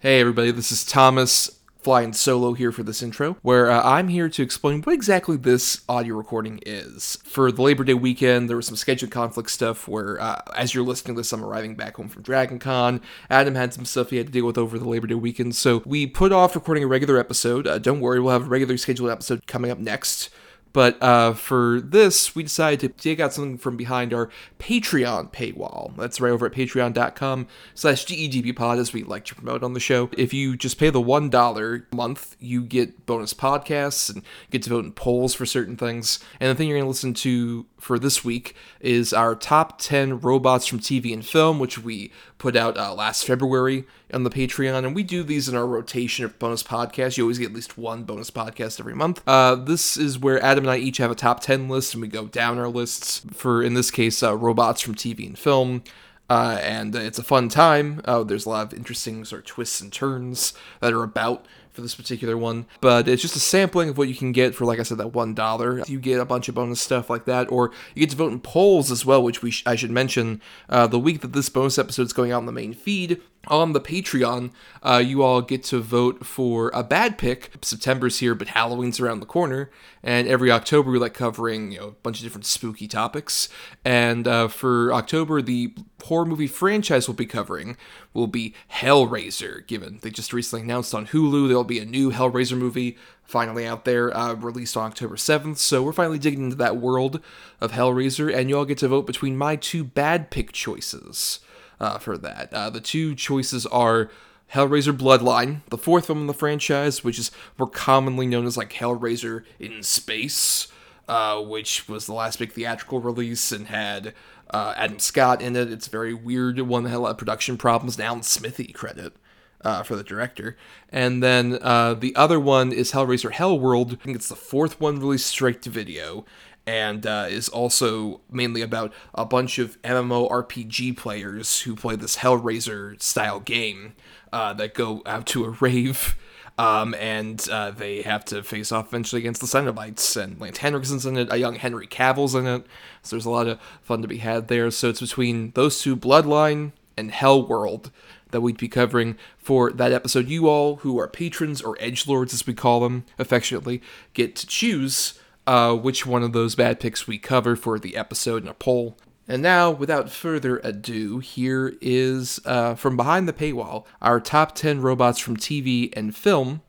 Hey, 0.00 0.20
everybody, 0.20 0.52
this 0.52 0.70
is 0.70 0.84
Thomas 0.84 1.50
flying 1.80 2.12
solo 2.12 2.52
here 2.52 2.70
for 2.70 2.84
this 2.84 3.02
intro, 3.02 3.36
where 3.42 3.68
uh, 3.68 3.82
I'm 3.82 4.06
here 4.06 4.28
to 4.28 4.42
explain 4.44 4.80
what 4.80 4.92
exactly 4.92 5.36
this 5.36 5.80
audio 5.88 6.14
recording 6.14 6.60
is. 6.64 7.18
For 7.24 7.50
the 7.50 7.62
Labor 7.62 7.82
Day 7.82 7.94
weekend, 7.94 8.48
there 8.48 8.56
was 8.56 8.68
some 8.68 8.76
schedule 8.76 9.08
conflict 9.08 9.50
stuff 9.50 9.88
where, 9.88 10.20
uh, 10.20 10.40
as 10.54 10.72
you're 10.72 10.84
listening 10.84 11.16
to 11.16 11.18
this, 11.22 11.32
I'm 11.32 11.44
arriving 11.44 11.74
back 11.74 11.96
home 11.96 12.06
from 12.06 12.22
Dragon 12.22 12.60
Con. 12.60 13.00
Adam 13.28 13.56
had 13.56 13.74
some 13.74 13.84
stuff 13.84 14.10
he 14.10 14.18
had 14.18 14.26
to 14.26 14.32
deal 14.32 14.46
with 14.46 14.56
over 14.56 14.78
the 14.78 14.88
Labor 14.88 15.08
Day 15.08 15.16
weekend, 15.16 15.56
so 15.56 15.82
we 15.84 16.06
put 16.06 16.30
off 16.30 16.54
recording 16.54 16.84
a 16.84 16.86
regular 16.86 17.18
episode. 17.18 17.66
Uh, 17.66 17.78
don't 17.78 17.98
worry, 17.98 18.20
we'll 18.20 18.32
have 18.32 18.46
a 18.46 18.48
regularly 18.48 18.78
scheduled 18.78 19.10
episode 19.10 19.48
coming 19.48 19.72
up 19.72 19.78
next. 19.78 20.30
But 20.72 21.02
uh, 21.02 21.34
for 21.34 21.80
this, 21.80 22.34
we 22.34 22.42
decided 22.42 22.80
to 22.80 22.88
take 22.88 23.20
out 23.20 23.32
something 23.32 23.58
from 23.58 23.76
behind 23.76 24.12
our 24.12 24.28
Patreon 24.58 25.32
paywall. 25.32 25.96
That's 25.96 26.20
right 26.20 26.30
over 26.30 26.46
at 26.46 26.52
patreon.com 26.52 27.46
slash 27.74 28.04
GEDBpod, 28.06 28.78
as 28.78 28.92
we 28.92 29.02
like 29.02 29.24
to 29.26 29.34
promote 29.34 29.62
on 29.62 29.72
the 29.72 29.80
show. 29.80 30.10
If 30.16 30.32
you 30.32 30.56
just 30.56 30.78
pay 30.78 30.90
the 30.90 31.00
$1 31.00 31.82
a 31.92 31.96
month, 31.96 32.36
you 32.38 32.62
get 32.62 33.06
bonus 33.06 33.34
podcasts 33.34 34.12
and 34.12 34.22
get 34.50 34.62
to 34.64 34.70
vote 34.70 34.84
in 34.84 34.92
polls 34.92 35.34
for 35.34 35.46
certain 35.46 35.76
things. 35.76 36.20
And 36.40 36.50
the 36.50 36.54
thing 36.54 36.68
you're 36.68 36.78
going 36.78 36.84
to 36.84 36.88
listen 36.88 37.14
to 37.14 37.66
for 37.78 37.98
this 37.98 38.24
week 38.24 38.54
is 38.80 39.12
our 39.12 39.34
top 39.34 39.80
10 39.80 40.20
robots 40.20 40.66
from 40.66 40.80
TV 40.80 41.12
and 41.12 41.24
film, 41.24 41.58
which 41.58 41.78
we 41.78 42.12
put 42.38 42.56
out 42.56 42.76
uh, 42.76 42.94
last 42.94 43.26
February 43.26 43.86
on 44.12 44.24
the 44.24 44.30
Patreon. 44.30 44.84
And 44.84 44.94
we 44.94 45.02
do 45.02 45.22
these 45.22 45.48
in 45.48 45.56
our 45.56 45.66
rotation 45.66 46.24
of 46.24 46.38
bonus 46.38 46.62
podcasts. 46.62 47.16
You 47.16 47.24
always 47.24 47.38
get 47.38 47.50
at 47.50 47.54
least 47.54 47.76
one 47.78 48.04
bonus 48.04 48.30
podcast 48.30 48.80
every 48.80 48.94
month. 48.94 49.22
Uh, 49.26 49.54
this 49.54 49.96
is 49.96 50.18
where 50.18 50.42
Adam 50.42 50.64
and 50.64 50.70
I 50.70 50.78
each 50.78 50.98
have 50.98 51.10
a 51.10 51.14
top 51.14 51.40
10 51.40 51.68
list, 51.68 51.94
and 51.94 52.00
we 52.00 52.08
go 52.08 52.26
down 52.26 52.58
our 52.58 52.68
lists 52.68 53.22
for, 53.32 53.62
in 53.62 53.74
this 53.74 53.90
case, 53.90 54.22
uh, 54.22 54.36
robots 54.36 54.80
from 54.80 54.94
TV 54.94 55.26
and 55.26 55.38
film. 55.38 55.82
Uh, 56.30 56.58
and 56.62 56.94
it's 56.94 57.18
a 57.18 57.22
fun 57.22 57.48
time. 57.48 58.02
Uh, 58.04 58.22
there's 58.22 58.44
a 58.44 58.50
lot 58.50 58.66
of 58.66 58.74
interesting 58.74 59.24
sort 59.24 59.40
of 59.40 59.46
twists 59.46 59.80
and 59.80 59.92
turns 59.92 60.52
that 60.80 60.92
are 60.92 61.02
about 61.02 61.46
for 61.72 61.82
this 61.82 61.94
particular 61.94 62.36
one, 62.36 62.66
but 62.80 63.06
it's 63.06 63.22
just 63.22 63.36
a 63.36 63.40
sampling 63.40 63.88
of 63.88 63.96
what 63.96 64.08
you 64.08 64.14
can 64.14 64.32
get 64.32 64.52
for, 64.52 64.64
like 64.64 64.80
I 64.80 64.82
said, 64.82 64.98
that 64.98 65.14
one 65.14 65.32
dollar. 65.32 65.80
You 65.86 66.00
get 66.00 66.20
a 66.20 66.24
bunch 66.24 66.48
of 66.48 66.56
bonus 66.56 66.80
stuff 66.80 67.08
like 67.08 67.24
that, 67.26 67.50
or 67.52 67.70
you 67.94 68.00
get 68.00 68.10
to 68.10 68.16
vote 68.16 68.32
in 68.32 68.40
polls 68.40 68.90
as 68.90 69.06
well, 69.06 69.22
which 69.22 69.42
we 69.42 69.52
sh- 69.52 69.62
I 69.64 69.76
should 69.76 69.92
mention. 69.92 70.42
Uh, 70.68 70.88
the 70.88 70.98
week 70.98 71.20
that 71.20 71.32
this 71.32 71.48
bonus 71.48 71.78
episode 71.78 72.02
is 72.02 72.12
going 72.12 72.32
out 72.32 72.40
in 72.40 72.46
the 72.46 72.52
main 72.52 72.74
feed, 72.74 73.22
on 73.48 73.72
the 73.72 73.80
Patreon, 73.80 74.50
uh, 74.82 75.02
you 75.04 75.22
all 75.22 75.42
get 75.42 75.64
to 75.64 75.80
vote 75.80 76.24
for 76.24 76.70
a 76.74 76.82
bad 76.82 77.18
pick. 77.18 77.50
September's 77.62 78.18
here, 78.18 78.34
but 78.34 78.48
Halloween's 78.48 79.00
around 79.00 79.20
the 79.20 79.26
corner, 79.26 79.70
and 80.02 80.28
every 80.28 80.50
October 80.50 80.90
we 80.90 80.98
like 80.98 81.14
covering 81.14 81.72
you 81.72 81.80
know 81.80 81.88
a 81.88 81.92
bunch 81.92 82.18
of 82.18 82.24
different 82.24 82.46
spooky 82.46 82.86
topics. 82.86 83.48
And 83.84 84.28
uh, 84.28 84.48
for 84.48 84.92
October, 84.92 85.42
the 85.42 85.74
horror 86.04 86.26
movie 86.26 86.46
franchise 86.46 87.08
we'll 87.08 87.16
be 87.16 87.26
covering 87.26 87.76
will 88.14 88.26
be 88.26 88.54
Hellraiser. 88.72 89.66
Given 89.66 89.98
they 90.02 90.10
just 90.10 90.32
recently 90.32 90.62
announced 90.62 90.94
on 90.94 91.06
Hulu 91.08 91.48
there'll 91.48 91.64
be 91.64 91.80
a 91.80 91.84
new 91.84 92.12
Hellraiser 92.12 92.56
movie 92.56 92.96
finally 93.24 93.66
out 93.66 93.84
there, 93.84 94.16
uh, 94.16 94.32
released 94.32 94.74
on 94.74 94.86
October 94.86 95.16
7th. 95.16 95.58
So 95.58 95.82
we're 95.82 95.92
finally 95.92 96.18
digging 96.18 96.44
into 96.44 96.56
that 96.56 96.78
world 96.78 97.20
of 97.60 97.72
Hellraiser, 97.72 98.34
and 98.34 98.48
you 98.48 98.56
all 98.56 98.64
get 98.64 98.78
to 98.78 98.88
vote 98.88 99.06
between 99.06 99.36
my 99.36 99.54
two 99.54 99.84
bad 99.84 100.30
pick 100.30 100.50
choices 100.52 101.40
uh, 101.80 101.98
for 101.98 102.18
that. 102.18 102.52
Uh, 102.52 102.70
the 102.70 102.80
two 102.80 103.14
choices 103.14 103.66
are 103.66 104.10
Hellraiser 104.54 104.96
Bloodline, 104.96 105.60
the 105.68 105.78
fourth 105.78 106.06
film 106.06 106.20
in 106.20 106.26
the 106.26 106.34
franchise, 106.34 107.04
which 107.04 107.18
is 107.18 107.30
more 107.58 107.68
commonly 107.68 108.26
known 108.26 108.46
as 108.46 108.56
like 108.56 108.72
Hellraiser 108.72 109.44
in 109.58 109.82
Space, 109.82 110.68
uh, 111.06 111.40
which 111.40 111.88
was 111.88 112.06
the 112.06 112.14
last 112.14 112.38
big 112.38 112.52
theatrical 112.52 113.00
release 113.00 113.52
and 113.52 113.66
had 113.66 114.14
uh, 114.50 114.72
Adam 114.76 114.98
Scott 114.98 115.42
in 115.42 115.54
it. 115.54 115.70
It's 115.70 115.86
a 115.86 115.90
very 115.90 116.14
weird 116.14 116.58
one 116.60 116.84
that 116.84 116.90
had 116.90 116.96
a 116.96 117.00
lot 117.00 117.10
of 117.10 117.18
production 117.18 117.58
problems. 117.58 118.00
Alan 118.00 118.22
Smithee 118.22 118.72
credit. 118.72 119.14
Uh, 119.60 119.82
for 119.82 119.96
the 119.96 120.04
director. 120.04 120.56
And 120.88 121.20
then 121.20 121.58
uh, 121.60 121.94
the 121.94 122.14
other 122.14 122.38
one 122.38 122.70
is 122.70 122.92
Hellraiser 122.92 123.32
Hellworld. 123.32 123.92
I 123.92 123.96
think 123.96 124.14
it's 124.14 124.28
the 124.28 124.36
fourth 124.36 124.80
one 124.80 125.00
released 125.00 125.26
straight 125.26 125.62
to 125.62 125.68
video 125.68 126.24
and 126.68 127.06
uh, 127.06 127.24
is 127.30 127.48
also 127.48 128.20
mainly 128.30 128.60
about 128.60 128.92
a 129.14 129.24
bunch 129.24 129.58
of 129.58 129.80
MMORPG 129.80 130.98
players 130.98 131.62
who 131.62 131.74
play 131.74 131.96
this 131.96 132.18
Hellraiser 132.18 133.00
style 133.00 133.40
game 133.40 133.94
uh, 134.34 134.52
that 134.52 134.74
go 134.74 135.00
out 135.06 135.24
to 135.28 135.46
a 135.46 135.50
rave. 135.60 136.14
Um, 136.58 136.94
and 136.98 137.48
uh, 137.50 137.70
they 137.70 138.02
have 138.02 138.22
to 138.26 138.42
face 138.42 138.70
off 138.70 138.88
eventually 138.88 139.22
against 139.22 139.40
the 139.40 139.46
Cenobites, 139.46 140.20
and 140.20 140.40
Lance 140.40 140.58
Henriksen's 140.58 141.06
in 141.06 141.16
it, 141.16 141.32
a 141.32 141.38
young 141.38 141.54
Henry 141.54 141.86
Cavill's 141.86 142.34
in 142.34 142.46
it, 142.46 142.66
so 143.00 143.14
there's 143.14 143.24
a 143.24 143.30
lot 143.30 143.46
of 143.46 143.60
fun 143.80 144.02
to 144.02 144.08
be 144.08 144.18
had 144.18 144.48
there. 144.48 144.68
So 144.72 144.88
it's 144.88 145.00
between 145.00 145.52
those 145.52 145.80
two, 145.80 145.96
Bloodline 145.96 146.72
and 146.96 147.12
Hellworld, 147.12 147.92
that 148.32 148.40
we'd 148.40 148.58
be 148.58 148.66
covering 148.66 149.16
for 149.38 149.70
that 149.70 149.92
episode. 149.92 150.28
You 150.28 150.48
all, 150.48 150.76
who 150.76 150.98
are 150.98 151.06
patrons 151.06 151.62
or 151.62 151.76
edge 151.78 152.08
lords 152.08 152.34
as 152.34 152.44
we 152.44 152.54
call 152.54 152.80
them 152.80 153.04
affectionately, 153.20 153.80
get 154.12 154.34
to 154.34 154.46
choose 154.46 155.14
uh, 155.48 155.74
which 155.74 156.04
one 156.04 156.22
of 156.22 156.34
those 156.34 156.54
bad 156.54 156.78
picks 156.78 157.06
we 157.06 157.18
cover 157.18 157.56
for 157.56 157.78
the 157.78 157.96
episode 157.96 158.42
in 158.42 158.48
a 158.50 158.54
poll. 158.54 158.98
And 159.26 159.42
now, 159.42 159.70
without 159.70 160.10
further 160.10 160.58
ado, 160.58 161.20
here 161.20 161.74
is 161.80 162.38
uh, 162.44 162.74
from 162.74 162.98
behind 162.98 163.26
the 163.26 163.32
paywall 163.32 163.86
our 164.02 164.20
top 164.20 164.54
10 164.54 164.82
robots 164.82 165.18
from 165.18 165.38
TV 165.38 165.90
and 165.96 166.14
film. 166.14 166.60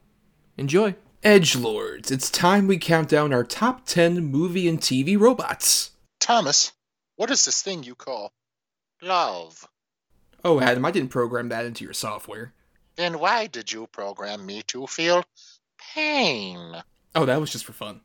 Enjoy. 0.58 0.96
Edge 1.24 1.58
Lords, 1.58 2.10
it's 2.10 2.32
time 2.32 2.68
we 2.68 2.78
count 2.78 3.10
down 3.10 3.34
our 3.34 3.44
top 3.44 3.86
10 3.86 4.24
movie 4.24 4.70
and 4.70 4.80
TV 4.80 5.20
robots. 5.20 5.92
Thomas, 6.22 6.72
what 7.18 7.30
is 7.32 7.44
this 7.44 7.62
thing 7.62 7.84
you 7.84 7.96
call 7.96 8.32
love? 9.02 9.68
Oh, 10.46 10.62
Adam, 10.62 10.86
I 10.86 10.92
didn't 10.92 11.10
program 11.10 11.50
that 11.50 11.66
into 11.66 11.84
your 11.84 11.92
software. 11.92 12.54
Then 12.96 13.20
why 13.20 13.48
did 13.48 13.74
you 13.74 13.88
program 13.88 14.46
me 14.46 14.62
to 14.68 14.88
feel 14.88 15.26
pain? 15.94 16.82
Oh, 17.14 17.26
that 17.26 17.42
was 17.42 17.52
just 17.52 17.66
for 17.66 17.74
fun. 17.74 18.02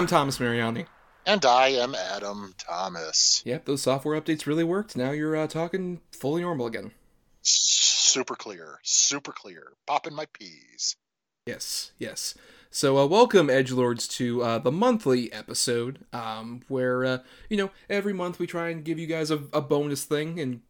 I'm 0.00 0.06
Thomas 0.06 0.38
Mariani. 0.38 0.86
And 1.26 1.44
I 1.44 1.68
am 1.70 1.94
Adam 1.94 2.54
Thomas. 2.56 3.42
Yep, 3.44 3.64
those 3.64 3.82
software 3.82 4.18
updates 4.20 4.46
really 4.46 4.62
worked. 4.62 4.96
Now 4.96 5.10
you're 5.10 5.36
uh, 5.36 5.48
talking 5.48 6.00
fully 6.12 6.42
normal 6.42 6.66
again. 6.66 6.92
Super 8.10 8.34
clear. 8.34 8.80
Super 8.82 9.30
clear. 9.30 9.74
Popping 9.86 10.16
my 10.16 10.26
peas. 10.32 10.96
Yes, 11.46 11.92
yes. 11.96 12.34
So, 12.68 12.98
uh, 12.98 13.06
welcome, 13.06 13.48
Edge 13.48 13.70
Lords, 13.70 14.08
to 14.08 14.42
uh, 14.42 14.58
the 14.58 14.72
monthly 14.72 15.32
episode, 15.32 16.04
um, 16.12 16.62
where 16.66 17.04
uh, 17.04 17.18
you 17.48 17.56
know 17.56 17.70
every 17.88 18.12
month 18.12 18.40
we 18.40 18.48
try 18.48 18.70
and 18.70 18.84
give 18.84 18.98
you 18.98 19.06
guys 19.06 19.30
a, 19.30 19.44
a 19.52 19.60
bonus 19.60 20.02
thing, 20.02 20.40
and 20.40 20.60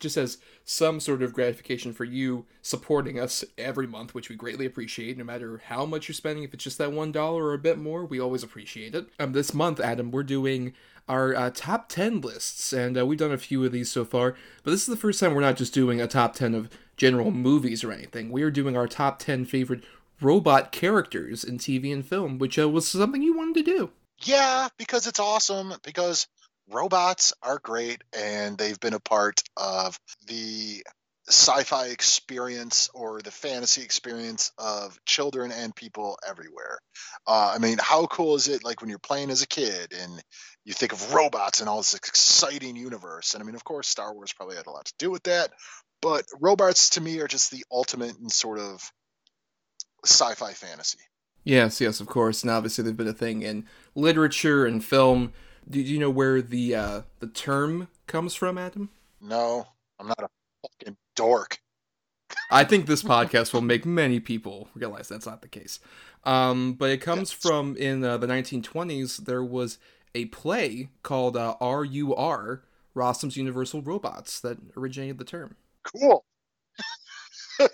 just 0.00 0.18
as 0.18 0.36
some 0.64 1.00
sort 1.00 1.22
of 1.22 1.32
gratification 1.32 1.94
for 1.94 2.04
you 2.04 2.44
supporting 2.60 3.18
us 3.18 3.42
every 3.56 3.86
month, 3.86 4.14
which 4.14 4.28
we 4.28 4.36
greatly 4.36 4.66
appreciate. 4.66 5.16
No 5.16 5.24
matter 5.24 5.62
how 5.64 5.86
much 5.86 6.08
you're 6.08 6.14
spending, 6.14 6.44
if 6.44 6.52
it's 6.52 6.64
just 6.64 6.76
that 6.76 6.92
one 6.92 7.10
dollar 7.10 7.44
or 7.44 7.54
a 7.54 7.58
bit 7.58 7.78
more, 7.78 8.04
we 8.04 8.20
always 8.20 8.42
appreciate 8.42 8.94
it. 8.94 9.08
Um, 9.18 9.32
this 9.32 9.54
month, 9.54 9.80
Adam, 9.80 10.10
we're 10.10 10.24
doing 10.24 10.74
our 11.08 11.34
uh, 11.34 11.50
top 11.54 11.88
10 11.88 12.20
lists, 12.20 12.72
and 12.72 12.98
uh, 12.98 13.04
we've 13.04 13.18
done 13.18 13.32
a 13.32 13.38
few 13.38 13.64
of 13.64 13.72
these 13.72 13.90
so 13.90 14.04
far, 14.04 14.36
but 14.62 14.70
this 14.70 14.80
is 14.82 14.86
the 14.86 14.96
first 14.96 15.20
time 15.20 15.34
we're 15.34 15.40
not 15.40 15.56
just 15.56 15.74
doing 15.74 16.00
a 16.00 16.06
top 16.06 16.34
10 16.34 16.54
of 16.54 16.70
general 16.96 17.30
movies 17.30 17.82
or 17.82 17.92
anything. 17.92 18.30
We 18.30 18.42
are 18.42 18.50
doing 18.50 18.76
our 18.76 18.86
top 18.86 19.18
10 19.18 19.44
favorite 19.44 19.82
robot 20.20 20.72
characters 20.72 21.44
in 21.44 21.58
TV 21.58 21.92
and 21.92 22.06
film, 22.06 22.38
which 22.38 22.58
uh, 22.58 22.68
was 22.68 22.86
something 22.86 23.22
you 23.22 23.36
wanted 23.36 23.64
to 23.64 23.78
do. 23.78 23.90
Yeah, 24.24 24.68
because 24.78 25.06
it's 25.06 25.20
awesome. 25.20 25.74
Because 25.82 26.28
robots 26.70 27.32
are 27.42 27.58
great 27.58 28.02
and 28.16 28.56
they've 28.56 28.78
been 28.78 28.94
a 28.94 29.00
part 29.00 29.42
of 29.56 29.98
the 30.26 30.84
sci-fi 31.32 31.86
experience 31.86 32.90
or 32.94 33.20
the 33.22 33.30
fantasy 33.30 33.82
experience 33.82 34.52
of 34.58 34.98
children 35.04 35.50
and 35.50 35.74
people 35.74 36.18
everywhere. 36.28 36.78
Uh, 37.26 37.52
I 37.54 37.58
mean, 37.58 37.78
how 37.80 38.06
cool 38.06 38.36
is 38.36 38.48
it 38.48 38.64
like 38.64 38.80
when 38.80 38.90
you're 38.90 38.98
playing 38.98 39.30
as 39.30 39.42
a 39.42 39.46
kid 39.46 39.92
and 39.98 40.22
you 40.64 40.74
think 40.74 40.92
of 40.92 41.14
robots 41.14 41.60
and 41.60 41.68
all 41.68 41.78
this 41.78 41.94
exciting 41.94 42.76
universe? 42.76 43.34
And 43.34 43.42
I 43.42 43.46
mean, 43.46 43.54
of 43.54 43.64
course, 43.64 43.88
Star 43.88 44.12
Wars 44.14 44.32
probably 44.32 44.56
had 44.56 44.66
a 44.66 44.70
lot 44.70 44.84
to 44.84 44.94
do 44.98 45.10
with 45.10 45.22
that, 45.24 45.50
but 46.00 46.24
robots 46.40 46.90
to 46.90 47.00
me 47.00 47.20
are 47.20 47.28
just 47.28 47.50
the 47.50 47.64
ultimate 47.70 48.18
in 48.18 48.28
sort 48.28 48.58
of 48.58 48.82
sci-fi 50.04 50.52
fantasy. 50.52 50.98
Yes, 51.44 51.80
yes, 51.80 52.00
of 52.00 52.06
course. 52.06 52.42
And 52.42 52.50
obviously, 52.50 52.84
they've 52.84 52.96
been 52.96 53.08
a 53.08 53.12
thing 53.12 53.42
in 53.42 53.66
literature 53.94 54.66
and 54.66 54.84
film. 54.84 55.32
Do 55.68 55.80
you 55.80 55.98
know 55.98 56.10
where 56.10 56.42
the 56.42 56.74
uh, 56.74 57.02
the 57.20 57.26
term 57.26 57.88
comes 58.06 58.34
from, 58.34 58.58
Adam? 58.58 58.90
No, 59.20 59.66
I'm 59.98 60.08
not 60.08 60.22
a 60.22 60.28
fucking 60.62 60.96
dork. 61.16 61.58
I 62.50 62.64
think 62.64 62.86
this 62.86 63.02
podcast 63.02 63.52
will 63.52 63.60
make 63.60 63.84
many 63.84 64.20
people 64.20 64.68
realize 64.74 65.08
that's 65.08 65.26
not 65.26 65.42
the 65.42 65.48
case. 65.48 65.80
Um, 66.24 66.74
but 66.74 66.90
it 66.90 66.98
comes 66.98 67.32
from 67.32 67.76
in 67.76 68.04
uh, 68.04 68.16
the 68.16 68.26
1920s. 68.26 69.24
There 69.24 69.44
was 69.44 69.78
a 70.14 70.26
play 70.26 70.88
called 71.02 71.36
uh, 71.36 71.56
R.U.R. 71.60 72.62
Rossum's 72.94 73.36
Universal 73.36 73.82
Robots 73.82 74.40
that 74.40 74.58
originated 74.76 75.18
the 75.18 75.24
term. 75.24 75.56
Cool. 75.82 76.24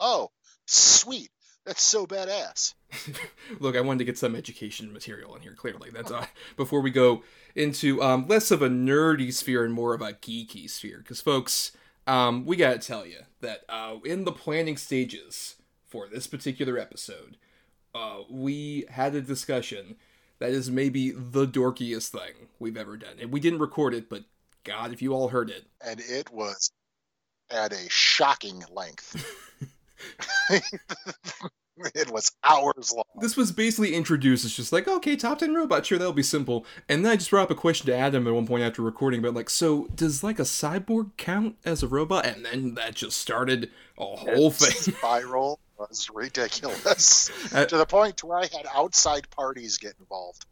oh, 0.00 0.30
sweet. 0.66 1.30
That's 1.66 1.82
so 1.82 2.06
badass. 2.06 2.74
Look, 3.60 3.76
I 3.76 3.80
wanted 3.80 4.00
to 4.00 4.04
get 4.04 4.18
some 4.18 4.34
education 4.34 4.92
material 4.92 5.34
in 5.36 5.42
here. 5.42 5.54
Clearly, 5.54 5.90
that's 5.90 6.10
uh, 6.10 6.26
before 6.56 6.80
we 6.80 6.90
go 6.90 7.22
into 7.54 8.02
um, 8.02 8.26
less 8.26 8.50
of 8.50 8.62
a 8.62 8.68
nerdy 8.68 9.32
sphere 9.32 9.64
and 9.64 9.72
more 9.72 9.94
of 9.94 10.00
a 10.00 10.12
geeky 10.12 10.68
sphere. 10.68 10.98
Because, 10.98 11.20
folks, 11.20 11.72
um, 12.06 12.44
we 12.46 12.56
gotta 12.56 12.78
tell 12.78 13.06
you 13.06 13.20
that 13.40 13.60
uh, 13.68 13.96
in 14.04 14.24
the 14.24 14.32
planning 14.32 14.76
stages 14.76 15.56
for 15.86 16.08
this 16.08 16.26
particular 16.26 16.78
episode, 16.78 17.36
uh, 17.94 18.20
we 18.30 18.84
had 18.90 19.14
a 19.14 19.20
discussion 19.20 19.96
that 20.38 20.50
is 20.50 20.70
maybe 20.70 21.10
the 21.10 21.46
dorkiest 21.46 22.08
thing 22.08 22.48
we've 22.58 22.76
ever 22.76 22.96
done, 22.96 23.16
and 23.20 23.30
we 23.30 23.40
didn't 23.40 23.60
record 23.60 23.94
it, 23.94 24.08
but 24.08 24.24
God, 24.64 24.92
if 24.92 25.02
you 25.02 25.12
all 25.12 25.28
heard 25.28 25.50
it, 25.50 25.66
and 25.84 26.00
it 26.00 26.32
was 26.32 26.72
at 27.50 27.72
a 27.72 27.88
shocking 27.88 28.62
length. 28.70 29.24
it 31.94 32.10
was 32.10 32.30
hours 32.44 32.92
long. 32.94 33.04
This 33.20 33.36
was 33.36 33.52
basically 33.52 33.94
introduced 33.94 34.44
as 34.44 34.54
just 34.54 34.72
like, 34.72 34.88
okay, 34.88 35.16
top 35.16 35.38
10 35.38 35.54
robots, 35.54 35.88
sure, 35.88 35.98
that'll 35.98 36.12
be 36.12 36.22
simple. 36.22 36.66
And 36.88 37.04
then 37.04 37.12
I 37.12 37.16
just 37.16 37.30
brought 37.30 37.44
up 37.44 37.50
a 37.50 37.54
question 37.54 37.86
to 37.86 37.96
Adam 37.96 38.26
at 38.26 38.34
one 38.34 38.46
point 38.46 38.62
after 38.62 38.82
recording 38.82 39.20
about, 39.20 39.34
like, 39.34 39.50
so 39.50 39.88
does 39.94 40.22
like 40.22 40.38
a 40.38 40.42
cyborg 40.42 41.10
count 41.16 41.56
as 41.64 41.82
a 41.82 41.88
robot? 41.88 42.26
And 42.26 42.44
then 42.44 42.74
that 42.74 42.94
just 42.94 43.18
started 43.18 43.70
a 43.98 44.04
whole 44.04 44.50
thing. 44.50 44.94
Spiral 44.94 45.58
was 45.78 46.10
ridiculous 46.12 47.30
uh, 47.54 47.64
to 47.66 47.76
the 47.76 47.86
point 47.86 48.22
where 48.22 48.38
I 48.38 48.42
had 48.42 48.66
outside 48.74 49.28
parties 49.30 49.78
get 49.78 49.94
involved. 49.98 50.46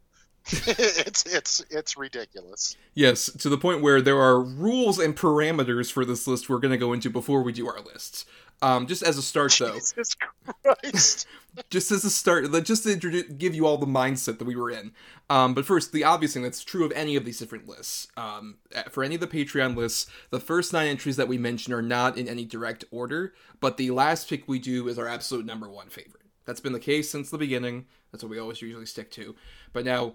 it's 0.47 1.23
it's 1.27 1.63
it's 1.69 1.97
ridiculous. 1.97 2.75
Yes, 2.95 3.27
to 3.27 3.47
the 3.47 3.59
point 3.59 3.83
where 3.83 4.01
there 4.01 4.19
are 4.19 4.41
rules 4.41 4.97
and 4.97 5.15
parameters 5.15 5.91
for 5.91 6.03
this 6.03 6.25
list 6.25 6.49
we're 6.49 6.57
going 6.57 6.71
to 6.71 6.79
go 6.79 6.93
into 6.93 7.11
before 7.11 7.43
we 7.43 7.51
do 7.51 7.67
our 7.67 7.79
lists. 7.79 8.25
Um, 8.61 8.85
just 8.85 9.01
as 9.01 9.17
a 9.17 9.21
start, 9.21 9.55
though. 9.57 9.73
Jesus 9.73 10.15
Christ. 10.63 11.27
just 11.69 11.91
as 11.91 12.03
a 12.05 12.09
start, 12.09 12.45
just 12.63 12.83
to 12.83 12.93
introduce, 12.93 13.23
give 13.23 13.55
you 13.55 13.65
all 13.65 13.77
the 13.77 13.87
mindset 13.87 14.37
that 14.37 14.45
we 14.45 14.55
were 14.55 14.69
in. 14.69 14.91
Um, 15.29 15.53
but 15.53 15.65
first, 15.65 15.91
the 15.91 16.03
obvious 16.03 16.33
thing 16.33 16.43
that's 16.43 16.63
true 16.63 16.85
of 16.85 16.91
any 16.91 17.15
of 17.15 17.25
these 17.25 17.39
different 17.39 17.67
lists. 17.67 18.07
Um, 18.15 18.57
for 18.89 19.03
any 19.03 19.15
of 19.15 19.21
the 19.21 19.27
Patreon 19.27 19.75
lists, 19.75 20.09
the 20.29 20.39
first 20.39 20.73
nine 20.73 20.87
entries 20.87 21.17
that 21.17 21.27
we 21.27 21.37
mention 21.37 21.73
are 21.73 21.81
not 21.81 22.17
in 22.17 22.27
any 22.27 22.45
direct 22.45 22.85
order, 22.91 23.33
but 23.59 23.77
the 23.77 23.91
last 23.91 24.29
pick 24.29 24.47
we 24.47 24.59
do 24.59 24.87
is 24.87 24.99
our 24.99 25.07
absolute 25.07 25.45
number 25.45 25.69
one 25.69 25.89
favorite. 25.89 26.21
That's 26.45 26.59
been 26.59 26.73
the 26.73 26.79
case 26.79 27.09
since 27.09 27.29
the 27.29 27.37
beginning. 27.37 27.85
That's 28.11 28.23
what 28.23 28.29
we 28.29 28.39
always 28.39 28.61
usually 28.61 28.85
stick 28.85 29.11
to. 29.11 29.35
But 29.73 29.85
now, 29.85 30.13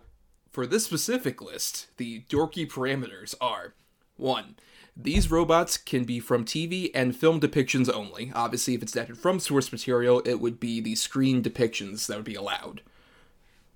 for 0.53 0.67
this 0.67 0.85
specific 0.85 1.43
list, 1.43 1.89
the 1.97 2.23
dorky 2.29 2.69
parameters 2.69 3.35
are 3.41 3.75
one, 4.17 4.57
these 4.97 5.31
robots 5.31 5.77
can 5.77 6.05
be 6.05 6.19
from 6.19 6.45
TV 6.45 6.91
and 6.95 7.15
film 7.15 7.39
depictions 7.39 7.93
only. 7.93 8.33
Obviously, 8.35 8.75
if 8.75 8.83
it's 8.83 8.95
adapted 8.95 9.19
from 9.19 9.39
source 9.39 9.71
material, 9.71 10.23
it 10.25 10.41
would 10.41 10.59
be 10.59 10.81
the 10.81 10.95
screen 10.95 11.43
depictions 11.43 12.07
that 12.07 12.17
would 12.17 12.25
be 12.25 12.35
allowed. 12.35 12.81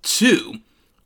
Two, 0.01 0.61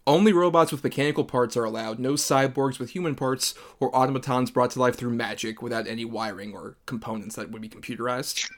only 0.07 0.31
robots 0.31 0.71
with 0.71 0.83
mechanical 0.83 1.25
parts 1.25 1.57
are 1.57 1.65
allowed, 1.65 1.99
no 1.99 2.13
cyborgs 2.13 2.79
with 2.79 2.91
human 2.91 3.15
parts 3.15 3.55
or 3.79 3.93
automatons 3.95 4.51
brought 4.51 4.71
to 4.71 4.79
life 4.79 4.95
through 4.95 5.09
magic 5.09 5.61
without 5.61 5.87
any 5.87 6.05
wiring 6.05 6.53
or 6.53 6.77
components 6.85 7.35
that 7.35 7.51
would 7.51 7.61
be 7.61 7.69
computerized. 7.69 8.49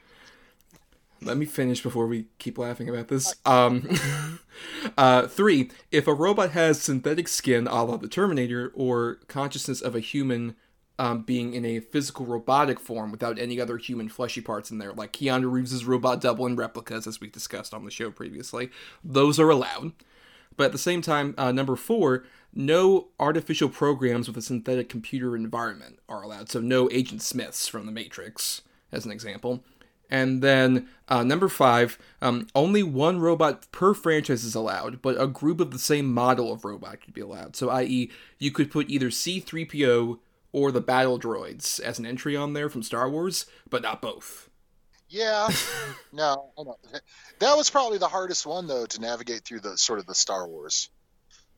Let 1.20 1.36
me 1.36 1.46
finish 1.46 1.82
before 1.82 2.06
we 2.06 2.26
keep 2.38 2.58
laughing 2.58 2.88
about 2.88 3.08
this. 3.08 3.34
Um, 3.44 3.88
uh, 4.98 5.26
three, 5.26 5.70
if 5.90 6.06
a 6.06 6.14
robot 6.14 6.52
has 6.52 6.80
synthetic 6.80 7.26
skin 7.26 7.66
a 7.66 7.82
la 7.82 7.96
the 7.96 8.06
Terminator 8.06 8.70
or 8.76 9.16
consciousness 9.26 9.80
of 9.80 9.96
a 9.96 10.00
human 10.00 10.54
um, 10.98 11.22
being 11.22 11.54
in 11.54 11.64
a 11.64 11.80
physical 11.80 12.26
robotic 12.26 12.80
form 12.80 13.10
without 13.10 13.38
any 13.38 13.60
other 13.60 13.76
human 13.76 14.08
fleshy 14.08 14.40
parts 14.40 14.70
in 14.70 14.78
there, 14.78 14.92
like 14.92 15.12
Keanu 15.12 15.50
Reeves' 15.50 15.84
robot 15.84 16.20
double 16.20 16.46
and 16.46 16.58
replicas, 16.58 17.06
as 17.06 17.20
we 17.20 17.28
discussed 17.28 17.72
on 17.72 17.84
the 17.84 17.90
show 17.90 18.10
previously. 18.10 18.70
Those 19.04 19.38
are 19.38 19.50
allowed. 19.50 19.92
But 20.56 20.66
at 20.66 20.72
the 20.72 20.78
same 20.78 21.02
time, 21.02 21.34
uh, 21.38 21.52
number 21.52 21.76
four, 21.76 22.24
no 22.52 23.08
artificial 23.20 23.68
programs 23.68 24.26
with 24.26 24.36
a 24.36 24.42
synthetic 24.42 24.88
computer 24.88 25.36
environment 25.36 26.00
are 26.08 26.22
allowed. 26.22 26.50
So 26.50 26.60
no 26.60 26.90
Agent 26.90 27.22
Smiths 27.22 27.68
from 27.68 27.86
The 27.86 27.92
Matrix, 27.92 28.62
as 28.90 29.06
an 29.06 29.12
example. 29.12 29.62
And 30.10 30.42
then 30.42 30.88
uh, 31.08 31.22
number 31.22 31.48
five, 31.48 31.98
um, 32.20 32.48
only 32.54 32.82
one 32.82 33.20
robot 33.20 33.70
per 33.70 33.94
franchise 33.94 34.42
is 34.42 34.54
allowed, 34.54 35.00
but 35.02 35.20
a 35.20 35.26
group 35.26 35.60
of 35.60 35.70
the 35.70 35.78
same 35.78 36.12
model 36.12 36.52
of 36.52 36.64
robot 36.64 37.02
could 37.02 37.14
be 37.14 37.20
allowed. 37.20 37.54
So, 37.54 37.68
i.e., 37.70 38.10
you 38.38 38.50
could 38.50 38.70
put 38.70 38.88
either 38.88 39.10
C3PO 39.10 40.18
or 40.52 40.72
the 40.72 40.80
battle 40.80 41.18
droids 41.18 41.80
as 41.80 41.98
an 41.98 42.06
entry 42.06 42.36
on 42.36 42.52
there 42.52 42.68
from 42.68 42.82
Star 42.82 43.08
Wars, 43.08 43.46
but 43.68 43.82
not 43.82 44.00
both. 44.00 44.48
Yeah, 45.08 45.48
no, 46.12 46.52
that 47.38 47.56
was 47.56 47.70
probably 47.70 47.98
the 47.98 48.08
hardest 48.08 48.46
one 48.46 48.66
though 48.66 48.86
to 48.86 49.00
navigate 49.00 49.44
through 49.44 49.60
the 49.60 49.78
sort 49.78 49.98
of 49.98 50.06
the 50.06 50.14
Star 50.14 50.46
Wars 50.46 50.90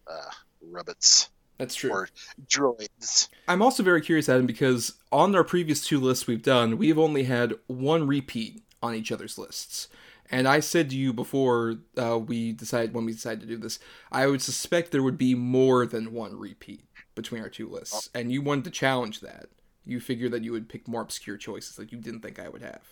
uh, 0.07 0.31
rabbits. 0.63 1.29
That's 1.59 1.75
true. 1.75 1.91
Or 1.91 2.09
droids. 2.47 3.29
I'm 3.47 3.61
also 3.61 3.83
very 3.83 4.01
curious, 4.01 4.31
Adam, 4.31 4.47
because 4.47 4.95
on 5.13 5.35
our 5.37 5.45
previous 5.45 5.87
two 5.87 6.01
lists 6.01 6.27
we've 6.27 6.43
done, 6.43 6.79
we've 6.79 6.99
only 6.99 7.25
had 7.25 7.55
one 7.67 8.07
repeat 8.07 8.63
on 8.83 8.95
each 8.95 9.13
other's 9.13 9.37
lists. 9.37 9.89
And 10.31 10.49
I 10.49 10.61
said 10.61 10.89
to 10.91 10.97
you 10.97 11.13
before 11.13 11.77
uh, 11.99 12.19
we 12.19 12.53
decided 12.53 12.95
when 12.95 13.05
we 13.05 13.13
decided 13.13 13.41
to 13.41 13.47
do 13.47 13.59
this, 13.59 13.79
I 14.11 14.27
would 14.27 14.41
suspect 14.41 14.91
there 14.91 15.03
would 15.03 15.19
be 15.19 15.35
more 15.35 15.85
than 15.85 16.13
one 16.13 16.39
repeat 16.39 16.85
between 17.15 17.43
our 17.43 17.49
two 17.49 17.69
lists, 17.69 18.09
and 18.15 18.33
you 18.33 18.43
wanted 18.43 18.65
to 18.65 18.71
challenge 18.71 19.21
that. 19.21 19.47
You 19.85 20.01
figured 20.01 20.33
that 20.33 20.45
you 20.45 20.53
would 20.53 20.69
pick 20.69 20.87
more 20.87 21.01
obscure 21.01 21.37
choices 21.37 21.77
that 21.77 21.91
you 21.91 21.99
didn't 21.99 22.21
think 22.21 22.39
I 22.39 22.49
would 22.49 22.63
have. 22.63 22.83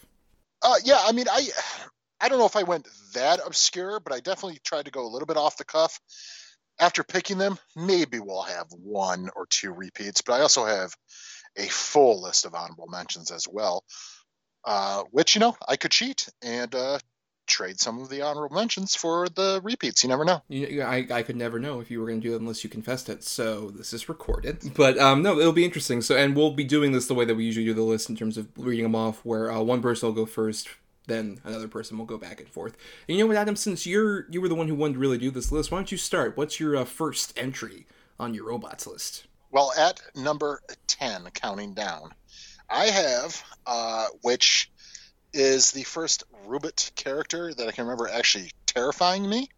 Uh, 0.63 0.75
yeah, 0.85 1.01
I 1.07 1.13
mean, 1.13 1.27
I, 1.31 1.49
I 2.21 2.29
don't 2.29 2.39
know 2.39 2.47
if 2.47 2.57
I 2.57 2.65
went 2.65 2.89
that 3.15 3.41
obscure, 3.45 4.01
but 4.01 4.13
I 4.13 4.21
definitely 4.21 4.59
tried 4.65 4.87
to 4.87 4.91
go 4.91 5.07
a 5.07 5.09
little 5.13 5.27
bit 5.27 5.37
off 5.37 5.57
the 5.57 5.65
cuff. 5.65 6.01
After 6.81 7.03
picking 7.03 7.39
them, 7.39 7.59
maybe 7.77 8.21
we'll 8.21 8.43
have 8.43 8.69
one 8.71 9.31
or 9.35 9.47
two 9.47 9.73
repeats, 9.73 10.23
but 10.23 10.35
I 10.35 10.41
also 10.41 10.65
have 10.65 10.95
a 11.57 11.67
full 11.67 12.23
list 12.23 12.45
of 12.45 12.55
honorable 12.55 12.87
mentions 12.87 13.31
as 13.31 13.47
well. 13.49 13.85
Uh, 14.65 15.05
which 15.13 15.35
you 15.35 15.41
know 15.41 15.57
I 15.67 15.77
could 15.77 15.93
cheat 15.93 16.29
and 16.43 16.75
uh, 16.75 16.99
trade 17.49 17.81
some 17.81 18.01
of 18.01 18.09
the 18.09 18.23
honorable 18.23 18.55
mentions 18.55 18.95
for 18.95 19.29
the 19.29 19.61
repeats. 19.63 20.03
You 20.05 20.09
never 20.09 20.25
know. 20.25 20.43
You, 20.49 20.83
I, 20.83 21.07
I 21.11 21.23
could 21.23 21.37
never 21.37 21.59
know 21.59 21.81
if 21.81 21.91
you 21.91 22.01
were 22.01 22.07
going 22.07 22.21
to 22.21 22.29
do 22.29 22.35
it 22.35 22.41
unless 22.41 22.63
you 22.63 22.71
confessed 22.71 23.09
it. 23.09 23.25
So 23.25 23.71
this 23.71 23.93
is 23.93 24.09
recorded. 24.09 24.73
But 24.75 24.99
um, 24.99 25.23
no, 25.23 25.39
it'll 25.39 25.53
be 25.53 25.65
interesting. 25.65 26.03
So 26.03 26.17
and 26.17 26.37
we'll 26.37 26.53
be 26.53 26.65
doing 26.65 26.93
this 26.93 27.07
the 27.07 27.15
way 27.15 27.25
that 27.25 27.35
we 27.35 27.45
usually 27.45 27.67
do 27.67 27.75
the 27.75 27.83
list 27.83 28.09
in 28.09 28.17
terms 28.17 28.37
of 28.37 28.49
reading 28.57 28.85
them 28.85 28.95
off, 28.95 29.25
where 29.25 29.51
uh, 29.51 29.61
one 29.61 29.83
person 29.83 30.09
will 30.09 30.15
go 30.15 30.27
first. 30.27 30.69
Then 31.07 31.41
another 31.43 31.69
person 31.69 31.97
will 31.97 32.05
go 32.05 32.19
back 32.19 32.39
and 32.39 32.49
forth. 32.49 32.77
And 33.09 33.17
you 33.17 33.25
know 33.25 33.29
what, 33.29 33.39
Adam? 33.39 33.57
Since 33.57 33.87
you're 33.87 34.27
you 34.31 34.43
were 34.43 34.49
the 34.49 34.55
one 34.55 34.69
who 34.69 34.75
wanted 34.75 34.95
to 34.95 34.99
really 34.99 35.17
do 35.19 35.31
this 35.31 35.51
list, 35.51 35.71
why 35.71 35.79
don't 35.79 35.91
you 35.91 35.97
start? 35.99 36.37
What's 36.37 36.61
your 36.61 36.77
uh, 36.77 36.85
first 36.85 37.33
entry 37.39 37.87
on 38.21 38.35
your 38.35 38.49
robots 38.49 38.87
list? 38.87 39.27
Well, 39.51 39.73
at 39.79 40.03
number 40.15 40.61
ten, 40.87 41.27
counting 41.33 41.73
down, 41.73 42.13
I 42.69 42.87
have 42.87 43.43
uh, 43.67 44.09
which 44.21 44.71
is 45.33 45.73
the 45.73 45.85
first 45.85 46.25
Rubit 46.47 46.95
character 46.95 47.53
that 47.53 47.69
I 47.69 47.73
can 47.73 47.85
remember 47.85 48.09
actually 48.09 48.51
terrifying 48.67 49.29
me. 49.29 49.49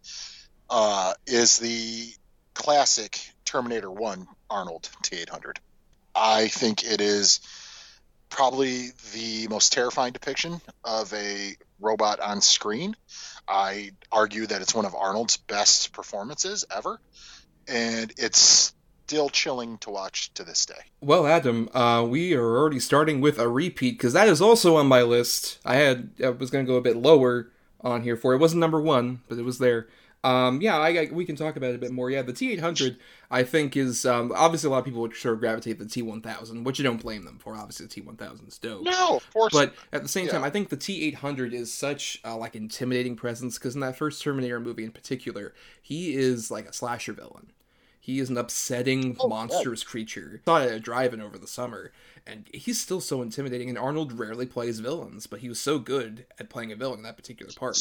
Uh, 0.68 1.14
is 1.26 1.58
the 1.58 2.08
classic 2.54 3.18
Terminator 3.44 3.90
1 3.90 4.28
Arnold 4.48 4.88
T800. 5.02 5.56
I 6.14 6.48
think 6.48 6.84
it 6.84 7.00
is 7.00 7.40
probably 8.28 8.90
the 9.12 9.48
most 9.48 9.72
terrifying 9.72 10.12
depiction 10.12 10.60
of 10.84 11.12
a 11.12 11.56
robot 11.80 12.20
on 12.20 12.40
screen. 12.40 12.94
I 13.48 13.90
argue 14.12 14.46
that 14.46 14.62
it's 14.62 14.74
one 14.74 14.84
of 14.84 14.94
Arnold's 14.94 15.36
best 15.36 15.92
performances 15.92 16.64
ever. 16.74 17.00
And 17.66 18.12
it's 18.16 18.72
still 19.10 19.28
chilling 19.28 19.76
to 19.78 19.90
watch 19.90 20.32
to 20.34 20.44
this 20.44 20.64
day. 20.64 20.84
Well, 21.00 21.26
Adam, 21.26 21.68
uh, 21.74 22.06
we 22.08 22.32
are 22.34 22.56
already 22.56 22.78
starting 22.78 23.20
with 23.20 23.40
a 23.40 23.48
repeat 23.48 23.98
because 23.98 24.12
that 24.12 24.28
is 24.28 24.40
also 24.40 24.76
on 24.76 24.86
my 24.86 25.02
list. 25.02 25.58
I 25.64 25.74
had 25.74 26.10
I 26.22 26.28
was 26.28 26.48
going 26.48 26.64
to 26.64 26.70
go 26.70 26.76
a 26.76 26.80
bit 26.80 26.96
lower 26.96 27.50
on 27.80 28.02
here 28.02 28.16
for 28.16 28.34
it. 28.34 28.38
wasn't 28.38 28.60
number 28.60 28.80
one, 28.80 29.22
but 29.28 29.36
it 29.36 29.42
was 29.42 29.58
there. 29.58 29.88
Um, 30.22 30.60
yeah, 30.60 30.78
I, 30.78 30.88
I, 30.90 31.08
we 31.10 31.24
can 31.24 31.34
talk 31.34 31.56
about 31.56 31.70
it 31.70 31.74
a 31.74 31.78
bit 31.78 31.90
more. 31.90 32.08
Yeah, 32.08 32.22
the 32.22 32.32
T800 32.32 32.98
I 33.32 33.42
think 33.42 33.76
is 33.76 34.06
um, 34.06 34.30
obviously 34.32 34.68
a 34.68 34.70
lot 34.70 34.78
of 34.78 34.84
people 34.84 35.00
would 35.00 35.16
sort 35.16 35.34
of 35.34 35.40
gravitate 35.40 35.78
to 35.78 35.84
the 35.84 35.90
T1000, 35.90 36.62
which 36.62 36.78
you 36.78 36.84
don't 36.84 37.02
blame 37.02 37.24
them 37.24 37.38
for. 37.40 37.56
Obviously, 37.56 37.86
the 37.86 38.00
T1000 38.02 38.46
is 38.46 38.58
dope. 38.58 38.84
No, 38.84 39.16
of 39.16 39.32
course. 39.32 39.52
But 39.52 39.74
at 39.92 40.02
the 40.02 40.08
same 40.08 40.26
yeah. 40.26 40.32
time, 40.32 40.44
I 40.44 40.50
think 40.50 40.68
the 40.68 40.76
T800 40.76 41.52
is 41.52 41.74
such 41.74 42.20
a, 42.22 42.36
like 42.36 42.54
intimidating 42.54 43.16
presence 43.16 43.58
because 43.58 43.74
in 43.74 43.80
that 43.80 43.96
first 43.96 44.22
Terminator 44.22 44.60
movie 44.60 44.84
in 44.84 44.92
particular, 44.92 45.52
he 45.82 46.14
is 46.14 46.48
like 46.48 46.66
a 46.66 46.72
slasher 46.72 47.12
villain. 47.12 47.50
He 48.00 48.18
is 48.18 48.30
an 48.30 48.38
upsetting, 48.38 49.16
oh, 49.20 49.28
monstrous 49.28 49.84
creature. 49.84 50.40
I 50.46 50.50
saw 50.50 50.56
it 50.62 50.72
at 50.72 50.82
drive-in 50.82 51.20
over 51.20 51.38
the 51.38 51.46
summer, 51.46 51.92
and 52.26 52.48
he's 52.52 52.80
still 52.80 53.00
so 53.00 53.20
intimidating. 53.22 53.68
And 53.68 53.78
Arnold 53.78 54.18
rarely 54.18 54.46
plays 54.46 54.80
villains, 54.80 55.26
but 55.26 55.40
he 55.40 55.48
was 55.48 55.60
so 55.60 55.78
good 55.78 56.26
at 56.38 56.48
playing 56.48 56.72
a 56.72 56.76
villain 56.76 57.00
in 57.00 57.02
that 57.04 57.16
particular 57.16 57.52
part. 57.54 57.78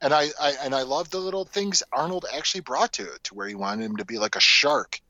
And 0.00 0.12
I, 0.12 0.30
I 0.40 0.54
and 0.64 0.74
I 0.74 0.82
love 0.82 1.10
the 1.10 1.20
little 1.20 1.44
things 1.44 1.84
Arnold 1.92 2.26
actually 2.34 2.62
brought 2.62 2.94
to 2.94 3.04
it, 3.04 3.24
to 3.24 3.34
where 3.34 3.46
he 3.46 3.54
wanted 3.54 3.84
him 3.84 3.96
to 3.98 4.04
be 4.04 4.18
like 4.18 4.34
a 4.34 4.40
shark, 4.40 5.00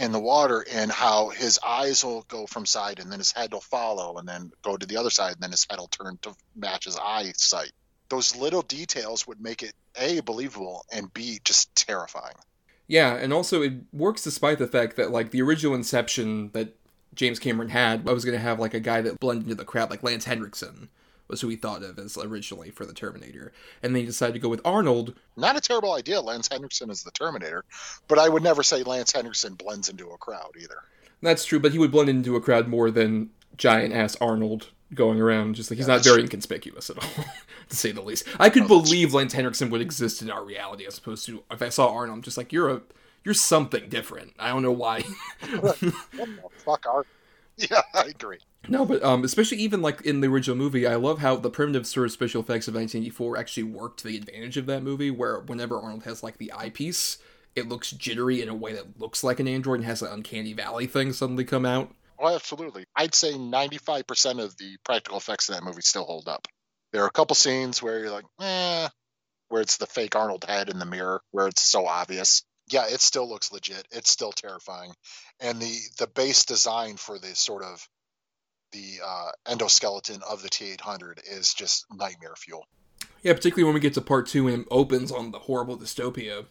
in 0.00 0.12
the 0.12 0.20
water 0.20 0.64
and 0.72 0.90
how 0.90 1.28
his 1.28 1.58
eyes 1.64 2.02
will 2.02 2.22
go 2.22 2.46
from 2.46 2.64
side 2.64 2.98
and 3.00 3.12
then 3.12 3.18
his 3.18 3.32
head 3.32 3.52
will 3.52 3.60
follow 3.60 4.16
and 4.16 4.26
then 4.26 4.50
go 4.62 4.76
to 4.76 4.86
the 4.86 4.96
other 4.96 5.10
side 5.10 5.34
and 5.34 5.42
then 5.42 5.50
his 5.50 5.66
head 5.68 5.78
will 5.78 5.88
turn 5.88 6.18
to 6.22 6.34
match 6.56 6.86
his 6.86 6.96
eyesight. 6.96 7.72
Those 8.08 8.34
little 8.34 8.62
details 8.62 9.26
would 9.26 9.40
make 9.40 9.62
it 9.62 9.74
A, 9.96 10.20
believable, 10.20 10.86
and 10.90 11.12
B, 11.12 11.38
just 11.44 11.74
terrifying. 11.74 12.34
Yeah, 12.90 13.14
and 13.14 13.32
also 13.32 13.62
it 13.62 13.74
works 13.92 14.24
despite 14.24 14.58
the 14.58 14.66
fact 14.66 14.96
that 14.96 15.12
like 15.12 15.30
the 15.30 15.40
original 15.42 15.76
Inception 15.76 16.50
that 16.54 16.74
James 17.14 17.38
Cameron 17.38 17.68
had, 17.68 18.08
I 18.08 18.12
was 18.12 18.24
gonna 18.24 18.38
have 18.38 18.58
like 18.58 18.74
a 18.74 18.80
guy 18.80 19.00
that 19.00 19.20
blended 19.20 19.44
into 19.44 19.54
the 19.54 19.64
crowd, 19.64 19.90
like 19.90 20.02
Lance 20.02 20.24
Henriksen 20.24 20.88
was 21.28 21.40
who 21.40 21.46
he 21.46 21.54
thought 21.54 21.84
of 21.84 22.00
as 22.00 22.18
originally 22.18 22.70
for 22.70 22.84
the 22.84 22.92
Terminator, 22.92 23.52
and 23.80 23.94
then 23.94 24.00
he 24.00 24.06
decided 24.06 24.32
to 24.32 24.40
go 24.40 24.48
with 24.48 24.60
Arnold. 24.64 25.14
Not 25.36 25.56
a 25.56 25.60
terrible 25.60 25.92
idea, 25.94 26.20
Lance 26.20 26.48
Henriksen 26.50 26.90
is 26.90 27.04
the 27.04 27.12
Terminator, 27.12 27.64
but 28.08 28.18
I 28.18 28.28
would 28.28 28.42
never 28.42 28.64
say 28.64 28.82
Lance 28.82 29.12
Henriksen 29.12 29.54
blends 29.54 29.88
into 29.88 30.10
a 30.10 30.18
crowd 30.18 30.56
either. 30.60 30.82
That's 31.22 31.44
true, 31.44 31.60
but 31.60 31.70
he 31.70 31.78
would 31.78 31.92
blend 31.92 32.08
into 32.08 32.34
a 32.34 32.40
crowd 32.40 32.66
more 32.66 32.90
than 32.90 33.30
giant 33.56 33.94
ass 33.94 34.16
Arnold 34.20 34.70
going 34.94 35.20
around. 35.20 35.54
Just 35.54 35.70
like 35.70 35.78
he's 35.78 35.86
not 35.86 36.04
very 36.04 36.22
inconspicuous 36.22 36.90
at 36.90 36.98
all, 36.98 37.24
to 37.68 37.76
say 37.76 37.92
the 37.92 38.02
least. 38.02 38.26
I 38.38 38.50
could 38.50 38.62
no, 38.62 38.68
believe 38.68 39.14
Lance 39.14 39.32
Henriksen 39.32 39.70
would 39.70 39.80
exist 39.80 40.22
in 40.22 40.30
our 40.30 40.44
reality 40.44 40.86
as 40.86 40.98
opposed 40.98 41.26
to 41.26 41.42
if 41.50 41.62
I 41.62 41.68
saw 41.68 41.92
Arnold, 41.92 42.18
I'm 42.18 42.22
just 42.22 42.36
like 42.36 42.52
you're 42.52 42.70
a 42.70 42.82
you're 43.24 43.34
something 43.34 43.88
different. 43.88 44.34
I 44.38 44.48
don't 44.48 44.62
know 44.62 44.72
why. 44.72 45.02
fuck 46.64 46.86
are? 46.86 47.04
Yeah, 47.56 47.82
I 47.94 48.04
agree. 48.04 48.38
No, 48.68 48.84
but 48.84 49.02
um, 49.02 49.24
especially 49.24 49.58
even 49.58 49.82
like 49.82 50.02
in 50.02 50.20
the 50.20 50.28
original 50.28 50.56
movie, 50.56 50.86
I 50.86 50.94
love 50.94 51.18
how 51.18 51.36
the 51.36 51.50
primitive 51.50 51.86
sort 51.86 52.06
of 52.06 52.12
special 52.12 52.40
effects 52.40 52.68
of 52.68 52.74
1984 52.74 53.36
actually 53.36 53.62
worked 53.64 54.00
to 54.00 54.08
the 54.08 54.16
advantage 54.16 54.56
of 54.56 54.66
that 54.66 54.82
movie. 54.82 55.10
Where 55.10 55.40
whenever 55.40 55.78
Arnold 55.78 56.04
has 56.04 56.22
like 56.22 56.38
the 56.38 56.52
eyepiece, 56.52 57.18
it 57.56 57.68
looks 57.68 57.90
jittery 57.90 58.40
in 58.42 58.48
a 58.48 58.54
way 58.54 58.72
that 58.72 59.00
looks 59.00 59.24
like 59.24 59.40
an 59.40 59.48
android 59.48 59.80
and 59.80 59.86
has 59.86 60.02
an 60.02 60.12
uncanny 60.12 60.52
valley 60.52 60.86
thing 60.86 61.12
suddenly 61.12 61.44
come 61.44 61.66
out. 61.66 61.94
Oh, 62.20 62.34
absolutely. 62.34 62.84
I'd 62.94 63.14
say 63.14 63.32
95% 63.32 64.44
of 64.44 64.54
the 64.58 64.76
practical 64.84 65.16
effects 65.16 65.48
in 65.48 65.54
that 65.54 65.64
movie 65.64 65.80
still 65.80 66.04
hold 66.04 66.28
up. 66.28 66.46
There 66.92 67.02
are 67.02 67.06
a 67.06 67.12
couple 67.12 67.34
scenes 67.34 67.82
where 67.82 67.98
you're 67.98 68.10
like, 68.10 68.26
eh, 68.40 68.88
where 69.48 69.62
it's 69.62 69.78
the 69.78 69.86
fake 69.86 70.16
Arnold 70.16 70.44
head 70.46 70.68
in 70.68 70.78
the 70.78 70.84
mirror, 70.84 71.22
where 71.30 71.48
it's 71.48 71.62
so 71.62 71.86
obvious. 71.86 72.42
Yeah, 72.68 72.86
it 72.88 73.00
still 73.00 73.28
looks 73.28 73.52
legit. 73.52 73.86
It's 73.90 74.10
still 74.10 74.32
terrifying. 74.32 74.92
And 75.40 75.60
the 75.60 75.76
the 75.98 76.06
base 76.06 76.44
design 76.44 76.96
for 76.96 77.18
the 77.18 77.34
sort 77.34 77.64
of 77.64 77.88
the 78.72 79.00
uh, 79.04 79.30
endoskeleton 79.48 80.22
of 80.22 80.42
the 80.42 80.48
T800 80.48 81.20
is 81.28 81.54
just 81.54 81.86
nightmare 81.92 82.36
fuel. 82.36 82.66
Yeah, 83.22 83.32
particularly 83.32 83.64
when 83.64 83.74
we 83.74 83.80
get 83.80 83.94
to 83.94 84.00
part 84.00 84.26
two 84.26 84.46
and 84.46 84.62
it 84.62 84.68
opens 84.70 85.10
on 85.10 85.32
the 85.32 85.40
horrible 85.40 85.76
dystopia, 85.76 86.46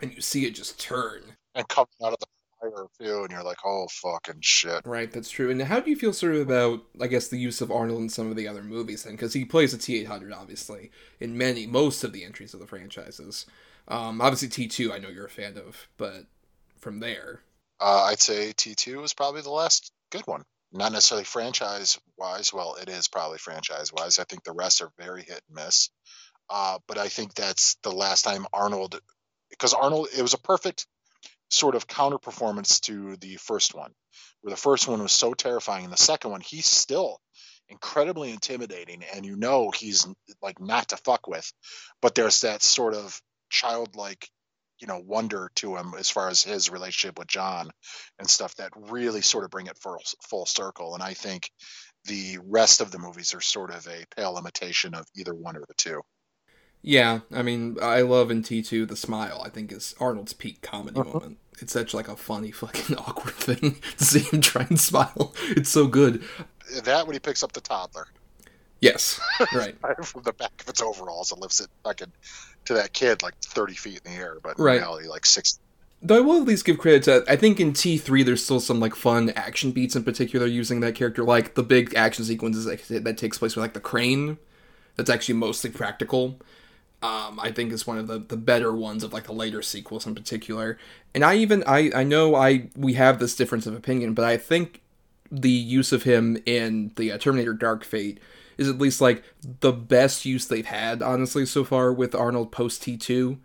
and 0.00 0.14
you 0.14 0.20
see 0.20 0.46
it 0.46 0.54
just 0.54 0.78
turn 0.78 1.22
and 1.54 1.66
coming 1.68 1.88
out 2.04 2.12
of 2.12 2.18
the 2.20 2.26
fire 2.60 2.86
too, 3.00 3.22
and 3.22 3.30
you're 3.30 3.42
like, 3.42 3.58
oh 3.64 3.86
fucking 3.90 4.40
shit. 4.40 4.82
Right, 4.84 5.10
that's 5.10 5.30
true. 5.30 5.50
And 5.50 5.60
how 5.62 5.80
do 5.80 5.90
you 5.90 5.96
feel 5.96 6.12
sort 6.12 6.34
of 6.34 6.42
about, 6.42 6.82
I 7.00 7.06
guess, 7.06 7.28
the 7.28 7.38
use 7.38 7.60
of 7.60 7.70
Arnold 7.70 8.00
in 8.00 8.08
some 8.08 8.30
of 8.30 8.36
the 8.36 8.48
other 8.48 8.62
movies 8.62 9.04
then? 9.04 9.14
Because 9.14 9.32
he 9.32 9.44
plays 9.44 9.74
a 9.74 9.78
T800, 9.78 10.34
obviously, 10.34 10.90
in 11.20 11.36
many, 11.36 11.66
most 11.66 12.04
of 12.04 12.12
the 12.12 12.24
entries 12.24 12.54
of 12.54 12.60
the 12.60 12.66
franchises. 12.66 13.46
Um, 13.88 14.20
obviously, 14.20 14.48
T2, 14.48 14.92
I 14.92 14.98
know 14.98 15.08
you're 15.08 15.26
a 15.26 15.30
fan 15.30 15.56
of, 15.56 15.88
but 15.96 16.26
from 16.78 17.00
there, 17.00 17.40
uh, 17.80 18.04
I'd 18.04 18.20
say 18.20 18.52
T2 18.52 19.00
was 19.00 19.14
probably 19.14 19.42
the 19.42 19.50
last 19.50 19.92
good 20.10 20.26
one 20.26 20.44
not 20.72 20.92
necessarily 20.92 21.24
franchise 21.24 21.98
wise. 22.16 22.52
Well, 22.52 22.76
it 22.80 22.88
is 22.88 23.08
probably 23.08 23.38
franchise 23.38 23.92
wise. 23.92 24.18
I 24.18 24.24
think 24.24 24.44
the 24.44 24.52
rest 24.52 24.82
are 24.82 24.90
very 24.98 25.22
hit 25.22 25.40
and 25.48 25.64
miss. 25.64 25.90
Uh, 26.50 26.78
but 26.86 26.98
I 26.98 27.08
think 27.08 27.34
that's 27.34 27.76
the 27.82 27.92
last 27.92 28.22
time 28.22 28.46
Arnold, 28.52 28.98
because 29.50 29.74
Arnold, 29.74 30.08
it 30.16 30.22
was 30.22 30.34
a 30.34 30.38
perfect 30.38 30.86
sort 31.50 31.74
of 31.74 31.86
counter 31.86 32.18
performance 32.18 32.80
to 32.80 33.16
the 33.16 33.36
first 33.36 33.74
one, 33.74 33.92
where 34.40 34.50
the 34.50 34.60
first 34.60 34.88
one 34.88 35.02
was 35.02 35.12
so 35.12 35.34
terrifying, 35.34 35.84
and 35.84 35.92
the 35.92 35.96
second 35.96 36.30
one, 36.30 36.40
he's 36.40 36.66
still 36.66 37.20
incredibly 37.68 38.30
intimidating, 38.30 39.02
and 39.14 39.24
you 39.24 39.36
know 39.36 39.70
he's 39.70 40.06
like 40.42 40.60
not 40.60 40.88
to 40.88 40.96
fuck 40.98 41.26
with, 41.26 41.52
but 42.00 42.14
there's 42.14 42.42
that 42.42 42.62
sort 42.62 42.94
of 42.94 43.20
childlike 43.50 44.28
you 44.80 44.86
know 44.86 45.00
wonder 45.04 45.50
to 45.56 45.76
him 45.76 45.92
as 45.98 46.08
far 46.08 46.28
as 46.28 46.42
his 46.42 46.70
relationship 46.70 47.18
with 47.18 47.28
John 47.28 47.70
and 48.18 48.28
stuff 48.28 48.54
that 48.56 48.72
really 48.76 49.22
sort 49.22 49.44
of 49.44 49.50
bring 49.50 49.66
it 49.66 49.78
full 49.78 49.98
full 50.28 50.46
circle. 50.46 50.94
And 50.94 51.02
I 51.02 51.14
think 51.14 51.50
the 52.04 52.38
rest 52.44 52.80
of 52.80 52.90
the 52.90 52.98
movies 52.98 53.34
are 53.34 53.40
sort 53.40 53.70
of 53.70 53.86
a 53.86 54.04
pale 54.16 54.38
imitation 54.38 54.94
of 54.94 55.06
either 55.16 55.34
one 55.34 55.56
or 55.56 55.64
the 55.66 55.74
two. 55.74 56.00
Yeah, 56.82 57.20
I 57.32 57.42
mean, 57.42 57.76
I 57.82 58.02
love 58.02 58.30
in 58.30 58.42
T 58.42 58.62
two 58.62 58.86
the 58.86 58.96
smile. 58.96 59.42
I 59.44 59.48
think 59.48 59.72
is 59.72 59.94
Arnold's 60.00 60.32
peak 60.32 60.62
comedy 60.62 61.00
uh-huh. 61.00 61.12
moment. 61.12 61.38
It's 61.60 61.72
such 61.72 61.92
like 61.92 62.08
a 62.08 62.16
funny 62.16 62.50
fucking 62.50 62.96
awkward 62.98 63.34
thing 63.34 63.76
to 63.96 64.04
see 64.04 64.20
him 64.20 64.40
try 64.40 64.66
and 64.68 64.78
smile. 64.78 65.34
It's 65.50 65.70
so 65.70 65.86
good. 65.86 66.22
That 66.84 67.06
when 67.06 67.14
he 67.14 67.20
picks 67.20 67.42
up 67.42 67.52
the 67.52 67.60
toddler. 67.60 68.06
Yes, 68.80 69.20
right. 69.54 69.74
From 70.04 70.22
the 70.22 70.32
back 70.32 70.52
of 70.60 70.68
its 70.68 70.80
overalls 70.80 71.32
and 71.32 71.40
lifts 71.40 71.60
it 71.60 71.68
fucking 71.82 72.12
to 72.66 72.74
that 72.74 72.92
kid 72.92 73.22
like 73.22 73.34
30 73.40 73.74
feet 73.74 74.00
in 74.04 74.12
the 74.12 74.18
air, 74.18 74.38
but 74.40 74.58
in 74.58 74.64
reality, 74.64 75.08
like 75.08 75.26
six. 75.26 75.58
Though 76.00 76.18
I 76.18 76.20
will 76.20 76.40
at 76.40 76.46
least 76.46 76.64
give 76.64 76.78
credit 76.78 77.02
to, 77.04 77.24
I 77.28 77.34
think 77.34 77.58
in 77.58 77.72
T3 77.72 78.24
there's 78.24 78.44
still 78.44 78.60
some 78.60 78.78
like 78.78 78.94
fun 78.94 79.30
action 79.30 79.72
beats 79.72 79.96
in 79.96 80.04
particular 80.04 80.46
using 80.46 80.78
that 80.80 80.94
character, 80.94 81.24
like 81.24 81.54
the 81.54 81.64
big 81.64 81.92
action 81.96 82.24
sequences 82.24 82.66
that, 82.66 83.04
that 83.04 83.18
takes 83.18 83.38
place 83.38 83.56
with 83.56 83.64
like 83.64 83.74
the 83.74 83.80
crane. 83.80 84.38
That's 84.94 85.10
actually 85.10 85.34
mostly 85.34 85.70
practical. 85.70 86.38
Um, 87.00 87.38
I 87.40 87.52
think 87.52 87.72
is 87.72 87.86
one 87.86 87.98
of 87.98 88.08
the, 88.08 88.18
the 88.18 88.36
better 88.36 88.72
ones 88.72 89.04
of 89.04 89.12
like 89.12 89.24
the 89.24 89.32
later 89.32 89.62
sequels 89.62 90.04
in 90.04 90.16
particular. 90.16 90.78
And 91.14 91.24
I 91.24 91.36
even 91.36 91.62
I 91.66 91.92
I 91.94 92.02
know 92.02 92.34
I 92.34 92.70
we 92.76 92.94
have 92.94 93.20
this 93.20 93.36
difference 93.36 93.66
of 93.66 93.74
opinion, 93.74 94.14
but 94.14 94.24
I 94.24 94.36
think 94.36 94.82
the 95.30 95.50
use 95.50 95.92
of 95.92 96.02
him 96.02 96.38
in 96.46 96.92
the 96.96 97.12
uh, 97.12 97.18
Terminator 97.18 97.52
Dark 97.52 97.84
Fate 97.84 98.18
is 98.56 98.68
at 98.68 98.78
least 98.78 99.00
like 99.00 99.22
the 99.60 99.72
best 99.72 100.24
use 100.24 100.46
they've 100.46 100.66
had 100.66 101.00
honestly 101.02 101.46
so 101.46 101.64
far 101.64 101.92
with 101.92 102.14
Arnold 102.14 102.50
post 102.50 102.82
T2 102.82 103.38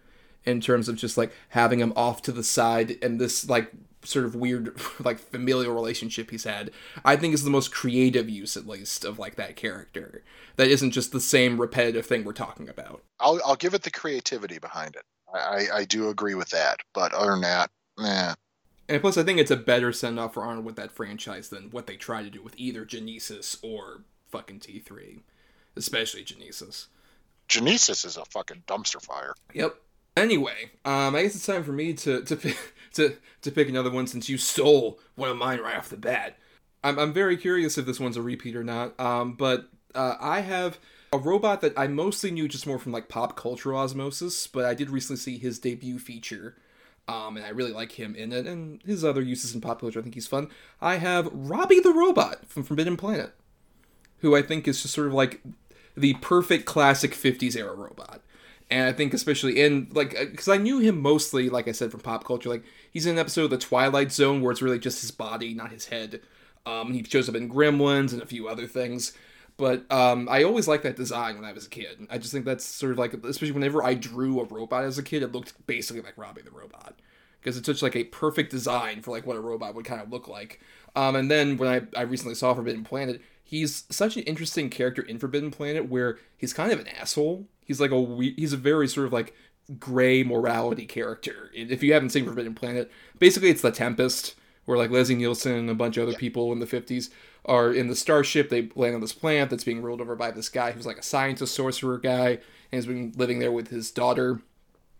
in 0.45 0.59
terms 0.59 0.89
of 0.89 0.95
just 0.95 1.17
like 1.17 1.31
having 1.49 1.79
him 1.79 1.93
off 1.95 2.21
to 2.23 2.31
the 2.31 2.43
side 2.43 2.97
and 3.01 3.21
this 3.21 3.47
like 3.47 3.71
sort 4.03 4.25
of 4.25 4.35
weird 4.35 4.75
like 5.03 5.19
familial 5.19 5.73
relationship 5.73 6.31
he's 6.31 6.43
had 6.43 6.71
i 7.05 7.15
think 7.15 7.33
is 7.33 7.43
the 7.43 7.49
most 7.49 7.73
creative 7.73 8.29
use 8.29 8.57
at 8.57 8.67
least 8.67 9.05
of 9.05 9.19
like 9.19 9.35
that 9.35 9.55
character 9.55 10.23
that 10.55 10.67
isn't 10.67 10.91
just 10.91 11.11
the 11.11 11.19
same 11.19 11.59
repetitive 11.59 12.05
thing 12.05 12.23
we're 12.23 12.33
talking 12.33 12.69
about 12.69 13.03
i'll, 13.19 13.39
I'll 13.45 13.55
give 13.55 13.73
it 13.73 13.83
the 13.83 13.91
creativity 13.91 14.59
behind 14.59 14.95
it 14.95 15.03
I, 15.33 15.65
I 15.73 15.85
do 15.85 16.09
agree 16.09 16.35
with 16.35 16.49
that 16.49 16.77
but 16.93 17.13
other 17.13 17.31
than 17.31 17.41
that 17.41 17.71
man. 17.97 18.35
and 18.87 19.01
plus 19.01 19.17
i 19.17 19.23
think 19.23 19.39
it's 19.39 19.51
a 19.51 19.57
better 19.57 19.91
send 19.91 20.19
off 20.19 20.33
for 20.33 20.43
arnold 20.43 20.65
with 20.65 20.75
that 20.75 20.91
franchise 20.91 21.49
than 21.49 21.71
what 21.71 21.87
they 21.87 21.95
try 21.95 22.23
to 22.23 22.29
do 22.29 22.41
with 22.41 22.53
either 22.57 22.85
genisys 22.85 23.57
or 23.63 24.03
fucking 24.33 24.59
T3, 24.59 25.19
especially 25.77 26.25
Genisys. 26.25 26.87
Genisys 27.47 28.03
is 28.03 28.17
a 28.17 28.25
fucking 28.25 28.63
dumpster 28.67 28.99
fire. 28.99 29.35
Yep. 29.53 29.75
Anyway, 30.17 30.71
um, 30.85 31.15
I 31.15 31.21
guess 31.21 31.35
it's 31.35 31.45
time 31.45 31.63
for 31.63 31.71
me 31.71 31.93
to 31.93 32.23
to 32.23 32.35
to 32.93 33.17
to 33.41 33.51
pick 33.51 33.69
another 33.69 33.91
one 33.91 34.07
since 34.07 34.29
you 34.29 34.37
stole 34.37 34.99
one 35.15 35.29
of 35.29 35.37
mine 35.37 35.59
right 35.59 35.75
off 35.75 35.89
the 35.89 35.97
bat. 35.97 36.37
I'm 36.83 36.97
I'm 36.99 37.13
very 37.13 37.37
curious 37.37 37.77
if 37.77 37.85
this 37.85 37.99
one's 37.99 38.17
a 38.17 38.21
repeat 38.21 38.55
or 38.55 38.63
not. 38.63 38.99
Um, 38.99 39.33
but 39.33 39.69
uh, 39.95 40.15
I 40.19 40.41
have 40.41 40.79
a 41.11 41.17
robot 41.17 41.61
that 41.61 41.77
I 41.77 41.87
mostly 41.87 42.31
knew 42.31 42.47
just 42.47 42.67
more 42.67 42.79
from 42.79 42.91
like 42.91 43.09
pop 43.09 43.35
culture 43.35 43.75
osmosis, 43.75 44.47
but 44.47 44.65
I 44.65 44.73
did 44.73 44.89
recently 44.89 45.19
see 45.19 45.37
his 45.37 45.59
debut 45.59 45.99
feature. 45.99 46.55
Um, 47.05 47.35
and 47.35 47.45
I 47.45 47.49
really 47.49 47.73
like 47.73 47.91
him 47.91 48.15
in 48.15 48.31
it, 48.31 48.47
and 48.47 48.81
his 48.83 49.03
other 49.03 49.21
uses 49.21 49.53
in 49.53 49.59
pop 49.59 49.81
culture. 49.81 49.99
I 49.99 50.03
think 50.03 50.15
he's 50.15 50.25
fun. 50.25 50.49
I 50.81 50.95
have 50.95 51.27
Robby 51.33 51.81
the 51.81 51.91
Robot 51.91 52.45
from 52.45 52.63
Forbidden 52.63 52.95
Planet 52.95 53.33
who 54.23 54.35
I 54.35 54.41
think 54.41 54.67
is 54.67 54.81
just 54.81 54.93
sort 54.95 55.07
of 55.07 55.13
like 55.13 55.41
the 55.95 56.15
perfect 56.15 56.65
classic 56.65 57.11
50s 57.11 57.55
era 57.57 57.75
robot. 57.75 58.21
And 58.71 58.87
I 58.87 58.93
think 58.93 59.13
especially 59.13 59.61
in 59.61 59.89
like 59.91 60.17
because 60.17 60.47
uh, 60.47 60.53
I 60.53 60.57
knew 60.57 60.79
him 60.79 60.99
mostly, 60.99 61.49
like 61.49 61.67
I 61.67 61.73
said, 61.73 61.91
from 61.91 61.99
pop 61.99 62.23
culture. 62.23 62.49
Like 62.49 62.63
he's 62.93 63.05
in 63.05 63.13
an 63.13 63.19
episode 63.19 63.45
of 63.45 63.49
The 63.49 63.57
Twilight 63.57 64.11
Zone 64.11 64.41
where 64.41 64.51
it's 64.51 64.61
really 64.61 64.79
just 64.79 65.01
his 65.01 65.11
body, 65.11 65.53
not 65.53 65.71
his 65.71 65.87
head. 65.87 66.21
Um, 66.65 66.93
he 66.93 67.03
shows 67.03 67.27
up 67.27 67.35
in 67.35 67.51
Gremlins 67.51 68.13
and 68.13 68.21
a 68.21 68.25
few 68.25 68.47
other 68.47 68.67
things. 68.67 69.11
But 69.57 69.91
um, 69.91 70.27
I 70.31 70.43
always 70.43 70.67
liked 70.67 70.83
that 70.83 70.95
design 70.95 71.35
when 71.35 71.45
I 71.45 71.53
was 71.53 71.65
a 71.65 71.69
kid. 71.69 72.07
I 72.09 72.17
just 72.17 72.31
think 72.31 72.45
that's 72.45 72.65
sort 72.65 72.93
of 72.93 72.97
like, 72.97 73.13
especially 73.13 73.51
whenever 73.51 73.83
I 73.83 73.93
drew 73.93 74.39
a 74.39 74.45
robot 74.45 74.83
as 74.83 74.97
a 74.97 75.03
kid, 75.03 75.21
it 75.21 75.31
looked 75.31 75.67
basically 75.67 76.01
like 76.01 76.17
Robby 76.17 76.41
the 76.41 76.51
Robot 76.51 76.99
because 77.39 77.57
it's 77.57 77.65
such 77.65 77.81
like 77.81 77.95
a 77.95 78.05
perfect 78.05 78.51
design 78.51 79.01
for 79.01 79.11
like 79.11 79.27
what 79.27 79.35
a 79.35 79.41
robot 79.41 79.75
would 79.75 79.85
kind 79.85 80.01
of 80.01 80.09
look 80.09 80.27
like. 80.27 80.61
Um, 80.95 81.15
and 81.15 81.29
then 81.29 81.57
when 81.57 81.69
I, 81.69 81.99
I 81.99 82.03
recently 82.03 82.35
saw 82.35 82.53
Forbidden 82.53 82.83
Planet, 82.83 83.21
he's 83.43 83.83
such 83.89 84.15
an 84.15 84.23
interesting 84.23 84.69
character 84.69 85.01
in 85.01 85.19
Forbidden 85.19 85.51
Planet 85.51 85.89
where 85.89 86.17
he's 86.37 86.53
kind 86.53 86.71
of 86.71 86.79
an 86.79 86.87
asshole. 86.87 87.45
He's 87.65 87.81
like 87.81 87.91
a 87.91 88.15
he's 88.35 88.53
a 88.53 88.57
very 88.57 88.87
sort 88.87 89.07
of 89.07 89.13
like 89.13 89.35
gray 89.79 90.23
morality 90.23 90.85
character. 90.85 91.49
If 91.53 91.83
you 91.83 91.93
haven't 91.93 92.09
seen 92.09 92.25
Forbidden 92.25 92.55
Planet, 92.55 92.91
basically 93.19 93.49
it's 93.49 93.61
the 93.61 93.71
Tempest, 93.71 94.35
where 94.65 94.77
like 94.77 94.91
Leslie 94.91 95.15
Nielsen 95.15 95.53
and 95.53 95.69
a 95.69 95.75
bunch 95.75 95.97
of 95.97 96.07
other 96.07 96.17
people 96.17 96.51
in 96.51 96.59
the 96.59 96.65
50s 96.65 97.09
are 97.45 97.73
in 97.73 97.87
the 97.87 97.95
starship. 97.95 98.49
They 98.49 98.69
land 98.75 98.95
on 98.95 99.01
this 99.01 99.13
planet 99.13 99.49
that's 99.49 99.63
being 99.63 99.81
ruled 99.81 100.01
over 100.01 100.15
by 100.15 100.31
this 100.31 100.49
guy 100.49 100.71
who's 100.71 100.85
like 100.85 100.97
a 100.97 101.03
scientist 101.03 101.53
sorcerer 101.53 101.97
guy 101.97 102.29
and 102.29 102.39
has 102.71 102.85
been 102.85 103.13
living 103.15 103.39
there 103.39 103.51
with 103.51 103.69
his 103.69 103.91
daughter 103.91 104.41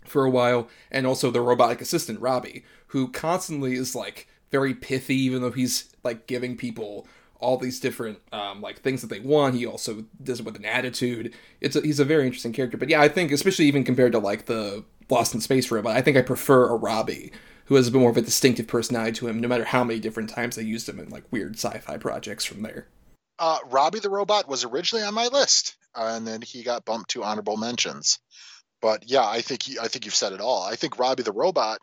for 0.05 0.25
a 0.25 0.29
while, 0.29 0.67
and 0.91 1.07
also 1.07 1.31
the 1.31 1.41
robotic 1.41 1.79
assistant 1.79 2.19
Robby, 2.19 2.65
who 2.87 3.07
constantly 3.07 3.75
is 3.75 3.95
like 3.95 4.27
very 4.51 4.73
pithy, 4.73 5.15
even 5.15 5.41
though 5.41 5.51
he's 5.51 5.95
like 6.03 6.27
giving 6.27 6.57
people 6.57 7.07
all 7.43 7.57
these 7.57 7.79
different 7.79 8.19
um, 8.31 8.61
like 8.61 8.79
things 8.79 9.01
that 9.01 9.07
they 9.07 9.19
want. 9.19 9.55
He 9.55 9.65
also 9.65 10.05
does 10.21 10.39
it 10.39 10.45
with 10.45 10.55
an 10.55 10.65
attitude. 10.65 11.33
It's 11.61 11.75
a, 11.75 11.81
he's 11.81 11.99
a 11.99 12.05
very 12.05 12.25
interesting 12.25 12.53
character. 12.53 12.77
But 12.77 12.89
yeah, 12.89 13.01
I 13.01 13.09
think 13.09 13.31
especially 13.31 13.65
even 13.65 13.83
compared 13.83 14.13
to 14.13 14.19
like 14.19 14.45
the 14.45 14.83
Lost 15.09 15.35
in 15.35 15.41
Space 15.41 15.69
robot, 15.69 15.95
I 15.95 16.01
think 16.01 16.17
I 16.17 16.21
prefer 16.21 16.69
a 16.69 16.75
Robby 16.75 17.31
who 17.65 17.75
has 17.75 17.87
a 17.87 17.91
bit 17.91 17.99
more 17.99 18.09
of 18.09 18.17
a 18.17 18.21
distinctive 18.21 18.67
personality 18.67 19.11
to 19.13 19.27
him. 19.27 19.39
No 19.39 19.47
matter 19.47 19.65
how 19.65 19.83
many 19.83 19.99
different 19.99 20.29
times 20.29 20.55
they 20.55 20.63
used 20.63 20.87
him 20.87 20.99
in 20.99 21.09
like 21.09 21.23
weird 21.31 21.55
sci-fi 21.55 21.97
projects 21.97 22.45
from 22.45 22.61
there. 22.61 22.87
Uh, 23.39 23.59
Robby 23.69 23.99
the 23.99 24.09
robot 24.09 24.47
was 24.47 24.63
originally 24.63 25.03
on 25.03 25.13
my 25.13 25.27
list, 25.27 25.75
and 25.95 26.25
then 26.25 26.41
he 26.41 26.63
got 26.63 26.85
bumped 26.85 27.11
to 27.11 27.23
honorable 27.23 27.57
mentions. 27.57 28.19
But 28.81 29.09
yeah, 29.09 29.25
I 29.25 29.41
think 29.41 29.63
he, 29.63 29.79
I 29.79 29.87
think 29.87 30.05
you've 30.05 30.15
said 30.15 30.33
it 30.33 30.41
all. 30.41 30.63
I 30.63 30.75
think 30.75 30.99
Robby 30.99 31.23
the 31.23 31.31
robot 31.31 31.79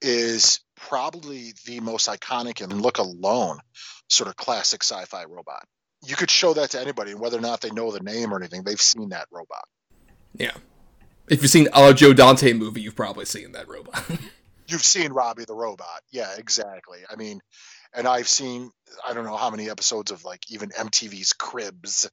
is 0.00 0.60
probably 0.78 1.52
the 1.66 1.80
most 1.80 2.08
iconic 2.08 2.62
and 2.62 2.80
look 2.80 2.98
alone 2.98 3.58
sort 4.08 4.28
of 4.28 4.36
classic 4.36 4.82
sci-fi 4.82 5.24
robot. 5.24 5.64
You 6.04 6.16
could 6.16 6.30
show 6.30 6.54
that 6.54 6.70
to 6.70 6.80
anybody, 6.80 7.12
and 7.12 7.20
whether 7.20 7.38
or 7.38 7.42
not 7.42 7.60
they 7.60 7.70
know 7.70 7.90
the 7.90 8.00
name 8.00 8.32
or 8.32 8.38
anything, 8.38 8.62
they've 8.62 8.80
seen 8.80 9.10
that 9.10 9.26
robot. 9.30 9.64
Yeah. 10.34 10.52
If 11.28 11.42
you've 11.42 11.50
seen 11.50 11.68
a 11.74 11.92
Joe 11.92 12.14
Dante 12.14 12.52
movie, 12.52 12.80
you've 12.80 12.96
probably 12.96 13.24
seen 13.24 13.52
that 13.52 13.68
robot. 13.68 14.02
you've 14.68 14.84
seen 14.84 15.12
Robby 15.12 15.44
the 15.44 15.54
robot. 15.54 16.02
Yeah, 16.10 16.30
exactly. 16.38 16.98
I 17.10 17.16
mean, 17.16 17.40
and 17.94 18.06
I've 18.06 18.28
seen 18.28 18.70
I 19.06 19.14
don't 19.14 19.24
know 19.24 19.36
how 19.36 19.50
many 19.50 19.70
episodes 19.70 20.10
of 20.10 20.24
like 20.24 20.50
even 20.50 20.70
MTV's 20.70 21.32
Cribs 21.32 22.10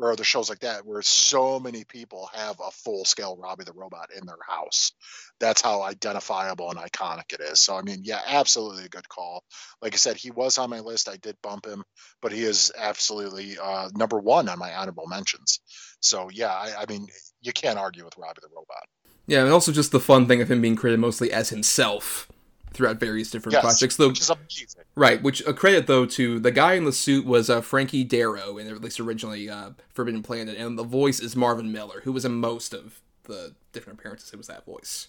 or 0.00 0.12
other 0.12 0.24
shows 0.24 0.48
like 0.48 0.60
that 0.60 0.84
where 0.84 1.02
so 1.02 1.60
many 1.60 1.84
people 1.84 2.28
have 2.32 2.56
a 2.60 2.70
full 2.70 3.04
scale 3.04 3.36
Robby 3.36 3.64
the 3.64 3.72
Robot 3.72 4.10
in 4.18 4.26
their 4.26 4.38
house. 4.46 4.92
That's 5.40 5.62
how 5.62 5.82
identifiable 5.82 6.70
and 6.70 6.78
iconic 6.78 7.32
it 7.32 7.40
is. 7.40 7.60
So 7.60 7.76
I 7.76 7.82
mean, 7.82 8.00
yeah, 8.02 8.20
absolutely 8.26 8.84
a 8.84 8.88
good 8.88 9.08
call. 9.08 9.44
Like 9.80 9.94
I 9.94 9.96
said, 9.96 10.16
he 10.16 10.30
was 10.30 10.58
on 10.58 10.70
my 10.70 10.80
list. 10.80 11.08
I 11.08 11.16
did 11.16 11.36
bump 11.42 11.66
him, 11.66 11.84
but 12.20 12.32
he 12.32 12.42
is 12.42 12.72
absolutely 12.76 13.56
uh, 13.62 13.90
number 13.94 14.18
one 14.18 14.48
on 14.48 14.58
my 14.58 14.74
honorable 14.74 15.06
mentions. 15.06 15.60
So 16.00 16.28
yeah, 16.32 16.52
I, 16.52 16.82
I 16.82 16.84
mean, 16.88 17.06
you 17.40 17.52
can't 17.52 17.78
argue 17.78 18.04
with 18.04 18.16
Robby 18.18 18.40
the 18.42 18.48
Robot. 18.48 18.84
Yeah, 19.26 19.42
and 19.42 19.52
also 19.52 19.72
just 19.72 19.92
the 19.92 20.00
fun 20.00 20.26
thing 20.26 20.42
of 20.42 20.50
him 20.50 20.60
being 20.60 20.76
created 20.76 21.00
mostly 21.00 21.32
as 21.32 21.48
himself 21.48 22.28
throughout 22.74 23.00
various 23.00 23.30
different 23.30 23.54
yes, 23.54 23.62
projects. 23.62 23.96
Though, 23.96 24.08
which 24.08 24.20
is 24.20 24.30
amazing. 24.30 24.82
Right, 24.94 25.22
which 25.22 25.40
a 25.46 25.54
credit 25.54 25.86
though 25.86 26.06
to 26.06 26.38
the 26.38 26.50
guy 26.50 26.74
in 26.74 26.84
the 26.84 26.92
suit 26.92 27.24
was 27.24 27.48
uh, 27.48 27.60
Frankie 27.60 28.04
Darro, 28.04 28.60
and 28.60 28.70
at 28.70 28.80
least 28.80 29.00
originally 29.00 29.48
uh, 29.48 29.70
Forbidden 29.92 30.22
Planet, 30.22 30.56
and 30.56 30.78
the 30.78 30.84
voice 30.84 31.20
is 31.20 31.34
Marvin 31.34 31.72
Miller, 31.72 32.02
who 32.04 32.12
was 32.12 32.24
in 32.24 32.32
most 32.32 32.74
of 32.74 33.00
the 33.24 33.54
different 33.72 33.98
appearances. 33.98 34.32
It 34.32 34.36
was 34.36 34.48
that 34.48 34.64
voice. 34.64 35.08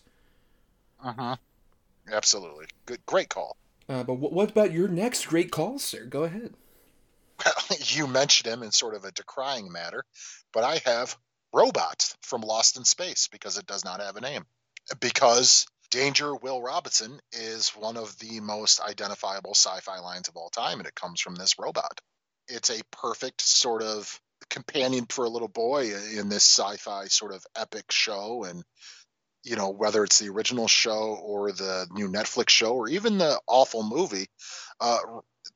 Uh 1.04 1.14
huh. 1.18 1.36
Absolutely, 2.12 2.68
good, 2.86 3.06
great 3.06 3.30
call. 3.30 3.58
Uh, 3.88 4.04
but 4.04 4.16
w- 4.16 4.34
what 4.34 4.52
about 4.52 4.72
your 4.72 4.88
next 4.88 5.28
great 5.28 5.52
call, 5.52 5.80
sir? 5.80 6.06
Go 6.06 6.24
ahead. 6.24 6.54
Well, 7.44 7.54
you 7.80 8.08
mentioned 8.08 8.52
him 8.52 8.64
in 8.64 8.72
sort 8.72 8.96
of 8.96 9.04
a 9.04 9.12
decrying 9.12 9.72
matter, 9.72 10.04
but 10.54 10.64
I 10.64 10.82
have 10.86 11.18
Robots 11.54 12.18
from 12.22 12.42
Lost 12.42 12.78
in 12.78 12.86
Space 12.86 13.28
because 13.28 13.58
it 13.58 13.66
does 13.66 13.86
not 13.86 14.02
have 14.02 14.16
a 14.16 14.22
name. 14.22 14.46
Because 15.00 15.66
Danger 15.96 16.36
Will 16.36 16.62
Robinson 16.62 17.22
is 17.32 17.70
one 17.70 17.96
of 17.96 18.20
the 18.20 18.42
most 18.42 18.82
identifiable 18.82 19.54
sci 19.54 19.80
fi 19.80 20.00
lines 20.00 20.28
of 20.28 20.36
all 20.36 20.50
time, 20.50 20.80
and 20.80 20.88
it 20.90 20.94
comes 20.94 21.22
from 21.22 21.36
this 21.36 21.58
robot. 21.58 22.02
It's 22.50 22.70
a 22.70 22.84
perfect 22.92 23.40
sort 23.40 23.82
of 23.82 24.20
companion 24.50 25.06
for 25.08 25.24
a 25.24 25.30
little 25.30 25.48
boy 25.48 25.94
in 26.18 26.28
this 26.28 26.44
sci 26.44 26.76
fi 26.76 27.06
sort 27.06 27.32
of 27.32 27.46
epic 27.56 27.94
show. 27.94 28.44
And, 28.44 28.66
you 29.46 29.56
know, 29.56 29.70
whether 29.70 30.04
it's 30.04 30.20
the 30.20 30.28
original 30.32 30.68
show 30.68 31.18
or 31.24 31.54
the 31.54 31.88
new 31.94 32.10
Netflix 32.10 32.50
show 32.50 32.74
or 32.74 32.90
even 32.90 33.18
the 33.18 33.40
awful 33.48 33.82
movie, 33.82 34.28
uh, 34.82 35.00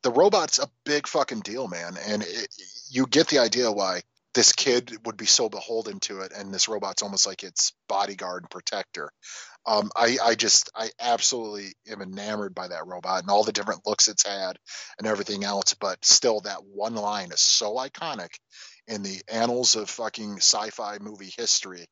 the 0.04 0.12
robot's 0.12 0.58
a 0.58 0.70
big 0.86 1.06
fucking 1.06 1.42
deal, 1.42 1.68
man. 1.68 1.98
And 2.08 2.24
it, 2.24 2.48
you 2.90 3.08
get 3.08 3.28
the 3.28 3.40
idea 3.40 3.70
why 3.74 4.04
this 4.40 4.54
kid 4.54 4.96
would 5.06 5.18
be 5.18 5.26
so 5.26 5.50
beholden 5.50 6.00
to 6.00 6.22
it 6.22 6.32
and 6.34 6.54
this 6.54 6.70
robot's 6.70 7.02
almost 7.02 7.28
like 7.28 7.44
its 7.44 7.74
bodyguard 7.90 8.44
and 8.44 8.50
protector 8.50 9.12
um, 9.66 9.92
I, 9.94 10.18
I 10.24 10.36
just 10.36 10.72
I 10.74 10.92
absolutely 11.02 11.74
am 11.92 12.02
enamored 12.02 12.56
by 12.56 12.70
that 12.70 12.88
robot 12.88 13.22
and 13.22 13.30
all 13.30 13.44
the 13.44 13.52
different 13.52 13.86
looks 13.86 14.08
it's 14.08 14.26
had 14.26 14.58
and 14.98 15.06
everything 15.06 15.44
else. 15.44 15.74
But 15.74 16.06
still, 16.06 16.40
that 16.42 16.64
one 16.64 16.96
line 16.96 17.32
is 17.34 17.42
so 17.42 17.76
iconic 17.76 18.30
in 18.88 19.04
the 19.04 19.22
annals 19.28 19.76
of 19.76 19.90
fucking 19.90 20.38
sci-fi 20.38 21.00
movie 21.02 21.34
history 21.38 21.86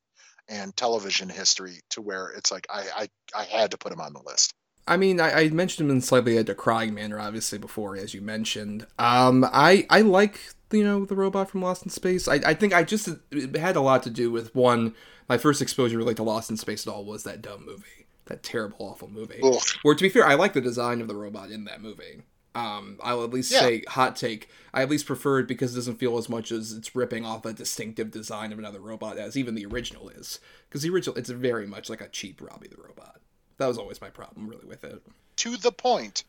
and 0.48 0.76
television 0.76 1.28
history 1.28 1.82
to 1.90 2.02
where 2.02 2.30
it's 2.30 2.52
like 2.52 2.68
I 2.70 2.86
I, 2.96 3.08
I 3.36 3.44
had 3.44 3.72
to 3.72 3.78
put 3.78 3.92
him 3.92 4.00
on 4.00 4.14
the 4.14 4.24
list. 4.26 4.54
I 4.88 4.98
mean, 4.98 5.20
I, 5.20 5.42
I 5.42 5.50
mentioned 5.50 5.90
him 5.90 5.96
in 5.96 6.02
slightly 6.02 6.38
a 6.38 6.44
decrying 6.44 6.94
manner, 6.94 7.20
obviously 7.20 7.58
before, 7.58 7.96
as 7.96 8.14
you 8.14 8.22
mentioned. 8.22 8.88
Um, 8.98 9.46
I 9.52 9.86
I 9.90 10.02
like 10.02 10.40
you 10.72 10.84
know 10.84 11.06
the 11.06 11.16
robot 11.16 11.50
from 11.50 11.62
Lost 11.62 11.84
in 11.84 11.90
Space. 11.90 12.28
I 12.28 12.36
I 12.36 12.54
think 12.54 12.74
I 12.74 12.84
just 12.84 13.10
it 13.32 13.56
had 13.56 13.76
a 13.76 13.82
lot 13.82 14.04
to 14.04 14.10
do 14.10 14.32
with 14.32 14.56
one 14.56 14.96
my 15.30 15.38
first 15.38 15.62
exposure 15.62 16.02
like 16.02 16.16
to 16.18 16.24
Lost 16.24 16.50
in 16.50 16.58
Space 16.58 16.88
at 16.88 16.94
all 16.94 17.06
was 17.06 17.24
that 17.24 17.42
dumb 17.42 17.66
movie, 17.66 18.08
that 18.26 18.44
terrible, 18.44 18.78
awful 18.80 19.10
movie. 19.10 19.40
Ugh. 19.44 19.62
Where 19.84 19.96
to 19.96 20.02
be 20.02 20.10
fair, 20.10 20.26
I 20.26 20.36
like 20.36 20.54
the 20.54 20.62
design 20.62 21.02
of 21.02 21.08
the 21.08 21.16
robot 21.16 21.52
in 21.52 21.66
that 21.66 21.82
movie. 21.82 22.22
Um, 22.56 22.98
I'll 23.04 23.24
at 23.24 23.30
least 23.30 23.52
yeah. 23.52 23.60
say 23.60 23.84
hot 23.88 24.16
take. 24.16 24.50
I 24.74 24.82
at 24.82 24.90
least 24.90 25.06
prefer 25.06 25.40
it 25.40 25.48
because 25.48 25.74
it 25.74 25.76
doesn't 25.76 26.00
feel 26.00 26.18
as 26.18 26.28
much 26.28 26.52
as 26.52 26.72
it's 26.72 26.96
ripping 26.96 27.24
off 27.24 27.46
a 27.46 27.54
distinctive 27.54 28.10
design 28.10 28.52
of 28.52 28.58
another 28.58 28.80
robot 28.80 29.20
as 29.20 29.38
even 29.38 29.54
the 29.54 29.66
original 29.68 30.10
is. 30.10 30.40
Because 30.68 30.82
the 30.82 30.90
original, 30.90 31.16
it's 31.18 31.30
very 31.30 31.68
much 31.68 31.88
like 31.88 32.02
a 32.02 32.08
cheap 32.08 32.42
Robby 32.42 32.68
the 32.68 32.82
robot. 32.82 33.22
That 33.58 33.68
was 33.68 33.78
always 33.78 34.02
my 34.02 34.10
problem, 34.10 34.48
really, 34.48 34.66
with 34.66 34.84
it. 34.84 35.02
To 35.38 35.58
the 35.58 35.72
point, 35.72 36.24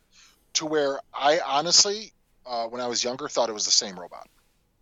to 0.54 0.66
where 0.66 1.00
I 1.14 1.40
honestly, 1.44 2.12
uh, 2.46 2.66
when 2.66 2.80
I 2.80 2.86
was 2.86 3.04
younger, 3.04 3.28
thought 3.28 3.48
it 3.48 3.54
was 3.54 3.64
the 3.64 3.70
same 3.70 3.98
robot. 3.98 4.28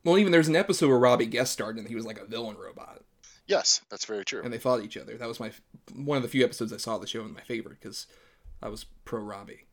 Well, 0.04 0.18
even 0.18 0.30
there's 0.30 0.48
an 0.48 0.56
episode 0.56 0.88
where 0.88 0.98
Robby 0.98 1.26
guest 1.26 1.52
starred 1.52 1.78
and 1.78 1.88
he 1.88 1.96
was 1.96 2.06
like 2.06 2.20
a 2.20 2.24
villain 2.24 2.56
robot. 2.56 3.02
Yes, 3.46 3.80
that's 3.90 4.04
very 4.04 4.24
true. 4.24 4.42
And 4.42 4.52
they 4.52 4.59
fought 4.59 4.82
each 4.82 4.96
other. 4.96 5.16
That 5.16 5.28
was 5.28 5.40
my 5.40 5.50
one 5.94 6.16
of 6.16 6.22
the 6.22 6.28
few 6.28 6.44
episodes 6.44 6.72
I 6.72 6.76
saw 6.76 6.96
of 6.96 7.00
the 7.00 7.06
show 7.06 7.22
and 7.22 7.35
my 7.35 7.40
favorite 7.40 7.80
because 7.80 8.06
I 8.62 8.68
was 8.68 8.85
pro 9.04 9.20
Robby. 9.20 9.66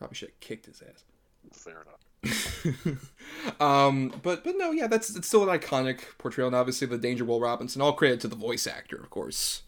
Robby 0.00 0.14
should 0.14 0.30
have 0.30 0.40
kicked 0.40 0.66
his 0.66 0.82
ass. 0.82 1.04
Fair 1.52 1.82
enough. 1.82 2.00
um, 3.60 4.12
but 4.22 4.44
but 4.44 4.54
no, 4.56 4.70
yeah, 4.72 4.86
that's 4.86 5.14
it's 5.14 5.28
still 5.28 5.48
an 5.48 5.58
iconic 5.58 6.00
portrayal, 6.18 6.48
and 6.48 6.56
obviously 6.56 6.86
the 6.86 6.98
Danger 6.98 7.24
Will 7.24 7.40
Robinson. 7.40 7.80
All 7.80 7.92
credit 7.94 8.20
to 8.20 8.28
the 8.28 8.36
voice 8.36 8.66
actor, 8.66 8.96
of 8.96 9.08
course, 9.10 9.62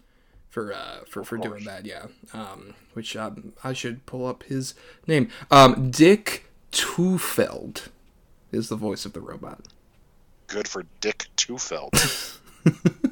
for 0.53 0.73
uh 0.73 0.99
for 1.09 1.25
for 1.25 1.37
doing 1.39 1.65
that. 1.65 1.85
Yeah. 1.85 2.07
Um, 2.33 2.75
which 2.93 3.17
um, 3.17 3.55
I 3.65 3.73
should 3.73 4.07
pull 4.07 4.27
up 4.27 4.45
his 4.45 4.75
name. 5.07 5.29
Um, 5.51 5.91
Dick 5.91 6.47
Tufeld 6.71 7.89
is 8.53 8.69
the 8.69 8.77
voice 8.77 9.05
of 9.05 9.15
the 9.15 9.21
robot. 9.21 9.63
Good 10.47 10.69
for 10.69 10.85
Dick 11.01 11.27
Tufeld. 11.37 12.39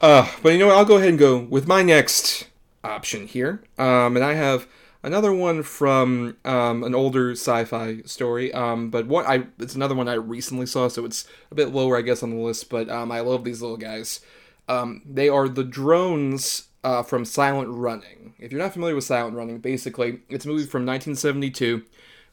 Uh, 0.00 0.28
but 0.42 0.52
you 0.52 0.58
know 0.58 0.66
what? 0.66 0.76
I'll 0.76 0.84
go 0.84 0.96
ahead 0.96 1.10
and 1.10 1.18
go 1.18 1.38
with 1.38 1.66
my 1.66 1.82
next 1.82 2.48
option 2.84 3.26
here. 3.26 3.62
Um, 3.78 4.16
and 4.16 4.24
I 4.24 4.34
have 4.34 4.66
another 5.02 5.32
one 5.32 5.62
from 5.62 6.36
um, 6.44 6.84
an 6.84 6.94
older 6.94 7.32
sci-fi 7.32 8.02
story. 8.04 8.52
Um, 8.52 8.90
but 8.90 9.06
what 9.06 9.26
I 9.26 9.44
it's 9.58 9.74
another 9.74 9.94
one 9.94 10.08
I 10.08 10.14
recently 10.14 10.66
saw, 10.66 10.88
so 10.88 11.04
it's 11.04 11.26
a 11.50 11.54
bit 11.54 11.68
lower, 11.68 11.96
I 11.96 12.02
guess, 12.02 12.22
on 12.22 12.30
the 12.30 12.36
list. 12.36 12.68
But 12.68 12.88
um, 12.90 13.12
I 13.12 13.20
love 13.20 13.44
these 13.44 13.62
little 13.62 13.76
guys. 13.76 14.20
Um, 14.68 15.02
they 15.04 15.28
are 15.28 15.48
the 15.48 15.64
drones 15.64 16.68
uh, 16.84 17.02
from 17.02 17.24
Silent 17.24 17.70
Running. 17.70 18.34
If 18.38 18.52
you're 18.52 18.60
not 18.60 18.72
familiar 18.72 18.94
with 18.94 19.04
Silent 19.04 19.36
Running, 19.36 19.58
basically 19.58 20.20
it's 20.28 20.44
a 20.44 20.48
movie 20.48 20.66
from 20.66 20.86
1972 20.86 21.84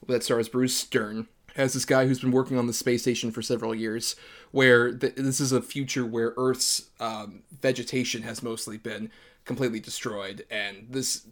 that 0.08 0.24
stars 0.24 0.50
Bruce 0.50 0.84
Dern 0.86 1.28
as 1.56 1.74
this 1.74 1.86
guy 1.86 2.08
who's 2.08 2.20
been 2.20 2.32
working 2.32 2.58
on 2.58 2.68
the 2.68 2.74
space 2.74 3.02
station 3.02 3.32
for 3.32 3.42
several 3.42 3.76
years, 3.76 4.16
where 4.52 4.94
th- 4.94 5.16
this 5.16 5.40
is 5.40 5.52
a 5.52 5.62
future 5.62 6.06
where 6.06 6.34
Earth's 6.38 6.90
um, 7.00 7.44
vegetation 7.62 8.22
has 8.24 8.42
mostly 8.42 8.78
been 8.78 9.12
completely 9.46 9.80
destroyed, 9.80 10.46
and 10.50 10.88
this 10.90 11.28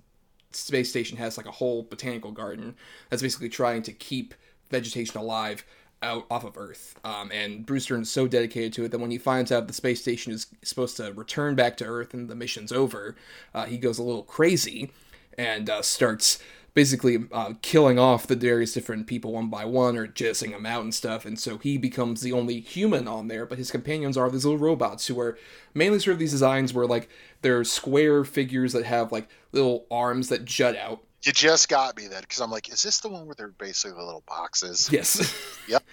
space 0.52 0.90
station 0.90 1.18
has 1.18 1.38
like 1.38 1.46
a 1.46 1.52
whole 1.52 1.84
botanical 1.84 2.32
garden 2.32 2.76
that's 3.10 3.22
basically 3.22 3.50
trying 3.50 3.84
to 3.84 3.92
keep 3.92 4.34
vegetation 4.70 5.18
alive 5.18 5.64
out 6.02 6.26
off 6.30 6.44
of 6.44 6.58
Earth. 6.58 7.00
Um, 7.04 7.32
and 7.32 7.66
Bruce 7.66 7.88
Dern 7.88 8.02
is 8.02 8.12
so 8.12 8.28
dedicated 8.28 8.74
to 8.74 8.86
it 8.86 8.92
that 8.92 9.00
when 9.00 9.12
he 9.12 9.18
finds 9.18 9.52
out 9.52 9.68
the 9.68 9.74
space 9.74 10.02
station 10.02 10.32
is 10.32 10.48
supposed 10.64 10.98
to 10.98 11.12
return 11.14 11.56
back 11.56 11.78
to 11.78 11.86
Earth 11.86 12.14
and 12.14 12.30
the 12.30 12.36
mission's 12.36 12.72
over, 12.72 13.16
uh, 13.54 13.66
he 13.66 13.78
goes 13.78 13.98
a 13.98 14.04
little 14.04 14.24
crazy 14.24 14.92
and 15.38 15.70
uh, 15.70 15.82
starts 15.82 16.40
basically 16.78 17.18
uh, 17.32 17.54
killing 17.64 17.98
off 17.98 18.28
the 18.28 18.36
various 18.36 18.72
different 18.72 19.08
people 19.08 19.32
one 19.34 19.50
by 19.50 19.66
one 19.66 19.98
or 19.98 20.06
jizzing 20.06 20.52
them 20.52 20.64
out 20.64 20.84
and 20.84 20.94
stuff. 20.94 21.26
And 21.26 21.40
so 21.40 21.58
he 21.58 21.76
becomes 21.76 22.22
the 22.22 22.32
only 22.32 22.60
human 22.60 23.08
on 23.08 23.30
there, 23.30 23.48
but 23.48 23.58
his 23.58 23.72
companions 23.72 24.16
are 24.16 24.30
these 24.30 24.46
little 24.46 24.60
robots 24.60 25.08
who 25.08 25.20
are 25.20 25.40
mainly 25.74 25.98
sort 25.98 26.14
of 26.14 26.20
these 26.20 26.34
designs 26.34 26.76
where 26.76 26.86
like 26.86 27.10
they're 27.42 27.64
square 27.64 28.24
figures 28.24 28.74
that 28.74 28.86
have 28.86 29.12
like 29.12 29.28
little 29.52 29.88
arms 29.90 30.30
that 30.30 30.46
jut 30.46 30.76
out. 30.76 31.02
You 31.24 31.32
just 31.32 31.68
got 31.68 31.98
me 31.98 32.08
then 32.08 32.22
because 32.22 32.40
I'm 32.40 32.52
like, 32.52 32.70
is 32.70 32.84
this 32.84 33.00
the 33.00 33.10
one 33.10 33.26
where 33.26 33.36
they're 33.36 33.48
basically 33.48 33.98
the 33.98 34.06
little 34.06 34.24
boxes? 34.28 34.90
Yes. 34.92 35.36
yep. 35.68 35.84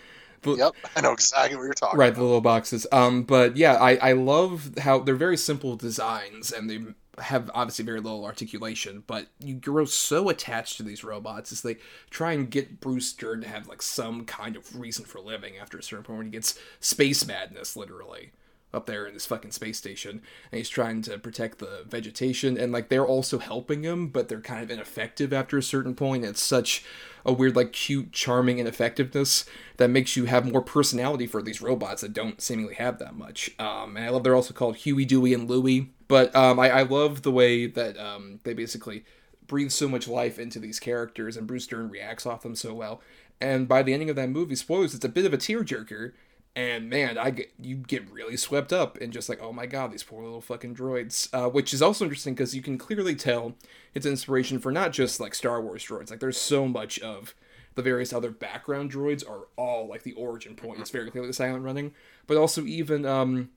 But, 0.43 0.59
yep, 0.59 0.75
I 0.95 1.01
know 1.01 1.13
exactly 1.13 1.57
what 1.57 1.65
you're 1.65 1.73
talking 1.73 1.95
about. 1.95 2.01
right, 2.01 2.09
about. 2.09 2.19
the 2.19 2.25
little 2.25 2.41
boxes. 2.43 2.87
Um, 2.93 3.23
but 3.23 3.57
yeah, 3.57 3.75
I, 3.75 3.97
I 3.97 4.13
love 4.13 4.77
how 4.79 4.99
they're 4.99 5.15
very 5.15 5.39
simple 5.39 5.75
designs 5.77 6.53
and 6.53 6.69
they 6.69 6.81
have 7.23 7.51
obviously 7.55 7.85
very 7.85 8.01
little 8.01 8.27
articulation, 8.27 9.05
but 9.07 9.29
you 9.41 9.55
grow 9.55 9.87
so 9.87 10.29
attached 10.29 10.77
to 10.77 10.83
these 10.83 11.03
robots 11.03 11.51
as 11.51 11.63
they 11.63 11.79
try 12.11 12.33
and 12.33 12.51
get 12.51 12.81
Bruce 12.81 13.13
Dern 13.15 13.41
to 13.41 13.49
have 13.49 13.69
like 13.69 13.81
some 13.81 14.27
kind 14.27 14.57
of 14.57 14.79
reason 14.79 15.07
for 15.07 15.21
living 15.21 15.57
after 15.57 15.79
a 15.79 15.83
certain 15.83 16.05
point 16.05 16.19
when 16.19 16.27
he 16.27 16.33
gets 16.33 16.59
space 16.81 17.27
madness, 17.27 17.77
literally 17.77 18.33
up 18.75 18.87
there 18.87 19.07
in 19.07 19.15
this 19.15 19.27
fucking 19.27 19.53
space 19.53 19.79
station 19.79 20.21
and 20.51 20.59
he's 20.59 20.69
trying 20.69 21.01
to 21.03 21.19
protect 21.19 21.59
the 21.59 21.85
vegetation 21.87 22.59
and 22.59 22.73
like 22.73 22.89
they're 22.89 23.07
also 23.07 23.39
helping 23.39 23.83
him 23.83 24.09
but 24.09 24.29
they're 24.29 24.41
kind 24.41 24.63
of 24.63 24.71
ineffective 24.71 25.33
after 25.33 25.57
a 25.57 25.63
certain 25.63 25.95
point 25.95 26.25
it's 26.25 26.43
such 26.43 26.85
a 27.25 27.33
weird 27.33 27.57
like 27.57 27.73
cute 27.73 28.13
charming 28.13 28.59
ineffectiveness 28.59 29.45
that 29.77 29.89
makes 29.89 30.17
you 30.17 30.27
have 30.27 30.51
more 30.51 30.63
personality 30.63 31.27
for 31.27 31.41
these 31.41 31.63
robots 31.63 32.03
that 32.03 32.13
don't 32.13 32.43
seemingly 32.43 32.75
have 32.75 32.99
that 32.99 33.15
much. 33.15 33.51
Um, 33.59 33.97
and 33.97 34.05
i 34.05 34.09
love 34.11 34.25
they're 34.25 34.35
also 34.35 34.55
called 34.55 34.77
huey 34.77 35.05
dewey 35.05 35.33
and 35.33 35.49
louie 35.49 35.91
but 36.09 36.35
um, 36.37 36.59
I, 36.59 36.71
I 36.71 36.83
love 36.83 37.23
the 37.23 37.31
way 37.31 37.67
that 37.67 37.99
um, 37.99 38.41
they 38.45 38.55
basically 38.55 39.05
breathe 39.47 39.71
so 39.71 39.89
much 39.89 40.09
life 40.09 40.39
into 40.39 40.59
these 40.59 40.81
characters 40.81 41.37
and 41.37 41.47
bruce 41.47 41.67
dern 41.67 41.89
reacts 41.89 42.27
off 42.27 42.43
them 42.43 42.55
so 42.55 42.75
well. 42.75 43.01
And 43.41 43.67
by 43.69 43.83
the 43.83 43.93
ending 43.93 44.11
of 44.11 44.17
that 44.17 44.31
movie 44.31 44.55
spoilers 44.55 44.95
it's 44.95 45.05
a 45.05 45.09
bit 45.09 45.27
of 45.27 45.35
a 45.35 45.39
tearjerker 45.39 46.13
and 46.57 46.89
man, 46.89 47.19
I 47.19 47.31
get 47.31 47.53
you 47.61 47.77
get 47.77 48.09
really 48.11 48.37
swept 48.37 48.73
up 48.73 48.99
in 48.99 49.11
just 49.11 49.29
like, 49.29 49.43
oh 49.43 49.53
my 49.53 49.67
god, 49.67 49.93
these 49.93 50.05
poor 50.05 50.23
little 50.23 50.41
fucking 50.41 50.77
droids. 50.77 51.29
Uh, 51.33 51.49
which 51.49 51.75
is 51.75 51.83
also 51.83 52.05
interesting 52.05 52.35
because 52.35 52.55
you 52.55 52.63
can 52.63 52.79
clearly 52.79 53.17
tell 53.17 53.55
it's 53.93 54.07
inspiration 54.07 54.59
for 54.59 54.71
not 54.71 54.93
just 54.93 55.19
like 55.19 55.35
Star 55.35 55.61
Wars 55.61 55.85
droids. 55.85 56.11
Like 56.11 56.21
there's 56.21 56.39
so 56.39 56.69
much 56.69 56.99
of 57.01 57.35
the 57.75 57.83
various 57.83 58.13
other 58.13 58.31
background 58.31 58.93
droids 58.93 59.29
are 59.29 59.49
all 59.57 59.89
like 59.89 60.05
the 60.05 60.13
origin 60.13 60.55
point. 60.55 60.81
It's 60.81 60.91
very 60.91 61.11
clearly 61.11 61.33
silent 61.33 61.65
running, 61.65 61.93
but 62.27 62.37
also 62.37 62.65
even 62.65 63.05
um, 63.05 63.51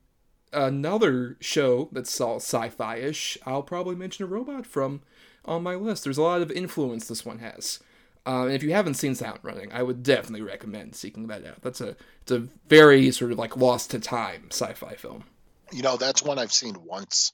another 0.52 1.38
show 1.40 1.90
that's 1.92 2.20
all 2.20 2.38
sci-fi-ish. 2.38 3.38
I'll 3.46 3.64
probably 3.64 3.96
mention 3.96 4.26
a 4.26 4.28
robot 4.28 4.66
from 4.66 5.02
on 5.46 5.62
my 5.64 5.76
list. 5.76 6.04
There's 6.04 6.18
a 6.18 6.24
lot 6.24 6.42
of 6.42 6.52
influence 6.52 7.08
this 7.08 7.26
one 7.26 7.40
has. 7.40 7.80
Uh, 8.28 8.44
and 8.44 8.54
if 8.54 8.62
you 8.62 8.74
haven't 8.74 8.96
seen 8.96 9.16
Silent 9.16 9.40
Running, 9.42 9.72
I 9.72 9.82
would 9.82 10.04
definitely 10.04 10.42
recommend 10.42 10.96
seeking 10.96 11.28
that 11.28 11.46
out. 11.46 11.62
That's 11.62 11.80
a 11.80 11.96
it's 12.24 12.32
a 12.32 12.40
very 12.68 13.10
sort 13.12 13.32
of 13.32 13.38
like 13.38 13.56
lost 13.56 13.92
to 13.92 14.00
time 14.00 14.48
sci-fi 14.52 14.96
film. 14.96 15.24
You 15.72 15.82
know, 15.82 15.96
that's 15.96 16.22
one 16.22 16.38
I've 16.38 16.52
seen 16.52 16.76
once 16.84 17.32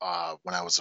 uh, 0.00 0.36
when 0.44 0.54
I 0.54 0.62
was 0.62 0.80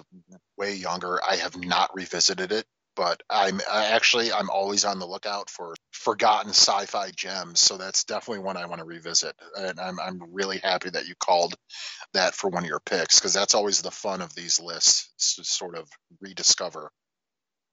way 0.57 0.75
younger. 0.75 1.19
I 1.27 1.37
have 1.37 1.57
not 1.57 1.95
revisited 1.95 2.51
it, 2.51 2.65
but 2.95 3.23
I'm 3.31 3.61
I 3.69 3.87
actually 3.87 4.31
I'm 4.31 4.51
always 4.51 4.85
on 4.85 4.99
the 4.99 5.07
lookout 5.07 5.49
for 5.49 5.73
forgotten 5.91 6.51
sci-fi 6.51 7.09
gems. 7.09 7.61
So 7.61 7.77
that's 7.77 8.03
definitely 8.03 8.43
one 8.43 8.57
I 8.57 8.67
want 8.67 8.77
to 8.77 8.85
revisit, 8.85 9.35
and 9.57 9.79
I'm 9.79 9.99
I'm 9.99 10.21
really 10.31 10.59
happy 10.59 10.91
that 10.91 11.07
you 11.07 11.15
called 11.15 11.55
that 12.13 12.35
for 12.35 12.51
one 12.51 12.63
of 12.63 12.69
your 12.69 12.79
picks 12.79 13.19
because 13.19 13.33
that's 13.33 13.55
always 13.55 13.81
the 13.81 13.89
fun 13.89 14.21
of 14.21 14.35
these 14.35 14.59
lists 14.59 15.35
to 15.37 15.43
sort 15.43 15.75
of 15.75 15.89
rediscover 16.19 16.91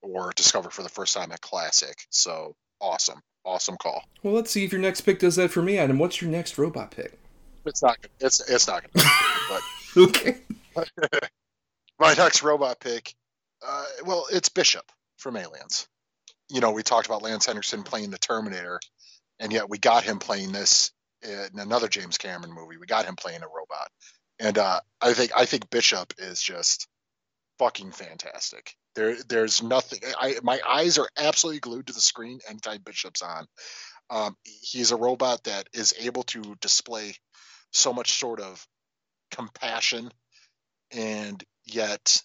or 0.03 0.33
discover 0.37 0.71
for 0.71 0.83
the 0.83 0.89
first 0.89 1.15
time 1.15 1.33
a 1.33 1.39
classic. 1.39 1.97
So 2.11 2.55
awesome, 2.81 3.21
awesome 3.45 3.77
call. 3.77 4.03
Well, 4.23 4.35
let's 4.35 4.51
see 4.51 4.65
if 4.65 4.73
your 4.73 4.81
next 4.81 5.03
pick 5.03 5.19
does 5.19 5.37
that 5.37 5.51
for 5.51 5.63
me, 5.63 5.79
Adam. 5.79 5.99
What's 5.99 6.21
your 6.21 6.31
next 6.31 6.59
robot 6.59 6.91
pick? 6.91 7.19
It's 7.65 7.83
not. 7.83 7.99
It's 8.21 8.49
it's 8.49 8.67
not 8.67 8.83
going 8.83 9.05
to. 9.05 9.11
But 9.49 9.63
okay. 10.09 10.39
my 11.99 12.15
next 12.15 12.43
robot 12.43 12.81
pick, 12.81 13.15
uh, 13.67 13.85
well, 14.05 14.27
it's 14.31 14.49
Bishop 14.49 14.91
from 15.17 15.37
Aliens. 15.37 15.89
You 16.49 16.61
know, 16.61 16.71
we 16.71 16.83
talked 16.83 17.07
about 17.07 17.23
Lance 17.23 17.47
Henriksen 17.47 17.83
playing 17.83 18.11
the 18.11 18.19
Terminator, 18.19 18.81
and 19.39 19.53
yet 19.53 19.69
we 19.69 19.79
got 19.79 20.05
him 20.05 20.19
playing 20.19 20.53
this 20.53 20.93
in 21.23 21.59
another 21.59 21.89
James 21.89 22.17
Cameron 22.17 22.55
movie. 22.55 22.77
We 22.79 22.87
got 22.87 23.05
him 23.05 23.17
playing 23.17 23.43
a 23.43 23.49
robot, 23.49 23.91
and 24.39 24.57
uh, 24.57 24.81
I 25.01 25.13
think 25.13 25.33
I 25.37 25.45
think 25.45 25.69
Bishop 25.71 26.15
is 26.19 26.41
just 26.41 26.87
fucking 27.59 27.93
fantastic. 27.93 28.75
There, 28.99 29.15
there's 29.29 29.63
nothing. 29.63 30.01
I 30.19 30.41
my 30.43 30.59
eyes 30.69 30.99
are 30.99 31.09
absolutely 31.17 31.61
glued 31.61 31.87
to 31.87 31.93
the 31.93 32.01
screen 32.01 32.41
anytime 32.49 32.81
Bishop's 32.85 33.23
on. 33.23 33.47
Um, 34.11 34.37
he's 34.45 34.91
a 34.91 34.97
robot 34.97 35.45
that 35.45 35.69
is 35.73 35.95
able 36.01 36.25
to 36.25 36.57
display 36.61 37.15
so 37.71 37.93
much 37.93 38.19
sort 38.19 38.41
of 38.41 38.67
compassion, 39.31 40.11
and 40.91 41.41
yet 41.65 42.21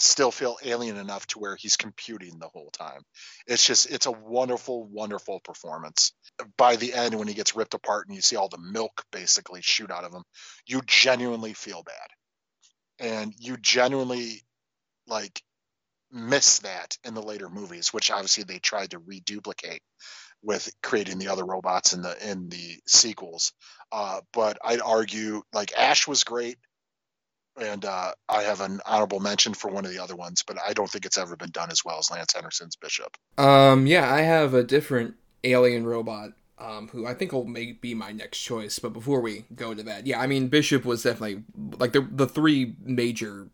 still 0.00 0.32
feel 0.32 0.56
alien 0.64 0.96
enough 0.96 1.28
to 1.28 1.38
where 1.38 1.54
he's 1.54 1.76
computing 1.76 2.40
the 2.40 2.48
whole 2.48 2.70
time. 2.72 3.02
It's 3.46 3.64
just 3.64 3.88
it's 3.88 4.06
a 4.06 4.10
wonderful, 4.10 4.84
wonderful 4.84 5.38
performance. 5.38 6.12
By 6.58 6.74
the 6.74 6.92
end, 6.92 7.14
when 7.14 7.28
he 7.28 7.34
gets 7.34 7.54
ripped 7.54 7.74
apart 7.74 8.08
and 8.08 8.16
you 8.16 8.20
see 8.20 8.34
all 8.34 8.48
the 8.48 8.58
milk 8.58 9.04
basically 9.12 9.62
shoot 9.62 9.92
out 9.92 10.02
of 10.02 10.12
him, 10.12 10.24
you 10.66 10.80
genuinely 10.86 11.52
feel 11.52 11.84
bad, 11.84 12.08
and 12.98 13.32
you 13.38 13.56
genuinely 13.58 14.42
like 15.06 15.40
miss 16.16 16.60
that 16.60 16.96
in 17.04 17.14
the 17.14 17.22
later 17.22 17.48
movies, 17.48 17.92
which 17.92 18.10
obviously 18.10 18.44
they 18.44 18.58
tried 18.58 18.90
to 18.90 18.98
reduplicate 18.98 19.82
with 20.42 20.70
creating 20.82 21.18
the 21.18 21.28
other 21.28 21.44
robots 21.44 21.92
in 21.92 22.02
the 22.02 22.30
in 22.30 22.48
the 22.48 22.78
sequels. 22.86 23.52
Uh, 23.92 24.20
but 24.32 24.58
I'd 24.64 24.80
argue 24.80 25.42
like 25.52 25.76
Ash 25.76 26.08
was 26.08 26.24
great, 26.24 26.58
and 27.60 27.84
uh, 27.84 28.12
I 28.28 28.42
have 28.42 28.60
an 28.60 28.80
honorable 28.86 29.20
mention 29.20 29.54
for 29.54 29.70
one 29.70 29.84
of 29.84 29.90
the 29.90 30.02
other 30.02 30.16
ones, 30.16 30.42
but 30.46 30.56
I 30.64 30.72
don't 30.72 30.90
think 30.90 31.06
it's 31.06 31.18
ever 31.18 31.36
been 31.36 31.50
done 31.50 31.70
as 31.70 31.84
well 31.84 31.98
as 31.98 32.10
Lance 32.10 32.32
Henriksen's 32.32 32.76
Bishop. 32.76 33.16
Um, 33.38 33.86
yeah, 33.86 34.12
I 34.12 34.22
have 34.22 34.54
a 34.54 34.64
different 34.64 35.14
alien 35.44 35.86
robot. 35.86 36.30
Um, 36.58 36.88
who 36.88 37.06
I 37.06 37.12
think 37.12 37.32
will 37.32 37.44
may 37.44 37.72
be 37.72 37.92
my 37.92 38.12
next 38.12 38.38
choice. 38.40 38.78
But 38.78 38.94
before 38.94 39.20
we 39.20 39.44
go 39.54 39.74
to 39.74 39.82
that, 39.82 40.06
yeah, 40.06 40.18
I 40.18 40.26
mean 40.26 40.48
Bishop 40.48 40.86
was 40.86 41.02
definitely 41.02 41.44
like 41.54 41.92
the 41.92 42.00
the 42.10 42.26
three 42.26 42.76
major 42.80 43.50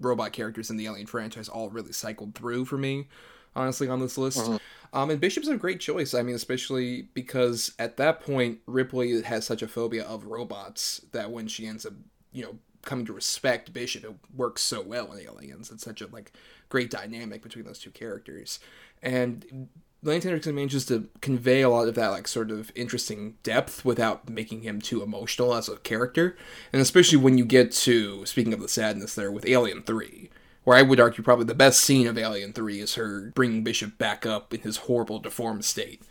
robot 0.00 0.32
characters 0.32 0.70
in 0.70 0.76
the 0.76 0.86
Alien 0.86 1.06
franchise 1.06 1.48
all 1.48 1.70
really 1.70 1.92
cycled 1.92 2.34
through 2.34 2.64
for 2.64 2.78
me, 2.78 3.08
honestly, 3.54 3.88
on 3.88 4.00
this 4.00 4.18
list. 4.18 4.38
Uh-huh. 4.38 4.58
Um, 4.92 5.10
and 5.10 5.20
Bishop's 5.20 5.48
a 5.48 5.56
great 5.56 5.80
choice. 5.80 6.14
I 6.14 6.22
mean, 6.22 6.34
especially 6.34 7.08
because 7.14 7.72
at 7.78 7.96
that 7.96 8.20
point, 8.20 8.60
Ripley 8.66 9.20
has 9.22 9.44
such 9.44 9.62
a 9.62 9.68
phobia 9.68 10.04
of 10.04 10.26
robots 10.26 11.02
that 11.12 11.30
when 11.30 11.48
she 11.48 11.66
ends 11.66 11.84
up, 11.84 11.92
you 12.32 12.44
know, 12.44 12.58
coming 12.82 13.04
to 13.04 13.12
respect 13.12 13.72
Bishop, 13.72 14.04
it 14.04 14.14
works 14.34 14.62
so 14.62 14.80
well 14.80 15.12
in 15.12 15.26
Aliens. 15.26 15.70
It's 15.70 15.84
such 15.84 16.00
a 16.00 16.06
like 16.06 16.32
great 16.68 16.90
dynamic 16.90 17.42
between 17.42 17.64
those 17.64 17.78
two 17.78 17.90
characters. 17.90 18.60
And 19.02 19.68
Lance 20.06 20.24
Henriksen 20.24 20.54
manages 20.54 20.86
to 20.86 21.08
convey 21.20 21.62
a 21.62 21.68
lot 21.68 21.88
of 21.88 21.94
that 21.96 22.08
like 22.08 22.28
sort 22.28 22.50
of 22.50 22.70
interesting 22.74 23.36
depth 23.42 23.84
without 23.84 24.28
making 24.28 24.62
him 24.62 24.80
too 24.80 25.02
emotional 25.02 25.54
as 25.54 25.68
a 25.68 25.76
character, 25.78 26.36
and 26.72 26.80
especially 26.80 27.18
when 27.18 27.36
you 27.38 27.44
get 27.44 27.72
to 27.72 28.24
speaking 28.24 28.54
of 28.54 28.60
the 28.60 28.68
sadness 28.68 29.14
there 29.14 29.32
with 29.32 29.46
Alien 29.46 29.82
Three, 29.82 30.30
where 30.64 30.76
I 30.76 30.82
would 30.82 31.00
argue 31.00 31.24
probably 31.24 31.44
the 31.44 31.54
best 31.54 31.80
scene 31.80 32.06
of 32.06 32.16
Alien 32.16 32.52
Three 32.52 32.80
is 32.80 32.94
her 32.94 33.32
bringing 33.34 33.64
Bishop 33.64 33.98
back 33.98 34.24
up 34.24 34.54
in 34.54 34.60
his 34.60 34.78
horrible 34.78 35.18
deformed 35.18 35.64
state, 35.64 36.02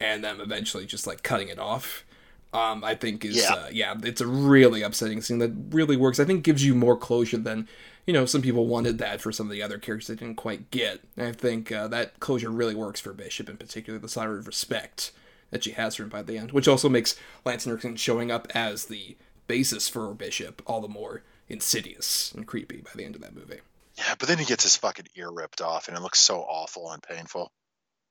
and 0.00 0.24
then 0.24 0.40
eventually 0.40 0.84
just 0.84 1.06
like 1.06 1.22
cutting 1.22 1.48
it 1.48 1.58
off. 1.58 2.04
Um, 2.52 2.84
I 2.84 2.94
think 2.94 3.24
is 3.24 3.36
yeah. 3.36 3.54
Uh, 3.54 3.68
yeah, 3.70 3.94
it's 4.02 4.20
a 4.20 4.26
really 4.26 4.82
upsetting 4.82 5.20
scene 5.20 5.38
that 5.38 5.52
really 5.70 5.96
works. 5.96 6.18
I 6.18 6.24
think 6.24 6.42
gives 6.42 6.64
you 6.64 6.74
more 6.74 6.96
closure 6.96 7.38
than 7.38 7.68
you 8.06 8.12
know, 8.12 8.24
some 8.24 8.42
people 8.42 8.66
wanted 8.66 8.98
that 8.98 9.20
for 9.20 9.32
some 9.32 9.46
of 9.46 9.52
the 9.52 9.62
other 9.62 9.78
characters 9.78 10.06
they 10.06 10.14
didn't 10.14 10.36
quite 10.36 10.70
get. 10.70 11.00
And 11.16 11.26
I 11.26 11.32
think 11.32 11.72
uh, 11.72 11.88
that 11.88 12.20
closure 12.20 12.50
really 12.50 12.74
works 12.74 13.00
for 13.00 13.12
Bishop 13.12 13.48
in 13.48 13.56
particular, 13.56 13.98
the 13.98 14.08
side 14.08 14.28
of 14.28 14.46
respect 14.46 15.12
that 15.50 15.64
she 15.64 15.72
has 15.72 15.96
for 15.96 16.04
him 16.04 16.08
by 16.08 16.22
the 16.22 16.38
end, 16.38 16.52
which 16.52 16.68
also 16.68 16.88
makes 16.88 17.16
Lance 17.44 17.64
Henriksen 17.64 17.96
showing 17.96 18.30
up 18.30 18.48
as 18.54 18.86
the 18.86 19.16
basis 19.46 19.88
for 19.88 20.12
Bishop 20.14 20.62
all 20.66 20.80
the 20.80 20.88
more 20.88 21.22
insidious 21.48 22.32
and 22.32 22.46
creepy 22.46 22.78
by 22.78 22.90
the 22.94 23.04
end 23.04 23.14
of 23.14 23.20
that 23.22 23.34
movie. 23.34 23.60
Yeah, 23.96 24.14
but 24.18 24.28
then 24.28 24.38
he 24.38 24.44
gets 24.44 24.64
his 24.64 24.76
fucking 24.76 25.06
ear 25.16 25.30
ripped 25.30 25.60
off, 25.60 25.88
and 25.88 25.96
it 25.96 26.02
looks 26.02 26.18
so 26.18 26.40
awful 26.40 26.90
and 26.90 27.02
painful. 27.02 27.50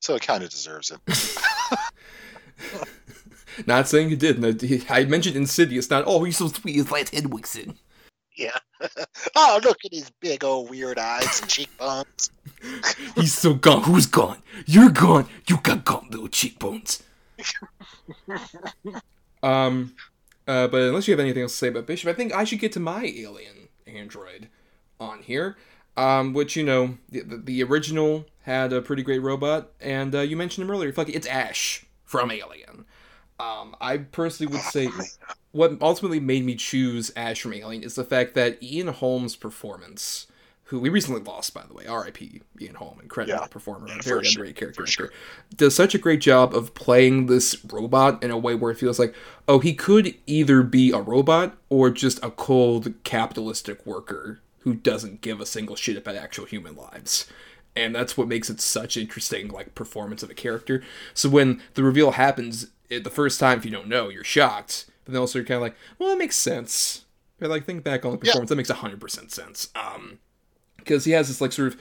So 0.02 0.16
it 0.16 0.24
kind 0.24 0.44
of 0.44 0.50
deserves 0.50 0.92
it. 0.92 1.78
not 3.68 3.88
saying 3.88 4.10
he 4.10 4.16
did. 4.16 4.44
I 4.90 5.06
mentioned 5.06 5.36
insidious, 5.36 5.90
not 5.90 6.04
oh 6.08 6.24
he's 6.24 6.38
so 6.38 6.48
sweet 6.48 6.80
as 6.80 6.92
Lance 6.92 7.12
Henriksen. 7.12 7.78
Yeah. 8.36 8.58
oh, 9.36 9.60
look 9.64 9.78
at 9.86 9.94
his 9.94 10.10
big 10.20 10.44
old 10.44 10.70
weird 10.70 11.00
eyes 11.00 11.42
and 11.42 11.50
cheekbones. 11.50 12.32
He's 13.16 13.34
so 13.34 13.54
gone. 13.54 13.84
Who's 13.84 14.06
gone? 14.06 14.42
You're 14.66 14.90
gone. 14.90 15.28
You 15.48 15.58
got 15.58 15.86
gone, 15.86 16.08
little 16.10 16.28
cheekbones. 16.28 17.04
um, 19.44 19.96
uh, 20.48 20.68
but 20.68 20.82
unless 20.82 21.08
you 21.08 21.14
have 21.14 21.20
anything 21.20 21.44
else 21.44 21.54
to 21.54 21.58
say 21.58 21.68
about 21.70 21.88
Bishop, 21.88 22.10
I 22.10 22.14
think 22.14 22.34
I 22.34 22.44
should 22.44 22.60
get 22.60 22.72
to 22.74 22.80
my 22.80 23.06
alien 23.06 23.70
android 23.88 24.50
on 25.00 25.24
here. 25.24 25.58
Um, 25.98 26.34
which 26.34 26.58
you 26.58 26.64
know, 26.64 26.98
the, 27.08 27.22
the 27.22 27.64
original 27.64 28.26
had 28.42 28.74
a 28.74 28.82
pretty 28.82 29.02
great 29.02 29.20
robot, 29.20 29.72
and 29.80 30.14
uh, 30.14 30.20
you 30.20 30.36
mentioned 30.36 30.66
him 30.66 30.72
earlier. 30.72 30.92
Fuck, 30.92 31.08
it's 31.08 31.26
Ash 31.26 31.86
from 32.04 32.32
Alien. 32.32 32.86
Um, 33.40 33.76
I 33.82 33.98
personally 33.98 34.52
would 34.54 34.62
say 34.62 34.90
what 35.52 35.78
ultimately 35.82 36.20
made 36.20 36.46
me 36.46 36.56
choose 36.56 37.12
Ash 37.16 37.42
from 37.42 37.54
Alien 37.54 37.84
is 37.84 37.96
the 37.96 38.04
fact 38.04 38.34
that 38.36 38.62
Ian 38.64 38.88
Holm's 38.88 39.36
performance, 39.36 40.28
who 40.66 40.80
we 40.80 40.90
recently 40.90 41.22
lost, 41.22 41.54
by 41.54 41.64
the 41.68 41.74
way, 41.74 41.86
R.I.P. 41.86 42.42
Ian 42.62 42.76
Holm, 42.76 43.00
incredible 43.02 43.40
yeah, 43.42 43.48
performer, 43.48 43.88
yeah, 43.88 44.02
very 44.02 44.28
underrated 44.28 44.58
sure, 44.58 44.72
character 44.72 44.88
sure. 44.88 45.12
does 45.56 45.76
such 45.76 45.94
a 45.94 45.98
great 45.98 46.22
job 46.22 46.56
of 46.56 46.74
playing 46.74 47.26
this 47.26 47.64
robot 47.66 48.24
in 48.24 48.32
a 48.32 48.38
way 48.38 48.56
where 48.56 48.72
it 48.72 48.78
feels 48.78 49.00
like, 49.00 49.14
oh, 49.48 49.60
he 49.60 49.74
could 49.74 50.16
either 50.26 50.64
be 50.64 50.92
a 50.92 51.00
robot 51.00 51.58
or 51.70 51.90
just 51.90 52.24
a 52.24 52.32
cold 52.32 52.94
capitalistic 53.04 53.86
worker 53.86 54.40
who 54.60 54.74
doesn't 54.74 55.22
give 55.22 55.40
a 55.40 55.46
single 55.46 55.76
shit 55.76 55.96
about 55.98 56.16
actual 56.16 56.46
human 56.46 56.76
lives. 56.76 57.28
And 57.76 57.94
that's 57.94 58.18
what 58.18 58.28
makes 58.28 58.50
it 58.50 58.62
such 58.62 58.98
interesting, 58.98 59.50
like 59.50 59.76
performance 59.76 60.24
of 60.24 60.30
a 60.30 60.34
character. 60.34 60.82
So 61.14 61.30
when 61.30 61.62
the 61.74 61.84
reveal 61.84 62.12
happens 62.12 62.68
it, 62.90 63.04
the 63.04 63.10
first 63.10 63.40
time, 63.40 63.58
if 63.58 63.66
you 63.66 63.72
don't 63.72 63.88
know, 63.88 64.10
you're 64.10 64.24
shocked. 64.24 64.86
But 65.04 65.14
then 65.14 65.22
also 65.22 65.40
you're 65.40 65.46
kind 65.46 65.58
of 65.58 65.62
like, 65.62 65.76
well, 66.00 66.10
that 66.10 66.18
makes 66.18 66.36
sense. 66.36 67.06
But 67.40 67.50
like 67.50 67.66
think 67.66 67.84
back 67.84 68.06
on 68.06 68.12
the 68.12 68.18
performance, 68.18 68.50
yeah. 68.50 68.50
that 68.50 68.56
makes 68.56 68.70
hundred 68.70 69.02
percent 69.02 69.32
sense. 69.32 69.70
Um, 69.76 70.20
because 70.78 71.06
he 71.06 71.12
has 71.12 71.28
this 71.28 71.42
like 71.42 71.52
sort 71.52 71.74
of 71.74 71.80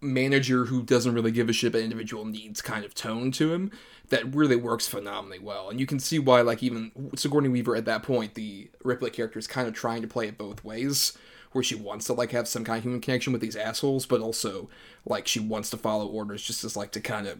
manager 0.00 0.66
who 0.66 0.82
doesn't 0.82 1.14
really 1.14 1.30
give 1.30 1.48
a 1.48 1.52
shit 1.52 1.68
about 1.68 1.82
individual 1.82 2.24
needs 2.24 2.62
kind 2.62 2.84
of 2.84 2.94
tone 2.94 3.30
to 3.32 3.52
him 3.52 3.70
that 4.08 4.34
really 4.34 4.56
works 4.56 4.88
phenomenally 4.88 5.38
well. 5.38 5.70
And 5.70 5.78
you 5.78 5.86
can 5.86 6.00
see 6.00 6.18
why, 6.18 6.40
like, 6.40 6.62
even 6.62 6.90
Sigourney 7.14 7.48
Weaver 7.48 7.76
at 7.76 7.84
that 7.84 8.02
point, 8.02 8.34
the 8.34 8.68
Ripley 8.82 9.10
character 9.10 9.38
is 9.38 9.46
kind 9.46 9.68
of 9.68 9.74
trying 9.74 10.02
to 10.02 10.08
play 10.08 10.26
it 10.26 10.36
both 10.36 10.64
ways, 10.64 11.16
where 11.52 11.62
she 11.62 11.76
wants 11.76 12.06
to, 12.06 12.12
like, 12.12 12.32
have 12.32 12.48
some 12.48 12.64
kind 12.64 12.78
of 12.78 12.84
human 12.84 13.00
connection 13.00 13.32
with 13.32 13.40
these 13.40 13.54
assholes, 13.54 14.06
but 14.06 14.20
also, 14.20 14.68
like, 15.06 15.28
she 15.28 15.38
wants 15.38 15.70
to 15.70 15.76
follow 15.76 16.08
orders 16.08 16.42
just 16.42 16.64
as, 16.64 16.76
like, 16.76 16.90
to 16.92 17.00
kind 17.00 17.28
of 17.28 17.38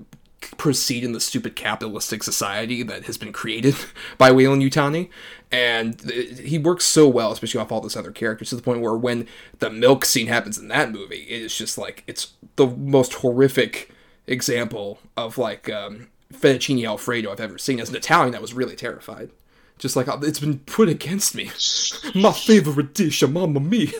proceed 0.56 1.04
in 1.04 1.12
the 1.12 1.20
stupid 1.20 1.56
capitalistic 1.56 2.22
society 2.22 2.82
that 2.82 3.04
has 3.04 3.18
been 3.18 3.32
created 3.32 3.74
by 4.18 4.30
Weyland-Yutani. 4.30 5.08
And 5.52 6.00
he 6.10 6.58
works 6.58 6.84
so 6.84 7.08
well, 7.08 7.32
especially 7.32 7.60
off 7.60 7.72
all 7.72 7.80
those 7.80 7.96
other 7.96 8.12
characters, 8.12 8.50
to 8.50 8.56
the 8.56 8.62
point 8.62 8.80
where 8.80 8.94
when 8.94 9.26
the 9.58 9.70
milk 9.70 10.04
scene 10.04 10.28
happens 10.28 10.58
in 10.58 10.68
that 10.68 10.92
movie, 10.92 11.26
it 11.28 11.42
is 11.42 11.56
just 11.56 11.76
like, 11.76 12.04
it's 12.06 12.34
the 12.56 12.66
most 12.66 13.14
horrific 13.14 13.90
example 14.26 15.00
of 15.16 15.38
like 15.38 15.68
um, 15.68 16.08
fettuccine 16.32 16.86
alfredo 16.86 17.32
I've 17.32 17.40
ever 17.40 17.58
seen. 17.58 17.80
As 17.80 17.90
an 17.90 17.96
Italian, 17.96 18.32
that 18.32 18.42
was 18.42 18.54
really 18.54 18.76
terrified. 18.76 19.30
Just 19.78 19.96
like 19.96 20.06
it's 20.22 20.40
been 20.40 20.60
put 20.60 20.88
against 20.88 21.34
me. 21.34 21.50
My 22.14 22.32
favorite 22.32 22.94
dish, 22.94 23.22
a 23.22 23.28
mamma 23.28 23.60
mia. 23.60 23.90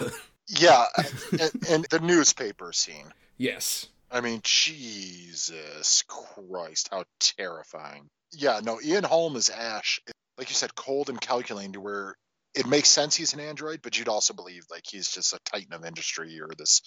Yeah, 0.47 0.85
and, 1.33 1.69
and 1.69 1.87
the 1.91 2.01
newspaper 2.03 2.73
scene. 2.73 3.07
Yes. 3.39 3.87
I 4.11 4.21
mean, 4.21 4.41
Jesus 4.43 6.03
Christ, 6.09 6.89
how 6.91 7.05
terrifying. 7.21 8.09
Yeah, 8.33 8.61
no, 8.63 8.81
Ian 8.81 9.05
Holm 9.05 9.37
is 9.37 9.51
Ash. 9.51 10.01
Like 10.37 10.49
you 10.49 10.55
said, 10.55 10.75
cold 10.75 11.11
and 11.11 11.21
calculating 11.21 11.73
to 11.73 11.81
where 11.81 12.17
it 12.55 12.67
makes 12.67 12.89
sense 12.89 13.15
he's 13.15 13.35
an 13.35 13.41
android, 13.41 13.81
but 13.83 13.99
you'd 13.99 14.09
also 14.09 14.35
believe 14.35 14.65
like 14.71 14.83
he's 14.91 15.09
just 15.09 15.33
a 15.33 15.39
titan 15.45 15.73
of 15.73 15.85
industry 15.85 16.41
or 16.41 16.49
this 16.57 16.83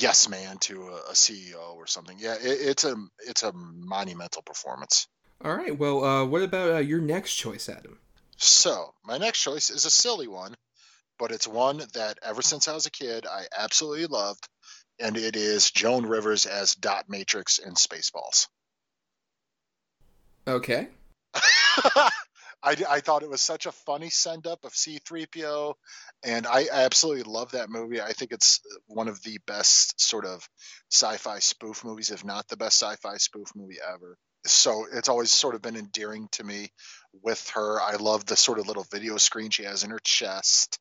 yes 0.00 0.28
man 0.28 0.56
to 0.58 0.88
a, 0.88 0.96
a 1.10 1.12
CEO 1.12 1.74
or 1.74 1.86
something. 1.86 2.16
Yeah, 2.18 2.34
it, 2.34 2.40
it's 2.42 2.84
a 2.84 2.96
it's 3.26 3.42
a 3.42 3.52
monumental 3.52 4.42
performance. 4.42 5.06
All 5.44 5.54
right. 5.54 5.76
Well, 5.76 6.04
uh, 6.04 6.24
what 6.24 6.42
about 6.42 6.74
uh, 6.74 6.78
your 6.78 7.00
next 7.00 7.34
choice, 7.34 7.68
Adam? 7.68 7.98
So 8.36 8.94
my 9.04 9.18
next 9.18 9.42
choice 9.42 9.70
is 9.70 9.84
a 9.84 9.90
silly 9.90 10.28
one, 10.28 10.54
but 11.18 11.32
it's 11.32 11.46
one 11.46 11.82
that 11.94 12.18
ever 12.22 12.40
since 12.40 12.66
I 12.68 12.72
was 12.72 12.86
a 12.86 12.90
kid 12.90 13.26
I 13.26 13.46
absolutely 13.56 14.06
loved, 14.06 14.48
and 15.00 15.16
it 15.16 15.36
is 15.36 15.70
Joan 15.70 16.06
Rivers 16.06 16.46
as 16.46 16.74
Dot 16.74 17.08
Matrix 17.08 17.58
in 17.58 17.74
Spaceballs. 17.74 18.48
Okay. 20.46 20.88
I, 22.64 22.76
I 22.88 23.00
thought 23.00 23.22
it 23.22 23.28
was 23.28 23.42
such 23.42 23.66
a 23.66 23.72
funny 23.72 24.08
send 24.08 24.46
up 24.46 24.64
of 24.64 24.72
C3PO, 24.72 25.74
and 26.24 26.46
I, 26.46 26.66
I 26.72 26.84
absolutely 26.84 27.24
love 27.24 27.52
that 27.52 27.68
movie. 27.68 28.00
I 28.00 28.12
think 28.12 28.32
it's 28.32 28.60
one 28.86 29.08
of 29.08 29.22
the 29.22 29.38
best 29.46 30.00
sort 30.00 30.24
of 30.24 30.48
sci 30.90 31.16
fi 31.18 31.40
spoof 31.40 31.84
movies, 31.84 32.10
if 32.10 32.24
not 32.24 32.48
the 32.48 32.56
best 32.56 32.82
sci 32.82 32.96
fi 32.96 33.18
spoof 33.18 33.48
movie 33.54 33.78
ever. 33.86 34.16
So 34.46 34.86
it's 34.92 35.08
always 35.08 35.30
sort 35.30 35.54
of 35.54 35.62
been 35.62 35.76
endearing 35.76 36.28
to 36.32 36.44
me 36.44 36.70
with 37.22 37.50
her. 37.50 37.80
I 37.80 37.96
love 37.96 38.24
the 38.24 38.36
sort 38.36 38.58
of 38.58 38.66
little 38.66 38.86
video 38.90 39.18
screen 39.18 39.50
she 39.50 39.64
has 39.64 39.84
in 39.84 39.90
her 39.90 40.00
chest. 40.02 40.78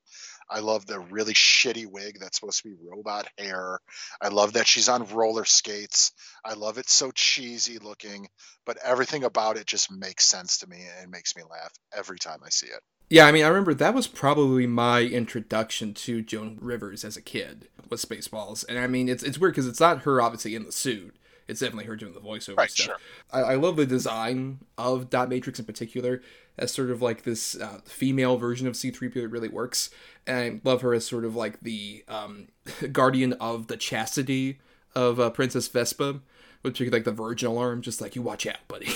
I 0.49 0.59
love 0.59 0.85
the 0.85 0.99
really 0.99 1.33
shitty 1.33 1.85
wig 1.85 2.19
that's 2.19 2.39
supposed 2.39 2.61
to 2.63 2.69
be 2.69 2.75
robot 2.89 3.27
hair. 3.37 3.79
I 4.21 4.29
love 4.29 4.53
that 4.53 4.67
she's 4.67 4.89
on 4.89 5.05
roller 5.07 5.45
skates. 5.45 6.11
I 6.43 6.53
love 6.53 6.77
it 6.77 6.89
so 6.89 7.11
cheesy 7.11 7.79
looking, 7.79 8.27
but 8.65 8.77
everything 8.83 9.23
about 9.23 9.57
it 9.57 9.65
just 9.65 9.91
makes 9.91 10.25
sense 10.25 10.59
to 10.59 10.69
me 10.69 10.85
and 11.01 11.11
makes 11.11 11.35
me 11.35 11.43
laugh 11.49 11.71
every 11.95 12.19
time 12.19 12.39
I 12.45 12.49
see 12.49 12.67
it. 12.67 12.81
Yeah, 13.09 13.27
I 13.27 13.31
mean, 13.31 13.43
I 13.43 13.49
remember 13.49 13.73
that 13.75 13.93
was 13.93 14.07
probably 14.07 14.65
my 14.65 15.01
introduction 15.01 15.93
to 15.93 16.21
Joan 16.21 16.57
Rivers 16.59 17.03
as 17.03 17.15
a 17.15 17.21
kid 17.21 17.67
was 17.89 18.03
Spaceballs, 18.03 18.65
and 18.67 18.79
I 18.79 18.87
mean, 18.87 19.07
it's 19.07 19.23
it's 19.23 19.37
weird 19.37 19.53
because 19.53 19.67
it's 19.67 19.79
not 19.79 20.01
her 20.01 20.21
obviously 20.21 20.55
in 20.55 20.63
the 20.63 20.71
suit. 20.71 21.15
It's 21.47 21.59
definitely 21.59 21.85
her 21.85 21.95
doing 21.95 22.13
the 22.13 22.19
voiceover 22.19 22.57
right, 22.57 22.71
stuff. 22.71 22.85
Sure. 22.85 22.97
I, 23.31 23.53
I 23.53 23.55
love 23.55 23.75
the 23.75 23.85
design 23.85 24.59
of 24.77 25.09
Dot 25.09 25.29
Matrix 25.29 25.59
in 25.59 25.65
particular 25.65 26.21
as 26.57 26.71
sort 26.71 26.89
of 26.89 27.01
like 27.01 27.23
this 27.23 27.59
uh, 27.59 27.79
female 27.85 28.37
version 28.37 28.67
of 28.67 28.73
C3PO 28.73 29.13
that 29.13 29.27
really 29.29 29.49
works. 29.49 29.89
And 30.27 30.37
I 30.37 30.69
love 30.69 30.81
her 30.81 30.93
as 30.93 31.05
sort 31.05 31.25
of 31.25 31.35
like 31.35 31.59
the 31.61 32.03
um, 32.07 32.47
guardian 32.91 33.33
of 33.33 33.67
the 33.67 33.77
chastity 33.77 34.59
of 34.95 35.19
uh, 35.19 35.29
Princess 35.31 35.67
Vespa, 35.67 36.21
which 36.61 36.79
is 36.79 36.91
like 36.91 37.03
the 37.03 37.11
virgin 37.11 37.49
alarm, 37.49 37.81
just 37.81 37.99
like 38.01 38.15
you 38.15 38.21
watch 38.21 38.45
out, 38.45 38.65
buddy. 38.67 38.87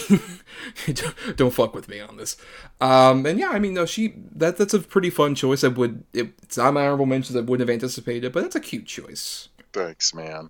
don't, 0.94 1.16
don't, 1.36 1.54
fuck 1.54 1.74
with 1.74 1.90
me 1.90 2.00
on 2.00 2.18
this. 2.18 2.38
Um, 2.80 3.26
and 3.26 3.40
yeah, 3.40 3.50
I 3.50 3.60
mean, 3.60 3.74
no, 3.74 3.86
she 3.86 4.14
that 4.36 4.58
that's 4.58 4.74
a 4.74 4.80
pretty 4.80 5.10
fun 5.10 5.36
choice. 5.36 5.64
I 5.64 5.70
would 5.70 6.04
it, 6.14 6.30
it's 6.44 6.58
not 6.58 6.74
my 6.74 6.82
honorable 6.82 7.08
mentions. 7.08 7.36
I 7.36 7.42
wouldn't 7.42 7.68
have 7.68 7.74
anticipated, 7.74 8.32
but 8.32 8.44
that's 8.44 8.56
a 8.56 8.62
cute 8.62 8.86
choice. 8.86 9.50
Thanks, 9.74 10.14
man. 10.14 10.50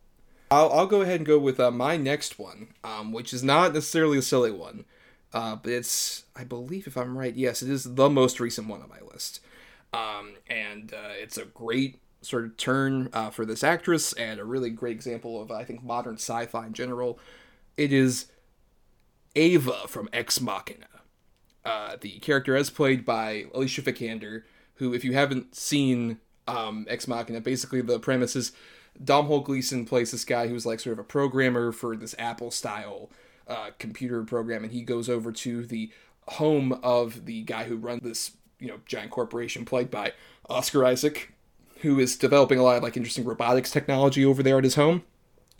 I'll, 0.50 0.72
I'll 0.72 0.88
go 0.88 1.02
ahead 1.02 1.18
and 1.18 1.26
go 1.26 1.40
with 1.40 1.60
uh, 1.60 1.72
my 1.72 1.98
next 1.98 2.40
one, 2.40 2.70
um, 2.84 3.12
which 3.12 3.34
is 3.34 3.44
not 3.44 3.74
necessarily 3.74 4.18
a 4.18 4.22
silly 4.22 4.52
one. 4.52 4.86
Uh, 5.34 5.56
but 5.58 5.72
it's, 5.72 6.24
I 6.36 6.44
believe, 6.44 6.88
if 6.88 6.96
I'm 6.96 7.18
right, 7.18 7.36
yes, 7.36 7.62
it 7.62 7.70
is 7.70 7.96
the 7.96 8.10
most 8.10 8.40
recent 8.40 8.68
one 8.68 8.82
on 8.82 8.90
my 8.90 9.02
list. 9.12 9.42
Um, 9.94 10.36
and 10.50 10.94
uh, 10.94 11.14
it's 11.22 11.38
a 11.38 11.46
great 11.46 12.00
sort 12.22 12.46
of 12.46 12.58
turn 12.58 13.10
uh, 13.14 13.30
for 13.30 13.46
this 13.46 13.64
actress 13.64 14.14
and 14.14 14.40
a 14.40 14.46
really 14.46 14.70
great 14.70 14.96
example 14.96 15.42
of, 15.42 15.52
I 15.52 15.64
think, 15.64 15.84
modern 15.84 16.16
sci 16.16 16.46
fi 16.46 16.66
in 16.66 16.74
general. 16.74 17.20
It 17.76 17.92
is 17.92 18.28
Ava 19.36 19.88
from 19.88 20.10
Ex 20.14 20.42
Machina. 20.42 20.88
Uh, 21.64 21.98
the 22.00 22.20
character 22.20 22.56
as 22.56 22.70
played 22.70 23.04
by 23.04 23.46
Alicia 23.54 23.82
Vikander, 23.82 24.44
who, 24.76 24.94
if 24.94 25.04
you 25.04 25.14
haven't 25.14 25.56
seen 25.56 26.20
um, 26.48 26.86
Ex 26.90 27.08
Machina, 27.08 27.42
basically 27.42 27.82
the 27.82 28.00
premise 28.00 28.36
is 28.36 28.54
Domhnall 29.04 29.42
Gleeson 29.42 29.86
plays 29.86 30.12
this 30.12 30.26
guy 30.26 30.48
who's 30.48 30.66
like 30.66 30.80
sort 30.80 30.94
of 30.94 31.00
a 31.00 31.04
programmer 31.04 31.72
for 31.72 31.96
this 31.96 32.16
Apple 32.18 32.52
style 32.52 33.10
uh, 33.48 33.70
computer 33.80 34.24
program, 34.24 34.64
and 34.64 34.74
he 34.74 34.82
goes 34.82 35.10
over 35.10 35.32
to 35.32 35.66
the 35.66 35.92
home 36.28 36.74
of 36.84 37.26
the 37.26 37.44
guy 37.44 37.64
who 37.66 37.78
runs 37.78 38.02
this 38.04 38.32
you 38.60 38.68
know 38.68 38.80
giant 38.86 39.12
corporation, 39.12 39.66
played 39.66 39.92
by 39.92 40.14
Oscar 40.50 40.86
Isaac, 40.86 41.34
who 41.82 42.00
is 42.00 42.18
developing 42.18 42.60
a 42.60 42.64
lot 42.64 42.78
of 42.78 42.84
like 42.84 42.98
interesting 42.98 43.26
robotics 43.26 43.72
technology 43.72 44.26
over 44.26 44.44
there 44.44 44.58
at 44.58 44.64
his 44.64 44.76
home. 44.76 45.04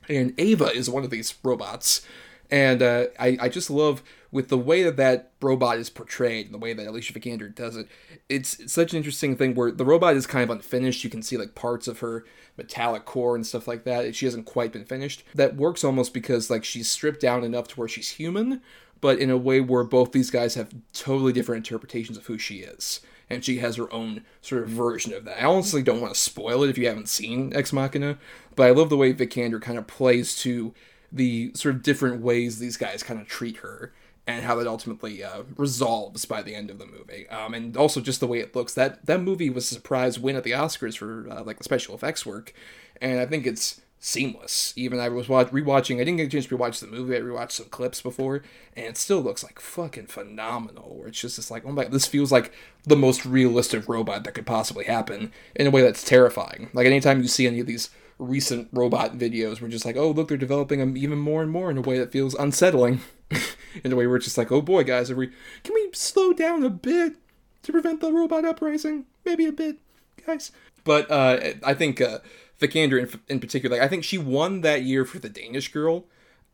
And 0.10 0.34
Ava 0.38 0.68
is 0.68 0.90
one 0.90 1.04
of 1.04 1.10
these 1.10 1.36
robots, 1.44 2.06
and 2.50 2.82
uh, 2.82 3.06
I 3.20 3.38
I 3.42 3.50
just 3.50 3.70
love 3.70 4.02
with 4.32 4.50
the 4.50 4.58
way 4.58 4.84
that 4.84 4.98
that 4.98 5.32
robot 5.42 5.78
is 5.78 5.90
portrayed 5.90 6.46
and 6.46 6.54
the 6.54 6.60
way 6.60 6.74
that 6.74 6.88
Alicia 6.88 7.14
Vikander 7.14 7.54
does 7.54 7.78
it, 7.78 7.88
it's, 8.30 8.60
it's, 8.60 8.74
such 8.74 8.92
an 8.92 8.98
interesting 8.98 9.36
thing 9.36 9.56
where 9.56 9.72
the 9.72 9.86
robot 9.86 10.16
is 10.16 10.28
kind 10.28 10.44
of 10.44 10.50
unfinished. 10.50 11.04
You 11.04 11.10
can 11.10 11.22
see 11.22 11.38
like 11.38 11.56
parts 11.56 11.88
of 11.88 12.00
her 12.00 12.26
metallic 12.58 13.06
core 13.06 13.36
and 13.36 13.48
stuff 13.48 13.68
like 13.68 13.84
that. 13.86 14.16
She 14.16 14.26
hasn't 14.26 14.46
quite 14.46 14.74
been 14.74 14.86
finished. 14.86 15.24
That 15.34 15.56
works 15.56 15.84
almost 15.84 16.14
because 16.14 16.50
like 16.50 16.66
she's 16.66 16.90
stripped 16.90 17.22
down 17.22 17.44
enough 17.44 17.70
to 17.70 17.76
where 17.76 17.88
she's 17.88 18.10
human, 18.10 18.62
but 19.00 19.20
in 19.20 19.30
a 19.30 19.38
way 19.38 19.62
where 19.62 19.84
both 19.84 20.12
these 20.12 20.32
guys 20.32 20.56
have 20.56 20.74
totally 20.94 21.32
different 21.32 21.66
interpretations 21.66 22.18
of 22.18 22.26
who 22.26 22.38
she 22.38 22.58
is. 22.58 23.00
And 23.30 23.44
she 23.44 23.58
has 23.60 23.76
her 23.76 23.92
own 23.94 24.24
sort 24.42 24.64
of 24.64 24.70
version 24.70 25.14
of 25.14 25.26
that. 25.26 25.42
I 25.42 25.46
honestly 25.46 25.84
don't 25.84 26.02
want 26.02 26.14
to 26.14 26.20
spoil 26.20 26.64
it 26.64 26.70
if 26.70 26.78
you 26.78 26.88
haven't 26.88 27.10
seen 27.10 27.54
Ex 27.54 27.74
Machina, 27.74 28.18
but 28.56 28.68
I 28.68 28.72
love 28.72 28.90
the 28.90 28.98
way 28.98 29.14
Vikander 29.14 29.62
kind 29.62 29.78
of 29.78 29.86
plays 29.86 30.36
to 30.40 30.74
the 31.12 31.52
sort 31.54 31.76
of 31.76 31.84
different 31.84 32.22
ways 32.22 32.60
these 32.60 32.78
guys 32.78 33.04
kind 33.04 33.20
of 33.20 33.28
treat 33.28 33.58
her 33.58 33.94
and 34.28 34.44
how 34.44 34.56
that 34.56 34.68
ultimately 34.68 35.24
uh, 35.24 35.44
resolves 35.56 36.26
by 36.26 36.42
the 36.42 36.54
end 36.54 36.70
of 36.70 36.78
the 36.78 36.86
movie. 36.86 37.28
Um, 37.30 37.54
and 37.54 37.78
also 37.78 38.02
just 38.02 38.20
the 38.20 38.28
way 38.28 38.40
it 38.40 38.56
looks. 38.56 38.74
That 38.74 39.06
that 39.06 39.22
movie 39.22 39.50
was 39.50 39.72
a 39.72 39.76
surprise 39.76 40.20
win 40.20 40.36
at 40.36 40.44
the 40.44 40.52
Oscars 40.52 40.98
for 40.98 41.28
uh, 41.32 41.44
like 41.44 41.58
the 41.58 41.64
special 41.64 41.96
effects 41.96 42.26
work, 42.26 42.54
and 43.02 43.20
I 43.20 43.26
think 43.26 43.48
it's 43.48 43.82
seamless. 44.00 44.74
Even 44.76 45.00
I 45.00 45.10
was 45.10 45.30
watch- 45.30 45.48
rewatching. 45.48 45.96
I 45.96 46.00
didn't 46.00 46.18
get 46.18 46.28
a 46.28 46.30
chance 46.30 46.46
to 46.48 46.58
rewatch 46.58 46.80
the 46.80 46.88
movie. 46.88 47.16
I 47.16 47.22
rewatched 47.22 47.54
some 47.54 47.68
clips 47.68 48.02
before, 48.02 48.44
and 48.76 48.86
it 48.86 48.98
still 48.98 49.22
looks 49.22 49.44
like 49.44 49.60
fucking 49.60 50.08
phenomenal. 50.08 50.96
Where 50.98 51.08
it's 51.08 51.22
just 51.22 51.50
like, 51.50 51.66
oh 51.66 51.72
my, 51.72 51.86
this 51.86 52.06
feels 52.06 52.32
like 52.32 52.52
the 52.84 52.98
most 52.98 53.26
realistic 53.26 53.88
robot 53.88 54.26
that 54.26 54.34
could 54.34 54.46
possibly 54.46 54.86
happen 54.86 55.32
in 55.56 55.68
a 55.68 55.72
way 55.72 55.82
that's 55.82 56.04
terrifying. 56.04 56.70
Like 56.74 56.86
anytime 56.86 57.22
you 57.22 57.28
see 57.28 57.48
any 57.48 57.62
of 57.62 57.68
these 57.68 57.90
recent 58.20 58.68
robot 58.74 59.18
videos, 59.18 59.62
we're 59.62 59.70
just 59.70 59.86
like, 59.86 59.96
oh 59.96 60.12
look, 60.12 60.28
they're 60.28 60.38
developing 60.38 60.80
them 60.80 60.98
even 60.98 61.18
more 61.18 61.42
and 61.42 61.52
more 61.52 61.72
in 61.72 61.78
a 61.78 61.82
way 61.82 61.98
that 61.98 62.12
feels 62.12 62.36
unsettling. 62.36 63.00
in 63.84 63.92
a 63.92 63.96
way 63.96 64.08
where 64.08 64.18
it's 64.18 64.26
just 64.26 64.38
like, 64.38 64.52
oh 64.52 64.62
boy, 64.62 64.84
guys, 64.84 65.12
are 65.12 65.16
we 65.16 65.28
can 65.64 65.74
we 65.74 65.90
slow 65.94 66.34
down 66.34 66.64
a 66.64 66.70
bit 66.70 67.16
to 67.64 67.72
prevent 67.72 68.02
the 68.02 68.12
robot 68.12 68.46
uprising? 68.46 69.06
Maybe 69.26 69.46
a 69.46 69.52
bit, 69.52 69.78
guys. 70.26 70.52
But 70.84 71.12
uh, 71.12 71.54
I 71.64 71.74
think 71.74 72.00
uh, 72.00 72.20
Vikander 72.60 73.00
in, 73.00 73.20
in 73.28 73.40
particular, 73.40 73.76
like, 73.76 73.86
I 73.86 73.90
think 73.90 74.04
she 74.04 74.18
won 74.18 74.62
that 74.62 74.84
year 74.84 75.04
for 75.04 75.20
The 75.20 75.30
Danish 75.30 75.72
Girl, 75.72 76.06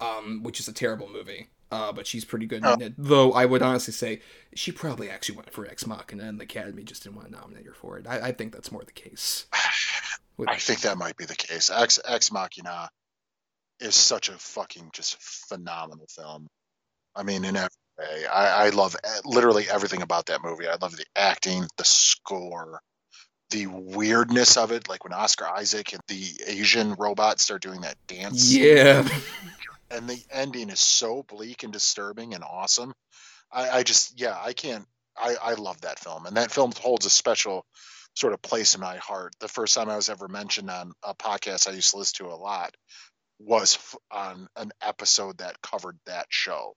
um, 0.01 0.41
which 0.41 0.59
is 0.59 0.67
a 0.67 0.73
terrible 0.73 1.09
movie. 1.09 1.49
Uh, 1.71 1.91
but 1.91 2.05
she's 2.05 2.23
pretty 2.23 2.45
good 2.45 2.63
oh. 2.63 2.73
in 2.73 2.81
it. 2.81 2.93
Though 2.99 3.33
I 3.33 3.45
would 3.45 3.63
honestly 3.63 3.93
say 3.93 4.21
she 4.53 4.71
probably 4.71 5.09
actually 5.09 5.37
went 5.37 5.51
for 5.51 5.65
Ex 5.65 5.87
Machina, 5.87 6.23
and 6.23 6.39
the 6.39 6.43
Academy 6.43 6.83
just 6.83 7.01
didn't 7.01 7.15
want 7.15 7.29
to 7.29 7.33
nominate 7.33 7.65
her 7.65 7.73
for 7.73 7.97
it. 7.97 8.05
I, 8.07 8.27
I 8.27 8.31
think 8.31 8.53
that's 8.53 8.71
more 8.71 8.83
the 8.83 8.91
case. 8.91 9.47
I 10.47 10.57
think 10.57 10.81
that 10.81 10.99
might 10.99 11.17
be 11.17 11.25
the 11.25 11.35
case. 11.35 11.71
Ex 11.73 11.99
Ex 12.05 12.31
Machina 12.31 12.89
is 13.79 13.95
such 13.95 14.29
a 14.29 14.33
fucking 14.33 14.91
just 14.93 15.19
phenomenal 15.19 16.05
film. 16.07 16.47
I 17.15 17.23
mean, 17.23 17.45
in 17.45 17.55
every 17.55 17.69
way, 17.97 18.25
I, 18.25 18.67
I 18.67 18.69
love 18.69 18.95
literally 19.25 19.65
everything 19.69 20.01
about 20.01 20.27
that 20.27 20.43
movie. 20.43 20.67
I 20.67 20.77
love 20.81 20.95
the 20.95 21.05
acting, 21.15 21.67
the 21.77 21.85
score, 21.85 22.81
the 23.51 23.67
weirdness 23.67 24.57
of 24.57 24.71
it. 24.71 24.89
Like 24.89 25.03
when 25.03 25.13
Oscar 25.13 25.47
Isaac 25.47 25.93
and 25.93 26.01
the 26.07 26.23
Asian 26.47 26.93
robot 26.93 27.39
start 27.39 27.61
doing 27.61 27.81
that 27.81 27.97
dance. 28.07 28.53
Yeah. 28.53 29.07
and 29.91 30.09
the 30.09 30.21
ending 30.31 30.69
is 30.69 30.79
so 30.79 31.23
bleak 31.23 31.63
and 31.63 31.71
disturbing 31.71 32.33
and 32.33 32.43
awesome. 32.43 32.93
I, 33.51 33.69
I 33.69 33.83
just, 33.83 34.19
yeah, 34.19 34.37
I 34.39 34.53
can't. 34.53 34.85
I, 35.15 35.35
I 35.39 35.53
love 35.53 35.81
that 35.81 35.99
film, 35.99 36.25
and 36.25 36.37
that 36.37 36.51
film 36.51 36.71
holds 36.81 37.05
a 37.05 37.09
special 37.11 37.67
sort 38.15 38.33
of 38.33 38.41
place 38.41 38.73
in 38.73 38.81
my 38.81 38.97
heart. 38.97 39.35
The 39.39 39.47
first 39.47 39.75
time 39.75 39.89
I 39.89 39.95
was 39.95 40.09
ever 40.09 40.27
mentioned 40.27 40.71
on 40.71 40.91
a 41.03 41.13
podcast 41.13 41.67
I 41.67 41.73
used 41.73 41.91
to 41.91 41.97
listen 41.97 42.25
to 42.25 42.33
a 42.33 42.35
lot 42.35 42.75
was 43.39 43.77
on 44.09 44.47
an 44.55 44.71
episode 44.81 45.37
that 45.37 45.61
covered 45.61 45.99
that 46.07 46.25
show 46.29 46.73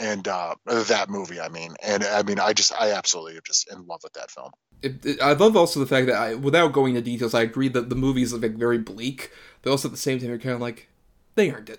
and 0.00 0.26
uh, 0.26 0.54
that 0.66 1.10
movie. 1.10 1.40
I 1.40 1.48
mean, 1.48 1.74
and 1.82 2.02
I 2.02 2.22
mean, 2.22 2.40
I 2.40 2.52
just, 2.52 2.72
I 2.72 2.92
absolutely 2.92 3.34
am 3.36 3.42
just 3.44 3.70
in 3.70 3.86
love 3.86 4.00
with 4.02 4.14
that 4.14 4.30
film. 4.30 4.50
It, 4.82 5.04
it, 5.04 5.20
I 5.20 5.34
love 5.34 5.56
also 5.56 5.78
the 5.78 5.86
fact 5.86 6.06
that 6.06 6.16
I, 6.16 6.34
without 6.34 6.72
going 6.72 6.96
into 6.96 7.02
details, 7.02 7.34
I 7.34 7.42
agree 7.42 7.68
that 7.68 7.90
the 7.90 7.94
movies 7.94 8.32
look 8.32 8.42
like 8.42 8.54
very 8.54 8.78
bleak, 8.78 9.30
but 9.62 9.70
also 9.70 9.88
at 9.88 9.92
the 9.92 9.98
same 9.98 10.18
time, 10.18 10.30
you're 10.30 10.38
kind 10.38 10.54
of 10.54 10.60
like, 10.60 10.88
they 11.34 11.52
earned 11.52 11.70
it. 11.70 11.78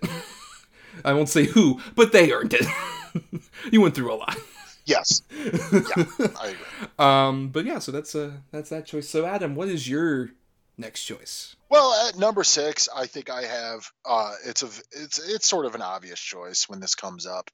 I 1.06 1.14
won't 1.14 1.30
say 1.30 1.46
who, 1.46 1.82
but 1.96 2.12
they 2.12 2.32
earned 2.32 2.54
it. 2.54 2.66
you 3.72 3.82
went 3.82 3.96
through 3.96 4.14
a 4.14 4.16
lot. 4.16 4.38
Yes, 4.86 5.22
yeah, 5.32 6.06
I 6.40 6.54
agree. 6.54 6.88
Um, 7.00 7.50
but 7.50 7.66
yeah, 7.66 7.80
so 7.80 7.92
that's 7.92 8.16
uh 8.16 8.32
that's 8.52 8.70
that 8.72 8.86
choice. 8.86 9.08
So 9.08 9.26
Adam, 9.26 9.56
what 9.56 9.70
is 9.70 9.88
your 9.88 10.32
next 10.78 11.04
choice? 11.04 11.56
Well, 11.70 12.08
at 12.08 12.18
number 12.18 12.44
six, 12.44 12.90
I 12.94 13.06
think 13.06 13.30
I 13.30 13.44
have. 13.44 13.90
Uh, 14.06 14.34
it's 14.46 14.64
a, 14.64 14.70
it's, 14.92 15.20
it's 15.20 15.48
sort 15.48 15.66
of 15.66 15.76
an 15.76 15.82
obvious 15.82 16.20
choice 16.20 16.68
when 16.68 16.80
this 16.82 16.96
comes 16.96 17.26
up, 17.26 17.50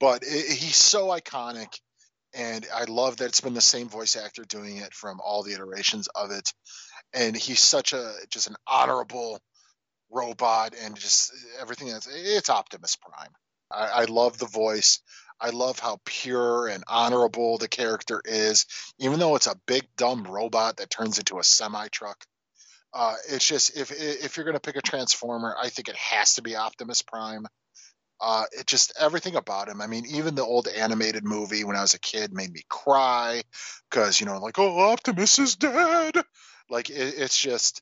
but 0.00 0.22
it, 0.22 0.50
he's 0.50 0.76
so 0.76 1.08
iconic, 1.08 1.78
and 2.34 2.66
I 2.74 2.84
love 2.84 3.18
that 3.18 3.26
it's 3.26 3.40
been 3.40 3.54
the 3.54 3.60
same 3.60 3.88
voice 3.88 4.16
actor 4.16 4.44
doing 4.44 4.78
it 4.78 4.94
from 4.94 5.20
all 5.20 5.42
the 5.42 5.52
iterations 5.52 6.08
of 6.14 6.30
it, 6.30 6.52
and 7.12 7.36
he's 7.36 7.60
such 7.60 7.92
a 7.92 8.12
just 8.30 8.48
an 8.48 8.56
honorable 8.66 9.40
robot, 10.10 10.74
and 10.82 10.96
just 10.96 11.32
everything 11.60 11.88
that's 11.88 12.08
it's 12.10 12.50
Optimus 12.50 12.96
Prime. 12.96 13.32
I, 13.70 14.02
I 14.02 14.04
love 14.04 14.38
the 14.38 14.46
voice. 14.46 15.00
I 15.40 15.50
love 15.50 15.78
how 15.78 16.00
pure 16.04 16.66
and 16.66 16.82
honorable 16.88 17.58
the 17.58 17.68
character 17.68 18.20
is, 18.24 18.66
even 18.98 19.20
though 19.20 19.36
it's 19.36 19.46
a 19.46 19.60
big 19.66 19.84
dumb 19.96 20.24
robot 20.24 20.78
that 20.78 20.90
turns 20.90 21.18
into 21.18 21.38
a 21.38 21.44
semi 21.44 21.88
truck. 21.88 22.24
Uh, 22.92 23.14
it's 23.28 23.46
just 23.46 23.76
if 23.76 23.92
if 23.92 24.36
you're 24.36 24.46
gonna 24.46 24.60
pick 24.60 24.76
a 24.76 24.82
transformer, 24.82 25.54
I 25.60 25.68
think 25.68 25.88
it 25.88 25.96
has 25.96 26.34
to 26.34 26.42
be 26.42 26.56
Optimus 26.56 27.02
Prime. 27.02 27.46
Uh, 28.20 28.44
it 28.58 28.66
just 28.66 28.92
everything 28.98 29.36
about 29.36 29.68
him. 29.68 29.80
I 29.80 29.86
mean, 29.86 30.04
even 30.06 30.34
the 30.34 30.44
old 30.44 30.66
animated 30.66 31.24
movie 31.24 31.64
when 31.64 31.76
I 31.76 31.82
was 31.82 31.94
a 31.94 32.00
kid 32.00 32.32
made 32.32 32.52
me 32.52 32.62
cry 32.68 33.42
because 33.90 34.20
you 34.20 34.26
know, 34.26 34.38
like, 34.38 34.58
oh, 34.58 34.90
Optimus 34.90 35.38
is 35.38 35.56
dead. 35.56 36.16
Like 36.70 36.90
it, 36.90 37.14
it's 37.16 37.38
just, 37.38 37.80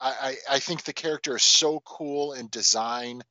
I, 0.00 0.36
I 0.50 0.56
I 0.56 0.58
think 0.58 0.84
the 0.84 0.92
character 0.92 1.36
is 1.36 1.42
so 1.42 1.80
cool 1.84 2.32
in 2.32 2.48
design 2.48 3.22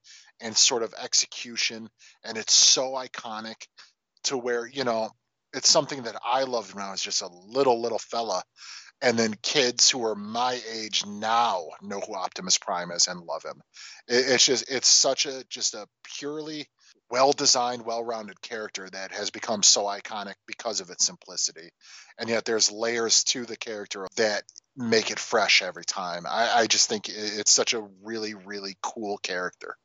and 0.42 0.56
sort 0.56 0.84
of 0.84 0.94
execution, 1.02 1.90
and 2.24 2.38
it's 2.38 2.54
so 2.54 2.92
iconic 2.94 3.68
to 4.26 4.38
where 4.38 4.68
you 4.68 4.84
know 4.84 5.10
it's 5.54 5.70
something 5.70 6.04
that 6.04 6.16
I 6.26 6.44
loved 6.44 6.74
when 6.74 6.84
I 6.84 6.92
was 6.92 7.02
just 7.02 7.22
a 7.22 7.28
little 7.28 7.82
little 7.82 8.00
fella 8.00 8.44
and 9.04 9.20
then 9.20 9.36
kids 9.42 9.90
who 9.90 10.06
are 10.06 10.16
my 10.16 10.60
age 10.72 11.06
now 11.06 11.68
know 11.82 12.00
who 12.00 12.16
Optimus 12.16 12.58
Prime 12.58 12.90
is 12.92 13.08
and 13.08 13.20
love 13.20 13.44
him. 13.44 13.62
It, 14.08 14.26
it's 14.30 14.46
just 14.46 14.72
it's 14.72 14.88
such 14.88 15.26
a 15.26 15.44
just 15.50 15.74
a 15.74 15.86
purely 16.18 16.68
well 17.12 17.34
designed, 17.34 17.86
well 17.86 18.04
rounded 18.04 18.42
character 18.42 18.90
that 18.90 19.12
has 19.12 19.30
become 19.30 19.62
so 19.62 19.84
iconic 19.84 20.36
because 20.48 20.80
of 20.80 20.90
its 20.90 21.06
simplicity, 21.06 21.70
and 22.18 22.30
yet 22.30 22.46
there's 22.46 22.72
layers 22.72 23.24
to 23.26 23.46
the 23.46 23.58
character 23.58 24.08
that 24.16 24.44
make 24.76 25.12
it 25.12 25.20
fresh 25.20 25.62
every 25.62 25.86
time. 25.86 26.24
I, 26.28 26.62
I 26.62 26.68
just 26.68 26.88
think 26.90 27.10
it's 27.10 27.52
such 27.52 27.74
a 27.74 27.86
really 28.04 28.34
really 28.34 28.78
cool 28.82 29.18
character. 29.18 29.76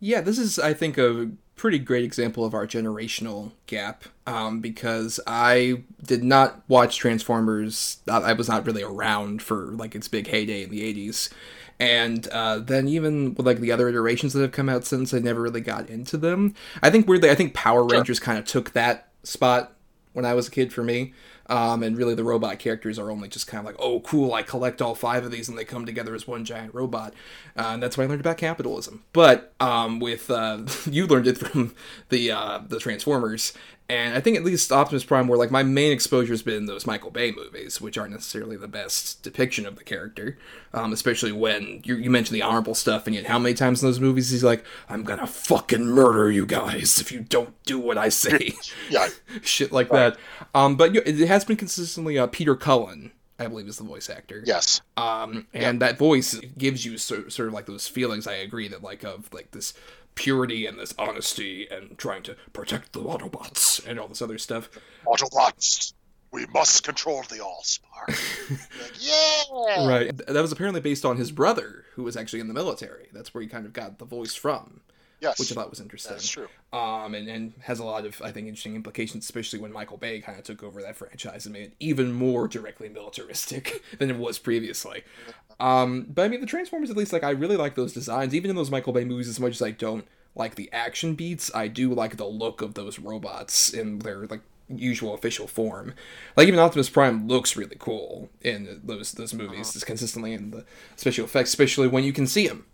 Yeah, 0.00 0.20
this 0.20 0.38
is, 0.38 0.58
I 0.58 0.74
think, 0.74 0.98
a 0.98 1.30
pretty 1.56 1.78
great 1.78 2.04
example 2.04 2.44
of 2.44 2.52
our 2.54 2.66
generational 2.66 3.52
gap 3.66 4.04
um, 4.26 4.60
because 4.60 5.18
I 5.26 5.82
did 6.04 6.22
not 6.22 6.62
watch 6.68 6.98
Transformers. 6.98 7.98
I 8.06 8.34
was 8.34 8.48
not 8.48 8.66
really 8.66 8.82
around 8.82 9.42
for 9.42 9.66
like 9.72 9.94
its 9.94 10.06
big 10.06 10.26
heyday 10.26 10.64
in 10.64 10.70
the 10.70 10.82
80s. 11.08 11.30
And 11.78 12.26
uh, 12.28 12.58
then 12.58 12.88
even 12.88 13.34
with 13.34 13.46
like 13.46 13.60
the 13.60 13.72
other 13.72 13.88
iterations 13.88 14.32
that 14.32 14.42
have 14.42 14.52
come 14.52 14.68
out 14.68 14.84
since, 14.84 15.12
I 15.12 15.18
never 15.18 15.42
really 15.42 15.60
got 15.60 15.88
into 15.90 16.16
them. 16.16 16.54
I 16.82 16.90
think 16.90 17.06
weirdly, 17.08 17.30
I 17.30 17.34
think 17.34 17.54
Power 17.54 17.84
Rangers 17.84 18.20
kind 18.20 18.38
of 18.38 18.44
took 18.44 18.72
that 18.72 19.08
spot 19.22 19.72
when 20.12 20.24
I 20.24 20.34
was 20.34 20.48
a 20.48 20.50
kid 20.50 20.72
for 20.72 20.82
me. 20.82 21.12
Um, 21.48 21.82
and 21.82 21.96
really, 21.96 22.14
the 22.14 22.24
robot 22.24 22.58
characters 22.58 22.98
are 22.98 23.10
only 23.10 23.28
just 23.28 23.46
kind 23.46 23.60
of 23.60 23.66
like, 23.66 23.76
oh, 23.78 24.00
cool, 24.00 24.34
I 24.34 24.42
collect 24.42 24.82
all 24.82 24.94
five 24.94 25.24
of 25.24 25.30
these 25.30 25.48
and 25.48 25.56
they 25.56 25.64
come 25.64 25.86
together 25.86 26.14
as 26.14 26.26
one 26.26 26.44
giant 26.44 26.74
robot. 26.74 27.14
Uh, 27.56 27.70
and 27.74 27.82
that's 27.82 27.96
why 27.96 28.04
I 28.04 28.06
learned 28.06 28.20
about 28.20 28.36
capitalism. 28.36 29.04
But 29.12 29.52
um, 29.60 30.00
with 30.00 30.30
uh, 30.30 30.62
you 30.90 31.06
learned 31.06 31.26
it 31.26 31.38
from 31.38 31.74
the 32.08 32.30
uh, 32.30 32.60
the 32.66 32.78
Transformers, 32.78 33.52
and 33.88 34.14
I 34.14 34.20
think 34.20 34.36
at 34.36 34.44
least 34.44 34.72
Optimus 34.72 35.04
Prime, 35.04 35.28
where 35.28 35.38
like 35.38 35.50
my 35.50 35.62
main 35.62 35.92
exposure 35.92 36.32
has 36.32 36.42
been 36.42 36.66
those 36.66 36.86
Michael 36.86 37.10
Bay 37.10 37.30
movies, 37.32 37.80
which 37.80 37.96
aren't 37.96 38.12
necessarily 38.12 38.56
the 38.56 38.66
best 38.68 39.22
depiction 39.22 39.64
of 39.64 39.76
the 39.76 39.84
character, 39.84 40.36
um, 40.74 40.92
especially 40.92 41.30
when 41.32 41.82
you, 41.84 41.94
you 41.96 42.10
mentioned 42.10 42.34
the 42.34 42.42
honorable 42.42 42.74
stuff, 42.74 43.06
and 43.06 43.14
yet 43.14 43.26
how 43.26 43.38
many 43.38 43.54
times 43.54 43.82
in 43.82 43.88
those 43.88 44.00
movies 44.00 44.30
he's 44.30 44.42
like, 44.44 44.64
"I'm 44.88 45.04
gonna 45.04 45.26
fucking 45.26 45.86
murder 45.86 46.30
you 46.30 46.46
guys 46.46 47.00
if 47.00 47.12
you 47.12 47.20
don't 47.20 47.54
do 47.64 47.78
what 47.78 47.96
I 47.98 48.08
say," 48.08 48.54
Yeah, 48.90 49.08
shit 49.42 49.70
like 49.72 49.88
that. 49.90 50.16
Um, 50.54 50.76
but 50.76 50.96
it 50.96 51.28
has 51.28 51.44
been 51.44 51.56
consistently 51.56 52.18
uh, 52.18 52.26
Peter 52.26 52.56
Cullen. 52.56 53.12
I 53.38 53.48
believe 53.48 53.68
is 53.68 53.76
the 53.76 53.84
voice 53.84 54.08
actor. 54.08 54.42
yes, 54.46 54.80
Um, 54.96 55.46
and 55.52 55.82
that 55.82 55.98
voice 55.98 56.40
gives 56.56 56.86
you 56.86 56.96
sort, 56.96 57.30
sort 57.30 57.48
of 57.48 57.54
like 57.54 57.66
those 57.66 57.86
feelings. 57.86 58.26
I 58.26 58.32
agree 58.32 58.66
that 58.68 58.82
like 58.82 59.04
of 59.04 59.28
like 59.30 59.50
this 59.50 59.74
purity 60.16 60.66
and 60.66 60.78
this 60.78 60.92
honesty 60.98 61.68
and 61.70 61.96
trying 61.96 62.24
to 62.24 62.34
protect 62.52 62.92
the 62.92 63.00
Autobots 63.00 63.86
and 63.86 64.00
all 64.00 64.08
this 64.08 64.20
other 64.20 64.38
stuff. 64.38 64.68
Autobots. 65.06 65.92
We 66.32 66.44
must 66.46 66.82
control 66.82 67.22
the 67.22 67.36
Allspark. 67.36 68.08
like, 68.82 68.92
yeah. 68.98 69.86
Right. 69.88 70.16
That 70.26 70.42
was 70.42 70.50
apparently 70.52 70.80
based 70.80 71.04
on 71.04 71.16
his 71.16 71.30
brother, 71.30 71.84
who 71.94 72.02
was 72.02 72.16
actually 72.16 72.40
in 72.40 72.48
the 72.48 72.54
military. 72.54 73.08
That's 73.12 73.32
where 73.32 73.42
he 73.42 73.48
kind 73.48 73.64
of 73.64 73.72
got 73.72 73.98
the 73.98 74.04
voice 74.04 74.34
from, 74.34 74.80
Yes. 75.20 75.38
which 75.38 75.50
I 75.50 75.54
thought 75.54 75.70
was 75.70 75.80
interesting. 75.80 76.12
That's 76.12 76.28
true. 76.28 76.48
Um, 76.72 77.14
and, 77.14 77.28
and 77.28 77.52
has 77.60 77.78
a 77.78 77.84
lot 77.84 78.04
of, 78.04 78.20
I 78.22 78.32
think, 78.32 78.48
interesting 78.48 78.76
implications, 78.76 79.24
especially 79.24 79.58
when 79.58 79.72
Michael 79.72 79.96
Bay 79.96 80.20
kind 80.20 80.38
of 80.38 80.44
took 80.44 80.62
over 80.62 80.82
that 80.82 80.96
franchise 80.96 81.46
and 81.46 81.52
made 81.52 81.66
it 81.66 81.72
even 81.80 82.12
more 82.12 82.48
directly 82.48 82.88
militaristic 82.88 83.82
than 83.98 84.10
it 84.10 84.16
was 84.16 84.38
previously. 84.38 85.04
Um, 85.58 86.04
but 86.10 86.26
I 86.26 86.28
mean, 86.28 86.42
the 86.42 86.46
Transformers, 86.46 86.90
at 86.90 86.98
least, 86.98 87.14
like, 87.14 87.24
I 87.24 87.30
really 87.30 87.56
like 87.56 87.76
those 87.76 87.94
designs. 87.94 88.34
Even 88.34 88.50
in 88.50 88.56
those 88.56 88.70
Michael 88.70 88.92
Bay 88.92 89.06
movies, 89.06 89.26
as 89.26 89.40
much 89.40 89.52
as 89.52 89.62
I 89.62 89.70
don't 89.70 90.06
like 90.34 90.54
the 90.54 90.70
action 90.70 91.14
beats, 91.14 91.50
I 91.54 91.68
do 91.68 91.94
like 91.94 92.18
the 92.18 92.26
look 92.26 92.60
of 92.60 92.74
those 92.74 92.98
robots 92.98 93.72
in 93.72 94.00
their, 94.00 94.26
like, 94.26 94.42
usual 94.68 95.14
official 95.14 95.46
form. 95.46 95.94
Like, 96.36 96.46
even 96.46 96.60
Optimus 96.60 96.90
Prime 96.90 97.26
looks 97.26 97.56
really 97.56 97.76
cool 97.78 98.28
in 98.42 98.82
those 98.84 99.12
those 99.12 99.32
movies, 99.32 99.72
just 99.72 99.86
consistently 99.86 100.34
in 100.34 100.50
the 100.50 100.66
special 100.96 101.24
effects, 101.24 101.48
especially 101.48 101.88
when 101.88 102.04
you 102.04 102.12
can 102.12 102.26
see 102.26 102.46
him 102.46 102.66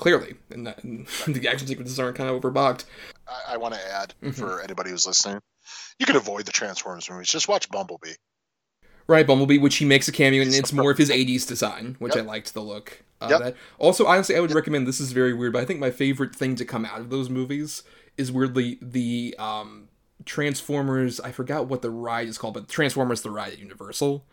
clearly, 0.00 0.34
and, 0.50 0.66
that, 0.66 0.82
and 0.82 1.06
the 1.28 1.46
action 1.48 1.68
sequences 1.68 2.00
aren't 2.00 2.16
kind 2.16 2.28
of 2.28 2.40
overbogged. 2.40 2.84
I, 3.28 3.54
I 3.54 3.56
want 3.58 3.74
to 3.74 3.80
add 3.94 4.14
Mm-hmm. 4.22 4.30
for 4.32 4.60
anybody 4.60 4.90
who's 4.90 5.06
listening, 5.06 5.40
you 5.98 6.06
can 6.06 6.16
avoid 6.16 6.46
the 6.46 6.52
Transformers 6.52 7.08
movies. 7.08 7.28
Just 7.28 7.46
watch 7.48 7.68
Bumblebee. 7.70 8.14
Right, 9.06 9.26
Bumblebee, 9.26 9.58
which 9.58 9.76
he 9.76 9.84
makes 9.84 10.06
a 10.08 10.12
cameo, 10.12 10.42
and 10.42 10.54
it's 10.54 10.72
more 10.82 10.90
of 10.90 10.98
his 10.98 11.10
'80s 11.10 11.46
design, 11.46 11.96
which 11.98 12.16
I 12.16 12.20
liked 12.20 12.54
the 12.54 12.60
look. 12.62 13.02
Of 13.20 13.30
Yep. 13.30 13.40
that. 13.40 13.56
Also, 13.78 14.06
honestly, 14.06 14.36
I 14.36 14.40
would 14.40 14.52
recommend. 14.54 14.86
This 14.86 15.00
is 15.00 15.12
very 15.12 15.34
weird, 15.34 15.52
but 15.52 15.62
I 15.62 15.64
think 15.66 15.78
my 15.80 15.90
favorite 15.90 16.34
thing 16.34 16.54
to 16.56 16.64
come 16.64 16.84
out 16.86 17.00
of 17.00 17.10
those 17.10 17.28
movies 17.28 17.82
is 18.16 18.30
weirdly 18.32 18.78
the 18.80 19.34
um, 19.38 19.88
Transformers. 20.24 21.20
I 21.20 21.32
forgot 21.32 21.66
what 21.66 21.82
the 21.82 21.90
ride 21.90 22.28
is 22.28 22.38
called, 22.38 22.54
but 22.54 22.68
Transformers: 22.68 23.22
The 23.22 23.30
Ride 23.30 23.52
at 23.52 23.58
Universal. 23.58 24.24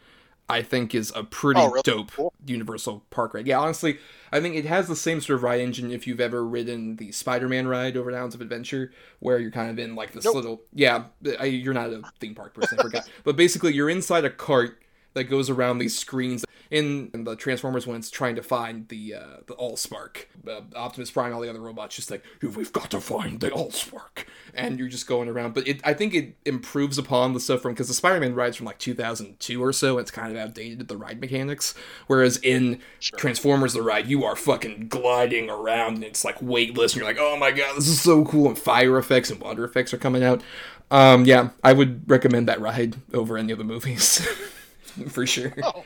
I 0.50 0.62
think 0.62 0.96
is 0.96 1.12
a 1.16 1.24
pretty 1.24 1.60
Oh, 1.60 1.68
really? 1.70 1.82
dope 1.84 2.12
Cool. 2.12 2.34
Universal 2.46 3.04
Park 3.10 3.34
ride. 3.34 3.48
Yeah, 3.48 3.60
honestly, 3.60 4.00
I 4.32 4.40
think 4.40 4.56
it 4.56 4.64
has 4.66 4.88
the 4.88 4.96
same 4.96 5.20
sort 5.20 5.36
of 5.38 5.44
ride 5.44 5.60
engine 5.60 5.92
if 5.92 6.08
you've 6.08 6.22
ever 6.22 6.46
ridden 6.46 6.96
the 6.96 7.12
Spider-Man 7.12 7.68
ride 7.68 7.98
over 7.98 8.16
Islands 8.16 8.34
of 8.36 8.40
Adventure, 8.42 8.92
where 9.20 9.40
you're 9.40 9.52
kind 9.52 9.70
of 9.70 9.78
in 9.78 9.96
like 9.96 10.14
this 10.14 10.24
Nope. 10.26 10.36
little 10.36 10.62
yeah. 10.74 11.06
I, 11.40 11.46
you're 11.46 11.74
not 11.74 11.90
a 11.92 12.02
theme 12.20 12.34
park 12.36 12.54
person, 12.54 12.80
I 12.80 12.84
forgot, 12.84 13.10
but 13.26 13.36
basically 13.36 13.74
you're 13.74 13.90
inside 13.90 14.24
a 14.24 14.30
cart 14.30 14.82
that 15.18 15.26
goes 15.26 15.50
around 15.50 15.80
these 15.80 15.98
screens 15.98 16.46
in, 16.70 17.10
in 17.14 17.24
the 17.24 17.36
Transformers 17.36 17.88
when 17.88 17.98
it's 17.98 18.10
trying 18.10 18.36
to 18.36 18.44
find 18.44 18.88
the 18.90 19.16
uh, 19.16 19.38
the 19.48 19.56
Allspark. 19.56 20.26
Uh, 20.48 20.62
Optimus 20.76 21.12
Prime, 21.12 21.28
and 21.28 21.36
all 21.36 21.42
the 21.42 21.50
other 21.50 21.60
robots, 21.60 21.96
just 21.96 22.12
like 22.12 22.24
we've 22.42 22.72
got 22.72 22.92
to 22.92 23.02
find 23.02 23.40
the 23.40 23.50
Allspark, 23.50 24.26
and 24.54 24.80
you're 24.80 24.88
just 24.88 25.08
going 25.08 25.28
around. 25.28 25.54
But 25.54 25.68
it, 25.68 25.82
I 25.84 25.94
think 25.94 26.14
it 26.14 26.36
improves 26.46 26.98
upon 26.98 27.34
the 27.34 27.40
stuff 27.40 27.62
from 27.62 27.74
because 27.74 27.88
the 27.88 27.94
Spider-Man 27.94 28.36
rides 28.36 28.58
from 28.58 28.66
like 28.66 28.80
2002 28.80 29.64
or 29.64 29.74
so. 29.74 29.98
It's 29.98 30.12
kind 30.12 30.32
of 30.32 30.38
outdated 30.38 30.88
the 30.88 30.98
ride 30.98 31.20
mechanics. 31.20 31.74
Whereas 32.08 32.38
in 32.38 32.80
sure. 33.00 33.18
Transformers, 33.18 33.74
the 33.74 33.82
ride 33.82 34.08
you 34.08 34.24
are 34.24 34.36
fucking 34.36 34.88
gliding 34.88 35.50
around 35.50 35.96
and 35.96 36.04
it's 36.04 36.24
like 36.24 36.42
weightless, 36.42 36.94
and 36.94 37.00
you're 37.02 37.10
like, 37.10 37.20
oh 37.20 37.38
my 37.38 37.52
god, 37.52 37.76
this 37.76 37.88
is 37.88 38.02
so 38.02 38.26
cool. 38.26 38.48
And 38.50 38.58
fire 38.58 38.98
effects 38.98 39.30
and 39.30 39.40
water 39.42 39.64
effects 39.64 39.94
are 39.94 39.98
coming 39.98 40.24
out. 40.24 40.42
Um, 40.90 41.26
yeah, 41.26 41.50
I 41.64 41.74
would 41.74 42.10
recommend 42.10 42.48
that 42.48 42.62
ride 42.62 42.96
over 43.14 43.38
any 43.38 43.52
of 43.52 43.58
the 43.58 43.66
movies 43.66 44.26
for 45.10 45.26
sure. 45.26 45.54
Oh. 45.64 45.84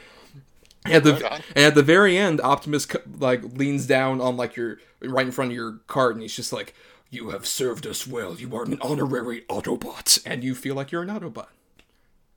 At 0.85 1.03
the 1.03 1.13
right 1.13 1.43
and 1.55 1.65
at 1.65 1.75
the 1.75 1.83
very 1.83 2.17
end, 2.17 2.41
Optimus 2.41 2.87
like 3.19 3.43
leans 3.43 3.85
down 3.85 4.19
on 4.19 4.35
like 4.35 4.55
your 4.55 4.79
right 5.01 5.25
in 5.25 5.31
front 5.31 5.51
of 5.51 5.55
your 5.55 5.73
cart, 5.85 6.15
and 6.15 6.23
he's 6.23 6.35
just 6.35 6.51
like, 6.51 6.73
"You 7.11 7.29
have 7.29 7.45
served 7.45 7.85
us 7.85 8.07
well. 8.07 8.35
You 8.35 8.55
are 8.55 8.63
an 8.63 8.79
honorary 8.81 9.41
Autobot, 9.41 10.19
and 10.25 10.43
you 10.43 10.55
feel 10.55 10.73
like 10.73 10.91
you're 10.91 11.03
an 11.03 11.09
Autobot 11.09 11.47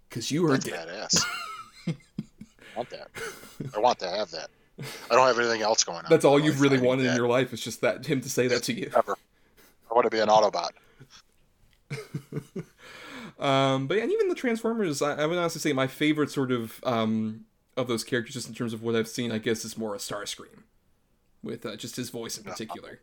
because 0.09 0.31
you 0.31 0.47
are 0.51 0.59
dead." 0.59 0.89
badass. 0.89 1.25
I 1.89 2.77
want 2.77 2.91
that. 2.91 3.09
I 3.75 3.79
want 3.79 3.99
to 4.01 4.11
have 4.11 4.31
that. 4.33 4.51
I 5.11 5.15
don't 5.15 5.27
have 5.27 5.39
anything 5.39 5.63
else 5.63 5.83
going 5.85 5.99
on. 5.99 6.07
That's 6.11 6.25
all 6.27 6.39
you've 6.39 6.61
really 6.61 6.79
wanted 6.79 7.07
in 7.07 7.17
your 7.17 7.29
life 7.29 7.53
is 7.55 7.61
just 7.61 7.81
that 7.81 8.05
him 8.05 8.21
to 8.21 8.29
say 8.29 8.49
that 8.49 8.65
to 8.65 8.73
you. 8.73 8.91
Ever. 8.95 9.17
I 9.91 9.95
want 9.95 10.05
to 10.05 10.11
be 10.11 10.19
an 10.19 10.29
Autobot. 10.29 10.71
um, 13.45 13.87
but 13.87 13.99
and 13.99 14.11
even 14.11 14.29
the 14.29 14.35
Transformers, 14.35 15.03
I, 15.03 15.17
I, 15.17 15.27
would 15.27 15.37
honestly 15.37 15.61
say 15.61 15.75
my 15.75 15.87
favorite 15.87 16.31
sort 16.31 16.51
of 16.51 16.81
um, 16.83 17.45
of 17.77 17.89
those 17.89 18.03
characters, 18.03 18.33
just 18.33 18.49
in 18.49 18.55
terms 18.55 18.73
of 18.73 18.83
what 18.83 18.97
I've 18.97 19.07
seen, 19.07 19.31
I 19.31 19.37
guess 19.37 19.67
is 19.67 19.77
more 19.77 19.95
a 19.95 19.99
Starscream, 19.99 20.63
with 21.43 21.67
uh, 21.67 21.77
just 21.77 21.97
his 21.97 22.09
voice 22.09 22.39
in 22.39 22.45
particular. 22.45 23.01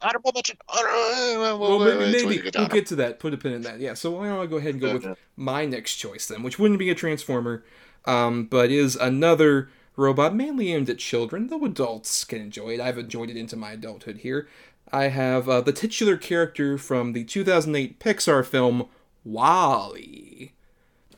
Honorable 0.00 0.30
mention. 0.34 0.56
Well, 0.72 1.80
maybe, 1.80 2.12
maybe 2.12 2.50
we'll 2.56 2.68
get 2.68 2.86
to 2.86 2.96
that. 2.96 3.18
Put 3.18 3.34
a 3.34 3.36
pin 3.36 3.54
in 3.54 3.62
that. 3.62 3.80
Yeah. 3.80 3.94
So 3.94 4.12
why 4.12 4.28
don't 4.28 4.40
I 4.40 4.46
go 4.46 4.56
ahead 4.56 4.74
and 4.74 4.80
go 4.80 4.94
with 4.94 5.18
my 5.34 5.66
next 5.66 5.96
choice 5.96 6.26
then, 6.26 6.44
which 6.44 6.60
wouldn't 6.60 6.78
be 6.78 6.90
a 6.90 6.94
Transformer, 6.94 7.64
um, 8.04 8.44
but 8.44 8.70
is 8.70 8.94
another 8.94 9.68
robot 9.96 10.32
mainly 10.32 10.72
aimed 10.72 10.90
at 10.90 10.98
children, 10.98 11.48
though 11.48 11.64
adults 11.64 12.24
can 12.24 12.40
enjoy 12.40 12.74
it. 12.74 12.80
I've 12.80 12.98
enjoyed 12.98 13.30
it 13.30 13.36
into 13.36 13.56
my 13.56 13.72
adulthood 13.72 14.18
here. 14.18 14.48
I 14.92 15.04
have 15.04 15.48
uh, 15.48 15.60
the 15.60 15.72
titular 15.72 16.16
character 16.16 16.78
from 16.78 17.14
the 17.14 17.24
2008 17.24 17.98
Pixar 17.98 18.44
film 18.44 18.88
WALL-E. 19.24 20.52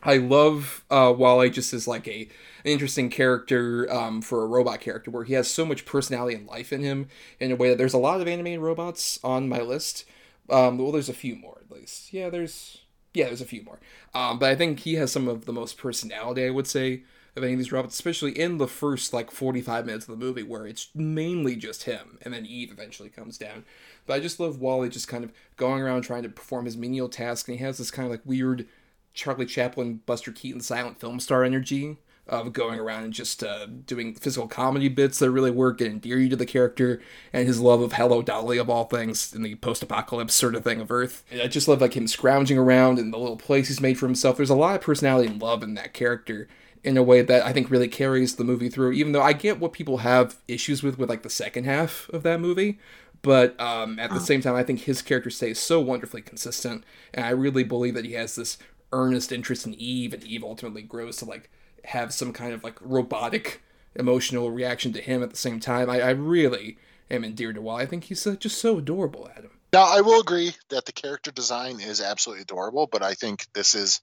I 0.03 0.17
love 0.19 0.85
uh, 0.91 1.15
WALL-E 1.17 1.51
just 1.51 1.73
as 1.73 1.89
like 1.89 2.07
a 2.07 2.29
an 2.65 2.71
interesting 2.71 3.11
character 3.11 3.91
um, 3.93 4.23
for 4.23 4.43
a 4.43 4.47
robot 4.47 4.81
character, 4.81 5.11
where 5.11 5.25
he 5.25 5.35
has 5.35 5.49
so 5.51 5.67
much 5.67 5.85
personality 5.85 6.35
and 6.35 6.47
life 6.47 6.73
in 6.73 6.83
him 6.83 7.09
in 7.39 7.53
a 7.53 7.57
way 7.57 7.69
that 7.69 7.77
there's 7.77 7.95
a 7.95 7.99
lot 7.99 8.21
of 8.21 8.29
animated 8.29 8.61
robots 8.61 9.19
on 9.23 9.49
my 9.49 9.61
list. 9.61 10.05
Um, 10.49 10.79
well, 10.79 10.93
there's 10.93 11.09
a 11.09 11.15
few 11.15 11.37
more 11.37 11.59
at 11.61 11.75
least. 11.75 12.13
Yeah, 12.13 12.31
there's 12.31 12.79
yeah, 13.13 13.27
there's 13.27 13.41
a 13.41 13.47
few 13.47 13.63
more. 13.63 13.79
Um, 14.15 14.39
but 14.39 14.51
I 14.51 14.57
think 14.57 14.81
he 14.81 14.95
has 14.95 15.13
some 15.13 15.29
of 15.29 15.47
the 15.47 15.53
most 15.53 15.79
personality, 15.79 16.45
I 16.47 16.51
would 16.51 16.67
say, 16.67 17.05
of 17.37 17.43
any 17.43 17.55
of 17.55 17.59
these 17.59 17.73
robots, 17.73 17.95
especially 17.95 18.39
in 18.39 18.59
the 18.59 18.69
first 18.69 19.13
like 19.13 19.31
45 19.31 19.87
minutes 19.87 20.09
of 20.09 20.19
the 20.19 20.25
movie 20.25 20.43
where 20.43 20.67
it's 20.67 20.89
mainly 20.95 21.57
just 21.57 21.85
him, 21.85 22.19
and 22.23 22.33
then 22.33 22.47
Eve 22.47 22.71
eventually 22.71 23.09
comes 23.09 23.39
down. 23.39 23.65
But 24.07 24.15
I 24.15 24.21
just 24.21 24.39
love 24.39 24.61
WALL-E 24.61 24.89
just 24.89 25.09
kind 25.09 25.25
of 25.25 25.33
going 25.57 25.83
around 25.83 26.03
trying 26.03 26.23
to 26.23 26.29
perform 26.29 26.65
his 26.65 26.77
menial 26.77 27.09
task, 27.09 27.49
and 27.49 27.59
he 27.59 27.65
has 27.65 27.79
this 27.79 27.91
kind 27.91 28.07
of 28.07 28.13
like 28.13 28.23
weird 28.25 28.67
Charlie 29.15 29.47
Chaplin, 29.47 30.01
Buster 30.07 30.33
Keaton 30.33 30.61
silent 30.61 31.01
film 31.01 31.21
star 31.21 31.45
energy 31.45 31.97
of 32.27 32.55
going 32.55 32.81
around 32.81 33.05
and 33.05 33.13
just 33.13 33.45
uh, 33.45 33.67
doing 33.67 34.15
physical 34.15 34.49
comedy 34.49 34.89
bits 34.89 35.19
that 35.19 35.31
really 35.31 35.51
work 35.51 35.81
and 35.83 35.91
endear 35.91 36.19
you 36.19 36.29
to 36.31 36.37
the 36.37 36.47
character, 36.47 37.03
and 37.33 37.47
his 37.47 37.61
love 37.61 37.81
of 37.81 37.95
Hello 37.95 38.23
Dolly 38.23 38.59
of 38.59 38.71
all 38.71 38.85
things 38.85 39.35
in 39.35 39.43
the 39.43 39.57
post-apocalypse 39.57 40.35
sort 40.35 40.55
of 40.55 40.65
thing 40.65 40.81
of 40.81 40.91
Earth. 40.91 41.23
And 41.31 41.43
I 41.43 41.49
just 41.49 41.69
love 41.69 41.81
like 41.81 41.97
him 41.97 42.09
scrounging 42.09 42.59
around 42.59 42.99
and 42.99 43.13
the 43.13 43.19
little 43.19 43.37
place 43.37 43.69
he's 43.69 43.81
made 43.81 43.99
for 43.99 44.07
himself. 44.07 44.37
There's 44.37 44.51
a 44.51 44.55
lot 44.55 44.77
of 44.77 44.81
personality 44.81 45.29
and 45.29 45.43
love 45.43 45.63
in 45.63 45.75
that 45.75 45.93
character 45.93 46.49
in 46.85 46.97
a 46.97 47.03
way 47.03 47.23
that 47.23 47.45
I 47.45 47.53
think 47.53 47.71
really 47.71 47.89
carries 47.89 48.37
the 48.37 48.45
movie 48.45 48.69
through. 48.69 48.93
Even 48.93 49.13
though 49.13 49.23
I 49.23 49.33
get 49.33 49.59
what 49.59 49.73
people 49.73 49.99
have 49.99 50.37
issues 50.47 50.83
with 50.83 50.99
with 50.99 51.09
like 51.09 51.23
the 51.23 51.31
second 51.31 51.65
half 51.65 52.09
of 52.11 52.23
that 52.23 52.41
movie, 52.41 52.79
but 53.23 53.59
um, 53.59 53.99
at 53.99 54.11
the 54.11 54.21
same 54.21 54.43
time, 54.43 54.55
I 54.55 54.63
think 54.63 54.81
his 54.81 55.01
character 55.01 55.31
stays 55.31 55.59
so 55.59 55.81
wonderfully 55.81 56.21
consistent, 56.23 56.85
and 57.13 57.25
I 57.25 57.31
really 57.31 57.65
believe 57.65 57.95
that 57.95 58.05
he 58.05 58.13
has 58.13 58.37
this 58.37 58.59
earnest 58.93 59.33
interest 59.33 59.67
in 59.67 59.75
Eve, 59.75 60.13
and 60.13 60.23
Eve 60.23 60.45
ultimately 60.45 60.83
grows 60.83 61.17
to 61.17 61.25
like 61.25 61.51
have 61.85 62.13
some 62.13 62.33
kind 62.33 62.53
of 62.53 62.63
like 62.63 62.79
robotic 62.81 63.63
emotional 63.97 64.51
reaction 64.51 64.93
to 64.93 65.01
him 65.01 65.23
at 65.23 65.31
the 65.31 65.37
same 65.37 65.61
time. 65.61 65.89
I, 65.89 66.01
I 66.01 66.11
really 66.11 66.79
am 67.11 67.25
endeared 67.25 67.55
to 67.55 67.63
Wall. 67.63 67.77
I 67.77 67.87
think 67.87 68.05
he's 68.05 68.27
uh, 68.27 68.37
just 68.37 68.59
so 68.59 68.79
adorable, 68.79 69.29
Adam. 69.37 69.51
Now, 69.73 69.85
I 69.85 70.03
will 70.03 70.21
agree 70.21 70.53
that 70.69 70.85
the 70.85 70.93
character 70.93 71.33
design 71.33 71.81
is 71.81 72.01
absolutely 72.01 72.43
adorable, 72.43 72.87
but 72.87 73.03
I 73.03 73.15
think 73.15 73.47
this 73.55 73.75
is 73.75 74.01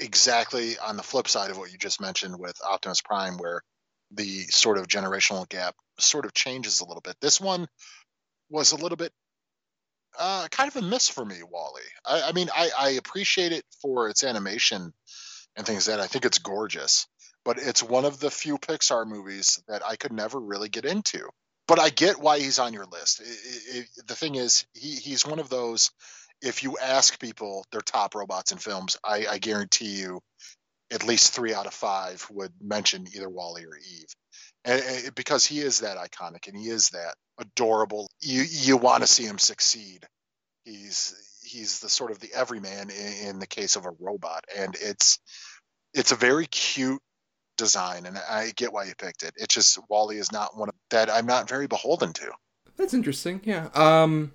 exactly 0.00 0.78
on 0.78 0.96
the 0.96 1.02
flip 1.02 1.28
side 1.28 1.50
of 1.50 1.58
what 1.58 1.72
you 1.72 1.78
just 1.78 2.00
mentioned 2.00 2.38
with 2.38 2.56
Optimus 2.64 3.00
Prime, 3.00 3.36
where 3.36 3.62
the 4.10 4.42
sort 4.44 4.78
of 4.78 4.88
generational 4.88 5.48
gap 5.48 5.74
sort 5.98 6.24
of 6.24 6.32
changes 6.32 6.80
a 6.80 6.86
little 6.86 7.00
bit. 7.00 7.16
This 7.20 7.40
one 7.40 7.66
was 8.48 8.72
a 8.72 8.76
little 8.76 8.96
bit 8.96 9.12
uh, 10.18 10.48
kind 10.50 10.68
of 10.68 10.76
a 10.76 10.82
miss 10.82 11.08
for 11.08 11.24
me, 11.24 11.36
WALL-E. 11.48 11.82
I, 12.04 12.28
I 12.28 12.32
mean, 12.32 12.48
I, 12.54 12.70
I, 12.76 12.90
appreciate 12.90 13.52
it 13.52 13.64
for 13.82 14.08
its 14.08 14.24
animation 14.24 14.92
and 15.56 15.66
things 15.66 15.86
that 15.86 16.00
I 16.00 16.06
think 16.06 16.24
it's 16.24 16.38
gorgeous, 16.38 17.06
but 17.44 17.58
it's 17.58 17.82
one 17.82 18.04
of 18.04 18.18
the 18.18 18.30
few 18.30 18.58
Pixar 18.58 19.06
movies 19.06 19.62
that 19.68 19.82
I 19.86 19.96
could 19.96 20.12
never 20.12 20.40
really 20.40 20.68
get 20.68 20.84
into. 20.84 21.28
But 21.66 21.78
I 21.78 21.90
get 21.90 22.18
why 22.18 22.38
he's 22.38 22.58
on 22.58 22.72
your 22.72 22.86
list. 22.86 23.20
It, 23.20 23.76
it, 23.76 24.06
the 24.06 24.14
thing 24.14 24.36
is, 24.36 24.66
he, 24.72 24.96
he's 24.96 25.26
one 25.26 25.38
of 25.38 25.50
those. 25.50 25.90
If 26.40 26.62
you 26.62 26.78
ask 26.78 27.20
people 27.20 27.64
their 27.72 27.80
top 27.80 28.14
robots 28.14 28.52
in 28.52 28.58
films, 28.58 28.96
I, 29.04 29.26
I 29.28 29.38
guarantee 29.38 30.00
you, 30.00 30.20
at 30.90 31.06
least 31.06 31.34
three 31.34 31.52
out 31.52 31.66
of 31.66 31.74
five 31.74 32.26
would 32.30 32.52
mention 32.62 33.06
either 33.14 33.28
WALL-E 33.28 33.64
or 33.64 33.76
Eve, 33.76 34.08
and, 34.64 34.82
and 34.82 35.14
because 35.14 35.44
he 35.44 35.58
is 35.60 35.80
that 35.80 35.98
iconic 35.98 36.48
and 36.48 36.56
he 36.56 36.68
is 36.68 36.90
that 36.90 37.14
adorable. 37.38 38.08
You 38.20 38.42
you 38.48 38.76
want 38.76 39.02
to 39.02 39.06
see 39.06 39.24
him 39.24 39.38
succeed. 39.38 40.06
He's 40.64 41.14
he's 41.44 41.80
the 41.80 41.88
sort 41.88 42.10
of 42.10 42.20
the 42.20 42.32
everyman 42.34 42.90
in, 42.90 43.28
in 43.28 43.38
the 43.38 43.46
case 43.46 43.76
of 43.76 43.84
a 43.84 43.92
robot, 44.00 44.44
and 44.56 44.76
it's 44.80 45.18
it's 45.92 46.12
a 46.12 46.16
very 46.16 46.46
cute 46.46 47.02
design, 47.58 48.06
and 48.06 48.16
I 48.16 48.52
get 48.56 48.72
why 48.72 48.84
you 48.84 48.94
picked 48.96 49.24
it. 49.24 49.34
It's 49.36 49.54
just 49.54 49.78
WALL-E 49.90 50.16
is 50.16 50.32
not 50.32 50.56
one 50.56 50.68
of, 50.68 50.74
that 50.90 51.10
I'm 51.10 51.26
not 51.26 51.48
very 51.48 51.66
beholden 51.66 52.12
to. 52.14 52.30
That's 52.76 52.94
interesting. 52.94 53.40
Yeah. 53.44 53.68
Um, 53.74 54.32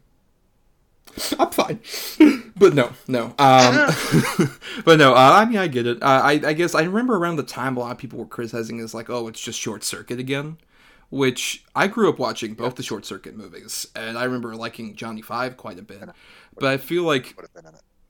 I'm 1.37 1.51
fine, 1.51 1.79
but 2.55 2.73
no, 2.73 2.91
no. 3.07 3.35
Um, 3.37 3.89
but 4.85 4.97
no. 4.97 5.13
Uh, 5.13 5.33
I 5.33 5.45
mean, 5.45 5.57
I 5.57 5.67
get 5.67 5.85
it. 5.85 6.01
Uh, 6.01 6.21
I 6.23 6.31
I 6.43 6.53
guess 6.53 6.73
I 6.73 6.83
remember 6.83 7.17
around 7.17 7.35
the 7.35 7.43
time 7.43 7.77
a 7.77 7.81
lot 7.81 7.91
of 7.91 7.97
people 7.97 8.19
were 8.19 8.25
criticizing 8.25 8.79
is 8.79 8.93
like, 8.93 9.09
oh, 9.09 9.27
it's 9.27 9.39
just 9.39 9.59
Short 9.59 9.83
Circuit 9.83 10.19
again 10.19 10.57
which 11.13 11.63
I 11.75 11.85
grew 11.85 12.09
up 12.09 12.17
watching 12.17 12.55
both 12.55 12.73
the 12.73 12.81
Short 12.81 13.05
Circuit 13.05 13.37
movies, 13.37 13.85
and 13.95 14.17
I 14.17 14.23
remember 14.23 14.55
liking 14.55 14.95
Johnny 14.95 15.21
Five 15.21 15.57
quite 15.57 15.77
a 15.77 15.83
bit. 15.83 16.09
But 16.55 16.65
I 16.65 16.77
feel 16.77 17.03
like, 17.03 17.35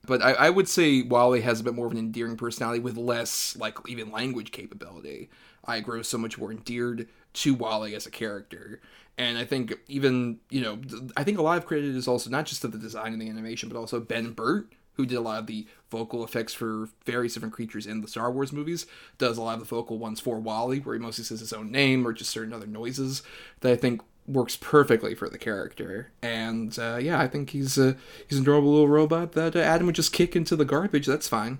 but 0.06 0.22
I, 0.22 0.32
I 0.32 0.48
would 0.48 0.68
say 0.68 1.02
WALL-E 1.02 1.42
has 1.42 1.60
a 1.60 1.64
bit 1.64 1.74
more 1.74 1.84
of 1.84 1.92
an 1.92 1.98
endearing 1.98 2.38
personality 2.38 2.80
with 2.80 2.96
less 2.96 3.56
like 3.56 3.76
even 3.86 4.10
language 4.10 4.52
capability. 4.52 5.28
I 5.66 5.80
grow 5.80 6.00
so 6.00 6.16
much 6.16 6.38
more 6.38 6.50
endeared 6.50 7.06
to 7.34 7.54
WALL-E 7.54 7.94
as 7.94 8.06
a 8.06 8.10
character, 8.10 8.80
and 9.18 9.38
I 9.38 9.44
think 9.44 9.74
even 9.88 10.38
you 10.50 10.60
know 10.60 10.80
I 11.16 11.24
think 11.24 11.38
a 11.38 11.42
lot 11.42 11.58
of 11.58 11.66
credit 11.66 11.94
is 11.94 12.08
also 12.08 12.30
not 12.30 12.46
just 12.46 12.62
to 12.62 12.68
the 12.68 12.78
design 12.78 13.12
and 13.12 13.20
the 13.20 13.28
animation, 13.28 13.68
but 13.68 13.78
also 13.78 14.00
Ben 14.00 14.32
Burtt 14.32 14.72
who 14.94 15.06
did 15.06 15.16
a 15.16 15.20
lot 15.20 15.40
of 15.40 15.46
the 15.46 15.66
vocal 15.90 16.24
effects 16.24 16.54
for 16.54 16.88
various 17.04 17.34
different 17.34 17.54
creatures 17.54 17.86
in 17.86 18.00
the 18.00 18.08
Star 18.08 18.30
Wars 18.30 18.52
movies, 18.52 18.86
does 19.18 19.36
a 19.36 19.42
lot 19.42 19.54
of 19.54 19.60
the 19.60 19.66
vocal 19.66 19.98
ones 19.98 20.20
for 20.20 20.38
WALL-E, 20.38 20.80
where 20.80 20.94
he 20.94 21.00
mostly 21.00 21.24
says 21.24 21.40
his 21.40 21.52
own 21.52 21.70
name 21.70 22.06
or 22.06 22.12
just 22.12 22.30
certain 22.30 22.52
other 22.52 22.66
noises 22.66 23.22
that 23.60 23.72
I 23.72 23.76
think 23.76 24.02
works 24.26 24.56
perfectly 24.56 25.14
for 25.14 25.28
the 25.28 25.38
character. 25.38 26.12
And 26.22 26.76
uh, 26.78 26.98
yeah, 27.00 27.20
I 27.20 27.28
think 27.28 27.50
he's 27.50 27.76
a 27.76 27.96
he's 28.28 28.38
an 28.38 28.44
adorable 28.44 28.72
little 28.72 28.88
robot 28.88 29.32
that 29.32 29.54
uh, 29.54 29.60
Adam 29.60 29.86
would 29.86 29.94
just 29.94 30.12
kick 30.12 30.34
into 30.34 30.56
the 30.56 30.64
garbage. 30.64 31.06
That's 31.06 31.28
fine, 31.28 31.58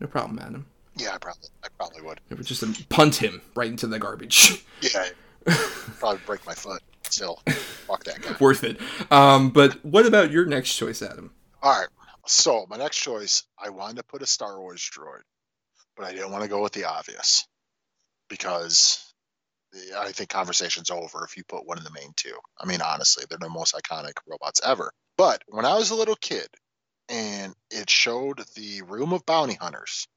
no 0.00 0.06
problem, 0.06 0.38
Adam. 0.38 0.66
Yeah, 0.96 1.14
I 1.14 1.18
probably 1.18 1.48
I 1.64 1.68
probably 1.76 2.02
would. 2.02 2.20
It 2.30 2.38
would 2.38 2.46
just 2.46 2.62
um, 2.62 2.74
punt 2.88 3.16
him 3.16 3.42
right 3.54 3.68
into 3.68 3.86
the 3.86 3.98
garbage. 3.98 4.64
Yeah, 4.82 5.06
probably 5.98 6.20
break 6.26 6.44
my 6.46 6.54
foot. 6.54 6.82
Still, 7.08 7.36
fuck 7.86 8.04
that 8.04 8.20
guy. 8.20 8.36
Worth 8.40 8.64
it. 8.64 8.78
Um, 9.10 9.50
but 9.50 9.84
what 9.84 10.06
about 10.06 10.30
your 10.30 10.44
next 10.44 10.74
choice, 10.74 11.02
Adam? 11.02 11.30
All 11.62 11.78
right. 11.78 11.88
So 12.26 12.66
my 12.68 12.76
next 12.76 12.98
choice, 12.98 13.44
I 13.58 13.70
wanted 13.70 13.98
to 13.98 14.02
put 14.02 14.22
a 14.22 14.26
Star 14.26 14.58
Wars 14.58 14.82
droid, 14.92 15.22
but 15.96 16.06
I 16.06 16.12
didn't 16.12 16.32
want 16.32 16.42
to 16.42 16.50
go 16.50 16.62
with 16.62 16.72
the 16.72 16.84
obvious 16.84 17.46
because 18.28 19.12
I 19.96 20.12
think 20.12 20.30
conversation's 20.30 20.90
over 20.90 21.24
if 21.24 21.36
you 21.36 21.44
put 21.44 21.66
one 21.66 21.78
in 21.78 21.84
the 21.84 21.90
main 21.90 22.12
two. 22.16 22.36
I 22.60 22.66
mean, 22.66 22.80
honestly, 22.82 23.24
they're 23.28 23.38
the 23.40 23.48
most 23.48 23.74
iconic 23.74 24.14
robots 24.26 24.60
ever. 24.64 24.92
But 25.16 25.42
when 25.46 25.64
I 25.64 25.76
was 25.76 25.90
a 25.90 25.94
little 25.94 26.16
kid, 26.16 26.48
and 27.08 27.54
it 27.70 27.88
showed 27.88 28.42
the 28.56 28.82
room 28.82 29.12
of 29.12 29.24
bounty 29.26 29.54
hunters, 29.54 30.08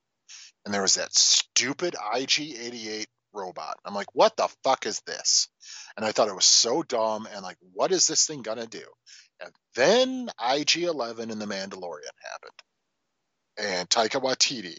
and 0.66 0.74
there 0.74 0.82
was 0.82 0.96
that 0.96 1.14
stupid 1.14 1.96
IG-88 1.96 3.06
robot. 3.34 3.78
I'm 3.86 3.94
like, 3.94 4.14
what 4.14 4.36
the 4.38 4.48
fuck 4.64 4.86
is 4.86 5.02
this? 5.06 5.48
And 5.98 6.06
I 6.06 6.12
thought 6.12 6.30
it 6.30 6.36
was 6.36 6.46
so 6.46 6.84
dumb, 6.84 7.28
and 7.32 7.42
like, 7.42 7.58
what 7.74 7.92
is 7.92 8.08
this 8.08 8.26
thing 8.26 8.42
gonna 8.42 8.68
do? 8.68 8.84
And 9.42 9.52
then 9.76 10.30
IG 10.42 10.78
11 10.84 11.32
and 11.32 11.42
The 11.42 11.46
Mandalorian 11.46 12.16
happened. 12.24 12.60
And 13.58 13.90
Taika 13.90 14.22
Waititi 14.22 14.78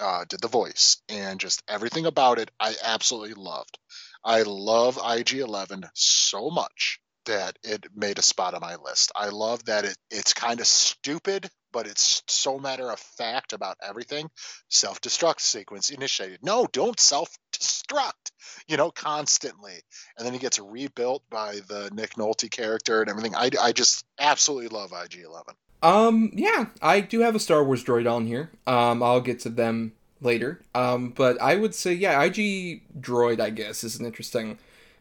uh, 0.00 0.24
did 0.28 0.40
the 0.40 0.48
voice, 0.48 0.98
and 1.08 1.40
just 1.40 1.62
everything 1.68 2.06
about 2.06 2.38
it 2.38 2.50
I 2.60 2.74
absolutely 2.84 3.34
loved. 3.34 3.78
I 4.24 4.42
love 4.42 4.98
IG 5.02 5.34
11 5.34 5.84
so 5.94 6.50
much 6.50 7.00
that 7.26 7.56
it 7.62 7.86
made 7.94 8.18
a 8.18 8.22
spot 8.22 8.54
on 8.54 8.60
my 8.60 8.76
list. 8.76 9.12
I 9.14 9.28
love 9.28 9.64
that 9.66 9.84
it 9.84 9.96
it's 10.10 10.34
kind 10.34 10.60
of 10.60 10.66
stupid, 10.66 11.48
but 11.76 11.86
it's 11.86 12.22
so 12.26 12.58
matter 12.58 12.90
of 12.90 12.98
fact 12.98 13.52
about 13.52 13.76
everything. 13.86 14.30
Self 14.70 14.98
destruct 15.02 15.40
sequence 15.40 15.90
initiated. 15.90 16.38
No, 16.42 16.66
don't 16.72 16.98
self 16.98 17.28
destruct, 17.52 18.30
you 18.66 18.78
know, 18.78 18.90
constantly. 18.90 19.74
And 20.16 20.24
then 20.24 20.32
he 20.32 20.38
gets 20.38 20.58
rebuilt 20.58 21.22
by 21.28 21.60
the 21.68 21.90
Nick 21.92 22.14
Nolte 22.14 22.50
character 22.50 23.02
and 23.02 23.10
everything. 23.10 23.34
I, 23.34 23.50
I 23.60 23.72
just 23.72 24.06
absolutely 24.18 24.68
love 24.68 24.94
IG 24.94 25.22
11. 25.22 25.54
Um, 25.82 26.30
yeah, 26.32 26.68
I 26.80 27.00
do 27.00 27.20
have 27.20 27.34
a 27.34 27.38
Star 27.38 27.62
Wars 27.62 27.84
droid 27.84 28.10
on 28.10 28.26
here. 28.26 28.52
Um, 28.66 29.02
I'll 29.02 29.20
get 29.20 29.40
to 29.40 29.50
them 29.50 29.92
later. 30.22 30.62
Um, 30.74 31.10
but 31.10 31.38
I 31.42 31.56
would 31.56 31.74
say, 31.74 31.92
yeah, 31.92 32.22
IG 32.22 32.84
droid, 32.98 33.38
I 33.38 33.50
guess, 33.50 33.84
is 33.84 34.00
an 34.00 34.06
interesting 34.06 34.56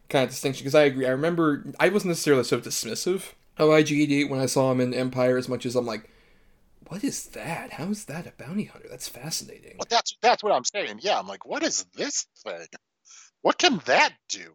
kind 0.10 0.26
of 0.26 0.32
distinction 0.32 0.66
because 0.66 0.76
I 0.76 0.84
agree. 0.84 1.06
I 1.06 1.12
remember 1.12 1.64
I 1.80 1.88
wasn't 1.88 2.10
necessarily 2.10 2.44
so 2.44 2.60
dismissive 2.60 3.32
of 3.58 3.70
IG88 3.70 4.30
when 4.30 4.42
I 4.42 4.46
saw 4.46 4.74
him 4.74 4.82
in 4.82 4.94
Empire 4.94 5.38
as 5.38 5.48
much 5.48 5.66
as 5.66 5.78
I'm 5.78 5.86
like, 5.86 6.10
what 6.88 7.04
is 7.04 7.26
that? 7.28 7.74
How 7.74 7.86
is 7.86 8.06
that 8.06 8.28
a 8.28 8.32
bounty 8.32 8.66
hunter? 8.66 8.88
That's 8.90 9.08
fascinating. 9.08 9.76
Well, 9.78 9.88
that's 9.90 10.16
that's 10.22 10.44
what 10.44 10.54
I'm 10.54 10.64
saying. 10.64 11.00
Yeah, 11.02 11.20
I'm 11.20 11.28
like, 11.28 11.46
what 11.46 11.64
is 11.64 11.86
this 11.96 12.28
thing? 12.44 12.68
What 13.42 13.58
can 13.58 13.82
that 13.86 14.14
do? 14.30 14.54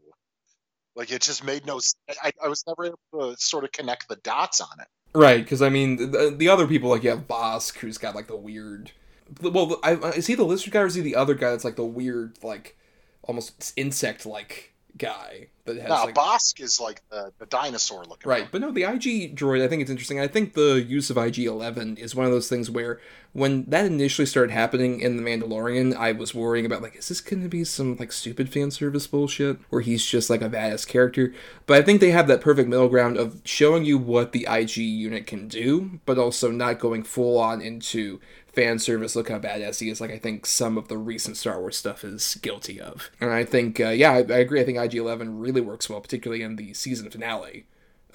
Like, 0.96 1.12
it 1.12 1.22
just 1.22 1.44
made 1.44 1.66
no. 1.66 1.80
I, 2.22 2.32
I 2.42 2.48
was 2.48 2.64
never 2.66 2.86
able 2.86 3.32
to 3.32 3.36
sort 3.38 3.64
of 3.64 3.72
connect 3.72 4.08
the 4.08 4.16
dots 4.16 4.60
on 4.60 4.80
it. 4.80 4.88
Right, 5.14 5.42
because 5.42 5.62
I 5.62 5.68
mean, 5.68 6.10
the, 6.10 6.34
the 6.36 6.48
other 6.48 6.66
people 6.66 6.90
like 6.90 7.02
you 7.02 7.10
have 7.10 7.26
Bossk, 7.26 7.78
who's 7.78 7.98
got 7.98 8.14
like 8.14 8.28
the 8.28 8.36
weird. 8.36 8.92
Well, 9.40 9.78
I, 9.82 9.94
is 9.94 10.26
he 10.26 10.34
the 10.34 10.44
lizard 10.44 10.72
guy 10.72 10.80
or 10.80 10.86
is 10.86 10.94
he 10.94 11.02
the 11.02 11.16
other 11.16 11.34
guy 11.34 11.50
that's 11.50 11.64
like 11.64 11.76
the 11.76 11.84
weird, 11.84 12.38
like 12.42 12.76
almost 13.22 13.72
insect 13.76 14.26
like 14.26 14.69
guy 14.98 15.48
that 15.64 15.76
has. 15.76 15.88
No, 15.88 16.04
like, 16.04 16.14
Bossk 16.14 16.60
is 16.60 16.80
like 16.80 17.02
the, 17.10 17.32
the 17.38 17.46
dinosaur 17.46 18.04
looking. 18.04 18.28
Right, 18.28 18.42
one. 18.42 18.48
but 18.52 18.60
no, 18.60 18.70
the 18.70 18.84
IG 18.84 19.36
droid, 19.36 19.62
I 19.62 19.68
think 19.68 19.82
it's 19.82 19.90
interesting. 19.90 20.20
I 20.20 20.26
think 20.26 20.54
the 20.54 20.82
use 20.82 21.10
of 21.10 21.16
IG 21.16 21.40
11 21.40 21.96
is 21.96 22.14
one 22.14 22.26
of 22.26 22.32
those 22.32 22.48
things 22.48 22.70
where 22.70 23.00
when 23.32 23.64
that 23.66 23.86
initially 23.86 24.26
started 24.26 24.52
happening 24.52 25.00
in 25.00 25.16
The 25.16 25.22
Mandalorian, 25.22 25.94
I 25.94 26.12
was 26.12 26.34
worrying 26.34 26.66
about, 26.66 26.82
like, 26.82 26.96
is 26.96 27.08
this 27.08 27.20
going 27.20 27.42
to 27.42 27.48
be 27.48 27.62
some, 27.62 27.96
like, 27.96 28.10
stupid 28.10 28.52
fan 28.52 28.72
service 28.72 29.06
bullshit 29.06 29.58
where 29.68 29.82
he's 29.82 30.04
just, 30.04 30.30
like, 30.30 30.42
a 30.42 30.48
badass 30.48 30.86
character? 30.86 31.32
But 31.66 31.78
I 31.78 31.82
think 31.82 32.00
they 32.00 32.10
have 32.10 32.26
that 32.26 32.40
perfect 32.40 32.68
middle 32.68 32.88
ground 32.88 33.16
of 33.16 33.40
showing 33.44 33.84
you 33.84 33.98
what 33.98 34.32
the 34.32 34.48
IG 34.50 34.78
unit 34.78 35.28
can 35.28 35.46
do, 35.46 36.00
but 36.06 36.18
also 36.18 36.50
not 36.50 36.80
going 36.80 37.04
full 37.04 37.38
on 37.38 37.60
into 37.60 38.20
fan 38.52 38.78
service, 38.78 39.14
look 39.14 39.28
how 39.28 39.38
badass 39.38 39.80
he 39.80 39.90
is, 39.90 40.00
like 40.00 40.10
I 40.10 40.18
think 40.18 40.46
some 40.46 40.76
of 40.76 40.88
the 40.88 40.98
recent 40.98 41.36
Star 41.36 41.60
Wars 41.60 41.76
stuff 41.76 42.04
is 42.04 42.36
guilty 42.36 42.80
of. 42.80 43.10
And 43.20 43.30
I 43.30 43.44
think, 43.44 43.80
uh, 43.80 43.90
yeah, 43.90 44.12
I, 44.12 44.18
I 44.18 44.38
agree. 44.38 44.60
I 44.60 44.64
think 44.64 44.78
IG 44.78 44.96
11 44.96 45.38
really 45.38 45.60
works 45.60 45.88
well, 45.88 46.00
particularly 46.00 46.42
in 46.42 46.56
the 46.56 46.74
season 46.74 47.10
finale 47.10 47.66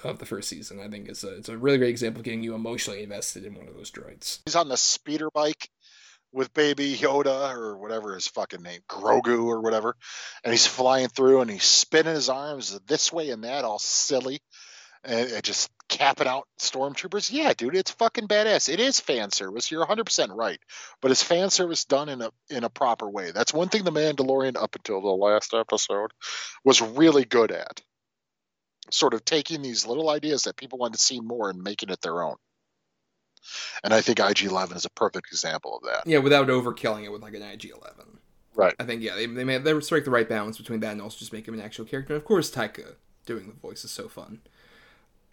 of 0.04 0.20
the 0.20 0.26
first 0.26 0.50
season. 0.50 0.80
I 0.80 0.88
think 0.88 1.08
it's 1.08 1.24
a, 1.24 1.36
it's 1.36 1.50
a 1.50 1.58
really 1.58 1.78
great 1.78 1.90
example 1.90 2.20
of 2.20 2.26
getting 2.26 2.44
you 2.44 2.54
emotionally 2.54 3.04
invested 3.04 3.46
in 3.46 3.56
one 3.56 3.68
of 3.68 3.76
those 3.76 3.92
droids. 3.92 4.40
He's 4.46 4.56
on 4.56 4.70
the 4.70 4.78
speeder 4.78 5.30
bike 5.32 5.70
with 6.34 6.54
baby 6.54 6.96
Yoda 6.96 7.56
or 7.56 7.78
whatever 7.78 8.14
his 8.14 8.28
fucking 8.28 8.62
name, 8.62 8.82
Grogu 8.90 9.46
or 9.46 9.62
whatever, 9.62 9.96
and 10.44 10.52
he's 10.52 10.68
flying 10.68 11.08
through 11.08 11.42
and 11.42 11.50
he's 11.50 11.64
spinning 11.64 12.14
his 12.14 12.30
arms 12.30 12.78
this 12.88 13.12
way 13.12 13.30
and 13.30 13.46
that, 13.46 13.64
all 13.64 13.80
silly, 13.80 14.42
and, 15.06 15.32
and 15.32 15.44
just 15.44 15.72
capping 15.88 16.28
out 16.28 16.48
stormtroopers. 16.60 17.32
Yeah, 17.32 17.54
dude, 17.54 17.76
it's 17.76 17.92
fucking 17.92 18.28
badass. 18.28 18.72
It 18.72 18.80
is 18.80 19.00
fan 19.00 19.32
service. 19.32 19.72
You're 19.72 19.82
100 19.82 20.06
percent 20.06 20.32
right, 20.34 20.60
but 21.02 21.12
it's 21.12 21.24
fan 21.24 21.50
service 21.50 21.86
done 21.86 22.10
in 22.10 22.22
a 22.22 22.32
in 22.50 22.64
a 22.64 22.70
proper 22.70 23.10
way. 23.10 23.32
That's 23.32 23.54
one 23.54 23.70
thing 23.70 23.84
the 23.84 23.92
Mandalorian 23.92 24.56
up 24.56 24.76
until 24.76 25.02
the 25.02 25.08
last 25.08 25.54
episode 25.54 26.12
was 26.64 26.82
really 26.82 27.26
good 27.26 27.52
at. 27.52 27.82
Sort 28.92 29.16
of 29.16 29.26
taking 29.26 29.62
these 29.62 29.88
little 29.88 30.10
ideas 30.10 30.44
that 30.44 30.58
people 30.58 30.78
want 30.78 30.94
to 30.94 31.00
see 31.00 31.20
more 31.20 31.50
and 31.50 31.64
making 31.64 31.90
it 31.90 32.02
their 32.02 32.22
own. 32.22 32.36
And 33.84 33.94
I 33.94 34.02
think 34.02 34.20
IG 34.20 34.44
11 34.44 34.78
is 34.78 34.86
a 34.86 34.90
perfect 34.92 35.28
example 35.32 35.78
of 35.78 35.84
that. 35.84 36.08
Yeah, 36.08 36.20
without 36.20 36.48
overkilling 36.48 37.04
it 37.04 37.12
with 37.12 37.22
like 37.22 37.34
an 37.34 37.42
IG 37.42 37.66
11. 37.66 38.20
Right. 38.56 38.76
I 38.80 38.86
think 38.86 39.02
yeah, 39.02 39.16
they 39.16 39.26
they 39.26 39.44
made 39.44 39.64
they 39.64 39.80
strike 39.82 40.06
the 40.06 40.12
right 40.12 40.28
balance 40.28 40.58
between 40.58 40.80
that 40.80 40.94
and 40.94 41.02
also 41.02 41.18
just 41.18 41.34
make 41.34 41.48
him 41.48 41.54
an 41.54 41.62
actual 41.62 41.86
character. 41.86 42.14
And 42.14 42.22
of 42.22 42.26
course, 42.26 42.50
Taika 42.50 42.96
doing 43.26 43.48
the 43.48 43.54
voice 43.54 43.84
is 43.84 43.92
so 43.92 44.08
fun. 44.08 44.42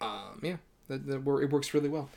Um, 0.03 0.39
yeah, 0.41 0.57
that, 0.87 1.07
that 1.07 1.15
it 1.17 1.49
works 1.49 1.73
really 1.73 1.89
well. 1.89 2.09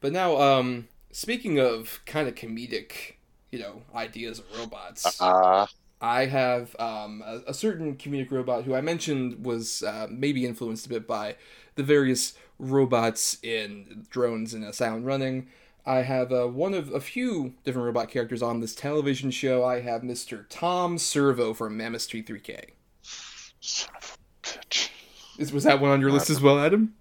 But 0.00 0.12
now, 0.12 0.36
um, 0.40 0.88
speaking 1.10 1.58
of 1.58 2.00
kind 2.06 2.28
of 2.28 2.34
comedic, 2.34 3.14
you 3.50 3.58
know, 3.58 3.82
ideas 3.94 4.38
of 4.38 4.44
robots, 4.58 5.20
Uh, 5.20 5.66
I 6.00 6.26
have 6.26 6.76
um, 6.78 7.22
a, 7.24 7.40
a 7.48 7.54
certain 7.54 7.96
comedic 7.96 8.30
robot 8.30 8.64
who 8.64 8.74
I 8.74 8.80
mentioned 8.80 9.44
was 9.44 9.82
uh, 9.82 10.06
maybe 10.10 10.44
influenced 10.44 10.86
a 10.86 10.88
bit 10.90 11.06
by 11.06 11.36
the 11.74 11.82
various 11.82 12.34
robots 12.58 13.38
in 13.42 14.06
drones 14.10 14.54
in 14.54 14.70
Silent 14.72 15.04
Running. 15.04 15.48
I 15.84 15.98
have 16.02 16.32
uh, 16.32 16.46
one 16.48 16.74
of 16.74 16.92
a 16.92 17.00
few 17.00 17.54
different 17.64 17.86
robot 17.86 18.10
characters 18.10 18.42
on 18.42 18.60
this 18.60 18.74
television 18.74 19.30
show. 19.30 19.64
I 19.64 19.80
have 19.80 20.02
Mr. 20.02 20.44
Tom 20.48 20.98
Servo 20.98 21.54
from 21.54 21.78
MST3K. 21.78 22.70
son 23.60 23.90
of 23.96 24.18
a 24.44 24.46
bitch. 24.46 24.90
Is, 25.38 25.52
was 25.52 25.64
that 25.64 25.80
one 25.80 25.90
on 25.92 26.00
your 26.00 26.10
list 26.10 26.28
as 26.28 26.40
well, 26.40 26.58
Adam? 26.58 26.94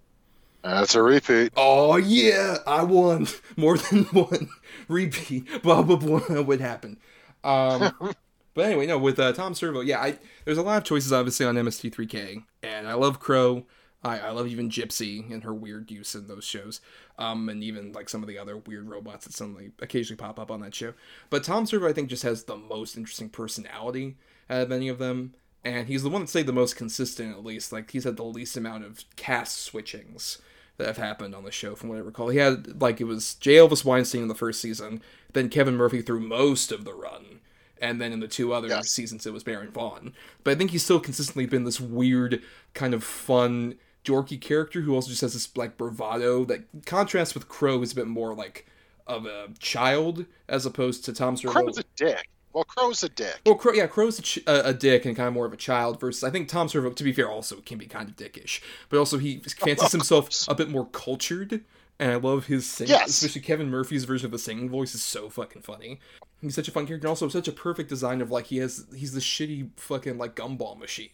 That's 0.65 0.95
a 0.95 1.03
repeat. 1.03 1.53
Oh 1.55 1.95
yeah, 1.97 2.57
I 2.65 2.81
won 2.81 3.27
more 3.55 3.77
than 3.77 4.03
one 4.05 4.49
repeat. 4.87 5.61
Blah 5.61 5.83
blah 5.83 5.95
blah 5.95 6.41
would 6.41 6.59
happen. 6.59 6.97
Um, 7.43 8.15
but 8.55 8.65
anyway, 8.65 8.87
no, 8.87 8.97
with 8.97 9.19
uh, 9.19 9.31
Tom 9.33 9.53
Servo, 9.53 9.81
yeah, 9.81 10.01
I 10.01 10.17
there's 10.43 10.57
a 10.57 10.63
lot 10.63 10.77
of 10.77 10.83
choices 10.83 11.13
obviously 11.13 11.45
on 11.45 11.53
MST3K, 11.53 12.43
and 12.63 12.87
I 12.87 12.95
love 12.95 13.19
Crow. 13.19 13.65
I, 14.03 14.19
I 14.19 14.29
love 14.31 14.47
even 14.47 14.69
Gypsy 14.71 15.31
and 15.31 15.43
her 15.43 15.53
weird 15.53 15.91
use 15.91 16.15
in 16.15 16.27
those 16.27 16.43
shows, 16.43 16.81
um, 17.19 17.47
and 17.47 17.63
even 17.63 17.91
like 17.91 18.09
some 18.09 18.23
of 18.23 18.27
the 18.27 18.39
other 18.39 18.57
weird 18.57 18.89
robots 18.89 19.25
that 19.25 19.33
suddenly 19.33 19.71
occasionally 19.83 20.17
pop 20.17 20.39
up 20.39 20.49
on 20.49 20.61
that 20.61 20.73
show. 20.73 20.95
But 21.29 21.43
Tom 21.43 21.67
Servo, 21.67 21.87
I 21.87 21.93
think, 21.93 22.09
just 22.09 22.23
has 22.23 22.45
the 22.45 22.57
most 22.57 22.97
interesting 22.97 23.29
personality 23.29 24.17
out 24.49 24.61
of 24.63 24.71
any 24.71 24.89
of 24.89 24.97
them, 24.97 25.35
and 25.63 25.87
he's 25.87 26.01
the 26.01 26.09
one 26.09 26.21
that 26.21 26.27
stayed 26.27 26.47
the 26.47 26.53
most 26.53 26.75
consistent, 26.75 27.37
at 27.37 27.45
least. 27.45 27.71
Like 27.71 27.91
he's 27.91 28.03
had 28.03 28.17
the 28.17 28.23
least 28.23 28.57
amount 28.57 28.83
of 28.83 29.05
cast 29.15 29.71
switchings 29.71 30.39
that 30.77 30.87
have 30.87 30.97
happened 30.97 31.33
on 31.33 31.43
the 31.43 31.51
show, 31.51 31.75
from 31.75 31.89
what 31.89 31.97
I 31.97 32.01
recall. 32.01 32.29
He 32.29 32.37
had 32.37 32.81
like 32.81 32.99
it 32.99 33.05
was 33.05 33.35
J. 33.35 33.55
Elvis 33.55 33.85
Weinstein 33.85 34.21
in 34.23 34.27
the 34.27 34.35
first 34.35 34.61
season, 34.61 35.01
then 35.33 35.49
Kevin 35.49 35.75
Murphy 35.75 36.01
through 36.01 36.19
most 36.21 36.71
of 36.71 36.83
the 36.85 36.93
run, 36.93 37.39
and 37.81 38.01
then 38.01 38.11
in 38.11 38.19
the 38.19 38.27
two 38.27 38.53
other 38.53 38.67
Yes. 38.67 38.89
seasons 38.89 39.25
it 39.25 39.33
was 39.33 39.43
Baron 39.43 39.71
Vaughn. 39.71 40.13
But 40.43 40.51
I 40.51 40.55
think 40.55 40.71
he's 40.71 40.83
still 40.83 40.99
consistently 40.99 41.45
been 41.45 41.63
this 41.63 41.79
weird, 41.79 42.41
kind 42.73 42.93
of 42.93 43.03
fun, 43.03 43.75
dorky 44.03 44.39
character 44.39 44.81
who 44.81 44.93
also 44.93 45.09
just 45.09 45.21
has 45.21 45.33
this 45.33 45.55
like 45.57 45.77
bravado 45.77 46.45
that 46.45 46.63
contrasts 46.85 47.33
with 47.33 47.47
Crow, 47.49 47.79
who's 47.79 47.91
a 47.93 47.95
bit 47.95 48.07
more 48.07 48.35
like 48.35 48.65
of 49.07 49.25
a 49.25 49.49
child 49.59 50.25
as 50.47 50.65
opposed 50.65 51.05
to 51.05 51.13
Tom 51.13 51.37
Servo. 51.37 51.53
Crow's 51.53 51.77
a 51.77 51.83
dick. 51.95 52.27
Well, 52.55 52.63
Crow's 52.63 53.03
a 53.03 53.09
dick. 53.09 53.41
Well, 53.45 53.55
Crow, 53.55 53.73
yeah, 53.73 53.85
Crow's 53.85 54.17
a, 54.17 54.21
ch- 54.21 54.39
a, 54.47 54.69
a 54.69 54.73
dick 54.73 55.03
and 55.05 55.13
kind 55.15 55.27
of 55.27 55.33
more 55.33 55.45
of 55.45 55.51
a 55.51 55.57
child. 55.57 55.99
Versus, 55.99 56.23
I 56.23 56.29
think 56.31 56.47
Tom 56.47 56.69
Servo, 56.69 56.89
to 56.89 57.03
be 57.03 57.11
fair, 57.11 57.29
also 57.29 57.57
can 57.57 57.77
be 57.77 57.85
kind 57.85 58.07
of 58.09 58.15
dickish, 58.15 58.61
but 58.89 58.97
also 58.97 59.17
he 59.17 59.39
fancies 59.59 59.91
himself 59.91 60.29
a 60.47 60.55
bit 60.55 60.69
more 60.69 60.85
cultured. 60.87 61.61
And 61.99 62.11
I 62.11 62.15
love 62.15 62.47
his 62.47 62.65
singing, 62.65 62.91
Yes. 62.91 63.09
especially 63.09 63.41
Kevin 63.41 63.69
Murphy's 63.69 64.05
version 64.05 64.25
of 64.25 64.31
the 64.31 64.39
singing 64.39 64.69
voice 64.69 64.95
is 64.95 65.03
so 65.03 65.29
fucking 65.29 65.61
funny. 65.63 65.99
He's 66.41 66.55
such 66.55 66.67
a 66.67 66.71
fun 66.71 66.87
character, 66.87 67.05
and 67.07 67.09
also 67.09 67.27
such 67.29 67.47
a 67.47 67.53
perfect 67.53 67.89
design 67.89 68.21
of 68.21 68.31
like 68.31 68.47
he 68.47 68.57
has 68.57 68.85
he's 68.95 69.13
the 69.13 69.19
shitty 69.21 69.69
fucking 69.77 70.17
like 70.17 70.35
gumball 70.35 70.77
machine, 70.77 71.09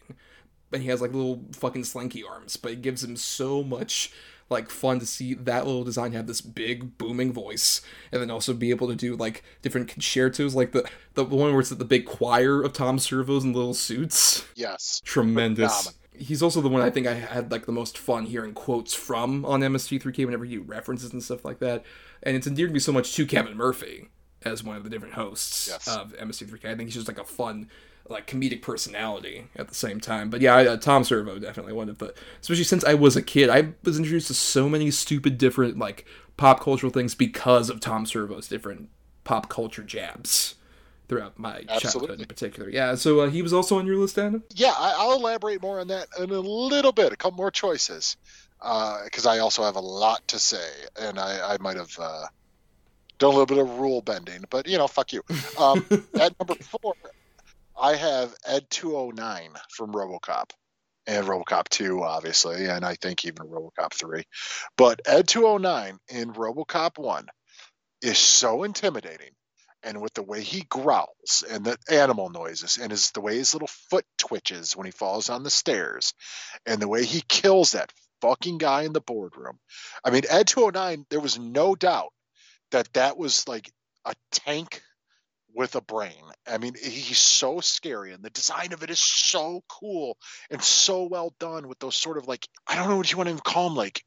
and 0.72 0.82
he 0.84 0.90
has 0.90 1.02
like 1.02 1.14
little 1.14 1.44
fucking 1.54 1.84
slinky 1.86 2.24
arms, 2.24 2.56
but 2.58 2.72
it 2.72 2.82
gives 2.82 3.04
him 3.04 3.16
so 3.16 3.64
much 3.64 4.12
like 4.52 4.70
fun 4.70 5.00
to 5.00 5.06
see 5.06 5.34
that 5.34 5.66
little 5.66 5.84
design 5.84 6.12
have 6.12 6.28
this 6.28 6.42
big 6.42 6.98
booming 6.98 7.32
voice 7.34 7.82
and 8.12 8.22
then 8.22 8.30
also 8.30 8.54
be 8.54 8.70
able 8.70 8.88
to 8.88 8.96
do 8.96 9.16
like 9.16 9.44
different 9.62 9.88
concertos 9.88 10.54
like 10.54 10.72
the 10.74 10.88
the 11.16 11.24
one 11.24 11.52
where 11.52 11.60
it's 11.62 11.70
the 11.70 11.86
big 11.86 12.06
choir 12.06 12.62
of 12.62 12.74
Tom 12.74 13.00
Servos 13.00 13.44
in 13.44 13.54
little 13.54 13.74
suits 13.74 14.46
Yes. 14.56 15.02
tremendous 15.04 15.72
Phenomenal. 15.88 16.02
he's 16.28 16.44
also 16.44 16.62
the 16.62 16.70
one 16.70 16.82
I 16.82 16.90
think 16.90 17.08
I 17.08 17.14
had 17.14 17.52
like 17.52 17.66
the 17.66 17.72
most 17.72 17.98
fun 17.98 18.26
hearing 18.26 18.54
quotes 18.54 18.94
from 18.94 19.46
on 19.46 19.62
MST3K 19.62 20.26
whenever 20.26 20.46
he 20.46 20.58
references 20.58 21.14
and 21.14 21.24
stuff 21.24 21.46
like 21.46 21.60
that 21.60 21.84
and 22.24 22.36
it's 22.36 22.46
endeared 22.46 22.72
me 22.72 22.80
so 22.80 22.92
much 22.92 23.16
to 23.16 23.26
Kevin 23.26 23.56
Murphy 23.58 24.10
as 24.44 24.64
one 24.64 24.76
of 24.76 24.84
the 24.84 24.90
different 24.90 25.14
hosts 25.14 25.68
Yes. 25.70 25.88
of 25.88 26.14
MST3K 26.18 26.66
I 26.66 26.76
think 26.76 26.90
he's 26.90 26.96
just 26.96 27.08
like 27.08 27.20
a 27.20 27.24
fun 27.24 27.70
like 28.12 28.28
comedic 28.28 28.62
personality 28.62 29.48
at 29.56 29.68
the 29.68 29.76
same 29.76 30.00
time. 30.00 30.30
But 30.30 30.42
yeah, 30.42 30.56
I, 30.56 30.68
uh, 30.68 30.78
Tom 30.78 31.04
Servo 31.04 31.40
definitely 31.40 31.74
one 31.74 31.90
of 31.90 31.98
the, 31.98 32.14
especially 32.42 32.64
since 32.64 32.84
I 32.84 32.94
was 32.94 33.16
a 33.16 33.22
kid, 33.22 33.50
I 33.50 33.74
was 33.84 33.98
introduced 33.98 34.28
to 34.28 34.34
so 34.34 34.70
many 34.70 34.92
stupid 34.92 35.38
different 35.38 35.78
like 35.78 36.06
pop 36.38 36.62
cultural 36.62 36.92
things 36.92 37.16
because 37.16 37.70
of 37.70 37.80
Tom 37.80 38.06
Servo's 38.06 38.48
different 38.48 38.90
pop 39.24 39.50
culture 39.50 39.84
jabs 39.84 40.56
throughout 41.08 41.38
my 41.38 41.64
childhood 41.64 42.20
in 42.20 42.26
particular. 42.26 42.70
Yeah, 42.70 42.96
so 42.96 43.22
uh, 43.22 43.30
he 43.30 43.42
was 43.42 43.54
also 43.54 43.78
on 43.78 43.86
your 43.86 43.98
list, 43.98 44.18
Adam. 44.18 44.44
Yeah, 44.54 44.74
I, 44.78 44.96
I'll 44.98 45.14
elaborate 45.14 45.62
more 45.62 45.80
on 45.80 45.88
that 45.88 46.08
in 46.18 46.30
a 46.32 46.40
little 46.40 46.94
bit. 46.94 47.12
A 47.12 47.18
couple 47.18 47.38
more 47.38 47.52
choices. 47.52 48.16
because 48.60 49.26
I 49.26 49.40
also 49.40 49.64
have 49.64 49.76
a 49.76 49.82
lot 49.82 50.26
to 50.30 50.40
say, 50.40 50.66
and 51.00 51.20
I, 51.20 51.56
I 51.56 51.58
might 51.60 51.76
have 51.76 51.98
uh, 52.00 52.28
done 53.22 53.28
a 53.28 53.38
little 53.38 53.46
bit 53.46 53.58
of 53.60 53.80
rule 53.80 54.02
bending, 54.02 54.44
but 54.50 54.68
you 54.68 54.78
know, 54.78 54.88
fuck 54.88 55.14
you. 55.14 55.22
Um, 55.58 55.86
at 56.20 56.34
number 56.40 56.56
four, 56.56 56.96
I 57.82 57.96
have 57.96 58.36
Ed 58.46 58.70
209 58.70 59.54
from 59.72 59.92
RoboCop 59.92 60.52
and 61.08 61.26
RoboCop 61.26 61.68
2, 61.70 62.04
obviously, 62.04 62.68
and 62.68 62.86
I 62.86 62.94
think 62.94 63.26
even 63.26 63.48
RoboCop 63.48 63.92
3. 63.92 64.24
But 64.78 65.02
Ed 65.08 65.28
209 65.28 65.98
in 66.10 66.32
RoboCop 66.32 67.00
1 67.00 67.26
is 68.04 68.20
so 68.20 68.64
intimidating. 68.64 69.32
And 69.82 70.00
with 70.00 70.14
the 70.14 70.22
way 70.22 70.44
he 70.44 70.62
growls 70.62 71.44
and 71.50 71.66
the 71.66 71.76
animal 71.90 72.30
noises 72.30 72.78
and 72.78 72.92
his 72.92 73.10
the 73.12 73.22
way 73.22 73.38
his 73.38 73.56
little 73.56 73.68
foot 73.90 74.06
twitches 74.20 74.78
when 74.78 74.86
he 74.86 74.92
falls 74.92 75.32
on 75.32 75.42
the 75.42 75.50
stairs 75.50 76.14
and 76.68 76.80
the 76.80 76.88
way 76.88 77.04
he 77.04 77.24
kills 77.28 77.72
that 77.72 77.92
fucking 78.22 78.60
guy 78.60 78.84
in 78.84 78.94
the 78.94 79.02
boardroom. 79.02 79.58
I 80.06 80.12
mean, 80.12 80.22
Ed 80.30 80.46
209, 80.46 81.08
there 81.10 81.20
was 81.20 81.40
no 81.40 81.74
doubt 81.74 82.14
that 82.70 82.94
that 82.94 83.18
was 83.18 83.48
like 83.48 83.72
a 84.06 84.14
tank 84.32 84.84
with 85.54 85.76
a 85.76 85.82
brain. 85.82 86.24
I 86.48 86.58
mean, 86.58 86.74
he's 86.82 87.18
so 87.18 87.60
scary, 87.60 88.14
and 88.14 88.24
the 88.24 88.30
design 88.30 88.74
of 88.74 88.84
it 88.84 88.90
is 88.90 89.00
so 89.00 89.64
cool 89.68 90.18
and 90.50 90.62
so 90.62 91.04
well 91.04 91.34
done 91.40 91.68
with 91.68 91.80
those 91.80 91.96
sort 91.96 92.18
of 92.18 92.28
like 92.28 92.48
I 92.68 92.76
don't 92.76 92.90
know 92.90 92.98
what 92.98 93.12
you 93.12 93.18
want 93.18 93.30
to 93.30 93.42
call 93.42 93.70
them, 93.70 93.78
like 93.78 94.04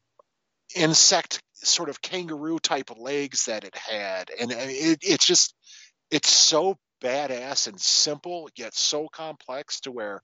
insect 0.75 1.41
sort 1.53 1.89
of 1.89 2.01
kangaroo 2.01 2.59
type 2.59 2.89
legs 2.97 3.45
that 3.45 3.63
it 3.63 3.75
had, 3.75 4.29
and 4.39 4.51
uh, 4.51 4.57
it, 4.57 4.99
it's 5.01 5.25
just 5.25 5.53
it's 6.11 6.29
so 6.29 6.77
badass 7.01 7.67
and 7.67 7.79
simple 7.79 8.49
yet 8.55 8.73
so 8.73 9.07
complex 9.07 9.81
to 9.81 9.91
where 9.91 10.21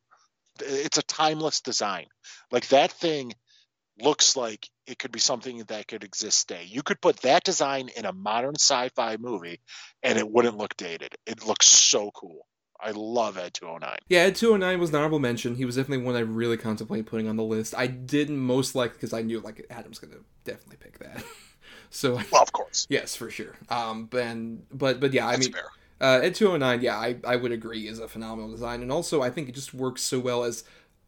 uh, 0.61 0.65
it's 0.67 0.97
a 0.97 1.03
timeless 1.03 1.61
design. 1.61 2.05
Like 2.51 2.67
that 2.69 2.91
thing 2.91 3.33
looks 3.99 4.35
like 4.35 4.69
it 4.87 4.99
could 4.99 5.11
be 5.11 5.19
something 5.19 5.59
that 5.67 5.87
could 5.87 6.03
exist 6.03 6.47
today. 6.47 6.65
You 6.67 6.83
could 6.83 7.01
put 7.01 7.17
that 7.21 7.43
design 7.43 7.89
in 7.95 8.05
a 8.05 8.13
modern 8.13 8.55
sci-fi 8.55 9.17
movie 9.17 9.59
and 10.03 10.17
it 10.17 10.29
wouldn't 10.29 10.57
look 10.57 10.75
dated. 10.77 11.15
It 11.25 11.45
looks 11.45 11.67
so 11.67 12.11
cool. 12.11 12.45
I 12.83 12.91
love 12.91 13.37
Ed 13.37 13.53
209. 13.53 13.95
Yeah, 14.09 14.21
Ed 14.21 14.35
209 14.35 14.79
was 14.79 14.89
an 14.89 14.95
honorable 14.95 15.19
mention. 15.19 15.55
He 15.55 15.65
was 15.65 15.75
definitely 15.75 16.03
one 16.03 16.15
I 16.15 16.21
really 16.21 16.57
contemplated 16.57 17.05
putting 17.05 17.27
on 17.27 17.35
the 17.35 17.43
list. 17.43 17.75
I 17.77 17.87
didn't 17.87 18.37
most 18.37 18.73
like 18.73 18.93
because 18.93 19.13
I 19.13 19.21
knew 19.21 19.39
like 19.39 19.65
Adam's 19.69 19.99
gonna 19.99 20.21
definitely 20.45 20.77
pick 20.77 20.97
that. 20.99 21.23
so 21.91 22.19
well, 22.31 22.41
of 22.41 22.51
course, 22.51 22.87
yes, 22.89 23.15
for 23.15 23.29
sure. 23.29 23.55
Um, 23.69 24.05
but 24.05 24.35
but 24.75 24.99
but 24.99 25.13
yeah, 25.13 25.29
That's 25.29 25.47
I 25.47 25.49
mean, 25.49 25.61
uh, 26.01 26.19
Ed 26.23 26.33
209, 26.33 26.81
yeah, 26.81 26.97
I 26.97 27.17
I 27.23 27.35
would 27.35 27.51
agree 27.51 27.87
is 27.87 27.99
a 27.99 28.07
phenomenal 28.07 28.49
design, 28.49 28.81
and 28.81 28.91
also 28.91 29.21
I 29.21 29.29
think 29.29 29.47
it 29.47 29.53
just 29.53 29.75
works 29.75 30.01
so 30.01 30.19
well 30.19 30.43
as 30.43 30.63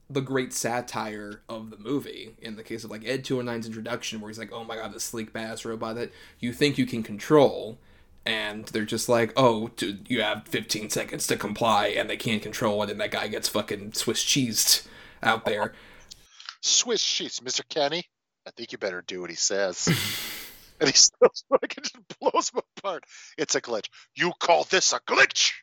the 0.10 0.22
great 0.22 0.54
satire 0.54 1.42
of 1.50 1.70
the 1.70 1.78
movie 1.78 2.36
in 2.42 2.56
the 2.56 2.64
case 2.64 2.84
of 2.84 2.92
like 2.92 3.06
Ed 3.06 3.24
209's 3.24 3.66
introduction 3.66 4.22
where 4.22 4.30
he's 4.30 4.40
like, 4.40 4.52
"Oh 4.52 4.64
my 4.64 4.76
god, 4.76 4.94
this 4.94 5.04
sleek 5.04 5.34
badass 5.34 5.66
robot 5.66 5.96
that 5.96 6.12
you 6.40 6.54
think 6.54 6.78
you 6.78 6.86
can 6.86 7.04
control." 7.04 7.78
And 8.26 8.66
they're 8.68 8.86
just 8.86 9.10
like, 9.10 9.34
"Oh, 9.36 9.70
dude, 9.76 10.10
you 10.10 10.22
have 10.22 10.48
15 10.48 10.90
seconds 10.90 11.28
to 11.28 11.38
comply," 11.38 11.88
and 11.88 12.10
they 12.10 12.18
can't 12.18 12.42
control 12.42 12.84
it, 12.84 12.90
and 12.90 13.00
that 13.02 13.12
guy 13.12 13.28
gets 13.28 13.50
fucking 13.50 13.94
Swiss 13.94 14.24
cheesed 14.24 14.88
out 15.22 15.46
there. 15.46 15.74
Swiss 16.62 17.04
cheese, 17.04 17.40
Mr. 17.42 17.68
Kinney. 17.68 18.06
I 18.48 18.52
think 18.52 18.72
you 18.72 18.78
better 18.78 19.04
do 19.06 19.22
what 19.22 19.30
he 19.30 19.36
says. 19.36 19.88
and 20.80 20.90
he 20.90 20.96
still 20.98 21.30
fucking 21.50 21.84
just 21.84 22.20
blows 22.20 22.50
him 22.50 22.62
apart. 22.78 23.04
It's 23.38 23.56
a 23.56 23.62
glitch. 23.62 23.88
You 24.16 24.32
call 24.40 24.66
this 24.66 24.94
a 24.94 25.00
glitch? 25.02 25.54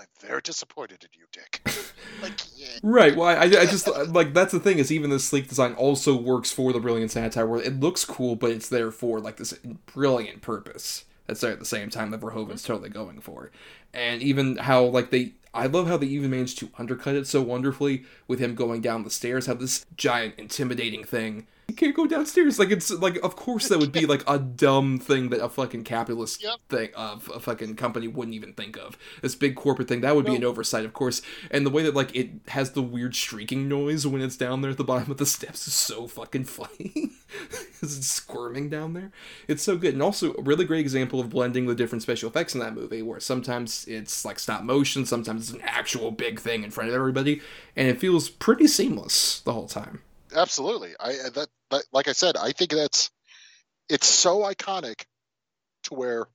I'm 0.00 0.06
very 0.18 0.40
disappointed 0.40 1.04
in 1.04 1.10
you, 1.12 1.26
Dick. 1.30 1.60
like, 2.22 2.32
yeah. 2.56 2.78
Right. 2.82 3.14
Well, 3.14 3.28
I, 3.28 3.42
I 3.42 3.66
just 3.66 3.86
like 4.08 4.32
that's 4.32 4.52
the 4.52 4.60
thing 4.60 4.78
is 4.78 4.90
even 4.90 5.10
the 5.10 5.18
sleek 5.18 5.48
design 5.48 5.74
also 5.74 6.16
works 6.16 6.50
for 6.50 6.72
the 6.72 6.80
brilliant 6.80 7.10
satire 7.10 7.46
where 7.46 7.60
it 7.60 7.78
looks 7.78 8.04
cool, 8.06 8.34
but 8.34 8.50
it's 8.50 8.68
there 8.68 8.90
for 8.90 9.20
like 9.20 9.36
this 9.36 9.52
brilliant 9.92 10.40
purpose 10.40 11.04
that's 11.26 11.42
there 11.42 11.52
at 11.52 11.58
the 11.58 11.66
same 11.66 11.90
time 11.90 12.10
that 12.10 12.20
Verhoeven's 12.20 12.62
mm-hmm. 12.62 12.72
totally 12.72 12.88
going 12.88 13.20
for, 13.20 13.50
and 13.92 14.22
even 14.22 14.56
how 14.56 14.84
like 14.84 15.10
they. 15.10 15.34
I 15.52 15.66
love 15.66 15.88
how 15.88 15.96
they 15.96 16.06
even 16.06 16.30
managed 16.30 16.58
to 16.60 16.70
undercut 16.78 17.16
it 17.16 17.26
so 17.26 17.42
wonderfully 17.42 18.04
with 18.28 18.38
him 18.38 18.54
going 18.54 18.80
down 18.80 19.02
the 19.02 19.10
stairs. 19.10 19.46
How 19.46 19.54
this 19.54 19.84
giant, 19.96 20.36
intimidating 20.38 21.02
thing 21.02 21.46
you 21.70 21.76
can't 21.76 21.94
go 21.94 22.04
downstairs. 22.04 22.58
Like 22.58 22.70
it's 22.70 22.90
like 22.90 23.16
of 23.22 23.36
course 23.36 23.68
that 23.68 23.78
would 23.78 23.92
be 23.92 24.04
like 24.14 24.24
a 24.26 24.38
dumb 24.38 24.98
thing 24.98 25.30
that 25.30 25.42
a 25.42 25.48
fucking 25.48 25.84
capitalist 25.84 26.42
yep. 26.42 26.56
thing 26.68 26.90
of 26.96 27.30
a 27.32 27.38
fucking 27.38 27.76
company 27.76 28.08
wouldn't 28.08 28.34
even 28.34 28.52
think 28.54 28.76
of. 28.76 28.98
This 29.22 29.36
big 29.36 29.54
corporate 29.54 29.86
thing 29.86 30.00
that 30.00 30.16
would 30.16 30.26
be 30.26 30.34
an 30.34 30.44
oversight, 30.44 30.84
of 30.84 30.92
course. 30.92 31.22
And 31.50 31.64
the 31.64 31.70
way 31.70 31.84
that 31.84 31.94
like 31.94 32.14
it 32.14 32.30
has 32.48 32.72
the 32.72 32.82
weird 32.82 33.14
streaking 33.14 33.68
noise 33.68 34.04
when 34.04 34.20
it's 34.20 34.36
down 34.36 34.62
there 34.62 34.72
at 34.72 34.78
the 34.78 34.84
bottom 34.84 35.12
of 35.12 35.18
the 35.18 35.26
steps 35.26 35.68
is 35.68 35.74
so 35.74 36.08
fucking 36.08 36.44
funny. 36.44 37.12
it's 37.82 38.04
squirming 38.06 38.68
down 38.68 38.94
there. 38.94 39.12
It's 39.46 39.62
so 39.62 39.76
good, 39.76 39.94
and 39.94 40.02
also 40.02 40.34
a 40.34 40.42
really 40.42 40.64
great 40.64 40.80
example 40.80 41.20
of 41.20 41.30
blending 41.30 41.66
the 41.66 41.74
different 41.76 42.02
special 42.02 42.28
effects 42.28 42.54
in 42.54 42.60
that 42.60 42.74
movie, 42.74 43.02
where 43.02 43.20
sometimes 43.20 43.86
it's 43.86 44.24
like 44.24 44.40
stop 44.40 44.64
motion, 44.64 45.06
sometimes 45.06 45.48
it's 45.48 45.56
an 45.56 45.64
actual 45.64 46.10
big 46.10 46.40
thing 46.40 46.64
in 46.64 46.72
front 46.72 46.90
of 46.90 46.96
everybody, 46.96 47.40
and 47.76 47.86
it 47.86 48.00
feels 48.00 48.28
pretty 48.28 48.66
seamless 48.66 49.38
the 49.40 49.52
whole 49.52 49.68
time 49.68 50.02
absolutely. 50.34 50.90
I 50.98 51.10
uh, 51.10 51.30
that, 51.30 51.48
that 51.70 51.84
like 51.92 52.08
I 52.08 52.12
said, 52.12 52.36
I 52.36 52.52
think 52.52 52.72
that's 52.72 53.10
it's 53.88 54.06
so 54.06 54.40
iconic 54.40 55.04
to 55.84 55.94
where 55.94 56.26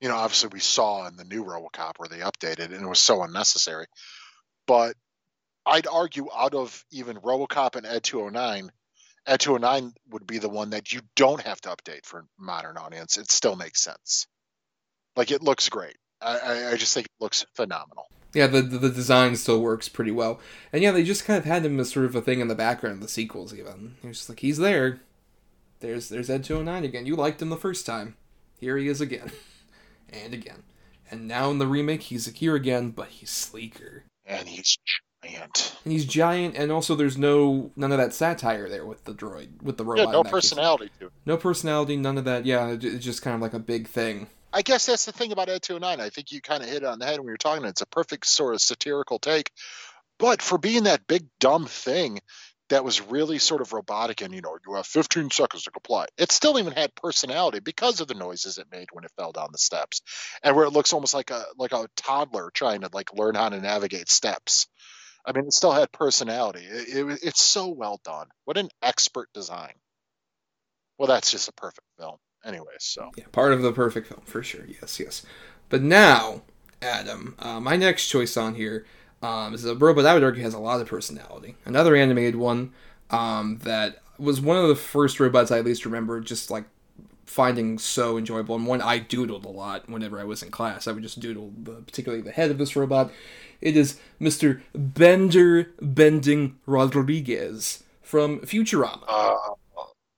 you 0.00 0.08
know, 0.08 0.16
obviously 0.16 0.48
we 0.52 0.60
saw 0.60 1.06
in 1.06 1.16
the 1.16 1.24
new 1.24 1.44
RoboCop 1.44 1.98
where 1.98 2.08
they 2.08 2.20
updated 2.20 2.72
and 2.72 2.82
it 2.82 2.88
was 2.88 3.00
so 3.00 3.22
unnecessary. 3.22 3.86
But 4.66 4.96
I'd 5.66 5.86
argue 5.86 6.28
out 6.34 6.54
of 6.54 6.84
even 6.90 7.18
RoboCop 7.18 7.76
and 7.76 7.84
Ed 7.84 8.02
209, 8.02 8.70
Ed 9.26 9.40
209 9.40 9.92
would 10.10 10.26
be 10.26 10.38
the 10.38 10.48
one 10.48 10.70
that 10.70 10.90
you 10.92 11.02
don't 11.16 11.42
have 11.42 11.60
to 11.62 11.68
update 11.68 12.06
for 12.06 12.24
modern 12.38 12.78
audience. 12.78 13.18
It 13.18 13.30
still 13.30 13.56
makes 13.56 13.82
sense. 13.82 14.26
Like 15.16 15.30
it 15.30 15.42
looks 15.42 15.68
great. 15.68 15.96
I, 16.22 16.70
I 16.72 16.76
just 16.76 16.94
think 16.94 17.06
it 17.06 17.22
looks 17.22 17.44
phenomenal 17.54 18.06
yeah, 18.32 18.46
the, 18.46 18.62
the, 18.62 18.78
the 18.78 18.90
design 18.90 19.36
still 19.36 19.60
works 19.60 19.88
pretty 19.88 20.10
well, 20.10 20.40
and 20.72 20.82
yeah, 20.82 20.92
they 20.92 21.02
just 21.02 21.24
kind 21.24 21.38
of 21.38 21.44
had 21.44 21.64
him 21.64 21.80
as 21.80 21.90
sort 21.90 22.06
of 22.06 22.14
a 22.14 22.20
thing 22.20 22.40
in 22.40 22.48
the 22.48 22.54
background 22.54 22.96
of 22.96 23.02
the 23.02 23.08
sequels. 23.08 23.54
Even 23.54 23.96
he's 24.02 24.18
just 24.18 24.28
like 24.28 24.40
he's 24.40 24.58
there. 24.58 25.00
There's 25.80 26.08
there's 26.08 26.30
Ed 26.30 26.44
209 26.44 26.84
again. 26.84 27.06
You 27.06 27.16
liked 27.16 27.42
him 27.42 27.48
the 27.48 27.56
first 27.56 27.86
time. 27.86 28.16
Here 28.58 28.76
he 28.76 28.88
is 28.88 29.00
again, 29.00 29.32
and 30.10 30.34
again, 30.34 30.62
and 31.10 31.26
now 31.26 31.50
in 31.50 31.58
the 31.58 31.66
remake 31.66 32.02
he's 32.02 32.26
here 32.26 32.54
again, 32.54 32.90
but 32.90 33.08
he's 33.08 33.30
sleeker 33.30 34.04
and 34.30 34.48
he's 34.48 34.78
giant. 35.22 35.76
And 35.84 35.92
he's 35.92 36.06
giant, 36.06 36.56
and 36.56 36.70
also 36.70 36.94
there's 36.94 37.18
no 37.18 37.70
none 37.76 37.92
of 37.92 37.98
that 37.98 38.14
satire 38.14 38.68
there 38.68 38.86
with 38.86 39.04
the 39.04 39.12
droid 39.12 39.62
with 39.62 39.76
the 39.76 39.84
robot. 39.84 40.06
Yeah, 40.06 40.12
no 40.12 40.22
personality 40.22 40.86
case. 40.86 40.98
to 41.00 41.06
it. 41.06 41.12
No 41.26 41.36
personality, 41.36 41.96
none 41.96 42.16
of 42.16 42.24
that. 42.24 42.46
Yeah, 42.46 42.76
it's 42.80 43.04
just 43.04 43.22
kind 43.22 43.34
of 43.34 43.42
like 43.42 43.54
a 43.54 43.58
big 43.58 43.88
thing. 43.88 44.28
I 44.52 44.62
guess 44.62 44.86
that's 44.86 45.04
the 45.04 45.12
thing 45.12 45.32
about 45.32 45.48
Ed 45.48 45.62
209. 45.62 46.04
I 46.04 46.10
think 46.10 46.32
you 46.32 46.40
kind 46.40 46.62
of 46.62 46.68
hit 46.68 46.82
it 46.82 46.84
on 46.84 46.98
the 46.98 47.06
head 47.06 47.18
when 47.18 47.26
you 47.26 47.32
were 47.32 47.36
talking. 47.36 47.64
It's 47.64 47.82
a 47.82 47.86
perfect 47.86 48.26
sort 48.26 48.54
of 48.54 48.60
satirical 48.60 49.18
take. 49.18 49.50
But 50.18 50.42
for 50.42 50.58
being 50.58 50.84
that 50.84 51.06
big 51.06 51.26
dumb 51.38 51.66
thing 51.66 52.20
that 52.70 52.84
was 52.84 53.02
really 53.02 53.38
sort 53.38 53.60
of 53.60 53.72
robotic 53.72 54.22
and 54.22 54.32
you 54.34 54.40
know 54.40 54.56
you 54.66 54.74
have 54.74 54.86
15 54.86 55.30
seconds 55.30 55.64
to 55.64 55.70
comply 55.70 56.06
it 56.16 56.32
still 56.32 56.58
even 56.58 56.72
had 56.72 56.94
personality 56.94 57.58
because 57.60 58.00
of 58.00 58.08
the 58.08 58.14
noises 58.14 58.58
it 58.58 58.66
made 58.72 58.88
when 58.92 59.04
it 59.04 59.10
fell 59.16 59.32
down 59.32 59.48
the 59.52 59.58
steps 59.58 60.02
and 60.42 60.56
where 60.56 60.64
it 60.64 60.70
looks 60.70 60.92
almost 60.92 61.12
like 61.12 61.30
a 61.30 61.44
like 61.58 61.72
a 61.72 61.88
toddler 61.96 62.50
trying 62.54 62.80
to 62.80 62.88
like 62.92 63.12
learn 63.12 63.34
how 63.34 63.48
to 63.48 63.60
navigate 63.60 64.08
steps 64.08 64.68
i 65.26 65.32
mean 65.32 65.46
it 65.46 65.52
still 65.52 65.72
had 65.72 65.90
personality 65.92 66.64
it, 66.64 66.96
it, 66.96 67.18
it's 67.22 67.42
so 67.42 67.68
well 67.68 68.00
done 68.04 68.28
what 68.44 68.56
an 68.56 68.68
expert 68.82 69.28
design 69.34 69.72
well 70.96 71.08
that's 71.08 71.30
just 71.30 71.48
a 71.48 71.52
perfect 71.52 71.86
film 71.98 72.16
anyways. 72.44 72.68
So 72.80 73.10
yeah, 73.16 73.24
part 73.32 73.52
of 73.52 73.62
the 73.62 73.72
perfect 73.72 74.08
film 74.08 74.22
for 74.24 74.42
sure. 74.42 74.64
Yes, 74.66 75.00
yes. 75.00 75.24
But 75.68 75.82
now, 75.82 76.42
Adam, 76.82 77.34
uh, 77.38 77.60
my 77.60 77.76
next 77.76 78.08
choice 78.08 78.36
on 78.36 78.54
here 78.54 78.84
um, 79.22 79.54
is 79.54 79.64
a 79.64 79.74
robot 79.74 80.06
I 80.06 80.14
would 80.14 80.24
argue 80.24 80.42
has 80.42 80.54
a 80.54 80.58
lot 80.58 80.80
of 80.80 80.88
personality. 80.88 81.56
Another 81.64 81.94
animated 81.94 82.36
one 82.36 82.72
um, 83.10 83.58
that 83.62 84.02
was 84.18 84.40
one 84.40 84.56
of 84.56 84.68
the 84.68 84.76
first 84.76 85.20
robots 85.20 85.50
I 85.50 85.58
at 85.58 85.64
least 85.64 85.84
remember 85.84 86.20
just 86.20 86.50
like 86.50 86.64
finding 87.26 87.78
so 87.78 88.18
enjoyable 88.18 88.56
and 88.56 88.66
one 88.66 88.82
I 88.82 88.98
doodled 88.98 89.44
a 89.44 89.48
lot 89.48 89.88
whenever 89.88 90.18
I 90.18 90.24
was 90.24 90.42
in 90.42 90.50
class. 90.50 90.88
I 90.88 90.92
would 90.92 91.02
just 91.02 91.20
doodle 91.20 91.52
the, 91.56 91.74
particularly 91.74 92.22
the 92.22 92.32
head 92.32 92.50
of 92.50 92.58
this 92.58 92.74
robot. 92.74 93.12
It 93.60 93.76
is 93.76 94.00
Mr. 94.20 94.62
Bender 94.74 95.70
Bending 95.80 96.58
Rodriguez 96.66 97.84
from 98.02 98.40
Futurama. 98.40 99.04
Uh, 99.06 99.36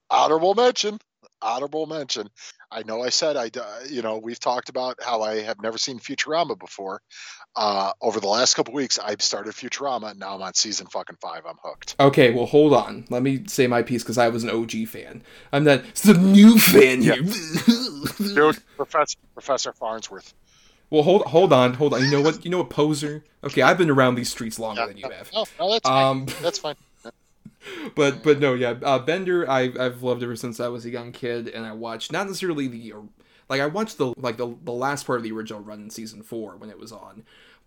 honorable 0.09 0.55
mention 0.55 0.97
honorable 1.43 1.85
mention. 1.85 2.29
I 2.71 2.83
know 2.83 3.03
I 3.03 3.09
said 3.09 3.37
I, 3.37 3.51
you 3.87 4.01
know, 4.01 4.17
we've 4.17 4.39
talked 4.39 4.69
about 4.69 4.97
how 5.03 5.21
I 5.21 5.41
have 5.41 5.61
never 5.61 5.77
seen 5.77 5.99
Futurama 5.99 6.57
before. 6.57 7.01
Uh, 7.55 7.91
over 8.01 8.19
the 8.19 8.27
last 8.27 8.55
couple 8.55 8.73
weeks, 8.73 8.97
I've 8.97 9.21
started 9.21 9.53
Futurama, 9.53 10.11
and 10.11 10.19
now 10.19 10.33
I'm 10.33 10.41
on 10.41 10.55
season 10.55 10.87
fucking 10.87 11.17
five. 11.21 11.43
I'm 11.47 11.57
hooked. 11.63 11.95
Okay, 11.99 12.33
well, 12.33 12.47
hold 12.47 12.73
on. 12.73 13.05
Let 13.11 13.21
me 13.21 13.43
say 13.47 13.67
my 13.67 13.83
piece 13.83 14.01
because 14.01 14.17
I 14.17 14.29
was 14.29 14.43
an 14.43 14.49
OG 14.49 14.87
fan. 14.87 15.21
I'm 15.51 15.63
not 15.63 15.83
some 15.93 16.31
new 16.31 16.57
fan 16.57 17.03
here. 17.03 17.21
Dude, 18.17 18.57
Professor 18.75 19.17
Professor 19.35 19.71
Farnsworth. 19.73 20.33
Well, 20.89 21.03
hold 21.03 21.23
hold 21.27 21.53
on, 21.53 21.75
hold 21.75 21.93
on. 21.93 22.03
You 22.03 22.11
know 22.11 22.21
what? 22.21 22.43
You 22.43 22.49
know 22.49 22.59
what, 22.59 22.71
poser. 22.71 23.23
Okay, 23.43 23.61
I've 23.61 23.77
been 23.77 23.91
around 23.91 24.15
these 24.15 24.31
streets 24.31 24.57
longer 24.57 24.81
yeah, 24.81 24.87
than 24.87 24.97
you 24.97 25.09
have. 25.09 25.31
No, 25.31 25.45
no, 25.59 25.71
that's 25.71 25.87
um, 25.87 26.25
fine. 26.25 26.43
That's 26.43 26.59
fine. 26.59 26.75
but 27.95 28.23
but 28.23 28.39
no, 28.39 28.53
yeah, 28.53 28.75
uh, 28.83 28.99
Bender, 28.99 29.49
I 29.49 29.71
I've 29.79 30.03
loved 30.03 30.23
ever 30.23 30.35
since 30.35 30.59
I 30.59 30.67
was 30.67 30.85
a 30.85 30.89
young 30.89 31.11
kid, 31.11 31.47
and 31.47 31.65
I 31.65 31.71
watched 31.73 32.11
not 32.11 32.27
necessarily 32.27 32.67
the 32.67 32.93
like 33.49 33.61
I 33.61 33.67
watched 33.67 33.97
the 33.97 34.13
like 34.17 34.37
the 34.37 34.55
the 34.63 34.71
last 34.71 35.05
part 35.05 35.19
of 35.19 35.23
the 35.23 35.31
original 35.31 35.61
run 35.61 35.81
in 35.81 35.89
season 35.89 36.23
four 36.23 36.55
when 36.55 36.69
it 36.69 36.79
was 36.79 36.91
on, 36.91 37.23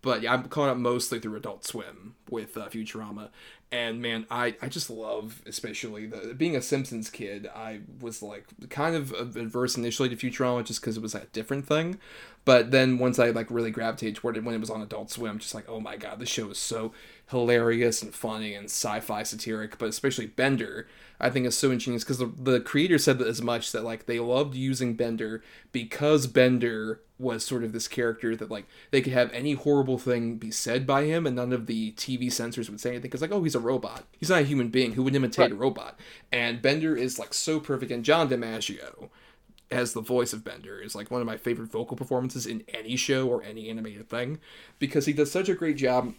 but 0.07 0.21
yeah, 0.21 0.33
I'm 0.33 0.45
caught 0.45 0.69
up 0.69 0.77
mostly 0.77 1.19
through 1.19 1.35
Adult 1.35 1.65
Swim 1.65 2.15
with 2.29 2.55
uh, 2.55 2.69
Futurama, 2.69 3.27
and 3.73 4.01
man, 4.01 4.25
I 4.31 4.55
I 4.61 4.69
just 4.69 4.89
love, 4.89 5.41
especially 5.45 6.05
the 6.05 6.33
being 6.33 6.55
a 6.55 6.61
Simpsons 6.61 7.09
kid. 7.09 7.45
I 7.53 7.81
was 7.99 8.21
like 8.21 8.45
kind 8.69 8.95
of 8.95 9.11
adverse 9.11 9.75
initially 9.75 10.07
to 10.07 10.15
Futurama 10.15 10.63
just 10.63 10.79
because 10.79 10.95
it 10.95 11.03
was 11.03 11.13
a 11.13 11.25
different 11.33 11.67
thing, 11.67 11.99
but 12.45 12.71
then 12.71 12.99
once 12.99 13.19
I 13.19 13.31
like 13.31 13.51
really 13.51 13.69
gravitated 13.69 14.15
toward 14.15 14.37
it 14.37 14.45
when 14.45 14.55
it 14.55 14.61
was 14.61 14.69
on 14.69 14.81
Adult 14.81 15.11
Swim, 15.11 15.39
just 15.39 15.53
like 15.53 15.67
oh 15.67 15.81
my 15.81 15.97
god, 15.97 16.19
this 16.19 16.29
show 16.29 16.51
is 16.51 16.57
so 16.57 16.93
hilarious 17.29 18.01
and 18.01 18.15
funny 18.15 18.53
and 18.53 18.67
sci-fi 18.67 19.23
satiric, 19.23 19.77
but 19.77 19.89
especially 19.89 20.27
Bender. 20.27 20.87
I 21.19 21.31
think 21.31 21.47
is 21.47 21.57
so 21.57 21.71
ingenious 21.71 22.03
because 22.03 22.19
the, 22.19 22.31
the 22.37 22.61
creator 22.61 22.99
said 22.99 23.17
that 23.17 23.27
as 23.27 23.41
much 23.41 23.73
that 23.73 23.83
like 23.83 24.05
they 24.05 24.19
loved 24.19 24.55
using 24.55 24.93
Bender 24.93 25.43
because 25.73 26.27
Bender 26.27 27.01
was 27.19 27.43
sort 27.43 27.63
of 27.63 27.73
this 27.73 27.87
character 27.87 28.35
that 28.35 28.51
like 28.51 28.65
they 28.91 29.01
could 29.01 29.13
have 29.13 29.31
any 29.33 29.53
horrible 29.53 29.97
thing 29.97 30.37
be 30.37 30.51
said 30.51 30.85
by 30.85 31.03
him 31.03 31.25
and 31.25 31.35
none 31.35 31.51
of 31.51 31.65
the 31.65 31.91
TV 31.93 32.31
censors 32.31 32.69
would 32.69 32.79
say 32.79 32.91
anything 32.91 33.03
because 33.03 33.21
like 33.21 33.31
oh 33.31 33.43
he's 33.43 33.55
a 33.55 33.59
robot 33.59 34.03
he's 34.19 34.29
not 34.29 34.41
a 34.41 34.45
human 34.45 34.69
being 34.69 34.93
who 34.93 35.03
would 35.03 35.15
imitate 35.15 35.43
right. 35.43 35.51
a 35.51 35.55
robot 35.55 35.99
and 36.31 36.61
Bender 36.61 36.95
is 36.95 37.17
like 37.17 37.33
so 37.33 37.59
perfect 37.59 37.91
and 37.91 38.05
John 38.05 38.29
DiMaggio 38.29 39.09
as 39.71 39.93
the 39.93 40.01
voice 40.01 40.31
of 40.31 40.43
Bender 40.43 40.79
is 40.79 40.95
like 40.95 41.09
one 41.09 41.21
of 41.21 41.27
my 41.27 41.37
favorite 41.37 41.71
vocal 41.71 41.97
performances 41.97 42.45
in 42.45 42.63
any 42.69 42.95
show 42.95 43.27
or 43.27 43.43
any 43.43 43.69
animated 43.69 44.09
thing 44.09 44.39
because 44.79 45.05
he 45.05 45.13
does 45.13 45.31
such 45.31 45.49
a 45.49 45.55
great 45.55 45.77
job 45.77 46.13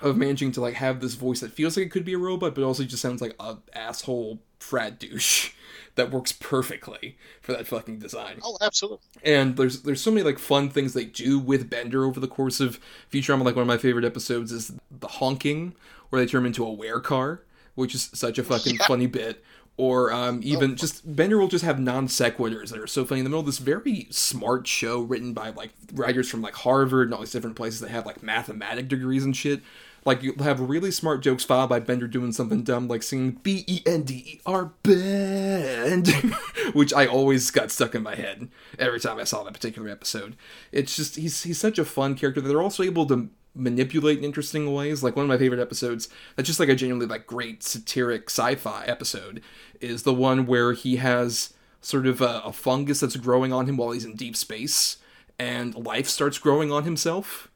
of 0.00 0.16
managing 0.16 0.50
to 0.52 0.60
like 0.60 0.74
have 0.74 1.00
this 1.00 1.14
voice 1.14 1.40
that 1.40 1.52
feels 1.52 1.76
like 1.76 1.86
it 1.86 1.90
could 1.90 2.04
be 2.04 2.14
a 2.14 2.18
robot 2.18 2.54
but 2.54 2.64
also 2.64 2.82
just 2.82 3.02
sounds 3.02 3.22
like 3.22 3.36
a 3.38 3.56
asshole 3.74 4.40
frat 4.62 4.98
douche 4.98 5.50
that 5.94 6.10
works 6.10 6.32
perfectly 6.32 7.16
for 7.40 7.52
that 7.52 7.66
fucking 7.66 7.98
design. 7.98 8.38
Oh, 8.42 8.56
absolutely. 8.60 9.06
And 9.22 9.56
there's 9.56 9.82
there's 9.82 10.00
so 10.00 10.10
many 10.10 10.22
like 10.22 10.38
fun 10.38 10.70
things 10.70 10.94
they 10.94 11.04
do 11.04 11.38
with 11.38 11.68
Bender 11.68 12.04
over 12.04 12.20
the 12.20 12.28
course 12.28 12.60
of 12.60 12.80
Futurama. 13.10 13.44
Like 13.44 13.56
one 13.56 13.62
of 13.62 13.68
my 13.68 13.78
favorite 13.78 14.04
episodes 14.04 14.52
is 14.52 14.72
the 14.90 15.08
honking, 15.08 15.74
where 16.08 16.20
they 16.22 16.30
turn 16.30 16.42
him 16.42 16.46
into 16.46 16.64
a 16.64 16.72
wear 16.72 17.00
car, 17.00 17.42
which 17.74 17.94
is 17.94 18.10
such 18.14 18.38
a 18.38 18.44
fucking 18.44 18.76
yeah. 18.76 18.86
funny 18.86 19.06
bit. 19.06 19.44
Or 19.78 20.12
um, 20.12 20.40
even 20.44 20.72
oh. 20.72 20.74
just 20.74 21.16
Bender 21.16 21.38
will 21.38 21.48
just 21.48 21.64
have 21.64 21.80
non 21.80 22.06
sequiturs 22.06 22.70
that 22.70 22.78
are 22.78 22.86
so 22.86 23.04
funny 23.04 23.20
in 23.20 23.24
the 23.24 23.30
middle 23.30 23.40
of 23.40 23.46
this 23.46 23.58
very 23.58 24.06
smart 24.10 24.66
show 24.66 25.00
written 25.00 25.32
by 25.32 25.50
like 25.50 25.70
writers 25.94 26.28
from 26.28 26.42
like 26.42 26.54
Harvard 26.54 27.08
and 27.08 27.14
all 27.14 27.20
these 27.20 27.32
different 27.32 27.56
places 27.56 27.80
that 27.80 27.90
have 27.90 28.04
like 28.04 28.22
mathematic 28.22 28.88
degrees 28.88 29.24
and 29.24 29.36
shit 29.36 29.62
like 30.04 30.22
you'll 30.22 30.42
have 30.42 30.60
really 30.60 30.90
smart 30.90 31.22
jokes 31.22 31.44
followed 31.44 31.68
by 31.68 31.80
Bender 31.80 32.08
doing 32.08 32.32
something 32.32 32.62
dumb 32.62 32.88
like 32.88 33.02
singing 33.02 33.32
B 33.42 33.64
E 33.66 33.82
N 33.86 34.02
D 34.02 34.14
E 34.26 34.40
R 34.44 34.72
bend, 34.82 36.08
which 36.72 36.92
I 36.92 37.06
always 37.06 37.50
got 37.50 37.70
stuck 37.70 37.94
in 37.94 38.02
my 38.02 38.14
head 38.14 38.48
every 38.78 39.00
time 39.00 39.18
I 39.18 39.24
saw 39.24 39.42
that 39.42 39.54
particular 39.54 39.88
episode. 39.88 40.36
It's 40.72 40.96
just 40.96 41.16
he's 41.16 41.42
he's 41.42 41.58
such 41.58 41.78
a 41.78 41.84
fun 41.84 42.14
character 42.14 42.40
that 42.40 42.48
they're 42.48 42.62
also 42.62 42.82
able 42.82 43.06
to 43.06 43.30
manipulate 43.54 44.18
in 44.18 44.24
interesting 44.24 44.72
ways. 44.72 45.02
Like 45.02 45.14
one 45.14 45.24
of 45.24 45.28
my 45.28 45.38
favorite 45.38 45.60
episodes, 45.60 46.08
that's 46.36 46.46
just 46.46 46.60
like 46.60 46.68
a 46.68 46.74
genuinely 46.74 47.06
like 47.06 47.26
great 47.26 47.62
satiric 47.62 48.28
sci-fi 48.28 48.84
episode, 48.86 49.42
is 49.80 50.02
the 50.02 50.14
one 50.14 50.46
where 50.46 50.72
he 50.72 50.96
has 50.96 51.54
sort 51.80 52.06
of 52.06 52.20
a, 52.20 52.42
a 52.44 52.52
fungus 52.52 53.00
that's 53.00 53.16
growing 53.16 53.52
on 53.52 53.66
him 53.66 53.76
while 53.76 53.92
he's 53.92 54.04
in 54.04 54.16
deep 54.16 54.36
space, 54.36 54.96
and 55.38 55.74
life 55.74 56.08
starts 56.08 56.38
growing 56.38 56.72
on 56.72 56.84
himself 56.84 57.51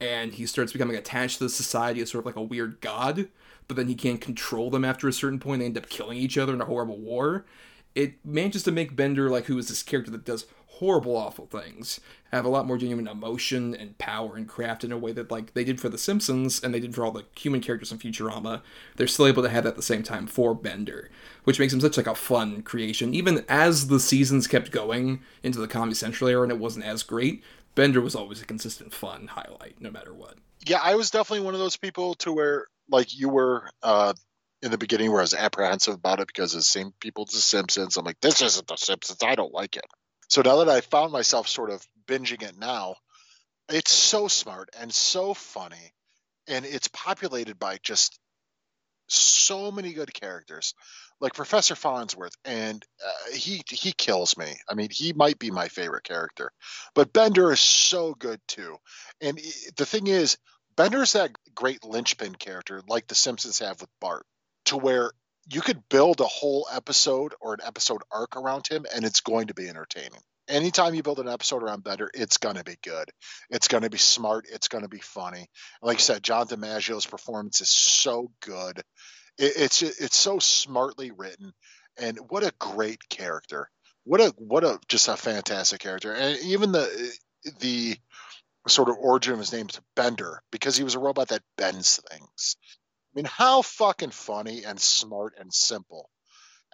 and 0.00 0.34
he 0.34 0.46
starts 0.46 0.72
becoming 0.72 0.96
attached 0.96 1.38
to 1.38 1.44
the 1.44 1.50
society 1.50 2.00
as 2.00 2.10
sort 2.10 2.22
of 2.22 2.26
like 2.26 2.36
a 2.36 2.42
weird 2.42 2.80
god, 2.80 3.28
but 3.68 3.76
then 3.76 3.88
he 3.88 3.94
can't 3.94 4.20
control 4.20 4.70
them 4.70 4.84
after 4.84 5.08
a 5.08 5.12
certain 5.12 5.38
point. 5.38 5.60
They 5.60 5.66
end 5.66 5.78
up 5.78 5.88
killing 5.88 6.18
each 6.18 6.38
other 6.38 6.54
in 6.54 6.60
a 6.60 6.66
horrible 6.66 6.98
war. 6.98 7.44
It 7.94 8.24
manages 8.24 8.62
to 8.64 8.72
make 8.72 8.94
Bender, 8.94 9.30
like, 9.30 9.46
who 9.46 9.56
is 9.58 9.68
this 9.68 9.82
character 9.82 10.10
that 10.10 10.26
does 10.26 10.44
horrible, 10.66 11.16
awful 11.16 11.46
things, 11.46 12.00
have 12.32 12.44
a 12.44 12.48
lot 12.50 12.66
more 12.66 12.76
genuine 12.76 13.08
emotion 13.08 13.74
and 13.74 13.96
power 13.96 14.36
and 14.36 14.46
craft 14.46 14.84
in 14.84 14.92
a 14.92 14.98
way 14.98 15.10
that, 15.12 15.30
like, 15.30 15.54
they 15.54 15.64
did 15.64 15.80
for 15.80 15.88
The 15.88 15.96
Simpsons 15.96 16.62
and 16.62 16.74
they 16.74 16.80
did 16.80 16.94
for 16.94 17.06
all 17.06 17.12
the 17.12 17.24
human 17.34 17.62
characters 17.62 17.90
in 17.90 17.98
Futurama. 17.98 18.60
They're 18.96 19.06
still 19.06 19.26
able 19.26 19.42
to 19.42 19.48
have 19.48 19.64
that 19.64 19.70
at 19.70 19.76
the 19.76 19.82
same 19.82 20.02
time 20.02 20.26
for 20.26 20.54
Bender, 20.54 21.10
which 21.44 21.58
makes 21.58 21.72
him 21.72 21.80
such, 21.80 21.96
like, 21.96 22.06
a 22.06 22.14
fun 22.14 22.60
creation. 22.60 23.14
Even 23.14 23.46
as 23.48 23.86
the 23.86 23.98
seasons 23.98 24.46
kept 24.46 24.70
going 24.70 25.22
into 25.42 25.58
the 25.58 25.68
Comedy 25.68 25.94
Central 25.94 26.28
era 26.28 26.42
and 26.42 26.52
it 26.52 26.58
wasn't 26.58 26.84
as 26.84 27.02
great, 27.02 27.42
Bender 27.76 28.00
was 28.00 28.16
always 28.16 28.42
a 28.42 28.46
consistent 28.46 28.92
fun 28.92 29.28
highlight, 29.28 29.80
no 29.80 29.90
matter 29.90 30.12
what. 30.12 30.34
Yeah, 30.66 30.80
I 30.82 30.96
was 30.96 31.10
definitely 31.10 31.44
one 31.44 31.54
of 31.54 31.60
those 31.60 31.76
people 31.76 32.14
to 32.16 32.32
where, 32.32 32.66
like 32.90 33.16
you 33.16 33.28
were 33.28 33.68
uh, 33.82 34.14
in 34.62 34.70
the 34.70 34.78
beginning, 34.78 35.12
where 35.12 35.20
I 35.20 35.22
was 35.22 35.34
apprehensive 35.34 35.94
about 35.94 36.18
it 36.18 36.26
because 36.26 36.52
the 36.52 36.62
same 36.62 36.92
people 36.98 37.26
as 37.28 37.34
The 37.34 37.40
Simpsons. 37.40 37.96
I'm 37.96 38.04
like, 38.04 38.20
this 38.20 38.40
isn't 38.40 38.66
The 38.66 38.76
Simpsons. 38.76 39.22
I 39.22 39.36
don't 39.36 39.52
like 39.52 39.76
it. 39.76 39.84
So 40.28 40.42
now 40.42 40.64
that 40.64 40.70
I 40.70 40.80
found 40.80 41.12
myself 41.12 41.46
sort 41.46 41.70
of 41.70 41.86
binging 42.08 42.42
it 42.42 42.58
now, 42.58 42.96
it's 43.68 43.92
so 43.92 44.26
smart 44.26 44.70
and 44.80 44.92
so 44.92 45.34
funny, 45.34 45.92
and 46.48 46.64
it's 46.64 46.88
populated 46.88 47.58
by 47.58 47.78
just 47.82 48.18
so 49.08 49.70
many 49.70 49.92
good 49.92 50.12
characters 50.12 50.74
like 51.20 51.34
Professor 51.34 51.74
Farnsworth, 51.74 52.34
and 52.44 52.84
uh, 53.04 53.34
he 53.34 53.62
he 53.68 53.92
kills 53.92 54.36
me. 54.36 54.56
I 54.68 54.74
mean, 54.74 54.88
he 54.90 55.12
might 55.12 55.38
be 55.38 55.50
my 55.50 55.68
favorite 55.68 56.04
character, 56.04 56.52
but 56.94 57.12
Bender 57.12 57.52
is 57.52 57.60
so 57.60 58.14
good 58.14 58.40
too. 58.46 58.76
And 59.20 59.40
the 59.76 59.86
thing 59.86 60.06
is, 60.08 60.36
Bender's 60.76 61.12
that 61.12 61.30
great 61.54 61.84
linchpin 61.84 62.34
character, 62.34 62.82
like 62.86 63.06
The 63.06 63.14
Simpsons 63.14 63.60
have 63.60 63.80
with 63.80 63.90
Bart, 64.00 64.26
to 64.66 64.76
where 64.76 65.10
you 65.48 65.60
could 65.60 65.88
build 65.88 66.20
a 66.20 66.24
whole 66.24 66.66
episode 66.72 67.34
or 67.40 67.54
an 67.54 67.60
episode 67.64 68.02
arc 68.10 68.36
around 68.36 68.66
him, 68.66 68.84
and 68.94 69.04
it's 69.04 69.20
going 69.20 69.46
to 69.46 69.54
be 69.54 69.68
entertaining. 69.68 70.20
Anytime 70.48 70.94
you 70.94 71.02
build 71.02 71.18
an 71.18 71.28
episode 71.28 71.62
around 71.62 71.82
Bender, 71.82 72.08
it's 72.14 72.38
going 72.38 72.56
to 72.56 72.62
be 72.62 72.76
good. 72.82 73.10
It's 73.50 73.66
going 73.68 73.82
to 73.82 73.90
be 73.90 73.98
smart. 73.98 74.46
It's 74.48 74.68
going 74.68 74.84
to 74.84 74.88
be 74.88 75.00
funny. 75.00 75.48
like 75.82 75.96
I 75.96 76.00
said, 76.00 76.22
John 76.22 76.46
DiMaggio's 76.46 77.06
performance 77.06 77.60
is 77.60 77.70
so 77.70 78.30
good 78.40 78.80
it, 79.38 79.52
it's 79.56 79.82
it's 79.82 80.16
so 80.16 80.38
smartly 80.38 81.10
written, 81.10 81.52
and 81.98 82.18
what 82.28 82.44
a 82.44 82.54
great 82.58 83.08
character! 83.08 83.70
What 84.04 84.20
a 84.20 84.32
what 84.38 84.64
a 84.64 84.78
just 84.88 85.08
a 85.08 85.16
fantastic 85.16 85.80
character, 85.80 86.12
and 86.12 86.38
even 86.40 86.72
the 86.72 87.18
the 87.60 87.96
sort 88.68 88.88
of 88.88 88.96
origin 88.98 89.34
of 89.34 89.38
his 89.38 89.52
name 89.52 89.66
is 89.68 89.80
Bender 89.94 90.42
because 90.50 90.76
he 90.76 90.84
was 90.84 90.94
a 90.94 91.00
robot 91.00 91.28
that 91.28 91.42
bends 91.56 92.00
things. 92.10 92.56
I 92.62 93.12
mean, 93.14 93.24
how 93.24 93.62
fucking 93.62 94.10
funny 94.10 94.64
and 94.64 94.80
smart 94.80 95.34
and 95.38 95.52
simple 95.52 96.10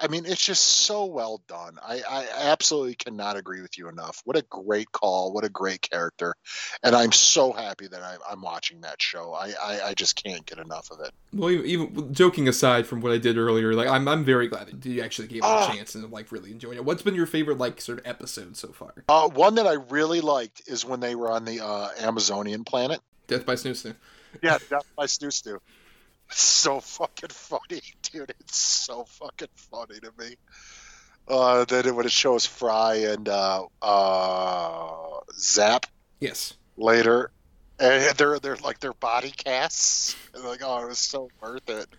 I 0.03 0.09
mean, 0.09 0.27
it's 0.27 0.45
just 0.45 0.65
so 0.65 1.05
well 1.05 1.41
done. 1.47 1.79
I, 1.81 2.03
I 2.09 2.27
absolutely 2.51 2.97
cannot 2.97 3.37
agree 3.37 3.63
with 3.63 3.79
you 3.79 3.89
enough. 3.89 4.21
What 4.25 4.37
a 4.37 4.43
great 4.43 4.91
call. 4.91 5.33
What 5.33 5.45
a 5.45 5.49
great 5.49 5.81
character. 5.81 6.35
And 6.83 6.97
I'm 6.97 7.13
so 7.13 7.53
happy 7.53 7.87
that 7.87 8.03
I, 8.03 8.17
I'm 8.29 8.43
watching 8.43 8.81
that 8.81 9.01
show. 9.01 9.33
I, 9.33 9.53
I, 9.63 9.81
I, 9.91 9.95
just 9.95 10.21
can't 10.21 10.45
get 10.45 10.59
enough 10.59 10.91
of 10.91 10.99
it. 11.01 11.13
Well, 11.33 11.51
even, 11.51 12.13
joking 12.13 12.49
aside 12.49 12.89
from 12.89 13.01
what 13.01 13.13
I 13.13 13.19
did 13.19 13.39
earlier, 13.39 13.75
like 13.75 13.87
I'm, 13.87 14.09
I'm 14.09 14.25
very 14.25 14.49
glad 14.49 14.67
that 14.67 14.85
you 14.85 15.03
actually 15.03 15.29
gave 15.29 15.39
it 15.39 15.45
a 15.45 15.49
uh, 15.49 15.73
chance 15.73 15.95
and 15.95 16.11
like 16.11 16.33
really 16.33 16.51
enjoying 16.51 16.79
it. 16.79 16.85
What's 16.85 17.03
been 17.03 17.15
your 17.15 17.27
favorite 17.27 17.59
like 17.59 17.81
sort 17.81 18.01
of 18.01 18.07
episode 18.07 18.57
so 18.57 18.69
far? 18.73 18.95
Uh, 19.09 19.29
one 19.29 19.55
that 19.55 19.69
I 19.69 19.75
really 19.75 20.21
liked 20.21 20.63
is 20.67 20.85
when 20.85 20.99
they 20.99 21.15
were 21.15 21.31
on 21.31 21.45
the 21.45 21.65
uh, 21.65 21.91
Amazonian 22.01 22.65
planet. 22.65 23.01
Death 23.29 23.47
by 23.47 23.55
Snu 23.55 23.71
Snu. 23.71 23.95
Yeah, 24.43 24.59
Death 24.69 24.91
by 24.97 25.07
Snu 25.07 25.29
Snu 25.29 25.61
so 26.41 26.81
fucking 26.81 27.31
funny, 27.31 27.83
dude. 28.03 28.31
It's 28.41 28.57
so 28.57 29.05
fucking 29.05 29.49
funny 29.55 30.01
to 30.01 30.13
me. 30.19 30.37
Uh, 31.29 31.65
then 31.65 31.95
when 31.95 32.07
it 32.07 32.13
shows 32.13 32.47
Fry 32.47 32.95
and 32.97 33.29
uh, 33.29 33.67
uh, 33.81 35.21
Zap, 35.39 35.87
yes, 36.21 36.55
later, 36.77 37.31
and 37.79 38.17
they're 38.17 38.39
they're 38.41 38.57
like 38.57 38.81
their 38.81 38.93
body 38.93 39.31
casts, 39.31 40.17
and 40.35 40.45
like, 40.45 40.61
oh, 40.65 40.83
it 40.83 40.89
was 40.89 40.99
so 40.99 41.29
worth 41.41 41.69
it. 41.69 41.87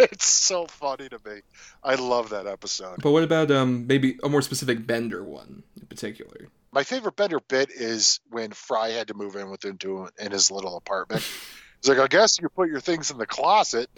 It's 0.00 0.28
so 0.28 0.66
funny 0.66 1.08
to 1.08 1.18
me. 1.26 1.40
I 1.82 1.96
love 1.96 2.30
that 2.30 2.46
episode. 2.46 3.02
But 3.02 3.10
what 3.10 3.24
about 3.24 3.50
um 3.50 3.88
maybe 3.88 4.16
a 4.22 4.28
more 4.28 4.42
specific 4.42 4.86
Bender 4.86 5.24
one 5.24 5.64
in 5.80 5.86
particular? 5.88 6.46
My 6.70 6.84
favorite 6.84 7.16
Bender 7.16 7.40
bit 7.40 7.70
is 7.70 8.20
when 8.30 8.52
Fry 8.52 8.90
had 8.90 9.08
to 9.08 9.14
move 9.14 9.34
in 9.34 9.50
with 9.50 9.64
him 9.64 9.76
to 9.78 10.08
in 10.20 10.30
his 10.30 10.52
little 10.52 10.76
apartment. 10.76 11.28
He's 11.80 11.88
like, 11.88 11.98
I 11.98 12.08
guess 12.08 12.38
you 12.40 12.48
put 12.48 12.68
your 12.68 12.80
things 12.80 13.10
in 13.10 13.18
the 13.18 13.26
closet, 13.26 13.88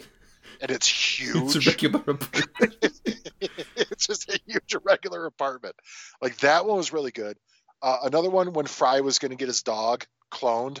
and 0.61 0.71
it's 0.71 0.87
huge. 0.87 1.55
It's 1.55 1.67
a 1.67 1.69
regular 1.69 1.99
apartment. 1.99 2.99
it's 3.41 4.07
just 4.07 4.29
a 4.29 4.39
huge 4.45 4.75
regular 4.83 5.25
apartment. 5.25 5.75
Like 6.21 6.37
that 6.39 6.65
one 6.65 6.77
was 6.77 6.93
really 6.93 7.11
good. 7.11 7.37
Uh, 7.81 7.97
another 8.03 8.29
one 8.29 8.53
when 8.53 8.67
Fry 8.67 9.01
was 9.01 9.19
going 9.19 9.31
to 9.31 9.37
get 9.37 9.47
his 9.47 9.63
dog 9.63 10.05
cloned, 10.31 10.79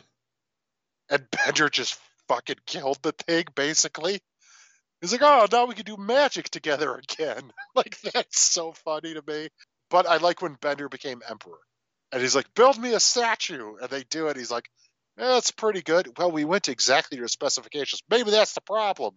and 1.09 1.25
Bender 1.31 1.69
just 1.69 1.99
fucking 2.27 2.57
killed 2.65 2.99
the 3.01 3.11
thing. 3.11 3.45
Basically, 3.55 4.19
he's 5.01 5.11
like, 5.11 5.21
"Oh, 5.23 5.47
now 5.51 5.65
we 5.65 5.73
can 5.73 5.85
do 5.85 5.97
magic 5.97 6.49
together 6.49 6.95
again." 6.95 7.51
like 7.75 7.99
that's 8.01 8.39
so 8.39 8.73
funny 8.73 9.15
to 9.15 9.23
me. 9.27 9.49
But 9.89 10.05
I 10.07 10.17
like 10.17 10.41
when 10.41 10.53
Bender 10.53 10.89
became 10.89 11.21
emperor, 11.27 11.59
and 12.11 12.21
he's 12.21 12.35
like, 12.35 12.53
"Build 12.53 12.77
me 12.77 12.93
a 12.93 12.99
statue," 12.99 13.75
and 13.81 13.89
they 13.89 14.03
do 14.03 14.27
it. 14.27 14.37
He's 14.37 14.51
like, 14.51 14.69
that's 15.17 15.51
pretty 15.51 15.81
good. 15.81 16.17
Well, 16.17 16.31
we 16.31 16.45
went 16.45 16.63
to 16.63 16.71
exactly 16.71 17.17
your 17.17 17.27
specifications. 17.27 18.01
Maybe 18.09 18.31
that's 18.31 18.53
the 18.53 18.61
problem. 18.61 19.15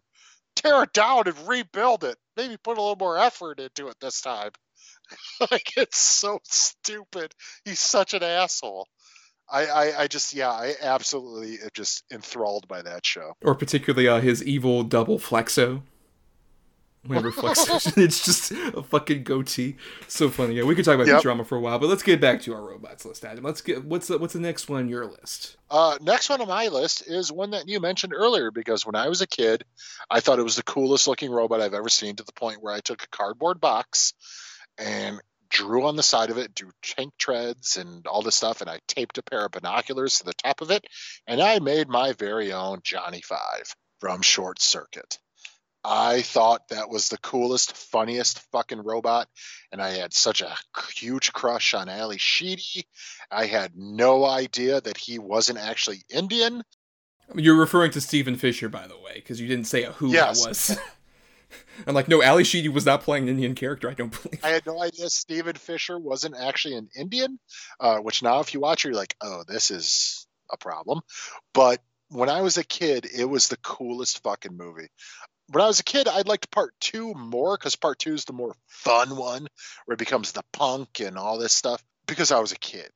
tear 0.57 0.83
it 0.85 0.93
down 0.93 1.27
and 1.27 1.49
rebuild 1.49 2.05
it. 2.05 2.17
Maybe 2.37 2.57
put 2.57 2.79
a 2.79 2.81
little 2.81 2.97
more 2.97 3.19
effort 3.19 3.61
into 3.61 3.89
it 3.89 3.97
this 4.01 4.21
time. 4.21 4.51
like 5.51 5.77
it's 5.77 5.99
so 5.99 6.41
stupid. 6.45 7.33
He's 7.65 7.81
such 7.81 8.15
an 8.15 8.23
asshole. 8.23 8.89
I, 9.51 9.67
I, 9.67 10.01
I 10.03 10.07
just 10.07 10.33
yeah 10.33 10.51
I 10.51 10.75
absolutely 10.81 11.57
am 11.63 11.69
just 11.75 12.05
enthralled 12.11 12.67
by 12.67 12.83
that 12.83 13.05
show. 13.05 13.35
Or 13.43 13.55
particularly 13.55 14.09
uh, 14.09 14.21
his 14.21 14.43
evil 14.43 14.83
double 14.85 15.19
flexo. 15.19 15.83
Flexo, 17.09 17.97
it's 17.97 18.25
just 18.25 18.51
a 18.53 18.83
fucking 18.83 19.25
goatee. 19.25 19.77
So 20.09 20.31
funny. 20.31 20.55
Yeah, 20.55 20.65
we 20.65 20.75
could 20.75 20.85
talk 20.85 20.95
about 20.95 21.07
Yep. 21.07 21.17
the 21.19 21.23
drama 21.23 21.45
for 21.45 21.57
a 21.57 21.61
while, 21.61 21.79
but 21.79 21.89
let's 21.89 22.03
get 22.03 22.21
back 22.21 22.41
to 22.43 22.55
our 22.55 22.63
robots 22.63 23.05
list, 23.05 23.25
Adam. 23.25 23.45
Let's 23.45 23.61
get 23.61 23.85
what's 23.85 24.09
the, 24.09 24.19
what's 24.19 24.33
the 24.33 24.41
next 24.41 24.69
one 24.69 24.81
on 24.81 24.89
your 24.89 25.07
list? 25.07 25.57
Uh, 25.71 25.99
next 26.01 26.29
one 26.31 26.41
on 26.41 26.49
my 26.49 26.69
list 26.69 27.03
is 27.07 27.31
one 27.31 27.51
that 27.51 27.69
you 27.69 27.81
mentioned 27.81 28.13
earlier 28.15 28.51
because 28.51 28.87
when 28.87 28.95
I 28.95 29.09
was 29.09 29.21
a 29.21 29.27
kid, 29.27 29.65
I 30.11 30.21
thought 30.21 30.39
it 30.39 30.45
was 30.45 30.57
the 30.57 30.63
coolest 30.63 31.07
looking 31.09 31.31
robot 31.31 31.61
I've 31.61 31.75
ever 31.75 31.89
seen 31.89 32.17
to 32.17 32.25
the 32.25 32.33
point 32.33 32.63
where 32.63 32.73
I 32.75 32.81
took 32.81 33.03
a 33.03 33.09
cardboard 33.09 33.61
box 33.61 34.15
and 34.79 35.21
drew 35.51 35.87
on 35.87 35.95
the 35.97 36.03
side 36.03 36.31
of 36.31 36.39
it, 36.39 36.55
drew 36.55 36.71
tank 36.83 37.13
treads 37.19 37.77
and 37.77 38.07
all 38.07 38.23
this 38.23 38.35
stuff, 38.35 38.61
and 38.61 38.69
I 38.69 38.81
taped 38.89 39.19
a 39.19 39.23
pair 39.23 39.45
of 39.45 39.53
binoculars 39.53 40.19
to 40.19 40.25
the 40.25 40.33
top 40.33 40.61
of 40.63 40.71
it, 40.71 40.85
and 41.27 41.41
I 41.41 41.59
made 41.61 41.89
my 41.89 42.13
very 42.13 42.53
own 42.53 42.81
Johnny 42.83 43.21
Five 43.21 43.75
from 44.01 44.23
Short 44.23 44.61
Circuit. 44.61 45.19
I 45.85 46.23
thought 46.23 46.69
that 46.69 46.89
was 46.89 47.09
the 47.09 47.19
coolest, 47.19 47.77
funniest 47.77 48.39
fucking 48.53 48.83
robot, 48.83 49.29
and 49.71 49.83
I 49.83 49.91
had 49.91 50.15
such 50.15 50.41
a 50.41 50.57
huge 50.95 51.33
crush 51.33 51.75
on 51.75 51.89
Ally 51.91 52.17
Sheedy. 52.19 52.87
I 53.31 53.47
had 53.47 53.73
no 53.77 54.25
idea 54.25 54.81
that 54.81 54.97
he 54.97 55.19
wasn't 55.19 55.59
actually 55.59 56.03
Indian. 56.09 56.63
You're 57.35 57.59
referring 57.59 57.91
to 57.93 58.01
Stephen 58.01 58.37
Fisher, 58.37 58.69
by 58.69 58.87
the 58.87 58.99
way, 58.99 59.15
because 59.17 59.41
you 59.41 59.47
didn't 59.49 59.67
say 59.67 59.85
who 59.85 60.11
Yes. 60.11 60.41
that 60.43 60.49
was. 60.49 60.79
I'm 61.87 61.95
like, 61.95 62.09
no, 62.09 62.23
Ally 62.23 62.43
Sheedy 62.43 62.69
was 62.69 62.87
not 62.87 63.03
playing 63.03 63.25
an 63.25 63.31
Indian 63.31 63.55
character. 63.55 63.91
I 63.91 63.95
don't 63.95 64.11
believe. 64.23 64.45
I 64.45 64.49
had 64.51 64.67
no 64.67 64.81
idea 64.83 65.09
Stephen 65.11 65.57
Fisher 65.57 65.99
wasn't 65.99 66.35
actually 66.37 66.77
an 66.77 66.89
Indian, 66.97 67.39
uh, 67.79 67.99
which 67.99 68.23
now 68.23 68.41
if 68.41 68.55
you 68.55 68.61
watch 68.61 68.85
it, 68.85 68.89
you're 68.89 68.97
like, 68.97 69.17
oh, 69.21 69.45
this 69.47 69.71
is 69.71 70.27
a 70.51 70.57
problem. 70.57 71.01
But 71.53 71.81
when 72.09 72.29
I 72.29 72.43
was 72.43 72.59
a 72.59 72.65
kid, 72.65 73.07
it 73.13 73.25
was 73.25 73.49
the 73.49 73.57
coolest 73.59 74.23
fucking 74.23 74.57
movie. 74.57 74.89
When 75.51 75.63
I 75.63 75.67
was 75.67 75.81
a 75.81 75.85
kid, 75.85 76.09
I 76.09 76.23
liked 76.23 76.51
part 76.51 76.73
two 76.81 77.13
more 77.15 77.57
because 77.57 77.77
part 77.77 77.99
two 77.99 78.15
is 78.15 78.25
the 78.25 78.33
more 78.33 78.55
fun 78.67 79.17
one 79.17 79.47
where 79.85 79.95
it 79.95 79.99
becomes 79.99 80.33
the 80.33 80.45
punk 80.53 81.01
and 81.01 81.19
all 81.19 81.39
this 81.39 81.53
stuff 81.53 81.83
because 82.07 82.33
I 82.33 82.41
was 82.41 82.53
a 82.53 82.59
kid. 82.59 82.91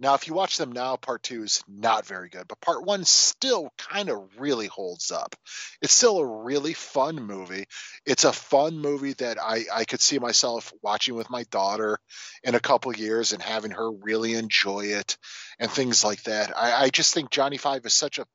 Now, 0.00 0.14
if 0.14 0.28
you 0.28 0.34
watch 0.34 0.58
them 0.58 0.70
now, 0.70 0.94
part 0.94 1.24
two 1.24 1.42
is 1.42 1.62
not 1.66 2.06
very 2.06 2.28
good, 2.28 2.46
but 2.46 2.60
part 2.60 2.84
one 2.84 3.04
still 3.04 3.72
kind 3.78 4.10
of 4.10 4.38
really 4.38 4.68
holds 4.68 5.10
up. 5.10 5.34
It's 5.82 5.92
still 5.92 6.18
a 6.18 6.44
really 6.44 6.72
fun 6.72 7.16
movie. 7.16 7.66
It's 8.06 8.24
a 8.24 8.32
fun 8.32 8.78
movie 8.78 9.14
that 9.14 9.38
I, 9.42 9.64
I 9.72 9.84
could 9.84 10.00
see 10.00 10.20
myself 10.20 10.72
watching 10.82 11.16
with 11.16 11.30
my 11.30 11.42
daughter 11.50 11.98
in 12.44 12.54
a 12.54 12.60
couple 12.60 12.94
years 12.94 13.32
and 13.32 13.42
having 13.42 13.72
her 13.72 13.90
really 13.90 14.34
enjoy 14.34 14.86
it 14.86 15.18
and 15.58 15.68
things 15.68 16.04
like 16.04 16.22
that. 16.24 16.56
I, 16.56 16.84
I 16.84 16.90
just 16.90 17.12
think 17.12 17.30
Johnny 17.30 17.56
Five 17.56 17.84
is 17.84 17.94
such 17.94 18.18
a 18.18 18.26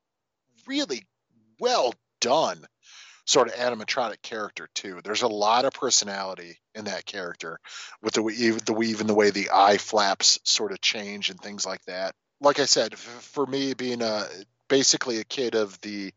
really 0.68 1.04
well 1.60 1.94
done 2.20 2.66
sort 3.26 3.48
of 3.48 3.54
animatronic 3.56 4.22
character 4.22 4.68
too. 4.74 5.00
There's 5.04 5.22
a 5.22 5.28
lot 5.28 5.66
of 5.66 5.74
personality 5.74 6.58
in 6.76 6.86
that 6.86 7.06
character 7.06 7.60
with 8.02 8.14
the 8.14 8.22
the 8.66 8.82
even 8.82 9.08
the 9.08 9.14
way 9.14 9.30
the 9.30 9.50
eye 9.54 9.78
flaps 9.78 10.40
sort 10.44 10.72
of 10.72 10.82
change 10.82 11.30
and 11.30 11.40
things 11.40 11.66
like 11.66 11.84
that. 11.86 12.16
Like 12.42 12.60
I 12.60 12.66
said, 12.66 12.98
for 12.98 13.46
me 13.46 13.74
being 13.74 14.02
a 14.02 14.26
basically 14.68 15.20
a 15.20 15.24
kid 15.24 15.56
of 15.56 15.80
the 15.82 16.12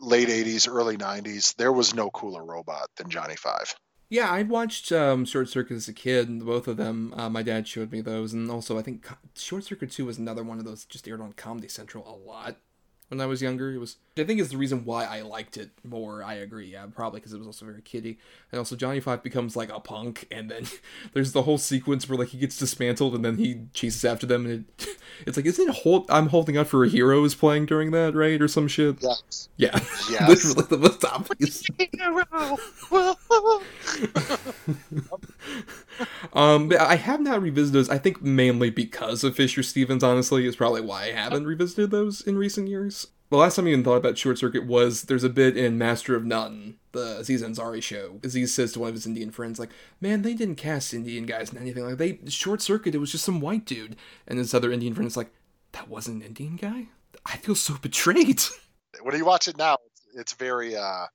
late 0.00 0.28
80s 0.28 0.68
early 0.68 0.96
90s 0.96 1.54
there 1.54 1.72
was 1.72 1.94
no 1.94 2.10
cooler 2.10 2.44
robot 2.44 2.88
than 2.96 3.08
johnny 3.10 3.36
five 3.36 3.74
Yeah, 4.10 4.30
I 4.30 4.42
watched 4.42 4.92
um, 4.92 5.24
Short 5.24 5.48
Circuit 5.48 5.74
as 5.74 5.88
a 5.88 5.92
kid, 5.92 6.28
and 6.28 6.44
both 6.44 6.68
of 6.68 6.76
them, 6.76 7.14
uh, 7.16 7.30
my 7.30 7.42
dad 7.42 7.66
showed 7.66 7.90
me 7.90 8.02
those, 8.02 8.34
and 8.34 8.50
also 8.50 8.78
I 8.78 8.82
think 8.82 9.08
Short 9.34 9.64
Circuit 9.64 9.90
Two 9.90 10.04
was 10.04 10.18
another 10.18 10.44
one 10.44 10.58
of 10.58 10.66
those 10.66 10.84
just 10.84 11.08
aired 11.08 11.22
on 11.22 11.32
Comedy 11.32 11.68
Central 11.68 12.04
a 12.06 12.14
lot 12.14 12.58
when 13.08 13.20
I 13.20 13.26
was 13.26 13.42
younger. 13.42 13.72
It 13.72 13.78
was, 13.78 13.96
I 14.16 14.24
think, 14.24 14.40
is 14.40 14.50
the 14.50 14.56
reason 14.56 14.84
why 14.84 15.04
I 15.04 15.22
liked 15.22 15.56
it 15.56 15.70
more. 15.84 16.22
I 16.22 16.34
agree, 16.34 16.66
yeah, 16.66 16.86
probably 16.86 17.20
because 17.20 17.32
it 17.32 17.38
was 17.38 17.46
also 17.46 17.66
very 17.66 17.82
kiddie, 17.82 18.18
and 18.50 18.58
also 18.58 18.76
Johnny 18.76 19.00
Five 19.00 19.22
becomes 19.22 19.56
like 19.56 19.70
a 19.70 19.80
punk, 19.80 20.26
and 20.30 20.50
then 20.50 20.66
there's 21.12 21.32
the 21.32 21.42
whole 21.42 21.58
sequence 21.58 22.08
where 22.08 22.18
like 22.18 22.28
he 22.28 22.38
gets 22.38 22.58
dismantled, 22.58 23.14
and 23.14 23.24
then 23.24 23.36
he 23.36 23.62
chases 23.72 24.04
after 24.04 24.26
them, 24.26 24.46
and 24.46 24.64
it, 24.78 24.88
it's 25.26 25.36
like, 25.36 25.46
isn't 25.46 25.68
it 25.68 25.74
hold, 25.76 26.10
I'm 26.10 26.28
holding 26.28 26.56
out 26.56 26.66
for 26.68 26.84
a 26.84 26.88
hero 26.88 27.24
is 27.24 27.34
playing 27.34 27.66
during 27.66 27.90
that, 27.92 28.14
right, 28.14 28.40
or 28.40 28.48
some 28.48 28.68
shit? 28.68 29.02
yes 29.02 29.48
Yeah, 29.56 29.78
Yes. 30.10 30.28
literally 30.44 30.66
the 30.68 30.78
most 30.78 31.04
obvious. 31.04 31.62
Um, 36.32 36.68
but 36.68 36.80
I 36.80 36.96
have 36.96 37.20
not 37.20 37.42
revisited 37.42 37.74
those. 37.74 37.88
I 37.88 37.98
think 37.98 38.20
mainly 38.20 38.68
because 38.68 39.22
of 39.22 39.36
Fisher 39.36 39.62
Stevens. 39.62 40.02
Honestly, 40.02 40.46
is 40.46 40.56
probably 40.56 40.80
why 40.80 41.04
I 41.04 41.12
haven't 41.12 41.46
revisited 41.46 41.92
those 41.92 42.22
in 42.22 42.36
recent 42.36 42.66
years. 42.66 43.06
The 43.30 43.36
last 43.36 43.54
time 43.54 43.66
I 43.66 43.70
even 43.70 43.84
thought 43.84 43.96
about 43.96 44.18
Short 44.18 44.36
Circuit 44.38 44.66
was 44.66 45.02
there's 45.02 45.22
a 45.22 45.28
bit 45.28 45.56
in 45.56 45.78
Master 45.78 46.16
of 46.16 46.24
None, 46.24 46.76
the 46.90 47.18
Aziz 47.18 47.42
Ansari 47.42 47.82
show. 47.82 48.18
Aziz 48.24 48.52
says 48.52 48.72
to 48.72 48.80
one 48.80 48.88
of 48.88 48.94
his 48.94 49.06
Indian 49.06 49.30
friends, 49.30 49.60
like, 49.60 49.70
"Man, 50.00 50.22
they 50.22 50.34
didn't 50.34 50.56
cast 50.56 50.92
Indian 50.92 51.24
guys 51.24 51.52
in 51.52 51.58
anything 51.58 51.84
like 51.84 51.98
they 51.98 52.18
Short 52.28 52.60
Circuit. 52.60 52.94
It 52.94 52.98
was 52.98 53.12
just 53.12 53.24
some 53.24 53.40
white 53.40 53.64
dude." 53.64 53.94
And 54.26 54.38
this 54.38 54.54
other 54.54 54.72
Indian 54.72 54.94
friend 54.94 55.06
is 55.06 55.16
like, 55.16 55.30
"That 55.72 55.88
wasn't 55.88 56.22
an 56.22 56.28
Indian 56.28 56.56
guy. 56.56 56.88
I 57.24 57.36
feel 57.36 57.54
so 57.54 57.76
betrayed." 57.80 58.42
when 59.02 59.16
you 59.16 59.24
watch 59.24 59.48
it 59.48 59.56
now 59.56 59.76
it's, 59.86 60.02
it's 60.14 60.32
very 60.34 60.76
uh 60.76 61.06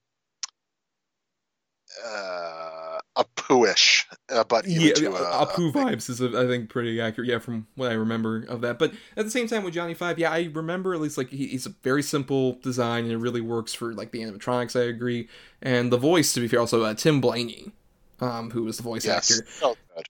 uh 2.06 3.00
apu-ish 3.18 4.08
uh, 4.30 4.44
but 4.46 4.66
yeah, 4.66 4.94
to, 4.94 5.12
uh, 5.12 5.46
Apu 5.46 5.74
vibes 5.74 6.10
is, 6.10 6.22
I 6.22 6.46
think, 6.48 6.70
pretty 6.70 7.02
accurate. 7.02 7.28
Yeah, 7.30 7.40
from 7.40 7.68
what 7.76 7.92
I 7.92 7.96
remember 7.96 8.46
of 8.48 8.62
that. 8.62 8.78
But 8.80 8.94
at 9.18 9.26
the 9.26 9.32
same 9.32 9.48
time, 9.48 9.64
with 9.64 9.74
Johnny 9.74 9.94
Five, 9.96 10.20
yeah, 10.20 10.32
I 10.32 10.50
remember 10.54 10.94
at 10.94 11.02
least 11.02 11.18
like 11.18 11.30
he, 11.30 11.48
he's 11.48 11.66
a 11.66 11.74
very 11.84 12.04
simple 12.04 12.54
design 12.62 13.04
and 13.06 13.12
it 13.12 13.18
really 13.18 13.42
works 13.42 13.74
for 13.74 13.94
like 13.94 14.12
the 14.12 14.20
animatronics. 14.22 14.80
I 14.80 14.84
agree, 14.84 15.28
and 15.62 15.92
the 15.92 15.98
voice, 15.98 16.32
to 16.34 16.40
be 16.40 16.48
fair, 16.48 16.60
also 16.60 16.84
uh, 16.84 16.94
Tim 16.94 17.20
Blaney, 17.20 17.72
um, 18.22 18.52
who 18.52 18.64
was 18.64 18.78
the 18.78 18.84
voice 18.84 19.06
yes 19.06 19.32
actor. 19.32 19.48
so 19.52 19.76
good 19.96 20.06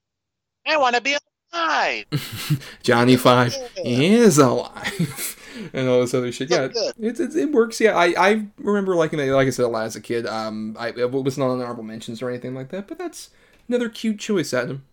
i 0.67 0.77
want 0.77 0.95
to 0.95 1.01
be 1.01 1.15
alive 1.53 2.05
Johnny 2.83 3.15
Five 3.15 3.55
Yeah. 3.77 3.83
is 3.99 4.37
alive. 4.37 5.35
And 5.73 5.87
all 5.89 6.01
this 6.01 6.13
other 6.13 6.31
shit, 6.31 6.49
yeah, 6.49 6.69
it, 6.99 7.19
it, 7.19 7.35
it 7.35 7.51
works. 7.51 7.79
Yeah, 7.79 7.97
I, 7.97 8.13
I 8.17 8.45
remember 8.57 8.95
liking 8.95 9.19
it. 9.19 9.31
Like 9.31 9.47
I 9.47 9.51
said, 9.51 9.65
a 9.65 9.67
lot 9.67 9.85
as 9.85 9.95
a 9.95 10.01
kid. 10.01 10.25
Um, 10.25 10.75
I 10.79 10.89
it 10.89 11.11
was 11.11 11.37
not 11.37 11.49
on 11.49 11.61
honorable 11.61 11.83
mentions 11.83 12.21
or 12.21 12.29
anything 12.29 12.53
like 12.55 12.69
that, 12.69 12.87
but 12.87 12.97
that's 12.97 13.29
another 13.67 13.89
cute 13.89 14.19
choice, 14.19 14.53
Adam. 14.53 14.83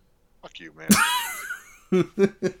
fuck 0.41 0.59
you 0.59 0.73
man 0.73 0.87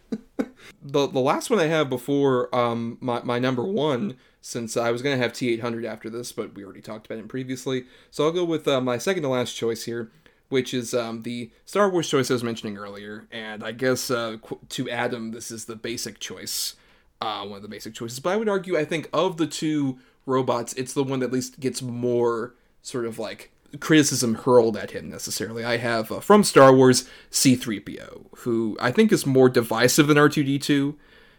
the 0.81 1.07
the 1.07 1.19
last 1.19 1.49
one 1.49 1.59
I 1.59 1.65
have 1.65 1.89
before 1.89 2.53
um 2.55 2.97
my, 3.01 3.21
my 3.23 3.39
number 3.39 3.63
one, 3.63 4.15
since 4.41 4.77
I 4.77 4.91
was 4.91 5.01
gonna 5.01 5.17
have 5.17 5.33
T 5.33 5.51
eight 5.53 5.61
hundred 5.61 5.85
after 5.85 6.09
this, 6.09 6.31
but 6.31 6.53
we 6.55 6.63
already 6.63 6.81
talked 6.81 7.05
about 7.07 7.19
it 7.19 7.27
previously. 7.27 7.85
So 8.11 8.25
I'll 8.25 8.31
go 8.31 8.45
with 8.45 8.67
uh, 8.67 8.81
my 8.81 8.97
second 8.97 9.23
to 9.23 9.29
last 9.29 9.53
choice 9.53 9.83
here, 9.83 10.11
which 10.49 10.73
is 10.73 10.93
um 10.93 11.23
the 11.23 11.51
Star 11.65 11.89
Wars 11.89 12.09
choice 12.09 12.31
I 12.31 12.35
was 12.35 12.43
mentioning 12.43 12.77
earlier, 12.77 13.27
and 13.31 13.63
I 13.63 13.71
guess 13.73 14.09
uh, 14.09 14.37
qu- 14.41 14.59
to 14.69 14.89
Adam 14.89 15.31
this 15.31 15.51
is 15.51 15.65
the 15.65 15.75
basic 15.75 16.19
choice, 16.19 16.75
uh 17.21 17.43
one 17.45 17.57
of 17.57 17.61
the 17.63 17.67
basic 17.69 17.93
choices. 17.93 18.19
But 18.19 18.31
I 18.31 18.37
would 18.37 18.49
argue 18.49 18.77
I 18.77 18.85
think 18.85 19.09
of 19.13 19.37
the 19.37 19.47
two 19.47 19.99
robots, 20.25 20.73
it's 20.73 20.93
the 20.93 21.03
one 21.03 21.19
that 21.19 21.27
at 21.27 21.31
least 21.33 21.59
gets 21.59 21.81
more 21.81 22.55
sort 22.81 23.05
of 23.05 23.17
like 23.19 23.51
criticism 23.79 24.35
hurled 24.35 24.77
at 24.77 24.91
him 24.91 25.09
necessarily. 25.09 25.63
I 25.63 25.77
have 25.77 26.11
uh, 26.11 26.19
from 26.19 26.43
Star 26.43 26.73
Wars 26.73 27.07
C3PO, 27.31 28.27
who 28.39 28.77
I 28.79 28.91
think 28.91 29.11
is 29.11 29.25
more 29.25 29.49
divisive 29.49 30.07
than 30.07 30.17
R2D2 30.17 30.95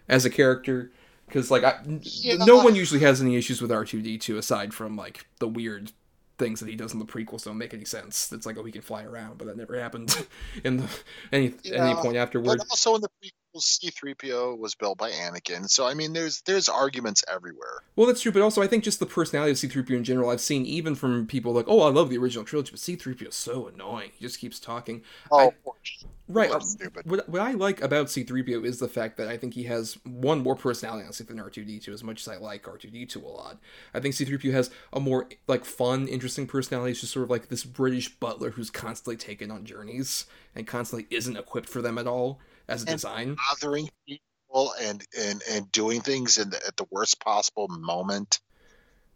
as 0.09 0.25
a 0.25 0.31
character 0.31 0.91
because 1.27 1.51
like 1.51 1.65
I, 1.65 1.81
Yeah. 2.01 2.37
no 2.39 2.57
one 2.57 2.75
usually 2.75 3.01
has 3.01 3.21
any 3.21 3.37
issues 3.37 3.61
with 3.61 3.71
R2D2 3.71 4.37
aside 4.39 4.73
from 4.75 4.97
like 4.97 5.27
the 5.39 5.49
weird 5.49 5.93
things 6.39 6.61
that 6.61 6.69
he 6.69 6.77
does 6.77 6.93
in 6.93 6.99
the 7.01 7.05
prequels 7.05 7.45
don't 7.45 7.59
make 7.59 7.75
any 7.75 7.85
sense. 7.85 8.33
It's 8.33 8.47
like 8.47 8.57
oh 8.59 8.65
he 8.65 8.73
can 8.73 8.83
fly 8.83 9.05
around, 9.05 9.39
but 9.39 9.47
that 9.47 9.57
never 9.57 9.79
happened 9.79 10.27
in 10.65 10.79
the, 10.79 10.89
any 11.33 11.55
any 11.73 11.95
Yeah, 11.95 11.95
point 11.95 12.15
but 12.15 12.21
afterward. 12.23 12.61
also 12.71 12.95
in 12.95 13.01
the 13.03 13.09
prequels 13.09 13.33
c3po 13.61 14.57
was 14.59 14.75
built 14.75 14.99
by 14.99 15.11
anakin 15.11 15.69
so 15.69 15.87
i 15.87 15.95
mean 15.95 16.13
there's 16.13 16.41
there's 16.43 16.69
arguments 16.69 17.25
everywhere 17.33 17.83
Well, 17.97 18.07
that's 18.07 18.21
true, 18.21 18.31
but 18.33 18.43
also 18.43 18.63
I 18.63 18.67
think 18.69 18.85
just 18.85 19.01
the 19.01 19.07
personality 19.07 19.51
of 19.51 19.57
C3PO 19.57 19.91
in 19.91 20.05
general, 20.05 20.31
I've 20.31 20.41
seen 20.41 20.65
even 20.67 20.95
from 20.95 21.27
people 21.27 21.53
like, 21.53 21.65
oh, 21.69 21.81
I 21.83 21.91
love 21.91 22.11
the 22.11 22.19
original 22.19 22.45
trilogy, 22.45 22.71
but 22.71 22.79
C3PO 22.81 23.29
is 23.29 23.35
so 23.35 23.67
annoying. 23.67 24.13
He 24.15 24.25
just 24.25 24.39
keeps 24.39 24.61
talking. 24.61 25.03
oh 25.33 25.49
I- 25.67 26.07
Right. 26.29 26.51
That's 26.51 26.67
uh, 26.67 26.79
stupid. 26.79 27.11
What, 27.11 27.27
what 27.29 27.41
I 27.41 27.53
like 27.53 27.81
about 27.81 28.07
C3PO 28.09 28.65
is 28.65 28.79
the 28.79 28.87
fact 28.89 29.17
that 29.17 29.29
I 29.29 29.39
think 29.39 29.55
he 29.55 29.65
has 29.65 29.97
one 30.05 30.43
more 30.43 30.55
personality 30.55 31.05
honestly 31.05 31.25
than 31.25 31.39
R2D2 31.39 31.89
as 31.89 32.05
much 32.05 32.21
as 32.21 32.29
I 32.29 32.37
like 32.37 32.65
R2D2 32.65 33.17
a 33.25 33.27
lot. 33.27 33.59
I 33.95 34.01
think 34.01 34.15
C3PO 34.15 34.53
has 34.53 34.71
a 34.93 35.01
more 35.01 35.27
like 35.47 35.65
fun, 35.65 36.07
interesting 36.07 36.47
personality. 36.47 36.93
It's 36.93 37.01
just 37.01 37.15
sort 37.15 37.25
of 37.25 37.31
like 37.31 37.49
this 37.49 37.65
British 37.65 38.11
butler 38.11 38.51
who's 38.51 38.69
constantly 38.71 39.17
taken 39.17 39.51
on 39.51 39.65
journeys 39.65 40.27
and 40.55 40.67
constantly 40.67 41.07
isn't 41.11 41.37
equipped 41.37 41.69
for 41.69 41.81
them 41.81 41.97
at 41.97 42.07
all 42.07 42.39
as 42.69 42.83
a 42.83 42.87
And- 42.89 42.97
design. 42.97 43.37
bothering 43.51 43.89
people 44.07 44.73
and 44.81 45.05
and 45.19 45.43
and 45.51 45.71
doing 45.73 46.01
things 46.01 46.39
in 46.39 46.51
the, 46.51 46.67
at 46.67 46.77
the 46.77 46.87
worst 46.91 47.21
possible 47.21 47.69
moment 47.69 48.41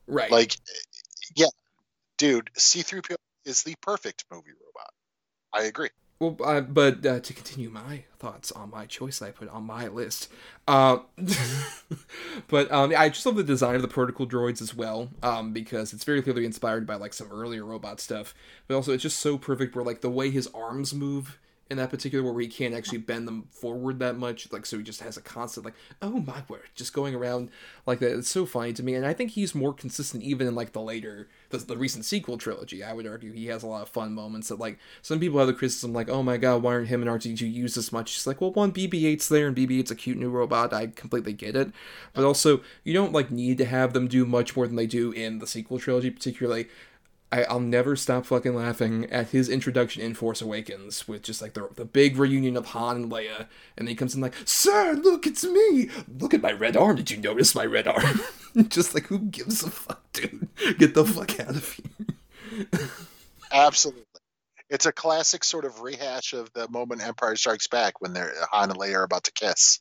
Right. 0.06 0.30
like 0.30 0.56
yeah 1.36 1.46
dude, 2.18 2.50
C3PO 2.56 3.16
is 3.44 3.62
the 3.64 3.74
perfect 3.80 4.24
movie 4.30 4.50
robot. 4.50 4.92
I 5.52 5.62
agree. 5.64 5.88
Well, 6.20 6.36
uh, 6.44 6.60
but 6.60 7.04
uh, 7.04 7.18
to 7.18 7.32
continue 7.32 7.68
my 7.68 8.04
thoughts 8.20 8.52
on 8.52 8.70
my 8.70 8.86
choice 8.86 9.20
I 9.20 9.32
put 9.32 9.48
on 9.48 9.64
my 9.64 9.88
list, 9.88 10.28
uh, 10.68 10.98
but 12.48 12.70
um, 12.70 12.92
I 12.96 13.08
just 13.08 13.26
love 13.26 13.34
the 13.36 13.42
design 13.42 13.74
of 13.74 13.82
the 13.82 13.88
protocol 13.88 14.26
droids 14.26 14.62
as 14.62 14.74
well, 14.74 15.08
um, 15.22 15.52
because 15.52 15.92
it's 15.92 16.04
very 16.04 16.22
clearly 16.22 16.44
inspired 16.44 16.86
by 16.86 16.94
like 16.94 17.12
some 17.12 17.28
earlier 17.32 17.64
robot 17.64 18.00
stuff. 18.00 18.34
But 18.68 18.76
also, 18.76 18.92
it's 18.92 19.02
just 19.02 19.18
so 19.18 19.36
perfect 19.36 19.74
where 19.74 19.84
like 19.84 20.00
the 20.00 20.10
way 20.10 20.30
his 20.30 20.46
arms 20.54 20.94
move 20.94 21.38
in 21.72 21.78
that 21.78 21.90
particular 21.90 22.30
where 22.30 22.40
he 22.40 22.46
can't 22.46 22.74
actually 22.74 22.98
bend 22.98 23.26
them 23.26 23.48
forward 23.50 23.98
that 23.98 24.16
much 24.16 24.52
like 24.52 24.66
so 24.66 24.76
he 24.76 24.84
just 24.84 25.00
has 25.00 25.16
a 25.16 25.22
constant 25.22 25.64
like 25.64 25.74
oh 26.02 26.20
my 26.20 26.42
word 26.48 26.68
just 26.74 26.92
going 26.92 27.14
around 27.14 27.50
like 27.86 27.98
that. 27.98 28.16
It's 28.16 28.28
so 28.28 28.46
funny 28.46 28.72
to 28.74 28.82
me 28.82 28.94
and 28.94 29.06
i 29.06 29.12
think 29.12 29.32
he's 29.32 29.54
more 29.54 29.72
consistent 29.72 30.22
even 30.22 30.46
in 30.46 30.54
like 30.54 30.72
the 30.72 30.80
later 30.80 31.28
the, 31.50 31.58
the 31.58 31.76
recent 31.76 32.04
sequel 32.04 32.38
trilogy. 32.38 32.82
I 32.82 32.92
would 32.92 33.06
argue 33.06 33.32
he 33.32 33.46
has 33.46 33.62
a 33.62 33.66
lot 33.66 33.82
of 33.82 33.88
fun 33.88 34.12
moments 34.12 34.48
that 34.48 34.58
like 34.58 34.78
some 35.00 35.18
people 35.18 35.38
have 35.38 35.46
the 35.46 35.54
criticism 35.54 35.92
like 35.92 36.08
oh 36.08 36.22
my 36.22 36.36
god 36.36 36.62
why 36.62 36.74
aren't 36.74 36.88
him 36.88 37.02
and 37.02 37.10
r2 37.10 37.40
used 37.40 37.78
as 37.78 37.90
much? 37.90 38.16
It's 38.16 38.26
like 38.26 38.40
well 38.40 38.52
one 38.52 38.72
bb8's 38.72 39.28
there 39.28 39.48
and 39.48 39.56
bb8's 39.56 39.90
a 39.90 39.94
cute 39.94 40.18
new 40.18 40.30
robot. 40.30 40.72
I 40.72 40.88
completely 40.88 41.32
get 41.32 41.56
it. 41.56 41.72
But 42.12 42.24
also 42.24 42.60
you 42.84 42.92
don't 42.92 43.12
like 43.12 43.30
need 43.30 43.58
to 43.58 43.64
have 43.64 43.92
them 43.92 44.08
do 44.08 44.26
much 44.26 44.56
more 44.56 44.66
than 44.66 44.76
they 44.76 44.86
do 44.86 45.12
in 45.12 45.38
the 45.38 45.46
sequel 45.46 45.78
trilogy 45.78 46.10
particularly 46.10 46.68
I, 47.32 47.50
will 47.50 47.60
never 47.60 47.96
stop 47.96 48.26
fucking 48.26 48.54
laughing 48.54 49.06
at 49.10 49.30
his 49.30 49.48
introduction 49.48 50.02
in 50.02 50.14
Force 50.14 50.42
Awakens 50.42 51.08
with 51.08 51.22
just 51.22 51.40
like 51.40 51.54
the, 51.54 51.68
the 51.74 51.86
big 51.86 52.18
reunion 52.18 52.56
of 52.56 52.66
Han 52.66 52.96
and 52.96 53.10
Leia, 53.10 53.46
and 53.76 53.86
then 53.86 53.88
he 53.88 53.94
comes 53.94 54.14
in 54.14 54.20
like, 54.20 54.34
Sir, 54.44 54.92
look, 54.92 55.26
it's 55.26 55.42
me! 55.42 55.88
Look 56.20 56.34
at 56.34 56.42
my 56.42 56.52
red 56.52 56.76
arm. 56.76 56.96
Did 56.96 57.10
you 57.10 57.16
notice 57.16 57.54
my 57.54 57.64
red 57.64 57.88
arm? 57.88 58.20
just 58.68 58.94
like, 58.94 59.06
who 59.06 59.18
gives 59.18 59.62
a 59.62 59.70
fuck, 59.70 60.12
dude? 60.12 60.48
Get 60.78 60.94
the 60.94 61.06
fuck 61.06 61.40
out 61.40 61.56
of 61.56 61.72
here. 61.72 62.90
Absolutely. 63.50 64.02
It's 64.68 64.86
a 64.86 64.92
classic 64.92 65.44
sort 65.44 65.64
of 65.64 65.80
rehash 65.80 66.34
of 66.34 66.52
the 66.52 66.68
moment 66.68 67.02
Empire 67.02 67.36
Strikes 67.36 67.66
Back 67.66 68.00
when 68.00 68.12
they're 68.12 68.32
Han 68.52 68.70
and 68.70 68.78
Leia 68.78 68.96
are 68.96 69.02
about 69.02 69.24
to 69.24 69.32
kiss 69.32 69.80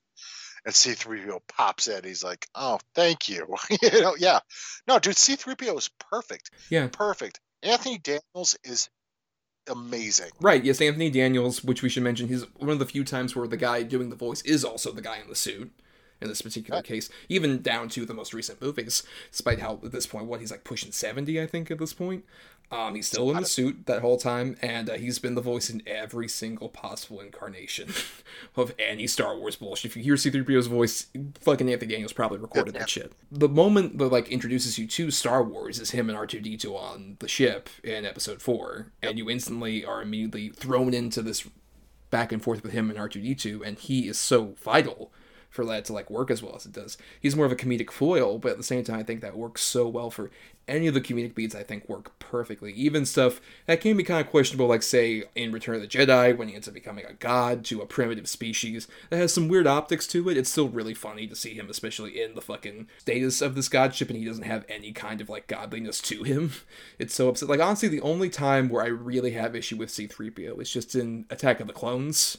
and 0.65 0.73
C3PO 0.73 1.41
pops 1.47 1.87
in. 1.87 2.03
He's 2.03 2.23
like, 2.23 2.47
"Oh, 2.55 2.79
thank 2.95 3.29
you." 3.29 3.55
you 3.81 4.01
know, 4.01 4.15
yeah. 4.17 4.39
No, 4.87 4.99
dude, 4.99 5.15
C3PO 5.15 5.77
is 5.77 5.89
perfect. 6.11 6.51
Yeah, 6.69 6.87
perfect. 6.87 7.39
Anthony 7.63 7.97
Daniels 7.97 8.57
is 8.63 8.89
amazing. 9.69 10.31
Right. 10.39 10.63
Yes, 10.63 10.81
Anthony 10.81 11.09
Daniels, 11.09 11.63
which 11.63 11.81
we 11.81 11.89
should 11.89 12.03
mention, 12.03 12.27
he's 12.27 12.43
one 12.55 12.69
of 12.69 12.79
the 12.79 12.85
few 12.85 13.03
times 13.03 13.35
where 13.35 13.47
the 13.47 13.57
guy 13.57 13.83
doing 13.83 14.09
the 14.09 14.15
voice 14.15 14.41
is 14.41 14.65
also 14.65 14.91
the 14.91 15.01
guy 15.01 15.19
in 15.19 15.29
the 15.29 15.35
suit 15.35 15.71
in 16.21 16.27
this 16.27 16.41
particular 16.41 16.77
right. 16.77 16.85
case, 16.85 17.09
even 17.29 17.61
down 17.61 17.89
to 17.89 18.05
the 18.05 18.13
most 18.13 18.33
recent 18.33 18.61
movies, 18.61 19.03
despite 19.31 19.59
how 19.59 19.79
at 19.83 19.91
this 19.91 20.05
point, 20.05 20.25
what 20.25 20.39
he's 20.39 20.51
like 20.51 20.63
pushing 20.63 20.91
70, 20.91 21.41
I 21.41 21.47
think, 21.47 21.71
at 21.71 21.79
this 21.79 21.93
point. 21.93 22.25
Um, 22.71 22.95
he's 22.95 23.07
still 23.07 23.29
in 23.31 23.37
the 23.37 23.45
suit 23.45 23.85
that 23.87 23.99
whole 24.01 24.15
time, 24.15 24.55
and 24.61 24.89
uh, 24.89 24.93
he's 24.93 25.19
been 25.19 25.35
the 25.35 25.41
voice 25.41 25.69
in 25.69 25.83
every 25.85 26.29
single 26.29 26.69
possible 26.69 27.19
incarnation 27.19 27.89
of 28.55 28.73
any 28.79 29.07
Star 29.07 29.35
Wars 29.37 29.57
bullshit. 29.57 29.91
If 29.91 29.97
you 29.97 30.03
hear 30.03 30.15
C-3PO's 30.15 30.67
voice, 30.67 31.07
fucking 31.41 31.69
Anthony 31.69 31.91
Daniels 31.91 32.13
probably 32.13 32.37
recorded 32.37 32.73
that 32.75 32.89
shit. 32.89 33.11
The 33.29 33.49
moment 33.49 33.97
that 33.97 34.07
like 34.07 34.29
introduces 34.29 34.79
you 34.79 34.87
to 34.87 35.11
Star 35.11 35.43
Wars 35.43 35.79
is 35.79 35.91
him 35.91 36.09
and 36.09 36.17
R2D2 36.17 36.73
on 36.73 37.17
the 37.19 37.27
ship 37.27 37.69
in 37.83 38.05
Episode 38.05 38.41
Four, 38.41 38.93
and 39.03 39.17
you 39.17 39.29
instantly 39.29 39.83
are 39.83 40.01
immediately 40.01 40.47
thrown 40.49 40.93
into 40.93 41.21
this 41.21 41.45
back 42.09 42.31
and 42.31 42.41
forth 42.41 42.63
with 42.63 42.71
him 42.71 42.89
and 42.89 42.97
R2D2, 42.97 43.65
and 43.65 43.79
he 43.79 44.07
is 44.07 44.17
so 44.17 44.55
vital 44.63 45.11
for 45.51 45.65
that 45.65 45.85
to 45.85 45.93
like 45.93 46.09
work 46.09 46.31
as 46.31 46.41
well 46.41 46.55
as 46.55 46.65
it 46.65 46.71
does. 46.71 46.97
He's 47.19 47.35
more 47.35 47.45
of 47.45 47.51
a 47.51 47.57
comedic 47.57 47.91
foil, 47.91 48.39
but 48.39 48.53
at 48.53 48.57
the 48.57 48.63
same 48.63 48.83
time, 48.83 48.99
I 48.99 49.03
think 49.03 49.21
that 49.21 49.37
works 49.37 49.61
so 49.61 49.87
well 49.87 50.09
for 50.09 50.31
any 50.67 50.87
of 50.87 50.93
the 50.93 51.01
comedic 51.01 51.35
beats. 51.35 51.53
I 51.53 51.63
think 51.63 51.87
work 51.89 52.17
perfectly. 52.19 52.71
Even 52.71 53.05
stuff 53.05 53.41
that 53.65 53.81
can 53.81 53.97
be 53.97 54.03
kind 54.03 54.25
of 54.25 54.31
questionable, 54.31 54.67
like 54.67 54.81
say 54.81 55.25
in 55.35 55.51
Return 55.51 55.75
of 55.75 55.81
the 55.81 55.87
Jedi, 55.87 56.35
when 56.35 56.47
he 56.47 56.55
ends 56.55 56.69
up 56.69 56.73
becoming 56.73 57.05
a 57.05 57.13
god 57.13 57.65
to 57.65 57.81
a 57.81 57.85
primitive 57.85 58.29
species 58.29 58.87
that 59.09 59.17
has 59.17 59.33
some 59.33 59.49
weird 59.49 59.67
optics 59.67 60.07
to 60.07 60.29
it. 60.29 60.37
It's 60.37 60.49
still 60.49 60.69
really 60.69 60.93
funny 60.93 61.27
to 61.27 61.35
see 61.35 61.53
him, 61.53 61.69
especially 61.69 62.21
in 62.21 62.33
the 62.33 62.41
fucking 62.41 62.87
status 62.99 63.41
of 63.41 63.55
this 63.55 63.67
godship, 63.67 64.09
and 64.09 64.17
he 64.17 64.25
doesn't 64.25 64.45
have 64.45 64.65
any 64.69 64.93
kind 64.93 65.19
of 65.19 65.29
like 65.29 65.47
godliness 65.47 66.01
to 66.01 66.23
him. 66.23 66.53
It's 66.99 67.15
so 67.15 67.29
upset. 67.29 67.49
Like 67.49 67.59
honestly, 67.59 67.89
the 67.89 68.01
only 68.01 68.29
time 68.29 68.69
where 68.69 68.83
I 68.83 68.87
really 68.87 69.31
have 69.31 69.55
issue 69.55 69.75
with 69.75 69.89
C-3PO 69.89 70.61
is 70.61 70.71
just 70.71 70.93
in 70.93 71.25
Attack 71.29 71.59
of 71.59 71.67
the 71.67 71.73
Clones 71.73 72.37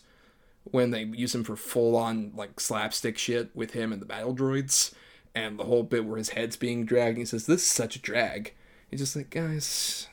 when 0.65 0.91
they 0.91 1.05
use 1.05 1.35
him 1.35 1.45
for 1.45 1.57
full 1.57 1.97
on 1.97 2.33
like 2.35 2.61
slapstick 2.61 3.19
shit 3.19 3.55
with 3.55 3.73
him 3.73 3.93
and 3.93 4.01
the 4.01 4.07
battle 4.07 4.35
droids 4.35 4.95
and 5.35 5.59
the 5.59 5.65
whole 5.65 5.83
bit 5.83 6.05
where 6.05 6.19
his 6.19 6.31
head's 6.31 6.57
being 6.57 6.85
dragged 6.85 7.17
and 7.17 7.19
he 7.19 7.25
says 7.25 7.47
this 7.47 7.63
is 7.63 7.71
such 7.71 7.97
a 7.97 8.01
drag. 8.01 8.55
He's 8.91 9.01
just 9.01 9.17
like 9.17 9.31
guys 9.31 10.09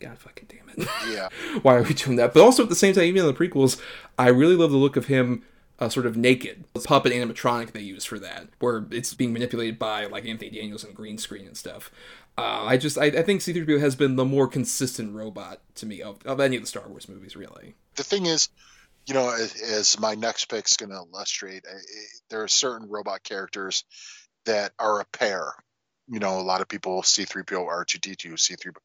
god 0.00 0.18
fucking 0.18 0.48
damn 0.48 0.68
it. 0.76 0.88
Yeah. 1.10 1.28
Why 1.62 1.76
are 1.76 1.82
we 1.82 1.94
doing 1.94 2.16
that? 2.16 2.34
But 2.34 2.42
also 2.42 2.62
at 2.62 2.68
the 2.68 2.74
same 2.76 2.94
time 2.94 3.04
even 3.04 3.22
in 3.22 3.26
the 3.26 3.34
prequels 3.34 3.80
i 4.18 4.28
really 4.28 4.56
love 4.56 4.70
the 4.70 4.76
look 4.76 4.96
of 4.96 5.06
him 5.06 5.42
uh, 5.80 5.88
sort 5.88 6.06
of 6.06 6.16
naked. 6.16 6.64
The 6.74 6.80
puppet 6.80 7.12
animatronic 7.12 7.72
they 7.72 7.80
use 7.80 8.04
for 8.04 8.18
that 8.18 8.48
where 8.58 8.84
it's 8.90 9.14
being 9.14 9.32
manipulated 9.32 9.78
by 9.78 10.06
like 10.06 10.26
anthony 10.26 10.50
daniels 10.50 10.84
and 10.84 10.94
green 10.94 11.18
screen 11.18 11.46
and 11.46 11.56
stuff. 11.56 11.90
Uh, 12.36 12.64
I 12.66 12.76
just 12.76 12.96
I, 12.96 13.06
I 13.06 13.22
think 13.22 13.42
C-3PO 13.42 13.80
has 13.80 13.96
been 13.96 14.14
the 14.14 14.24
more 14.24 14.46
consistent 14.46 15.12
robot 15.12 15.60
to 15.74 15.86
me 15.86 16.00
of, 16.00 16.24
of 16.24 16.38
any 16.38 16.54
of 16.54 16.62
the 16.62 16.68
Star 16.68 16.88
Wars 16.88 17.08
movies, 17.08 17.34
really. 17.34 17.74
The 17.96 18.04
thing 18.04 18.26
is, 18.26 18.48
you 19.08 19.14
know, 19.14 19.30
as, 19.30 19.98
my 19.98 20.14
next 20.14 20.50
pick 20.50 20.66
is 20.66 20.76
going 20.76 20.90
to 20.90 20.96
illustrate, 20.96 21.64
there 22.28 22.42
are 22.42 22.48
certain 22.48 22.90
robot 22.90 23.24
characters 23.24 23.84
that 24.44 24.72
are 24.78 25.00
a 25.00 25.06
pair. 25.06 25.54
You 26.10 26.20
know, 26.20 26.38
a 26.38 26.42
lot 26.42 26.60
of 26.60 26.68
people 26.68 27.00
C3PO, 27.02 27.68
R2D2, 27.68 28.34
C3PO. 28.34 28.76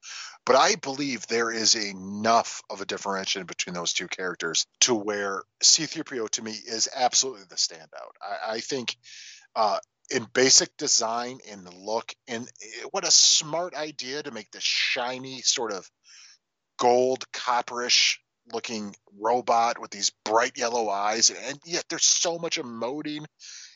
But 0.45 0.55
I 0.55 0.75
believe 0.75 1.27
there 1.27 1.51
is 1.51 1.75
enough 1.75 2.61
of 2.69 2.79
a 2.79 2.85
differentiation 2.85 3.45
between 3.45 3.73
those 3.73 3.91
two 3.91 4.07
characters 4.07 4.65
to 4.81 4.95
where 4.95 5.43
C3PO 5.61 6.29
to 6.31 6.41
me 6.41 6.51
is 6.51 6.87
absolutely 6.95 7.43
the 7.49 7.55
standout. 7.55 8.13
I, 8.21 8.55
I 8.55 8.59
think 8.61 8.95
uh, 9.57 9.79
in 10.09 10.25
basic 10.33 10.75
design, 10.77 11.39
and 11.51 11.67
look, 11.73 12.13
and 12.29 12.47
eh, 12.61 12.85
what 12.91 13.07
a 13.07 13.11
smart 13.11 13.73
idea 13.73 14.23
to 14.23 14.31
make 14.31 14.51
this 14.51 14.63
shiny 14.63 15.41
sort 15.41 15.73
of 15.73 15.89
gold 16.77 17.25
copperish 17.31 18.17
looking 18.51 18.95
robot 19.19 19.79
with 19.79 19.91
these 19.91 20.11
bright 20.25 20.57
yellow 20.57 20.89
eyes, 20.89 21.29
and 21.29 21.59
yet 21.65 21.85
there's 21.89 22.05
so 22.05 22.37
much 22.37 22.57
emoting 22.57 23.25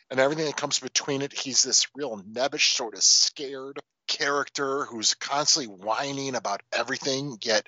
and 0.09 0.19
everything 0.19 0.45
that 0.45 0.57
comes 0.57 0.79
between 0.79 1.21
it. 1.21 1.33
He's 1.33 1.63
this 1.63 1.87
real 1.95 2.17
nebbish, 2.17 2.75
sort 2.75 2.95
of 2.95 3.03
scared 3.03 3.79
character 4.07 4.85
who's 4.85 5.15
constantly 5.15 5.73
whining 5.73 6.35
about 6.35 6.61
everything, 6.71 7.37
yet 7.41 7.67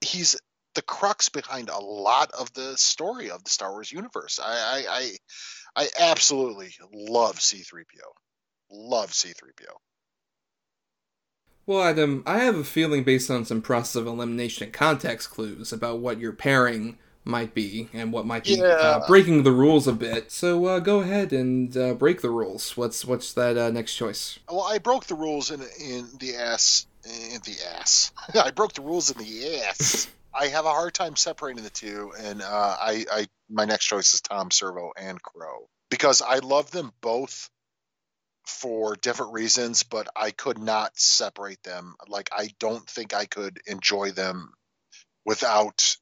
he's 0.00 0.36
the 0.74 0.82
crux 0.82 1.28
behind 1.28 1.68
a 1.68 1.78
lot 1.78 2.30
of 2.32 2.52
the 2.54 2.76
story 2.76 3.30
of 3.30 3.44
the 3.44 3.50
Star 3.50 3.72
Wars 3.72 3.92
universe. 3.92 4.40
I 4.42 4.54
I 4.54 4.84
I, 4.88 5.84
I 5.84 5.88
absolutely 5.98 6.74
love 6.92 7.38
C3PO. 7.38 7.84
Love 8.70 9.10
C3PO. 9.10 9.74
Well, 11.72 11.84
Adam, 11.84 12.22
I 12.26 12.40
have 12.40 12.56
a 12.58 12.64
feeling 12.64 13.02
based 13.02 13.30
on 13.30 13.46
some 13.46 13.62
process 13.62 13.96
of 13.96 14.06
elimination 14.06 14.64
and 14.64 14.74
context 14.74 15.30
clues 15.30 15.72
about 15.72 16.00
what 16.00 16.18
your 16.18 16.34
pairing 16.34 16.98
might 17.24 17.54
be 17.54 17.88
and 17.94 18.12
what 18.12 18.26
might 18.26 18.44
be 18.44 18.56
yeah. 18.56 18.64
uh, 18.64 19.06
breaking 19.06 19.42
the 19.42 19.52
rules 19.52 19.88
a 19.88 19.94
bit. 19.94 20.30
So 20.30 20.66
uh, 20.66 20.80
go 20.80 21.00
ahead 21.00 21.32
and 21.32 21.74
uh, 21.74 21.94
break 21.94 22.20
the 22.20 22.28
rules. 22.28 22.76
What's 22.76 23.06
what's 23.06 23.32
that 23.32 23.56
uh, 23.56 23.70
next 23.70 23.94
choice? 23.94 24.38
Well, 24.50 24.64
I 24.64 24.80
broke 24.80 25.06
the 25.06 25.14
rules 25.14 25.50
in 25.50 25.62
in 25.80 26.10
the 26.20 26.36
ass 26.36 26.86
in 27.06 27.40
the 27.46 27.56
ass. 27.74 28.12
I 28.34 28.50
broke 28.50 28.74
the 28.74 28.82
rules 28.82 29.10
in 29.10 29.16
the 29.16 29.62
ass. 29.62 30.08
I 30.34 30.48
have 30.48 30.66
a 30.66 30.70
hard 30.70 30.92
time 30.92 31.16
separating 31.16 31.64
the 31.64 31.70
two, 31.70 32.12
and 32.20 32.42
uh, 32.42 32.76
I, 32.78 33.06
I 33.10 33.26
my 33.48 33.64
next 33.64 33.86
choice 33.86 34.12
is 34.12 34.20
Tom 34.20 34.50
Servo 34.50 34.92
and 34.94 35.22
Crow 35.22 35.70
because 35.88 36.20
I 36.20 36.40
love 36.40 36.70
them 36.70 36.92
both 37.00 37.48
for 38.46 38.96
different 38.96 39.32
reasons, 39.32 39.82
but 39.82 40.08
I 40.16 40.30
could 40.30 40.58
not 40.58 40.98
separate 40.98 41.62
them. 41.62 41.94
Like 42.08 42.30
I 42.32 42.50
don't 42.58 42.88
think 42.88 43.14
I 43.14 43.26
could 43.26 43.60
enjoy 43.66 44.10
them 44.10 44.52
without 45.24 45.96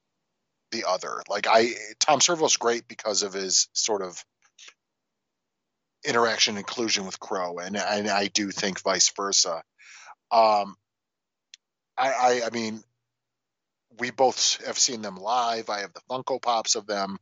the 0.71 0.85
other. 0.89 1.23
Like 1.29 1.47
I 1.49 1.75
Tom 1.99 2.21
Servo's 2.21 2.57
great 2.57 2.89
because 2.89 3.23
of 3.23 3.33
his 3.33 3.69
sort 3.73 4.03
of 4.03 4.23
interaction 6.05 6.57
inclusion 6.57 7.07
with 7.07 7.21
Crow, 7.21 7.59
and 7.59 7.77
and 7.77 8.09
I 8.09 8.29
do 8.29 8.51
think 8.51 8.81
vice 8.81 9.11
versa. 9.11 9.63
Um, 10.31 10.77
I, 11.97 12.13
I 12.13 12.43
I 12.47 12.51
mean, 12.51 12.83
we 13.99 14.11
both 14.11 14.65
have 14.65 14.79
seen 14.79 15.03
them 15.03 15.17
live. 15.17 15.69
I 15.69 15.81
have 15.81 15.93
the 15.93 16.01
Funko 16.11 16.41
Pops 16.41 16.75
of 16.75 16.87
them. 16.87 17.19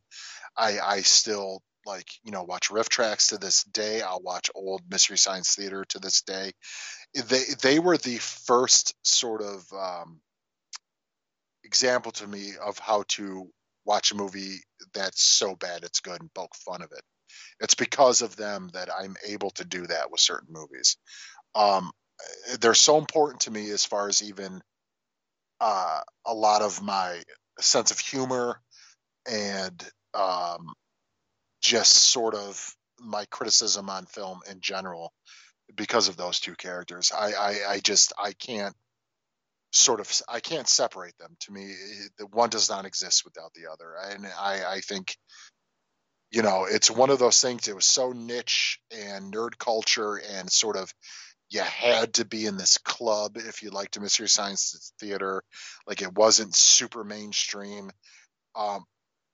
I 0.55 0.79
I 0.79 1.01
still 1.01 1.61
like 1.89 2.07
you 2.23 2.31
know 2.31 2.43
watch 2.43 2.69
RiffTrax 2.69 3.29
to 3.29 3.37
this 3.37 3.63
day. 3.63 4.01
I'll 4.01 4.21
watch 4.21 4.49
old 4.55 4.81
mystery 4.89 5.17
science 5.17 5.55
theater 5.55 5.83
to 5.89 5.99
this 5.99 6.21
day. 6.21 6.51
They 7.13 7.43
they 7.61 7.79
were 7.79 7.97
the 7.97 8.17
first 8.17 8.93
sort 9.03 9.41
of 9.41 9.65
um, 9.73 10.21
example 11.63 12.11
to 12.13 12.27
me 12.27 12.53
of 12.63 12.77
how 12.77 13.03
to 13.09 13.49
watch 13.85 14.11
a 14.11 14.15
movie 14.15 14.59
that's 14.93 15.23
so 15.23 15.55
bad 15.55 15.83
it's 15.83 15.99
good 15.99 16.21
and 16.21 16.33
poke 16.33 16.55
fun 16.55 16.81
of 16.83 16.91
it. 16.91 17.01
It's 17.59 17.75
because 17.75 18.21
of 18.21 18.35
them 18.35 18.69
that 18.73 18.89
i'm 18.93 19.15
able 19.27 19.49
to 19.51 19.65
do 19.65 19.87
that 19.87 20.11
with 20.11 20.19
certain 20.19 20.49
movies. 20.51 20.97
Um, 21.55 21.91
they're 22.59 22.73
so 22.75 22.97
important 22.97 23.41
to 23.41 23.51
me 23.51 23.69
as 23.71 23.85
far 23.85 24.07
as 24.07 24.21
even 24.21 24.61
uh, 25.59 26.01
a 26.25 26.33
lot 26.33 26.61
of 26.61 26.81
my 26.81 27.21
sense 27.59 27.91
of 27.91 27.99
humor 27.99 28.61
and 29.29 29.83
um, 30.13 30.73
just 31.61 31.93
sort 31.93 32.35
of 32.35 32.75
my 32.99 33.25
criticism 33.25 33.89
on 33.89 34.05
film 34.05 34.39
in 34.49 34.61
general 34.61 35.13
because 35.75 36.07
of 36.07 36.17
those 36.17 36.39
two 36.39 36.55
characters. 36.55 37.11
I, 37.17 37.31
I, 37.31 37.55
I 37.69 37.79
just 37.79 38.13
I 38.21 38.33
can't 38.33 38.75
sort 39.71 39.99
of 39.99 40.11
I 40.27 40.39
can't 40.39 40.67
separate 40.67 41.17
them. 41.17 41.35
To 41.41 41.51
me, 41.51 41.73
the 42.17 42.25
one 42.27 42.49
does 42.49 42.69
not 42.69 42.85
exist 42.85 43.23
without 43.23 43.53
the 43.53 43.71
other, 43.71 43.93
and 44.11 44.25
I, 44.25 44.63
I 44.65 44.79
think 44.81 45.15
you 46.31 46.41
know 46.41 46.65
it's 46.69 46.91
one 46.91 47.09
of 47.09 47.19
those 47.19 47.41
things. 47.41 47.67
It 47.67 47.75
was 47.75 47.85
so 47.85 48.11
niche 48.11 48.79
and 48.91 49.33
nerd 49.33 49.57
culture 49.57 50.15
and 50.15 50.51
sort 50.51 50.77
of 50.77 50.93
you 51.49 51.61
had 51.61 52.13
to 52.15 52.25
be 52.25 52.45
in 52.45 52.57
this 52.57 52.77
club 52.77 53.37
if 53.37 53.63
you 53.63 53.71
liked 53.71 53.99
mystery 53.99 54.29
science 54.29 54.93
theater. 54.99 55.43
Like 55.87 56.01
it 56.01 56.13
wasn't 56.15 56.55
super 56.55 57.03
mainstream, 57.03 57.89
um, 58.55 58.85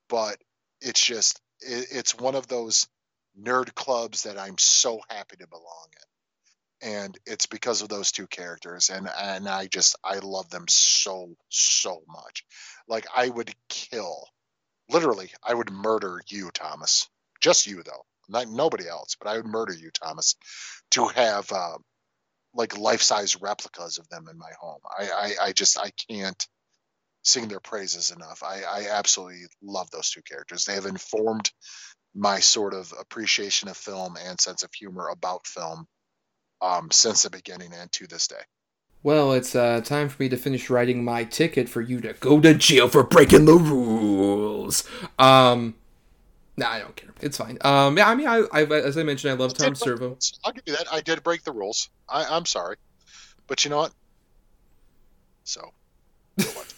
but 0.07 0.37
it's 0.81 1.03
just 1.03 1.41
it, 1.61 1.87
it's 1.91 2.17
one 2.17 2.35
of 2.35 2.47
those 2.47 2.87
nerd 3.39 3.73
clubs 3.75 4.23
that 4.23 4.37
I'm 4.37 4.57
so 4.57 4.99
happy 5.09 5.37
to 5.37 5.47
belong 5.47 5.87
in. 6.81 6.89
And 6.89 7.17
it's 7.25 7.45
because 7.45 7.81
of 7.81 7.89
those 7.89 8.11
two 8.11 8.27
characters, 8.27 8.89
and 8.89 9.09
and 9.17 9.47
I 9.47 9.67
just 9.67 9.95
I 10.03 10.19
love 10.19 10.49
them 10.49 10.65
so 10.67 11.33
so 11.49 12.03
much. 12.07 12.45
Like 12.87 13.07
I 13.15 13.29
would 13.29 13.55
kill, 13.69 14.27
literally, 14.89 15.31
I 15.41 15.53
would 15.53 15.71
murder 15.71 16.21
you, 16.27 16.51
Thomas. 16.51 17.09
Just 17.39 17.65
you 17.65 17.81
though, 17.81 18.05
not 18.27 18.49
nobody 18.49 18.87
else, 18.87 19.15
but 19.19 19.29
I 19.29 19.37
would 19.37 19.45
murder 19.45 19.73
you, 19.73 19.89
Thomas, 19.89 20.35
to 20.91 21.07
have 21.07 21.49
uh, 21.51 21.77
like 22.53 22.77
life 22.77 23.01
size 23.01 23.41
replicas 23.41 23.97
of 23.97 24.07
them 24.09 24.27
in 24.29 24.37
my 24.37 24.51
home. 24.59 24.81
I, 24.97 25.09
I, 25.09 25.45
I 25.47 25.51
just 25.53 25.79
I 25.79 25.91
can't 26.09 26.47
sing 27.25 27.47
their 27.47 27.59
praises 27.59 28.11
enough. 28.11 28.43
I, 28.43 28.61
I 28.61 28.87
absolutely 28.91 29.41
love 29.61 29.89
those 29.91 30.11
two 30.11 30.21
characters. 30.21 30.63
They 30.63 30.75
have 30.75 30.85
informed 30.85 31.51
my 32.13 32.39
sort 32.39 32.73
of 32.73 32.93
appreciation 32.97 33.67
of 33.67 33.75
film 33.75 34.15
and 34.23 34.39
sense 34.39 34.63
of 34.63 34.71
humor 34.73 35.09
about 35.09 35.47
film 35.47 35.87
um, 36.61 36.89
since 36.91 37.23
the 37.23 37.29
beginning 37.29 37.73
and 37.73 37.91
to 37.93 38.07
this 38.07 38.27
day. 38.27 38.41
Well, 39.03 39.33
it's 39.33 39.55
uh, 39.55 39.81
time 39.81 40.07
for 40.09 40.21
me 40.21 40.29
to 40.29 40.37
finish 40.37 40.69
writing 40.69 41.03
my 41.03 41.25
ticket 41.25 41.67
for 41.67 41.81
you 41.81 41.99
to 42.01 42.13
go 42.13 42.39
to 42.39 42.53
jail 42.53 42.87
for 42.87 43.03
breaking 43.03 43.45
the 43.45 43.53
rules. 43.53 44.83
Um, 45.19 45.75
nah, 46.57 46.69
I 46.69 46.79
don't 46.79 46.95
care. 46.95 47.11
It's 47.21 47.37
fine. 47.37 47.57
Um, 47.61 47.97
yeah, 47.97 48.09
I 48.09 48.15
mean, 48.15 48.27
I, 48.27 48.43
I 48.51 48.63
as 48.63 48.97
I 48.97 49.03
mentioned, 49.03 49.31
I 49.31 49.35
love 49.35 49.53
Tom 49.53 49.75
Servo. 49.75 50.17
I'll 50.43 50.53
give 50.53 50.63
you 50.65 50.73
that. 50.77 50.91
I 50.91 51.01
did 51.01 51.23
break 51.23 51.43
the 51.43 51.51
rules. 51.51 51.89
I, 52.09 52.25
I'm 52.25 52.45
sorry, 52.45 52.77
but 53.47 53.65
you 53.65 53.71
know 53.71 53.77
what? 53.77 53.91
So, 55.47 55.61
what? 56.37 56.74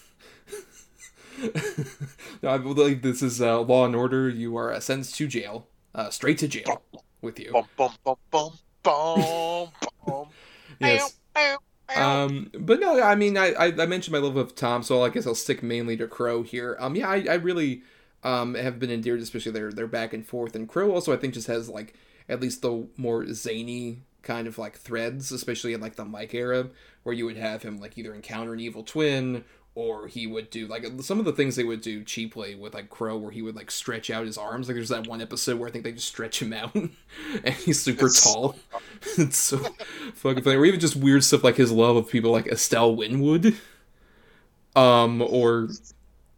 No, 2.41 2.49
I 2.49 2.57
believe 2.57 3.01
this 3.01 3.21
is 3.21 3.41
uh, 3.41 3.61
Law 3.61 3.85
and 3.85 3.95
Order. 3.95 4.29
You 4.29 4.57
are 4.57 4.73
uh, 4.73 4.79
sentenced 4.79 5.15
to 5.15 5.27
jail, 5.27 5.67
uh, 5.93 6.09
straight 6.09 6.37
to 6.39 6.47
jail 6.47 6.81
with 7.21 7.39
you. 7.39 7.51
Bum, 7.51 7.91
bum, 8.01 8.17
bum, 8.31 8.51
yes. 10.79 11.15
Um, 11.95 12.51
but 12.57 12.79
no, 12.79 13.01
I 13.01 13.15
mean, 13.15 13.37
I, 13.37 13.53
I, 13.53 13.65
I 13.67 13.85
mentioned 13.85 14.13
my 14.13 14.19
love 14.19 14.35
of 14.35 14.55
Tom, 14.55 14.83
so 14.83 15.03
I 15.03 15.09
guess 15.09 15.25
I'll 15.25 15.35
stick 15.35 15.63
mainly 15.63 15.95
to 15.97 16.07
Crow 16.07 16.43
here. 16.43 16.75
Um, 16.79 16.95
yeah, 16.95 17.09
I, 17.09 17.25
I 17.29 17.33
really 17.35 17.83
um 18.23 18.55
have 18.55 18.79
been 18.79 18.89
endeared, 18.89 19.19
especially 19.19 19.51
their 19.51 19.71
their 19.71 19.87
back 19.87 20.13
and 20.13 20.25
forth. 20.25 20.55
And 20.55 20.67
Crow 20.67 20.91
also, 20.91 21.13
I 21.13 21.17
think, 21.17 21.33
just 21.33 21.47
has 21.47 21.69
like 21.69 21.93
at 22.27 22.41
least 22.41 22.61
the 22.61 22.87
more 22.97 23.25
zany 23.33 24.01
kind 24.21 24.47
of 24.47 24.57
like 24.57 24.77
threads, 24.77 25.31
especially 25.31 25.73
in 25.73 25.81
like 25.81 25.95
the 25.95 26.05
Mike 26.05 26.33
era, 26.33 26.69
where 27.03 27.15
you 27.15 27.25
would 27.25 27.37
have 27.37 27.63
him 27.63 27.79
like 27.79 27.97
either 27.97 28.13
encounter 28.13 28.53
an 28.53 28.59
evil 28.59 28.83
twin 28.83 29.45
or 29.77 30.07
he 30.07 30.25
would 30.25 30.49
do 30.49 30.65
like 30.65 30.83
some 31.01 31.19
of 31.19 31.25
the 31.25 31.31
things 31.31 31.55
they 31.55 31.63
would 31.63 31.81
do 31.81 32.03
cheaply 32.03 32.55
with 32.55 32.73
like 32.73 32.89
Crow, 32.89 33.15
where 33.15 33.29
he 33.29 33.43
would 33.43 33.55
like 33.55 33.69
stretch 33.69 34.09
out 34.09 34.25
his 34.25 34.35
arms. 34.35 34.67
Like 34.67 34.73
there's 34.73 34.89
that 34.89 35.05
one 35.05 35.21
episode 35.21 35.59
where 35.59 35.69
I 35.69 35.71
think 35.71 35.83
they 35.83 35.91
just 35.91 36.07
stretch 36.07 36.41
him 36.41 36.51
out, 36.51 36.73
and 37.43 37.53
he's 37.53 37.79
super 37.79 38.07
it's 38.07 38.23
tall. 38.23 38.55
So 39.01 39.21
it's 39.21 39.37
so 39.37 39.59
fucking 40.15 40.41
funny. 40.41 40.55
Or 40.55 40.65
even 40.65 40.79
just 40.79 40.95
weird 40.95 41.23
stuff 41.23 41.43
like 41.43 41.57
his 41.57 41.71
love 41.71 41.95
of 41.95 42.09
people 42.09 42.31
like 42.31 42.47
Estelle 42.47 42.95
Winwood, 42.95 43.55
um, 44.75 45.21
or 45.21 45.69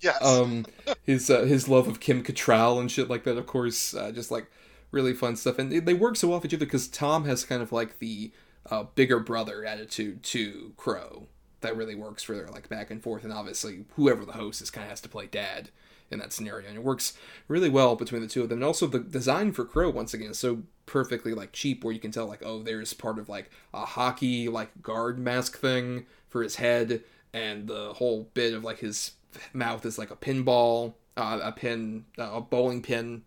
yes. 0.02 0.22
um, 0.22 0.66
his 1.04 1.30
uh, 1.30 1.44
his 1.44 1.70
love 1.70 1.88
of 1.88 2.02
Kim 2.02 2.22
Cattrall 2.22 2.78
and 2.82 2.92
shit 2.92 3.10
like 3.10 3.24
that. 3.24 3.38
Of 3.38 3.48
course, 3.48 3.94
uh, 3.94 4.12
just 4.12 4.32
like 4.32 4.52
really 4.92 5.14
fun 5.14 5.38
stuff, 5.38 5.58
and 5.58 5.72
they, 5.72 5.80
they 5.80 5.94
work 5.94 6.18
so 6.18 6.28
well 6.28 6.40
with 6.40 6.46
each 6.48 6.56
other 6.56 6.66
because 6.66 6.90
Tom 6.90 7.24
has 7.24 7.46
kind 7.46 7.62
of 7.62 7.72
like 7.72 8.00
the 8.00 8.34
uh, 8.70 8.84
bigger 8.96 9.22
brother 9.22 9.64
attitude 9.64 10.24
to 10.24 10.74
Crow 10.76 11.30
that 11.62 11.76
really 11.76 11.95
works 11.95 12.24
for 12.24 12.36
their 12.36 12.47
like 12.47 12.70
back 12.70 12.91
and 12.91 13.01
forth 13.01 13.24
and 13.24 13.34
obviously 13.34 13.86
whoever 13.95 14.26
the 14.26 14.34
host 14.34 14.62
is 14.62 14.70
kind 14.70 14.86
of 14.86 14.89
has 14.89 15.01
to 15.01 15.10
play 15.10 15.28
dad 15.28 15.70
in 16.12 16.20
that 16.20 16.34
scenario 16.34 16.68
and 16.68 16.78
it 16.78 16.84
works 16.84 17.14
really 17.47 17.70
well 17.70 17.95
between 17.95 18.22
the 18.22 18.28
two 18.28 18.41
of 18.41 18.49
them. 18.49 18.60
And 18.60 18.66
also 18.66 18.88
the 18.88 18.99
design 18.99 19.51
for 19.51 19.66
crow 19.66 19.89
once 19.89 20.14
again 20.14 20.32
is 20.32 20.39
so 20.39 20.64
perfectly 20.86 21.34
like 21.34 21.51
cheap 21.51 21.84
where 21.84 21.93
you 21.93 21.99
can 21.99 22.12
tell 22.12 22.26
like 22.26 22.41
oh 22.43 22.64
there's 22.64 22.93
part 22.93 23.20
of 23.20 23.30
like 23.30 23.51
a 23.74 23.86
hockey 23.86 24.49
like 24.49 24.82
guard 24.82 25.20
mask 25.20 25.60
thing 25.60 26.05
for 26.30 26.41
his 26.41 26.55
head 26.55 27.03
and 27.34 27.68
the 27.68 27.93
whole 27.93 28.28
bit 28.34 28.53
of 28.53 28.64
like 28.64 28.80
his 28.80 29.12
mouth 29.53 29.86
is 29.86 29.99
like 29.99 30.10
a 30.10 30.16
pinball 30.16 30.93
uh, 31.20 31.39
a 31.43 31.51
pin 31.51 32.05
uh, 32.18 32.32
a 32.34 32.41
bowling 32.41 32.82
pin 32.82 33.24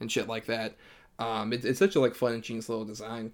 and 0.00 0.10
shit 0.10 0.28
like 0.28 0.46
that. 0.46 0.74
Um, 1.18 1.52
it, 1.52 1.64
it's 1.64 1.78
such 1.78 1.94
a 1.94 2.00
like 2.00 2.14
fun 2.14 2.32
and 2.32 2.42
genius 2.42 2.68
little 2.68 2.84
design 2.84 3.32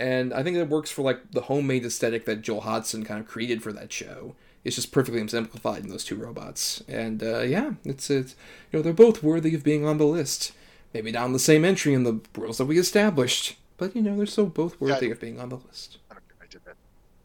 and 0.00 0.32
I 0.32 0.42
think 0.42 0.56
it 0.56 0.68
works 0.68 0.90
for 0.90 1.02
like 1.02 1.30
the 1.32 1.42
homemade 1.42 1.84
aesthetic 1.84 2.24
that 2.24 2.40
Joel 2.40 2.62
Hodgson 2.62 3.04
kind 3.04 3.20
of 3.20 3.28
created 3.28 3.62
for 3.62 3.72
that 3.72 3.92
show. 3.92 4.34
It's 4.64 4.76
just 4.76 4.92
perfectly 4.92 5.20
exemplified 5.20 5.84
in 5.84 5.90
those 5.90 6.04
two 6.04 6.16
robots, 6.16 6.82
and 6.88 7.22
uh, 7.22 7.40
yeah, 7.40 7.72
it's 7.84 8.10
it's 8.10 8.34
you 8.72 8.78
know 8.78 8.82
they're 8.82 8.92
both 8.92 9.22
worthy 9.22 9.54
of 9.54 9.62
being 9.62 9.86
on 9.86 9.98
the 9.98 10.06
list. 10.06 10.52
Maybe 10.92 11.12
not 11.12 11.24
on 11.24 11.32
the 11.32 11.38
same 11.38 11.64
entry 11.64 11.94
in 11.94 12.04
the 12.04 12.20
rules 12.36 12.58
that 12.58 12.64
we 12.64 12.78
established, 12.78 13.56
but 13.76 13.94
you 13.94 14.02
know 14.02 14.16
they're 14.16 14.26
still 14.26 14.46
both 14.46 14.80
worthy 14.80 15.06
yeah, 15.06 15.12
of 15.12 15.20
being 15.20 15.38
on 15.38 15.50
the 15.50 15.56
list. 15.56 15.98
I 16.10 16.14
don't 16.14 16.24
think 16.28 16.40
I 16.42 16.46
did 16.46 16.64
that. 16.64 16.76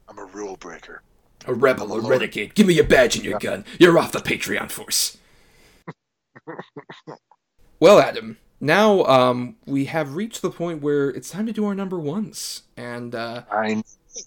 I'm 0.07 0.19
a 0.19 0.26
rule 0.26 0.57
breaker. 0.57 1.01
A 1.47 1.53
rebel, 1.53 1.93
a 1.93 2.01
renegade. 2.01 2.55
Give 2.55 2.67
me 2.67 2.73
your 2.73 2.86
badge 2.86 3.15
and 3.15 3.23
your 3.23 3.34
yeah. 3.34 3.39
gun. 3.39 3.65
You're 3.80 3.97
off 3.97 4.11
the 4.11 4.19
Patreon 4.19 4.71
force. 4.71 5.17
well, 7.80 7.99
Adam, 7.99 8.38
now 8.66 9.03
um, 9.05 9.55
we 9.66 9.86
have 9.86 10.16
reached 10.16 10.41
the 10.41 10.49
point 10.49 10.82
where 10.82 11.09
it's 11.09 11.30
time 11.30 11.45
to 11.45 11.53
do 11.53 11.66
our 11.66 11.76
number 11.76 11.99
ones, 11.99 12.63
and 12.76 13.13
uh, 13.13 13.43
I 13.51 13.84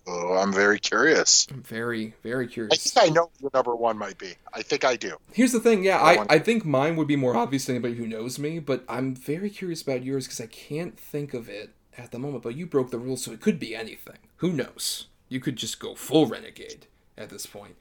oh, 0.07 0.34
I'm 0.34 0.53
very 0.53 0.78
curious. 0.78 1.47
I'm 1.51 1.62
very 1.62 2.14
very 2.22 2.47
curious. 2.47 2.72
I 2.72 2.76
think 2.76 3.11
I 3.11 3.14
know 3.14 3.30
what 3.41 3.55
number 3.55 3.74
one 3.74 3.99
might 3.99 4.18
be. 4.18 4.34
I 4.55 4.62
think 4.62 4.84
I 4.84 4.97
do. 4.97 5.16
Here's 5.32 5.53
the 5.53 5.61
thing, 5.61 5.84
yeah, 5.84 5.99
I, 5.99 6.24
I 6.28 6.39
think 6.39 6.64
mine 6.64 6.97
would 6.97 7.09
be 7.09 7.16
more 7.16 7.36
obvious 7.36 7.66
to 7.66 7.72
anybody 7.72 7.95
who 7.95 8.07
knows 8.07 8.39
me, 8.39 8.59
but 8.59 8.84
I'm 8.89 9.14
very 9.14 9.51
curious 9.51 9.82
about 9.82 10.05
yours 10.05 10.26
because 10.26 10.41
I 10.41 10.47
can't 10.47 10.99
think 10.99 11.34
of 11.34 11.49
it 11.49 11.71
at 11.96 12.13
the 12.13 12.18
moment. 12.18 12.42
But 12.42 12.57
you 12.57 12.67
broke 12.67 12.91
the 12.91 12.99
rules, 12.99 13.25
so 13.25 13.33
it 13.33 13.41
could 13.41 13.58
be 13.58 13.75
anything. 13.75 14.18
Who 14.37 14.53
knows? 14.53 15.07
You 15.29 15.41
could 15.41 15.57
just 15.57 15.79
go 15.80 15.95
full 15.95 16.26
renegade 16.26 16.87
at 17.17 17.29
this 17.30 17.45
point. 17.46 17.76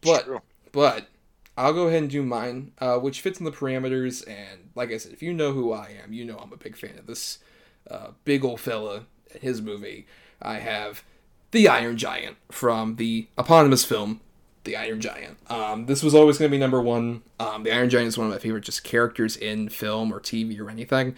But 0.00 0.24
True. 0.24 0.40
but 0.72 1.08
I'll 1.56 1.72
go 1.72 1.88
ahead 1.88 2.02
and 2.02 2.10
do 2.10 2.22
mine, 2.22 2.72
uh, 2.78 2.98
which 2.98 3.20
fits 3.20 3.38
in 3.38 3.44
the 3.44 3.52
parameters. 3.52 4.26
And 4.28 4.70
like 4.74 4.92
I 4.92 4.98
said, 4.98 5.12
if 5.12 5.22
you 5.22 5.32
know 5.32 5.52
who 5.52 5.72
I 5.72 5.96
am, 6.02 6.12
you 6.12 6.24
know 6.24 6.36
I'm 6.36 6.52
a 6.52 6.56
big 6.56 6.76
fan 6.76 6.98
of 6.98 7.06
this 7.06 7.38
uh, 7.90 8.08
big 8.24 8.44
old 8.44 8.60
fella 8.60 9.06
and 9.32 9.42
his 9.42 9.62
movie. 9.62 10.06
I 10.42 10.56
have 10.56 11.02
the 11.50 11.68
Iron 11.68 11.96
Giant 11.96 12.36
from 12.50 12.96
the 12.96 13.28
eponymous 13.38 13.84
film, 13.84 14.20
The 14.64 14.76
Iron 14.76 15.00
Giant. 15.00 15.38
Um, 15.48 15.86
this 15.86 16.02
was 16.02 16.14
always 16.14 16.38
going 16.38 16.50
to 16.50 16.54
be 16.54 16.60
number 16.60 16.82
one. 16.82 17.22
Um, 17.40 17.62
the 17.62 17.72
Iron 17.72 17.88
Giant 17.88 18.08
is 18.08 18.18
one 18.18 18.26
of 18.26 18.32
my 18.32 18.38
favorite 18.38 18.64
just 18.64 18.84
characters 18.84 19.36
in 19.36 19.68
film 19.68 20.12
or 20.12 20.20
TV 20.20 20.58
or 20.60 20.68
anything, 20.68 21.14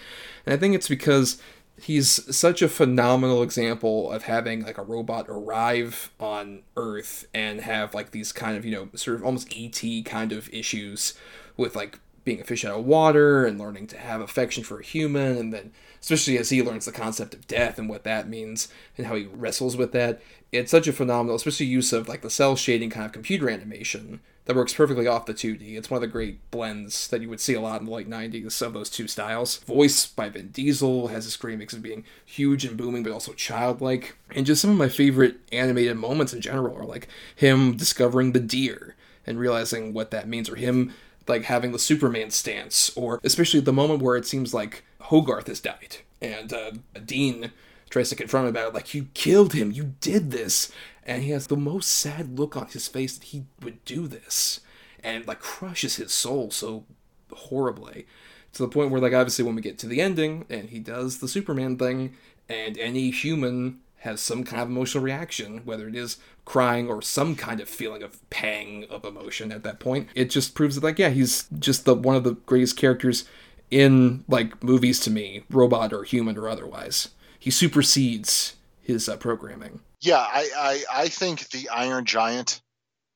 and 0.46 0.54
I 0.54 0.56
think 0.56 0.74
it's 0.74 0.88
because 0.88 1.40
he's 1.80 2.36
such 2.36 2.62
a 2.62 2.68
phenomenal 2.68 3.42
example 3.42 4.10
of 4.10 4.24
having 4.24 4.64
like 4.64 4.78
a 4.78 4.82
robot 4.82 5.26
arrive 5.28 6.10
on 6.18 6.62
earth 6.76 7.26
and 7.32 7.60
have 7.60 7.94
like 7.94 8.10
these 8.10 8.32
kind 8.32 8.56
of 8.56 8.64
you 8.64 8.72
know 8.72 8.88
sort 8.94 9.16
of 9.16 9.24
almost 9.24 9.52
et 9.56 10.04
kind 10.04 10.32
of 10.32 10.52
issues 10.52 11.14
with 11.56 11.76
like 11.76 11.98
being 12.24 12.40
a 12.40 12.44
fish 12.44 12.64
out 12.64 12.78
of 12.78 12.84
water 12.84 13.46
and 13.46 13.58
learning 13.58 13.86
to 13.86 13.96
have 13.96 14.20
affection 14.20 14.62
for 14.62 14.80
a 14.80 14.84
human 14.84 15.38
and 15.38 15.52
then 15.52 15.72
especially 16.00 16.36
as 16.36 16.50
he 16.50 16.62
learns 16.62 16.84
the 16.84 16.92
concept 16.92 17.32
of 17.32 17.46
death 17.46 17.78
and 17.78 17.88
what 17.88 18.04
that 18.04 18.28
means 18.28 18.68
and 18.96 19.06
how 19.06 19.14
he 19.14 19.24
wrestles 19.26 19.76
with 19.76 19.92
that 19.92 20.20
it's 20.52 20.70
such 20.70 20.86
a 20.86 20.92
phenomenal 20.92 21.36
especially 21.36 21.66
use 21.66 21.92
of 21.92 22.08
like 22.08 22.22
the 22.22 22.30
cell 22.30 22.54
shading 22.54 22.90
kind 22.90 23.06
of 23.06 23.12
computer 23.12 23.48
animation 23.48 24.20
that 24.48 24.56
works 24.56 24.72
perfectly 24.72 25.06
off 25.06 25.26
the 25.26 25.34
2D. 25.34 25.76
It's 25.76 25.90
one 25.90 25.98
of 25.98 26.00
the 26.00 26.06
great 26.06 26.50
blends 26.50 27.06
that 27.08 27.20
you 27.20 27.28
would 27.28 27.38
see 27.38 27.52
a 27.52 27.60
lot 27.60 27.80
in 27.80 27.86
the 27.86 27.92
late 27.92 28.08
90s 28.08 28.62
of 28.62 28.72
those 28.72 28.88
two 28.88 29.06
styles. 29.06 29.58
Voice 29.58 30.06
by 30.06 30.30
Vin 30.30 30.48
Diesel 30.48 31.08
has 31.08 31.26
this 31.26 31.36
great 31.36 31.58
mix 31.58 31.74
of 31.74 31.82
being 31.82 32.02
huge 32.24 32.64
and 32.64 32.74
booming, 32.74 33.02
but 33.02 33.12
also 33.12 33.34
childlike. 33.34 34.16
And 34.34 34.46
just 34.46 34.62
some 34.62 34.70
of 34.70 34.78
my 34.78 34.88
favorite 34.88 35.36
animated 35.52 35.98
moments 35.98 36.32
in 36.32 36.40
general 36.40 36.74
are 36.78 36.86
like 36.86 37.08
him 37.36 37.76
discovering 37.76 38.32
the 38.32 38.40
deer 38.40 38.96
and 39.26 39.38
realizing 39.38 39.92
what 39.92 40.10
that 40.12 40.26
means, 40.26 40.48
or 40.48 40.56
him 40.56 40.94
like 41.26 41.44
having 41.44 41.72
the 41.72 41.78
Superman 41.78 42.30
stance, 42.30 42.90
or 42.96 43.20
especially 43.22 43.60
the 43.60 43.70
moment 43.70 44.00
where 44.00 44.16
it 44.16 44.26
seems 44.26 44.54
like 44.54 44.82
Hogarth 45.02 45.48
has 45.48 45.60
died 45.60 45.98
and 46.22 46.54
uh, 46.54 46.70
Dean 47.04 47.52
tries 47.90 48.08
to 48.08 48.16
confront 48.16 48.46
him 48.46 48.50
about 48.50 48.68
it, 48.68 48.74
like 48.74 48.94
you 48.94 49.08
killed 49.14 49.52
him, 49.52 49.72
you 49.72 49.94
did 50.00 50.30
this, 50.30 50.72
and 51.08 51.24
he 51.24 51.30
has 51.30 51.46
the 51.46 51.56
most 51.56 51.88
sad 51.88 52.38
look 52.38 52.56
on 52.56 52.68
his 52.68 52.86
face 52.86 53.16
that 53.16 53.28
he 53.28 53.46
would 53.62 53.84
do 53.84 54.06
this, 54.06 54.60
and 55.02 55.26
like 55.26 55.40
crushes 55.40 55.96
his 55.96 56.12
soul 56.12 56.50
so 56.50 56.84
horribly 57.32 58.06
to 58.52 58.62
the 58.62 58.68
point 58.68 58.90
where 58.90 59.00
like 59.00 59.14
obviously 59.14 59.44
when 59.44 59.54
we 59.54 59.62
get 59.62 59.78
to 59.78 59.86
the 59.86 60.00
ending 60.00 60.44
and 60.48 60.70
he 60.70 60.78
does 60.78 61.18
the 61.18 61.28
Superman 61.28 61.76
thing, 61.76 62.14
and 62.48 62.78
any 62.78 63.10
human 63.10 63.80
has 64.00 64.20
some 64.20 64.44
kind 64.44 64.62
of 64.62 64.68
emotional 64.68 65.02
reaction, 65.02 65.62
whether 65.64 65.88
it 65.88 65.96
is 65.96 66.18
crying 66.44 66.88
or 66.88 67.02
some 67.02 67.34
kind 67.34 67.60
of 67.60 67.68
feeling 67.68 68.02
of 68.02 68.28
pang 68.30 68.84
of 68.88 69.04
emotion 69.04 69.50
at 69.50 69.64
that 69.64 69.80
point. 69.80 70.08
It 70.14 70.30
just 70.30 70.54
proves 70.54 70.74
that 70.76 70.84
like 70.84 70.98
yeah, 70.98 71.08
he's 71.08 71.48
just 71.58 71.84
the 71.84 71.94
one 71.94 72.16
of 72.16 72.24
the 72.24 72.34
greatest 72.34 72.76
characters 72.76 73.24
in 73.70 74.24
like 74.28 74.62
movies 74.62 75.00
to 75.00 75.10
me, 75.10 75.44
robot 75.50 75.92
or 75.92 76.04
human 76.04 76.36
or 76.36 76.48
otherwise. 76.48 77.08
He 77.38 77.50
supersedes 77.50 78.56
his 78.88 79.08
uh, 79.08 79.16
programming. 79.16 79.80
Yeah, 80.00 80.18
I, 80.18 80.50
I 80.56 81.02
I 81.02 81.08
think 81.08 81.48
the 81.50 81.68
Iron 81.68 82.04
Giant 82.04 82.60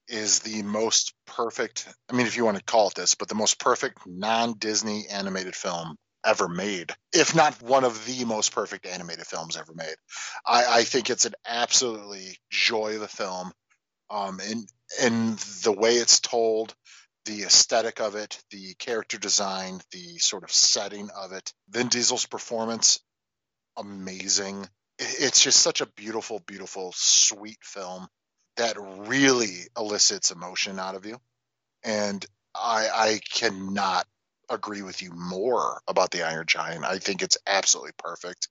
is 0.07 0.41
the 0.41 0.63
most 0.63 1.15
perfect. 1.27 1.89
I 2.11 2.15
mean, 2.15 2.27
if 2.27 2.37
you 2.37 2.45
want 2.45 2.59
to 2.59 2.63
call 2.63 2.89
it 2.89 2.95
this, 2.95 3.15
but 3.15 3.29
the 3.29 3.35
most 3.35 3.59
perfect 3.59 4.07
non-Disney 4.07 5.07
animated 5.09 5.57
film 5.57 5.97
ever 6.25 6.47
made, 6.47 6.93
if 7.13 7.35
not 7.35 7.61
one 7.63 7.85
of 7.85 8.05
the 8.07 8.25
most 8.25 8.53
perfect 8.53 8.87
animated 8.87 9.27
films 9.27 9.57
ever 9.57 9.73
made. 9.75 9.95
I, 10.47 10.81
I 10.81 10.85
think 10.85 11.11
it's 11.11 11.25
an 11.25 11.35
absolutely 11.47 12.37
joy 12.51 12.97
of 12.97 13.03
a 13.03 13.09
film. 13.09 13.51
Um, 14.11 14.41
in 14.41 14.67
in 15.03 15.37
the 15.63 15.73
way 15.73 15.95
it's 15.95 16.21
told, 16.21 16.75
the 17.25 17.45
aesthetic 17.45 18.01
of 18.01 18.15
it, 18.15 18.39
the 18.51 18.75
character 18.79 19.19
design, 19.19 19.81
the 19.91 20.19
sort 20.19 20.45
of 20.45 20.53
setting 20.53 21.09
of 21.17 21.33
it. 21.33 21.55
Vin 21.71 21.89
Diesel's 21.89 22.27
performance, 22.27 23.01
amazing. 23.79 24.69
It's 25.03 25.43
just 25.43 25.61
such 25.61 25.81
a 25.81 25.87
beautiful, 25.87 26.41
beautiful, 26.47 26.93
sweet 26.95 27.59
film 27.63 28.09
that 28.57 28.77
really 28.79 29.69
elicits 29.77 30.31
emotion 30.31 30.79
out 30.79 30.95
of 30.95 31.07
you. 31.07 31.19
And 31.85 32.25
I, 32.55 32.89
I 32.95 33.21
cannot 33.33 34.07
agree 34.51 34.83
with 34.83 35.03
you 35.03 35.13
more 35.13 35.81
about 35.89 36.11
the 36.11 36.23
Iron 36.23 36.47
Giant. 36.47 36.85
I 36.85 36.99
think 36.99 37.23
it's 37.23 37.39
absolutely 37.47 37.93
perfect. 37.99 38.49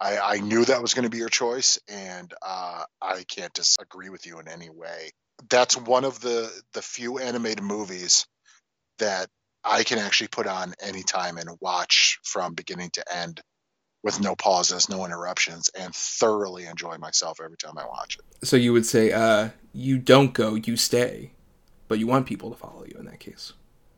I, 0.00 0.18
I 0.18 0.36
knew 0.38 0.64
that 0.64 0.82
was 0.82 0.94
going 0.94 1.04
to 1.04 1.10
be 1.10 1.18
your 1.18 1.28
choice, 1.28 1.78
and 1.88 2.32
uh, 2.42 2.84
I 3.00 3.24
can't 3.24 3.52
disagree 3.54 4.08
with 4.08 4.26
you 4.26 4.40
in 4.40 4.48
any 4.48 4.68
way. 4.68 5.10
That's 5.48 5.76
one 5.76 6.04
of 6.04 6.20
the 6.20 6.50
the 6.72 6.82
few 6.82 7.18
animated 7.18 7.62
movies 7.62 8.26
that 8.98 9.28
I 9.64 9.84
can 9.84 9.98
actually 9.98 10.28
put 10.28 10.46
on 10.46 10.74
anytime 10.80 11.38
and 11.38 11.50
watch 11.60 12.18
from 12.24 12.54
beginning 12.54 12.90
to 12.94 13.04
end 13.14 13.40
with 14.06 14.20
no 14.20 14.36
pauses, 14.36 14.88
no 14.88 15.04
interruptions, 15.04 15.68
and 15.76 15.92
thoroughly 15.92 16.64
enjoy 16.64 16.96
myself 16.96 17.40
every 17.44 17.56
time 17.56 17.76
I 17.76 17.84
watch 17.86 18.16
it. 18.16 18.46
So 18.46 18.54
you 18.54 18.72
would 18.72 18.86
say, 18.86 19.10
uh, 19.10 19.48
you 19.72 19.98
don't 19.98 20.32
go, 20.32 20.54
you 20.54 20.76
stay, 20.76 21.32
but 21.88 21.98
you 21.98 22.06
want 22.06 22.24
people 22.24 22.50
to 22.50 22.56
follow 22.56 22.84
you 22.86 22.96
in 23.00 23.06
that 23.06 23.18
case. 23.18 23.52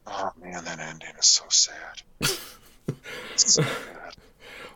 Oh 0.06 0.32
man, 0.40 0.64
that 0.64 0.80
ending 0.80 1.12
is 1.18 1.26
so 1.26 1.44
sad. 1.50 2.00
so 3.36 3.62
sad. 3.62 3.66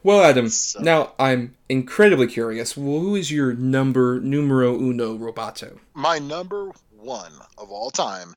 Well, 0.03 0.23
Adam, 0.23 0.51
so... 0.51 0.81
now 0.81 1.13
I'm 1.19 1.57
incredibly 1.67 2.27
curious. 2.27 2.73
Who 2.73 3.17
is 3.17 3.33
your 3.33 3.55
number 3.55 4.21
numero 4.21 4.75
uno 4.75 5.17
roboto? 5.17 5.79
My 5.95 6.19
number 6.19 6.73
one 6.91 7.33
of 7.57 7.71
all 7.71 7.91
time 7.91 8.35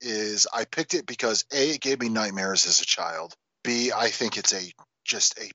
is 0.00 0.46
I 0.50 0.64
picked 0.64 0.94
it 0.94 1.04
because 1.04 1.44
A, 1.52 1.72
it 1.72 1.82
gave 1.82 2.00
me 2.00 2.08
nightmares 2.08 2.66
as 2.66 2.80
a 2.80 2.86
child. 2.86 3.34
B, 3.62 3.92
I 3.94 4.08
think 4.08 4.38
it's 4.38 4.54
a 4.54 4.72
just 5.04 5.38
a 5.38 5.50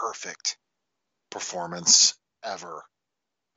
perfect 0.00 0.56
performance 1.30 2.14
ever. 2.42 2.84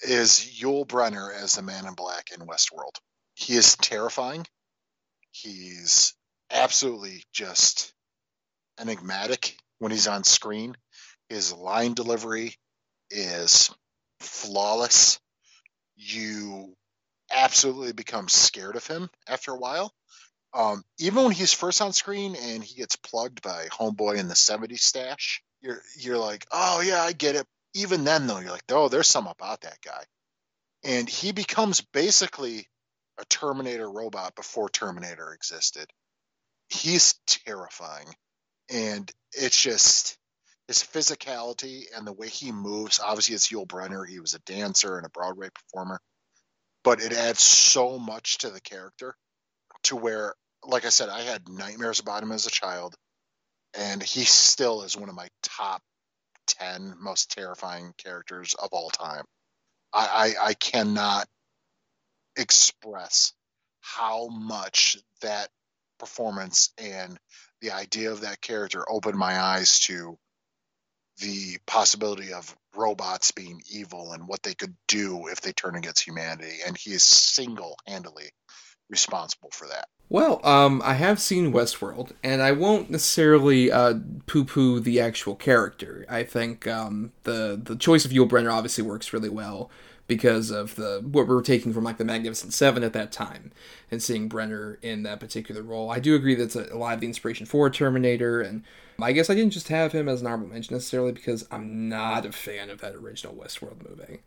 Is 0.01 0.57
Yul 0.59 0.85
Brynner 0.85 1.33
as 1.33 1.53
the 1.53 1.61
man 1.61 1.85
in 1.85 1.93
black 1.93 2.31
in 2.31 2.45
Westworld. 2.45 2.97
He 3.35 3.55
is 3.55 3.75
terrifying. 3.77 4.45
He's 5.31 6.13
absolutely 6.51 7.23
just 7.31 7.93
enigmatic 8.79 9.57
when 9.79 9.91
he's 9.91 10.07
on 10.07 10.23
screen. 10.23 10.75
His 11.29 11.53
line 11.53 11.93
delivery 11.93 12.55
is 13.09 13.73
flawless. 14.19 15.19
You 15.95 16.75
absolutely 17.31 17.93
become 17.93 18.27
scared 18.27 18.75
of 18.75 18.85
him 18.85 19.09
after 19.27 19.51
a 19.51 19.57
while. 19.57 19.93
Um, 20.53 20.83
even 20.99 21.23
when 21.23 21.31
he's 21.31 21.53
first 21.53 21.81
on 21.81 21.93
screen 21.93 22.35
and 22.35 22.63
he 22.63 22.75
gets 22.75 22.95
plugged 22.95 23.41
by 23.41 23.67
Homeboy 23.71 24.17
in 24.17 24.27
the 24.27 24.35
70s 24.35 24.79
stash, 24.79 25.41
you're 25.63 25.81
you're 25.97 26.17
like, 26.19 26.45
oh 26.51 26.81
yeah, 26.81 27.01
I 27.01 27.13
get 27.13 27.35
it. 27.35 27.47
Even 27.73 28.03
then 28.03 28.27
though, 28.27 28.39
you're 28.39 28.51
like, 28.51 28.63
oh, 28.69 28.89
there's 28.89 29.07
some 29.07 29.25
about 29.27 29.61
that 29.61 29.79
guy. 29.83 30.03
And 30.83 31.09
he 31.09 31.31
becomes 31.31 31.81
basically 31.81 32.67
a 33.19 33.25
Terminator 33.25 33.89
robot 33.89 34.35
before 34.35 34.69
Terminator 34.69 35.33
existed 35.33 35.87
he's 36.73 37.15
terrifying. 37.27 38.07
And 38.69 39.11
it's 39.33 39.61
just 39.61 40.17
his 40.67 40.77
physicality 40.79 41.83
and 41.95 42.07
the 42.07 42.13
way 42.13 42.29
he 42.29 42.51
moves. 42.51 42.99
Obviously, 42.99 43.35
it's 43.35 43.49
Yul 43.49 43.67
Brynner. 43.67 44.07
He 44.07 44.19
was 44.19 44.33
a 44.33 44.39
dancer 44.39 44.97
and 44.97 45.05
a 45.05 45.09
Broadway 45.09 45.49
performer, 45.49 45.99
but 46.83 47.01
it 47.01 47.13
adds 47.13 47.41
so 47.41 47.99
much 47.99 48.39
to 48.39 48.49
the 48.49 48.61
character 48.61 49.15
to 49.83 49.95
where, 49.95 50.33
like 50.65 50.85
I 50.85 50.89
said, 50.89 51.09
I 51.09 51.21
had 51.21 51.49
nightmares 51.49 51.99
about 51.99 52.23
him 52.23 52.31
as 52.31 52.47
a 52.47 52.51
child, 52.51 52.95
and 53.77 54.01
he 54.01 54.23
still 54.23 54.83
is 54.83 54.97
one 54.97 55.09
of 55.09 55.15
my 55.15 55.27
top 55.41 55.81
10 56.47 56.95
most 56.99 57.31
terrifying 57.31 57.93
characters 57.97 58.55
of 58.55 58.69
all 58.71 58.89
time. 58.89 59.23
I, 59.93 60.35
I, 60.41 60.47
I 60.49 60.53
cannot 60.53 61.27
express 62.35 63.33
how 63.81 64.27
much 64.27 64.97
that 65.21 65.49
performance 65.99 66.71
and 66.77 67.17
the 67.61 67.71
idea 67.71 68.11
of 68.11 68.21
that 68.21 68.41
character 68.41 68.83
opened 68.89 69.17
my 69.17 69.39
eyes 69.39 69.79
to 69.81 70.17
the 71.19 71.57
possibility 71.67 72.33
of 72.33 72.55
robots 72.75 73.31
being 73.31 73.61
evil 73.69 74.13
and 74.13 74.27
what 74.27 74.41
they 74.41 74.55
could 74.55 74.75
do 74.87 75.27
if 75.27 75.41
they 75.41 75.53
turn 75.53 75.75
against 75.75 76.05
humanity 76.05 76.57
and 76.65 76.75
he 76.75 76.91
is 76.91 77.03
single-handedly 77.03 78.29
responsible 78.93 79.49
for 79.51 79.67
that 79.67 79.89
well 80.09 80.39
um, 80.45 80.81
i 80.85 80.93
have 80.93 81.19
seen 81.19 81.51
westworld 81.51 82.11
and 82.23 82.41
i 82.41 82.51
won't 82.51 82.89
necessarily 82.89 83.71
uh, 83.71 83.95
poo-poo 84.27 84.79
the 84.79 84.99
actual 84.99 85.35
character 85.35 86.05
i 86.07 86.23
think 86.23 86.67
um, 86.67 87.11
the 87.23 87.59
the 87.61 87.75
choice 87.75 88.05
of 88.05 88.11
yul 88.11 88.29
Brynner 88.29 88.53
obviously 88.53 88.83
works 88.83 89.11
really 89.11 89.29
well 89.29 89.69
because 90.07 90.51
of 90.51 90.75
the 90.75 91.01
what 91.03 91.27
we 91.27 91.35
are 91.35 91.41
taking 91.41 91.73
from 91.73 91.83
like 91.83 91.97
the 91.97 92.05
Magnificent 92.05 92.53
Seven 92.53 92.83
at 92.83 92.93
that 92.93 93.11
time, 93.11 93.51
and 93.89 94.01
seeing 94.01 94.29
Brynner 94.29 94.77
in 94.81 95.03
that 95.03 95.19
particular 95.19 95.61
role. 95.61 95.89
I 95.89 95.99
do 95.99 96.15
agree 96.15 96.35
that's 96.35 96.55
a, 96.55 96.67
a 96.73 96.77
lot 96.77 96.93
of 96.93 96.99
the 96.99 97.07
inspiration 97.07 97.45
for 97.45 97.69
Terminator, 97.69 98.41
and 98.41 98.63
I 99.01 99.11
guess 99.11 99.29
I 99.29 99.35
didn't 99.35 99.53
just 99.53 99.69
have 99.69 99.91
him 99.91 100.09
as 100.09 100.21
an 100.21 100.27
honorable 100.27 100.47
mention 100.47 100.75
necessarily 100.75 101.13
because 101.13 101.47
I'm 101.51 101.89
not 101.89 102.25
a 102.25 102.31
fan 102.31 102.69
of 102.69 102.81
that 102.81 102.95
original 102.95 103.33
Westworld 103.33 103.87
movie. 103.89 104.19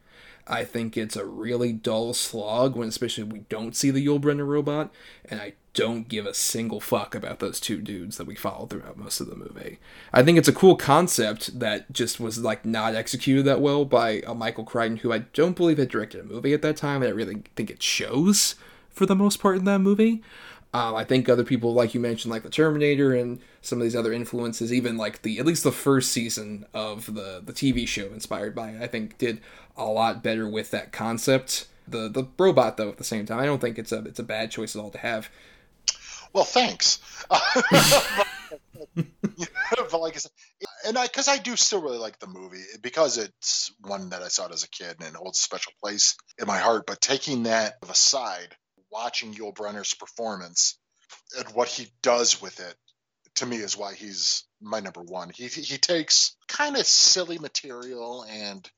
I 0.46 0.64
think 0.64 0.96
it's 0.96 1.16
a 1.16 1.24
really 1.24 1.72
dull 1.72 2.14
slog 2.14 2.76
when 2.76 2.88
especially 2.88 3.24
we 3.24 3.40
don't 3.48 3.74
see 3.74 3.90
the 3.90 4.04
Yul 4.04 4.20
Brynner 4.20 4.46
robot, 4.46 4.92
and 5.28 5.40
I 5.40 5.54
don't 5.74 6.08
give 6.08 6.24
a 6.24 6.32
single 6.32 6.80
fuck 6.80 7.14
about 7.14 7.38
those 7.38 7.60
two 7.60 7.82
dudes 7.82 8.16
that 8.16 8.26
we 8.26 8.34
follow 8.34 8.66
throughout 8.66 8.96
most 8.96 9.20
of 9.20 9.28
the 9.28 9.36
movie. 9.36 9.78
I 10.12 10.22
think 10.22 10.38
it's 10.38 10.48
a 10.48 10.52
cool 10.52 10.76
concept 10.76 11.58
that 11.58 11.92
just 11.92 12.18
was 12.18 12.38
like 12.38 12.64
not 12.64 12.94
executed 12.94 13.44
that 13.44 13.60
well 13.60 13.84
by 13.84 14.20
uh, 14.20 14.34
Michael 14.34 14.64
Crichton, 14.64 14.98
who 14.98 15.12
I 15.12 15.18
don't 15.18 15.56
believe 15.56 15.78
had 15.78 15.88
directed 15.88 16.20
a 16.20 16.24
movie 16.24 16.54
at 16.54 16.62
that 16.62 16.76
time. 16.76 17.02
I 17.02 17.08
really 17.08 17.42
think 17.56 17.70
it 17.70 17.82
shows 17.82 18.54
for 18.88 19.04
the 19.04 19.14
most 19.14 19.38
part 19.38 19.56
in 19.56 19.64
that 19.64 19.80
movie. 19.80 20.22
Um, 20.72 20.94
I 20.94 21.04
think 21.04 21.28
other 21.28 21.44
people, 21.44 21.72
like 21.72 21.94
you 21.94 22.00
mentioned, 22.00 22.32
like 22.32 22.42
the 22.42 22.50
Terminator 22.50 23.14
and 23.14 23.40
some 23.62 23.78
of 23.78 23.84
these 23.84 23.96
other 23.96 24.12
influences, 24.12 24.72
even 24.72 24.96
like 24.96 25.22
the 25.22 25.38
at 25.38 25.46
least 25.46 25.64
the 25.64 25.72
first 25.72 26.12
season 26.12 26.66
of 26.74 27.14
the 27.14 27.42
the 27.44 27.52
TV 27.52 27.86
show 27.86 28.06
inspired 28.06 28.54
by 28.54 28.70
it, 28.70 28.82
I 28.82 28.86
think 28.86 29.16
did 29.18 29.40
a 29.76 29.84
lot 29.84 30.22
better 30.22 30.48
with 30.48 30.70
that 30.70 30.92
concept. 30.92 31.66
The 31.88 32.08
the 32.08 32.26
robot 32.38 32.76
though 32.76 32.88
at 32.88 32.98
the 32.98 33.04
same 33.04 33.26
time, 33.26 33.38
I 33.38 33.46
don't 33.46 33.60
think 33.60 33.78
it's 33.78 33.92
a 33.92 34.04
it's 34.04 34.18
a 34.18 34.24
bad 34.24 34.50
choice 34.50 34.74
at 34.74 34.82
all 34.82 34.90
to 34.90 34.98
have. 34.98 35.30
Well, 36.32 36.44
thanks. 36.44 36.98
but 37.30 37.40
like 40.00 40.16
I 40.16 40.18
said, 40.18 40.32
and 40.86 40.98
I 40.98 41.06
because 41.06 41.28
I 41.28 41.38
do 41.38 41.56
still 41.56 41.80
really 41.80 41.98
like 41.98 42.18
the 42.18 42.26
movie 42.26 42.62
because 42.82 43.18
it's 43.18 43.72
one 43.80 44.10
that 44.10 44.22
I 44.22 44.28
saw 44.28 44.48
as 44.48 44.64
a 44.64 44.68
kid 44.68 44.96
and 44.98 45.08
it 45.08 45.14
holds 45.14 45.38
a 45.38 45.42
special 45.42 45.72
place 45.82 46.16
in 46.38 46.46
my 46.46 46.58
heart. 46.58 46.84
But 46.86 47.00
taking 47.00 47.44
that 47.44 47.76
aside, 47.88 48.56
watching 48.90 49.34
Yul 49.34 49.54
Brynner's 49.54 49.94
performance 49.94 50.78
and 51.38 51.46
what 51.54 51.68
he 51.68 51.88
does 52.02 52.42
with 52.42 52.60
it 52.60 52.74
to 53.36 53.46
me 53.46 53.56
is 53.56 53.76
why 53.76 53.94
he's 53.94 54.44
my 54.60 54.80
number 54.80 55.02
one. 55.02 55.30
He 55.34 55.46
he 55.48 55.78
takes 55.78 56.36
kind 56.48 56.76
of 56.76 56.86
silly 56.86 57.38
material 57.38 58.24
and 58.28 58.68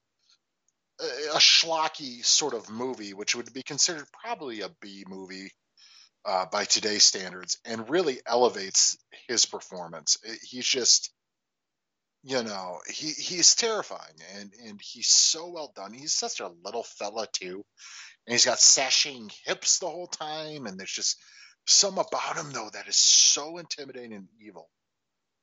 a 1.01 1.39
schlocky 1.39 2.25
sort 2.25 2.55
of 2.55 2.71
movie, 2.71 3.15
which 3.15 3.35
would 3.35 3.53
be 3.53 3.63
considered 3.63 4.07
probably 4.13 4.63
a 4.63 4.71
B 4.81 5.05
movie 5.09 5.51
uh, 6.25 6.47
by 6.51 6.65
today's 6.65 7.05
standards, 7.05 7.59
and 7.65 7.89
really 7.89 8.21
elevates 8.27 8.97
his 9.29 9.47
performance. 9.47 10.19
He's 10.43 10.67
just 10.67 11.13
you 12.25 12.43
know, 12.43 12.79
he 12.89 13.11
he's 13.11 13.55
terrifying 13.55 14.17
and 14.37 14.53
and 14.67 14.81
he's 14.83 15.09
so 15.09 15.51
well 15.51 15.73
done. 15.75 15.93
He's 15.93 16.15
such 16.15 16.41
a 16.41 16.51
little 16.65 16.83
fella 16.83 17.27
too, 17.33 17.65
and 18.27 18.33
he's 18.33 18.45
got 18.45 18.59
sashing 18.59 19.31
hips 19.47 19.79
the 19.79 19.87
whole 19.87 20.09
time, 20.09 20.67
and 20.67 20.79
there's 20.79 20.93
just 20.93 21.17
some 21.67 21.99
about 21.99 22.37
him 22.37 22.51
though 22.51 22.71
that 22.73 22.89
is 22.89 22.97
so 22.97 23.59
intimidating 23.59 24.15
and 24.15 24.29
evil. 24.41 24.69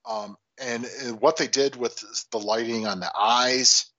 Um, 0.05 0.35
and, 0.59 0.85
and 1.03 1.19
what 1.19 1.37
they 1.37 1.47
did 1.47 1.75
with 1.75 2.03
the 2.31 2.39
lighting 2.39 2.85
on 2.85 2.99
the 2.99 3.11
eyes 3.17 3.91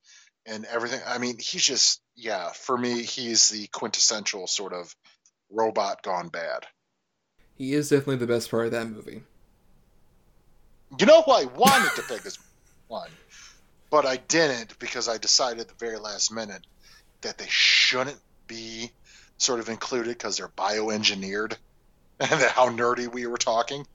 and 0.47 0.65
everything. 0.67 1.01
I 1.07 1.19
mean, 1.19 1.37
he's 1.39 1.65
just 1.65 2.01
yeah. 2.15 2.51
For 2.51 2.77
me, 2.77 3.03
he's 3.03 3.49
the 3.49 3.67
quintessential 3.69 4.47
sort 4.47 4.73
of 4.73 4.95
robot 5.51 6.03
gone 6.03 6.29
bad. 6.29 6.67
He 7.57 7.73
is 7.73 7.89
definitely 7.89 8.17
the 8.17 8.27
best 8.27 8.51
part 8.51 8.67
of 8.67 8.73
that 8.73 8.89
movie. 8.89 9.23
You 10.99 11.07
know 11.07 11.23
who 11.23 11.33
I 11.33 11.45
wanted 11.45 11.95
to 11.97 12.03
pick 12.03 12.25
as 12.27 12.39
one, 12.89 13.11
but 13.91 14.07
I 14.07 14.17
didn't 14.17 14.79
because 14.79 15.09
I 15.09 15.19
decided 15.19 15.61
at 15.61 15.69
the 15.69 15.75
very 15.79 15.99
last 15.99 16.33
minute 16.33 16.67
that 17.23 17.39
they 17.39 17.49
shouldn't 17.49 18.21
be 18.47 18.91
sort 19.39 19.61
of 19.61 19.69
included 19.69 20.09
because 20.09 20.37
they're 20.37 20.49
bioengineered 20.49 21.57
and 22.21 22.31
how 22.31 22.69
nerdy 22.71 23.13
we 23.13 23.27
were 23.27 23.39
talking. 23.39 23.87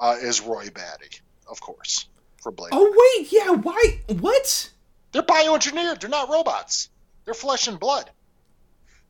Uh, 0.00 0.16
is 0.20 0.40
Roy 0.40 0.68
Batty, 0.74 1.20
of 1.48 1.60
course, 1.60 2.08
for 2.42 2.50
Blade. 2.50 2.70
Oh 2.72 3.16
wait, 3.18 3.32
yeah. 3.32 3.52
Why? 3.52 4.00
What? 4.08 4.70
They're 5.14 5.22
bioengineered. 5.22 6.00
They're 6.00 6.10
not 6.10 6.28
robots. 6.28 6.88
They're 7.24 7.34
flesh 7.34 7.68
and 7.68 7.78
blood. 7.78 8.10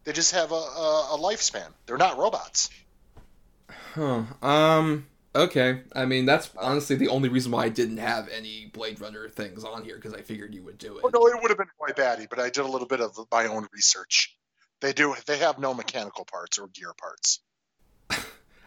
They 0.04 0.12
just 0.12 0.32
have 0.32 0.52
a, 0.52 0.54
a, 0.54 1.14
a 1.14 1.18
lifespan. 1.18 1.66
They're 1.86 1.96
not 1.96 2.18
robots. 2.18 2.68
Huh. 3.94 4.24
Um. 4.42 5.06
Okay. 5.34 5.80
I 5.94 6.04
mean, 6.04 6.26
that's 6.26 6.50
honestly 6.58 6.96
the 6.96 7.08
only 7.08 7.30
reason 7.30 7.52
why 7.52 7.64
I 7.64 7.68
didn't 7.70 7.96
have 7.96 8.28
any 8.28 8.66
Blade 8.66 9.00
Runner 9.00 9.30
things 9.30 9.64
on 9.64 9.82
here 9.82 9.96
because 9.96 10.12
I 10.12 10.20
figured 10.20 10.54
you 10.54 10.62
would 10.64 10.76
do 10.76 10.98
it. 10.98 11.04
Oh, 11.04 11.08
no, 11.08 11.26
it 11.26 11.40
would 11.40 11.50
have 11.50 11.56
been 11.56 11.70
quite 11.78 11.96
Batty, 11.96 12.26
but 12.28 12.38
I 12.38 12.50
did 12.50 12.58
a 12.58 12.68
little 12.68 12.86
bit 12.86 13.00
of 13.00 13.18
my 13.32 13.46
own 13.46 13.66
research. 13.72 14.36
They 14.82 14.92
do. 14.92 15.14
They 15.26 15.38
have 15.38 15.58
no 15.58 15.72
mechanical 15.72 16.26
parts 16.26 16.58
or 16.58 16.66
gear 16.66 16.92
parts. 16.92 17.40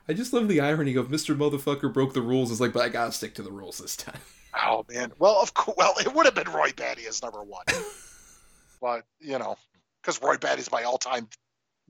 I 0.10 0.14
just 0.14 0.34
love 0.34 0.48
the 0.48 0.62
irony 0.62 0.96
of 0.96 1.10
Mr. 1.10 1.36
Motherfucker 1.36 1.94
broke 1.94 2.14
the 2.14 2.22
rules. 2.22 2.52
Is 2.52 2.62
like, 2.62 2.74
but 2.74 2.84
I 2.84 2.90
gotta 2.90 3.12
stick 3.12 3.36
to 3.36 3.44
the 3.44 3.52
rules 3.52 3.78
this 3.78 3.96
time. 3.96 4.20
Oh 4.60 4.86
man. 4.90 5.12
Well, 5.20 5.42
of 5.42 5.54
course. 5.54 5.78
Well, 5.78 5.94
it 6.00 6.14
would 6.14 6.26
have 6.26 6.36
been 6.36 6.52
Roy 6.52 6.72
Batty 6.76 7.06
as 7.06 7.22
number 7.22 7.44
one, 7.44 7.66
but 8.82 9.04
you 9.20 9.38
know, 9.38 9.58
because 10.02 10.22
Roy 10.22 10.38
Batty's 10.38 10.72
my 10.72 10.84
all-time 10.84 11.28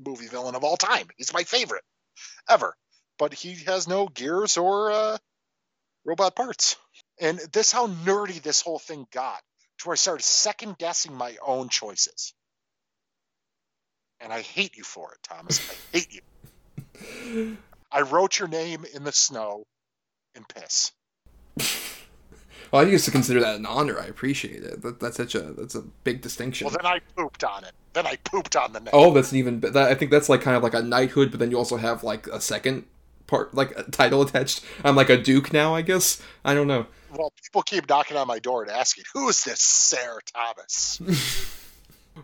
movie 0.03 0.27
villain 0.27 0.55
of 0.55 0.63
all 0.63 0.77
time. 0.77 1.07
He's 1.17 1.33
my 1.33 1.43
favorite 1.43 1.83
ever. 2.49 2.75
But 3.17 3.33
he 3.33 3.55
has 3.65 3.87
no 3.87 4.07
gears 4.07 4.57
or 4.57 4.91
uh, 4.91 5.17
robot 6.05 6.35
parts. 6.35 6.75
And 7.19 7.39
this 7.51 7.71
how 7.71 7.87
nerdy 7.87 8.41
this 8.41 8.61
whole 8.61 8.79
thing 8.79 9.07
got 9.11 9.41
to 9.79 9.87
where 9.87 9.93
I 9.93 9.97
started 9.97 10.23
second 10.23 10.77
guessing 10.77 11.13
my 11.13 11.35
own 11.45 11.69
choices. 11.69 12.33
And 14.19 14.31
I 14.31 14.41
hate 14.41 14.77
you 14.77 14.83
for 14.83 15.13
it, 15.13 15.19
Thomas. 15.23 15.59
I 15.69 15.97
hate 15.97 16.13
you. 16.13 17.57
I 17.91 18.01
wrote 18.01 18.39
your 18.39 18.47
name 18.47 18.85
in 18.93 19.03
the 19.03 19.11
snow 19.11 19.65
in 20.35 20.43
piss. 20.45 20.91
Well, 22.71 22.85
I 22.85 22.89
used 22.89 23.05
to 23.05 23.11
consider 23.11 23.39
that 23.39 23.55
an 23.55 23.65
honor. 23.65 23.99
I 23.99 24.05
appreciate 24.05 24.63
it. 24.63 24.81
That, 24.81 24.99
that's 24.99 25.17
such 25.17 25.35
a 25.35 25.39
that's 25.39 25.75
a 25.75 25.81
big 26.03 26.21
distinction. 26.21 26.65
Well, 26.65 26.75
then 26.75 26.85
I 26.85 26.99
pooped 27.15 27.43
on 27.43 27.63
it. 27.63 27.71
Then 27.93 28.05
I 28.05 28.17
pooped 28.17 28.55
on 28.55 28.73
the 28.73 28.79
name. 28.79 28.89
oh, 28.93 29.13
that's 29.13 29.31
an 29.31 29.37
even. 29.37 29.61
That, 29.61 29.77
I 29.77 29.95
think 29.95 30.11
that's 30.11 30.27
like 30.29 30.41
kind 30.41 30.57
of 30.57 30.63
like 30.63 30.73
a 30.73 30.81
knighthood, 30.81 31.31
but 31.31 31.39
then 31.39 31.49
you 31.51 31.57
also 31.57 31.77
have 31.77 32.03
like 32.03 32.27
a 32.27 32.41
second 32.41 32.85
part, 33.25 33.53
like 33.53 33.71
a 33.77 33.83
title 33.83 34.21
attached. 34.23 34.63
I'm 34.83 34.95
like 34.95 35.09
a 35.09 35.17
duke 35.17 35.53
now, 35.53 35.75
I 35.75 35.81
guess. 35.81 36.21
I 36.43 36.53
don't 36.53 36.67
know. 36.67 36.87
Well, 37.15 37.31
people 37.41 37.61
keep 37.61 37.87
knocking 37.87 38.17
on 38.17 38.27
my 38.27 38.39
door 38.39 38.63
and 38.63 38.71
asking, 38.71 39.05
"Who 39.13 39.29
is 39.29 39.43
this 39.43 39.61
Sarah 39.61 40.19
Thomas?" 40.33 40.99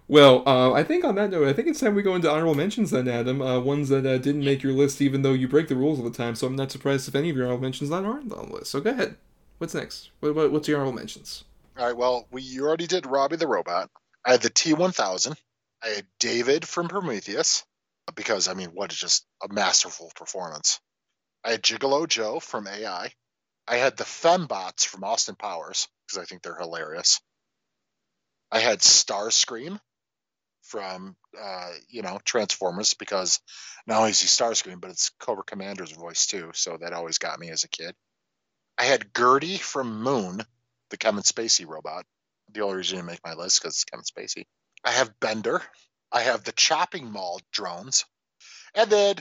Well, 0.08 0.44
uh, 0.48 0.74
I 0.74 0.84
think 0.84 1.06
on 1.06 1.16
that 1.16 1.32
note, 1.32 1.48
I 1.48 1.54
think 1.54 1.68
it's 1.68 1.80
time 1.80 1.96
we 1.96 2.02
go 2.02 2.16
into 2.16 2.30
honorable 2.30 2.56
mentions 2.56 2.92
then, 2.92 3.08
Adam. 3.08 3.42
Uh, 3.42 3.60
ones 3.60 3.90
that 3.90 4.06
uh, 4.06 4.18
didn't 4.18 4.44
make 4.44 4.62
your 4.62 4.74
list, 4.74 5.02
even 5.02 5.22
though 5.22 5.34
you 5.34 5.48
break 5.48 5.70
the 5.70 5.76
rules 5.76 6.00
all 6.00 6.06
the 6.06 6.12
time. 6.12 6.36
So 6.36 6.46
I'm 6.46 6.56
not 6.56 6.72
surprised 6.72 7.08
if 7.08 7.16
any 7.16 7.30
of 7.30 7.38
your 7.38 7.46
honorable 7.46 7.64
mentions 7.64 7.90
not 7.90 8.06
aren't 8.06 8.32
on 8.34 8.50
the 8.50 8.56
list. 8.56 8.72
So 8.72 8.82
go 8.82 8.92
ahead. 8.92 9.16
What's 9.60 9.74
next? 9.74 10.12
What, 10.20 10.36
what, 10.36 10.52
what's 10.52 10.68
your 10.68 10.78
honorable 10.78 10.98
mentions? 10.98 11.46
All 11.78 11.86
right. 11.86 11.96
Well, 11.96 12.28
we 12.32 12.42
you 12.42 12.66
already 12.66 12.88
did 12.88 13.06
Robbie 13.06 13.38
the 13.38 13.48
Robot. 13.48 13.90
I 14.26 14.32
had 14.32 14.42
the 14.42 14.50
T1000. 14.50 15.36
I 15.82 15.88
had 15.88 16.06
David 16.20 16.68
from 16.68 16.90
Prometheus 16.90 17.64
because 18.16 18.48
I 18.48 18.54
mean, 18.54 18.70
what 18.70 18.92
is 18.92 19.00
just 19.00 19.26
a 19.42 19.52
masterful 19.52 20.12
performance. 20.16 20.80
I 21.44 21.52
had 21.52 21.64
Gigolo 21.64 22.08
Joe 22.08 22.40
from 22.40 22.68
AI. 22.68 23.12
I 23.68 23.76
had 23.78 23.98
the 23.98 24.04
Fembots 24.04 24.86
from 24.86 25.04
Austin 25.04 25.36
Powers 25.36 25.88
because 26.06 26.22
I 26.22 26.26
think 26.26 26.42
they're 26.42 26.58
hilarious. 26.58 27.22
I 28.52 28.60
had 28.60 28.80
Starscream 28.80 29.80
from 30.64 31.16
uh, 31.40 31.72
you 31.90 32.02
know 32.02 32.20
Transformers 32.24 32.94
because 32.94 33.40
not 33.86 34.00
only 34.00 34.12
is 34.12 34.22
he 34.22 34.28
Starscream, 34.28 34.82
but 34.82 34.92
it's 34.92 35.12
Cobra 35.20 35.44
Commander's 35.44 35.92
voice 35.92 36.26
too. 36.26 36.52
So 36.54 36.78
that 36.78 36.94
always 36.94 37.18
got 37.18 37.40
me 37.40 37.50
as 37.50 37.64
a 37.64 37.70
kid. 37.70 37.94
I 38.78 38.86
had 38.86 39.14
GERTY 39.14 39.58
from 39.58 40.02
Moon, 40.02 40.42
the 40.90 40.98
Kevin 40.98 41.22
Spacey 41.22 41.68
robot. 41.68 42.06
The 42.52 42.62
only 42.62 42.78
reason 42.78 42.98
to 43.00 43.04
make 43.04 43.24
my 43.24 43.34
list 43.34 43.62
because 43.62 43.76
it's 43.76 43.84
Kevin 43.84 44.04
Spacey. 44.04 44.46
I 44.84 44.92
have 44.92 45.20
Bender. 45.20 45.62
I 46.12 46.22
have 46.22 46.44
the 46.44 46.52
Chopping 46.52 47.12
Mall 47.12 47.40
drones, 47.52 48.06
and 48.76 48.90
then 48.90 49.16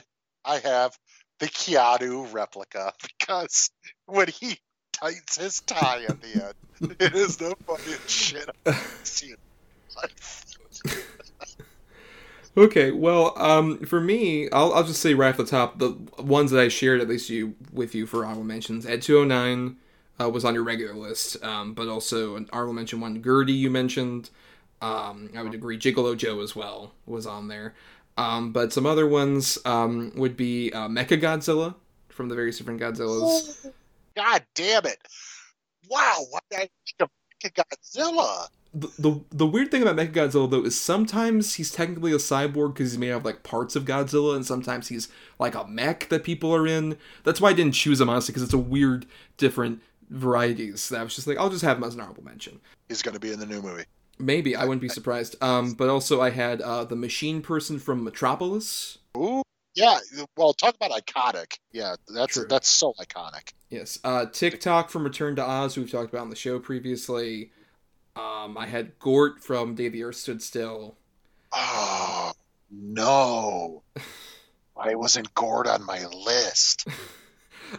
I 0.44 0.58
have 0.58 0.96
the 1.38 1.46
Keanu 1.46 2.32
replica 2.32 2.92
because 3.18 3.70
when 4.06 4.28
he 4.28 4.58
tightens 4.92 5.36
his 5.36 5.60
tie 5.62 6.04
at 6.04 6.20
the 6.20 6.44
end, 6.44 6.96
it 7.00 7.14
is 7.14 7.36
the 7.36 7.56
funniest 7.66 8.10
shit 8.10 8.48
I've 8.66 9.00
seen. 9.02 9.36
Okay, 12.54 12.90
well, 12.90 13.32
um, 13.38 13.78
for 13.78 13.98
me, 13.98 14.50
I'll, 14.50 14.74
I'll 14.74 14.84
just 14.84 15.00
say 15.00 15.14
right 15.14 15.30
off 15.30 15.38
the 15.38 15.44
top, 15.44 15.78
the 15.78 15.96
ones 16.18 16.50
that 16.50 16.60
I 16.60 16.68
shared 16.68 17.00
at 17.00 17.08
least 17.08 17.30
you 17.30 17.54
with 17.72 17.94
you 17.94 18.04
for 18.04 18.26
honorable 18.26 18.44
mentions. 18.44 18.84
Ed 18.84 19.00
209 19.00 19.76
uh, 20.20 20.28
was 20.28 20.44
on 20.44 20.52
your 20.52 20.62
regular 20.62 20.94
list, 20.94 21.42
um, 21.42 21.72
but 21.72 21.88
also 21.88 22.36
an 22.36 22.50
honorable 22.52 22.74
mention 22.74 23.00
one, 23.00 23.22
GERTY 23.22 23.54
you 23.54 23.70
mentioned. 23.70 24.28
Um, 24.82 25.30
I 25.34 25.42
would 25.42 25.54
agree, 25.54 25.78
Gigolo 25.78 26.14
Joe 26.14 26.40
as 26.40 26.54
well 26.54 26.92
was 27.06 27.26
on 27.26 27.48
there. 27.48 27.74
Um, 28.18 28.52
but 28.52 28.70
some 28.70 28.84
other 28.84 29.06
ones 29.06 29.56
um, 29.64 30.12
would 30.16 30.36
be 30.36 30.70
uh, 30.74 30.88
Mecha 30.88 31.18
Godzilla 31.18 31.74
from 32.10 32.28
the 32.28 32.34
various 32.34 32.58
different 32.58 32.80
Godzillas. 32.80 33.66
God 34.14 34.44
damn 34.54 34.84
it! 34.84 34.98
Wow, 35.88 36.26
why 36.28 36.40
did 36.50 36.58
I 36.60 36.68
think 36.84 37.00
of 37.00 37.10
Godzilla? 37.42 38.48
The, 38.74 38.90
the 38.98 39.20
the 39.30 39.46
weird 39.46 39.70
thing 39.70 39.82
about 39.82 39.96
Mechagodzilla 39.96 40.50
though 40.50 40.64
is 40.64 40.80
sometimes 40.80 41.54
he's 41.54 41.70
technically 41.70 42.12
a 42.12 42.16
cyborg 42.16 42.74
because 42.74 42.92
he's 42.92 42.98
made 42.98 43.12
out 43.12 43.18
of 43.18 43.24
like 43.24 43.42
parts 43.42 43.76
of 43.76 43.84
Godzilla, 43.84 44.34
and 44.34 44.46
sometimes 44.46 44.88
he's 44.88 45.08
like 45.38 45.54
a 45.54 45.66
mech 45.66 46.08
that 46.08 46.24
people 46.24 46.54
are 46.54 46.66
in. 46.66 46.96
That's 47.24 47.40
why 47.40 47.50
I 47.50 47.52
didn't 47.52 47.74
choose 47.74 48.00
him 48.00 48.08
honestly 48.08 48.32
because 48.32 48.42
it's 48.42 48.54
a 48.54 48.58
weird, 48.58 49.04
different 49.36 49.82
varieties. 50.08 50.88
That 50.88 51.00
I 51.00 51.02
was 51.02 51.14
just 51.14 51.26
like, 51.26 51.38
I'll 51.38 51.50
just 51.50 51.64
have 51.64 51.76
him 51.76 51.84
as 51.84 51.94
an 51.94 52.00
honorable 52.00 52.24
mention. 52.24 52.60
He's 52.88 53.02
going 53.02 53.14
to 53.14 53.20
be 53.20 53.32
in 53.32 53.40
the 53.40 53.46
new 53.46 53.60
movie. 53.60 53.84
Maybe 54.18 54.54
I 54.54 54.64
wouldn't 54.64 54.82
be 54.82 54.88
surprised. 54.88 55.36
Um, 55.42 55.72
but 55.74 55.88
also 55.88 56.20
I 56.20 56.30
had 56.30 56.60
uh, 56.60 56.84
the 56.84 56.96
machine 56.96 57.42
person 57.42 57.78
from 57.78 58.04
Metropolis. 58.04 58.98
Ooh, 59.16 59.42
yeah. 59.74 59.98
Well, 60.36 60.52
talk 60.52 60.76
about 60.76 60.90
iconic. 60.90 61.58
Yeah, 61.72 61.96
that's 62.14 62.34
True. 62.34 62.46
that's 62.48 62.68
so 62.68 62.94
iconic. 63.00 63.52
Yes, 63.70 63.98
uh, 64.04 64.26
Tik-Tok 64.26 64.90
from 64.90 65.04
Return 65.04 65.34
to 65.36 65.42
Oz, 65.42 65.76
we've 65.76 65.90
talked 65.90 66.12
about 66.12 66.22
on 66.22 66.30
the 66.30 66.36
show 66.36 66.58
previously. 66.58 67.50
Um, 68.16 68.56
I 68.58 68.66
had 68.66 68.98
Gort 68.98 69.42
from 69.42 69.74
Day 69.74 69.88
the 69.88 70.02
Earth 70.04 70.16
Stood 70.16 70.42
Still. 70.42 70.96
Oh 71.52 72.32
no, 72.70 73.82
I 74.76 74.94
wasn't 74.94 75.34
gored 75.34 75.66
on 75.66 75.84
my 75.84 76.04
list. 76.06 76.86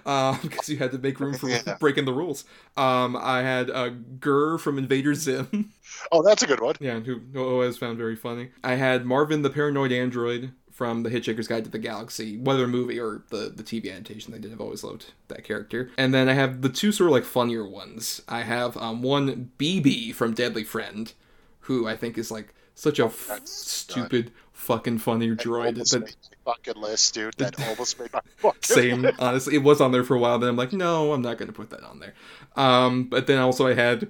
Um, 0.08 0.40
because 0.42 0.68
you 0.70 0.78
had 0.78 0.92
to 0.94 0.98
make 0.98 1.20
room 1.20 1.36
for 1.36 1.48
Yeah. 1.52 1.78
breaking 1.80 2.06
the 2.06 2.14
rules. 2.14 2.46
Um, 2.76 3.16
I 3.16 3.44
had 3.44 3.70
uh, 3.70 3.90
GIR 4.20 4.58
from 4.58 4.80
Invader 4.80 5.14
Zim. 5.14 5.72
Oh, 6.12 6.24
that's 6.24 6.42
a 6.42 6.48
good 6.48 6.62
one. 6.62 6.74
yeah, 6.80 7.00
who 7.00 7.22
who 7.32 7.40
I 7.40 7.44
always 7.52 7.78
found 7.78 8.00
very 8.00 8.16
funny. 8.16 8.50
I 8.64 8.74
had 8.74 9.06
Marvin 9.06 9.44
the 9.44 9.52
Paranoid 9.52 9.92
Android 9.92 10.52
from 10.74 11.04
The 11.04 11.10
Hitchhiker's 11.12 11.48
Guide 11.48 11.64
to 11.66 11.70
the 11.70 11.78
Galaxy, 11.78 12.36
whether 12.38 12.68
movie 12.68 13.00
or 13.00 13.22
the, 13.30 13.54
the 13.56 13.62
TV 13.64 13.92
adaptation 13.92 14.34
they 14.34 14.40
did. 14.40 14.52
I've 14.52 14.60
always 14.60 14.84
loved 14.84 15.14
that 15.28 15.44
character. 15.44 15.92
And 16.00 16.14
then 16.14 16.28
I 16.28 16.34
have 16.34 16.62
the 16.64 16.70
two 16.70 16.92
sort 16.92 17.10
of 17.10 17.14
like 17.14 17.26
funnier 17.26 17.64
ones. 17.68 18.22
I 18.28 18.42
have 18.42 18.76
um, 18.78 19.04
one 19.04 19.52
BB 19.60 20.16
from 20.16 20.34
Deadly 20.34 20.64
Friend, 20.64 21.14
who 21.62 21.88
I 21.88 21.96
think 21.96 22.18
is 22.18 22.32
like 22.32 22.56
such 22.74 22.98
a 22.98 23.06
f- 23.06 23.28
That's 23.28 23.52
stupid, 23.52 24.32
fucking 24.52 24.98
funny 24.98 25.30
droid. 25.36 25.74
Almost 25.74 25.92
That, 25.92 26.16
fucking 26.44 26.82
list, 26.82 27.14
dude. 27.14 27.36
That 27.38 27.56
almost 27.70 28.00
made 28.00 28.12
my 28.12 28.22
fucking 28.38 28.62
same 28.64 29.02
list. 29.04 29.20
honestly 29.20 29.54
it 29.56 29.64
was 29.64 29.80
on 29.80 29.92
there 29.92 30.04
for 30.04 30.16
a 30.16 30.20
while 30.20 30.40
then 30.40 30.50
i'm 30.50 30.56
like 30.58 30.74
no 30.74 31.14
i'm 31.14 31.22
not 31.22 31.38
going 31.38 31.48
to 31.48 31.54
put 31.54 31.70
that 31.70 31.84
on 31.84 32.00
there 32.00 32.14
um 32.58 33.04
but 33.06 33.28
then 33.28 33.38
also 33.38 33.66
i 33.68 33.74
had 33.74 34.10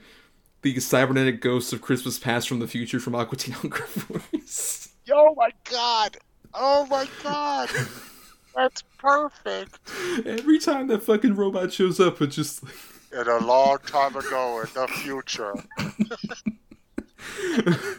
the 0.64 0.80
cybernetic 0.80 1.41
ghosts 1.41 1.73
of 1.73 1.81
christmas 1.81 2.18
past 2.18 2.48
from 2.48 2.57
the 2.60 2.68
future 2.68 2.99
from 2.99 3.14
aqua 3.14 3.38
teen 3.38 3.53
hunger 3.53 3.84
force 3.84 4.90
Oh 5.11 5.35
my 5.35 5.49
god. 5.69 6.18
Oh 6.54 6.86
my 6.88 7.08
god. 7.24 7.70
That's 8.56 8.84
perfect. 9.00 9.80
every 10.26 10.60
time 10.60 10.88
that 10.88 11.04
fucking 11.04 11.36
robot 11.36 11.74
shows 11.74 12.00
up 12.00 12.22
it's 12.22 12.36
just 12.36 12.64
like 12.64 12.74
in 13.20 13.28
a 13.28 13.38
long 13.40 13.80
time 13.86 14.16
ago 14.16 14.62
in 14.62 14.68
the 14.74 14.88
future. 14.88 15.54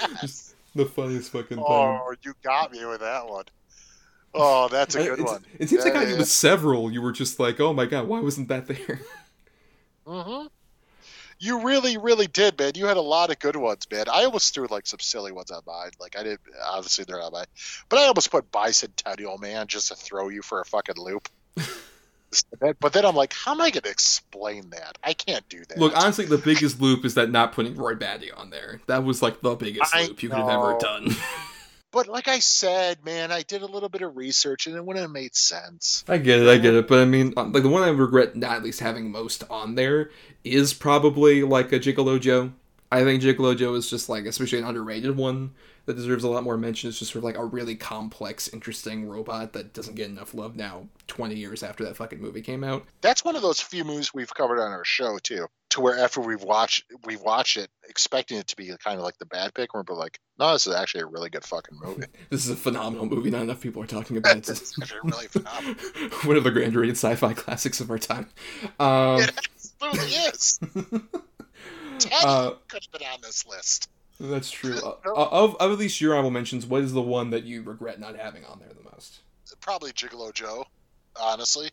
yes. 0.00 0.54
The 0.74 0.86
funniest 0.86 1.30
fucking 1.32 1.56
thing. 1.56 1.64
Oh, 1.66 2.14
you 2.22 2.34
got 2.42 2.72
me 2.72 2.84
with 2.86 3.00
that 3.00 3.26
one. 3.28 3.44
Oh, 4.34 4.68
that's 4.68 4.94
a 4.96 4.98
good 4.98 5.20
It's- 5.20 5.30
one. 5.32 5.44
It 5.58 5.68
seems 5.68 5.84
like 5.84 5.94
you 5.94 6.00
yeah. 6.00 6.18
with 6.18 6.28
several, 6.28 6.90
you 6.90 7.00
were 7.00 7.12
just 7.12 7.38
like, 7.38 7.60
oh 7.60 7.72
my 7.72 7.86
god, 7.86 8.08
why 8.08 8.20
wasn't 8.20 8.48
that 8.48 8.66
there? 8.66 9.00
hmm 10.06 10.46
You 11.38 11.62
really, 11.62 11.96
really 11.96 12.26
did, 12.26 12.58
man. 12.58 12.72
You 12.74 12.86
had 12.86 12.96
a 12.96 13.02
lot 13.02 13.30
of 13.30 13.38
good 13.38 13.56
ones, 13.56 13.86
man. 13.90 14.06
I 14.12 14.24
almost 14.24 14.54
threw 14.54 14.66
like 14.68 14.86
some 14.86 15.00
silly 15.00 15.32
ones 15.32 15.50
on 15.50 15.62
mine. 15.66 15.90
Like 16.00 16.16
I 16.18 16.22
didn't, 16.22 16.40
obviously 16.64 17.04
they're 17.04 17.18
not 17.18 17.32
mine, 17.32 17.46
but 17.88 17.98
I 17.98 18.06
almost 18.06 18.30
put 18.30 18.50
Bicentennial 18.50 19.40
Man 19.40 19.66
just 19.66 19.88
to 19.88 19.94
throw 19.94 20.28
you 20.28 20.42
for 20.42 20.60
a 20.60 20.64
fucking 20.64 20.96
loop. 20.98 21.28
but 22.80 22.92
then 22.92 23.04
I'm 23.04 23.14
like, 23.14 23.32
how 23.32 23.52
am 23.52 23.60
I 23.60 23.70
going 23.70 23.82
to 23.82 23.90
explain 23.90 24.70
that? 24.70 24.98
I 25.02 25.12
can't 25.12 25.48
do 25.48 25.64
that. 25.68 25.78
Look, 25.78 25.96
honestly, 25.96 26.24
the 26.24 26.38
biggest 26.38 26.80
loop 26.80 27.04
is 27.04 27.14
that 27.14 27.30
not 27.30 27.52
putting 27.52 27.76
Roy 27.76 27.94
Batty 27.94 28.32
on 28.32 28.50
there. 28.50 28.80
That 28.86 29.04
was 29.04 29.22
like 29.22 29.40
the 29.40 29.54
biggest 29.54 29.94
I 29.94 30.06
loop 30.06 30.22
you 30.22 30.28
could 30.28 30.38
have 30.38 30.48
ever 30.48 30.78
done. 30.80 31.10
but 31.94 32.08
like 32.08 32.26
I 32.26 32.40
said, 32.40 33.04
man, 33.04 33.30
I 33.30 33.42
did 33.42 33.62
a 33.62 33.66
little 33.66 33.88
bit 33.88 34.02
of 34.02 34.16
research 34.16 34.66
and 34.66 34.74
it 34.74 34.84
wouldn't 34.84 35.04
have 35.04 35.12
made 35.12 35.36
sense. 35.36 36.04
I 36.08 36.18
get 36.18 36.40
it, 36.40 36.48
I 36.48 36.58
get 36.58 36.74
it, 36.74 36.88
but 36.88 36.98
I 36.98 37.04
mean, 37.04 37.32
um, 37.36 37.52
like 37.52 37.62
the 37.62 37.68
one 37.68 37.84
I 37.84 37.88
regret 37.88 38.34
not 38.34 38.56
at 38.56 38.64
least 38.64 38.80
having 38.80 39.12
most 39.12 39.44
on 39.48 39.76
there 39.76 40.10
is 40.42 40.74
probably 40.74 41.44
like 41.44 41.72
a 41.72 41.78
Gigolo 41.78 42.20
Joe. 42.20 42.52
I 42.94 43.02
think 43.02 43.22
Gigolo 43.22 43.56
Joe 43.56 43.74
is 43.74 43.90
just 43.90 44.08
like, 44.08 44.24
especially 44.24 44.58
an 44.60 44.64
underrated 44.64 45.16
one 45.16 45.52
that 45.86 45.96
deserves 45.96 46.22
a 46.24 46.28
lot 46.28 46.44
more 46.44 46.56
mention. 46.56 46.88
It's 46.88 46.98
just 46.98 47.10
sort 47.12 47.18
of 47.20 47.24
like 47.24 47.36
a 47.36 47.44
really 47.44 47.74
complex, 47.74 48.46
interesting 48.48 49.08
robot 49.08 49.52
that 49.54 49.72
doesn't 49.74 49.96
get 49.96 50.08
enough 50.08 50.32
love 50.32 50.54
now, 50.54 50.86
twenty 51.08 51.34
years 51.34 51.62
after 51.62 51.84
that 51.84 51.96
fucking 51.96 52.20
movie 52.20 52.40
came 52.40 52.62
out. 52.62 52.84
That's 53.00 53.24
one 53.24 53.34
of 53.36 53.42
those 53.42 53.60
few 53.60 53.84
movies 53.84 54.14
we've 54.14 54.32
covered 54.32 54.60
on 54.60 54.70
our 54.70 54.84
show 54.84 55.18
too. 55.18 55.48
To 55.70 55.80
where 55.80 55.98
after 55.98 56.20
we've 56.20 56.42
watched 56.42 56.84
we 57.04 57.16
watch 57.16 57.56
it, 57.56 57.68
expecting 57.88 58.38
it 58.38 58.46
to 58.46 58.56
be 58.56 58.68
kind 58.84 58.96
of 58.96 59.02
like 59.04 59.18
the 59.18 59.26
bad 59.26 59.54
pick, 59.54 59.74
we're 59.74 59.82
like, 59.90 60.20
no, 60.38 60.52
this 60.52 60.68
is 60.68 60.74
actually 60.74 61.02
a 61.02 61.06
really 61.06 61.30
good 61.30 61.44
fucking 61.44 61.76
movie. 61.82 62.06
This 62.30 62.44
is 62.44 62.50
a 62.50 62.56
phenomenal 62.56 63.06
movie. 63.06 63.30
Not 63.30 63.42
enough 63.42 63.60
people 63.60 63.82
are 63.82 63.86
talking 63.86 64.16
about 64.16 64.36
it. 64.36 64.48
it's 64.48 64.78
actually 64.80 65.00
really 65.02 65.26
phenomenal. 65.26 65.74
one 66.24 66.36
of 66.36 66.44
the 66.44 66.52
grand 66.52 66.76
rated 66.76 66.96
sci-fi 66.96 67.32
classics 67.34 67.80
of 67.80 67.90
our 67.90 67.98
time. 67.98 68.28
Um, 68.78 69.18
It 69.20 69.32
absolutely 69.82 70.14
is. 70.14 70.60
Teddy 71.98 72.14
Uh, 72.24 72.50
could 72.68 72.84
have 72.84 73.00
been 73.00 73.08
on 73.08 73.20
this 73.22 73.46
list. 73.46 73.88
that's 74.20 74.50
true. 74.50 74.78
Uh, 75.04 75.28
of, 75.30 75.56
of 75.56 75.72
at 75.72 75.78
least 75.78 76.00
your 76.00 76.12
honorable 76.14 76.30
mentions, 76.30 76.66
what 76.66 76.82
is 76.82 76.92
the 76.92 77.02
one 77.02 77.30
that 77.30 77.44
you 77.44 77.62
regret 77.62 78.00
not 78.00 78.16
having 78.16 78.44
on 78.44 78.58
there 78.58 78.68
the 78.72 78.90
most? 78.90 79.20
Probably 79.60 79.92
Gigolo 79.92 80.32
Joe, 80.32 80.66
honestly. 81.20 81.70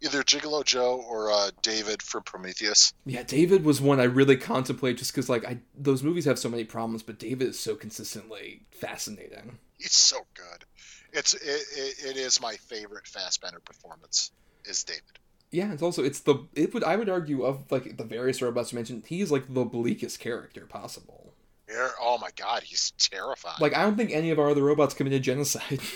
Either 0.00 0.22
Gigolo 0.22 0.64
Joe 0.64 1.04
or 1.08 1.30
uh, 1.32 1.50
David 1.62 2.02
from 2.02 2.22
Prometheus. 2.22 2.92
Yeah, 3.04 3.24
David 3.24 3.64
was 3.64 3.80
one 3.80 3.98
I 4.00 4.04
really 4.04 4.36
contemplate 4.36 4.96
just 4.96 5.12
because 5.12 5.28
like 5.28 5.44
I 5.44 5.58
those 5.76 6.02
movies 6.04 6.24
have 6.24 6.38
so 6.38 6.48
many 6.48 6.62
problems, 6.64 7.02
but 7.02 7.18
David 7.18 7.48
is 7.48 7.58
so 7.58 7.74
consistently 7.74 8.62
fascinating. 8.70 9.58
He's 9.78 9.92
so 9.92 10.18
good. 10.34 10.64
It's 11.12 11.34
it, 11.34 11.40
it, 11.42 12.10
it 12.10 12.16
is 12.16 12.40
my 12.40 12.54
favorite 12.54 13.06
Fassbender 13.08 13.60
performance. 13.60 14.30
Is 14.64 14.84
David? 14.84 15.02
Yeah, 15.50 15.72
it's 15.72 15.82
also 15.82 16.04
it's 16.04 16.20
the 16.20 16.46
it 16.54 16.74
would 16.74 16.84
I 16.84 16.96
would 16.96 17.08
argue 17.08 17.42
of 17.42 17.70
like 17.70 17.96
the 17.96 18.04
various 18.04 18.42
robots 18.42 18.72
you 18.72 18.76
mentioned, 18.76 19.04
he's 19.06 19.30
like 19.30 19.52
the 19.52 19.64
bleakest 19.64 20.20
character 20.20 20.66
possible. 20.66 21.32
Yeah, 21.68 21.88
oh 22.00 22.18
my 22.18 22.30
god, 22.36 22.62
he's 22.62 22.92
terrifying. 22.98 23.56
Like 23.60 23.74
I 23.74 23.82
don't 23.82 23.96
think 23.96 24.10
any 24.12 24.30
of 24.30 24.38
our 24.38 24.50
other 24.50 24.62
robots 24.62 24.94
committed 24.94 25.22
genocide. 25.22 25.80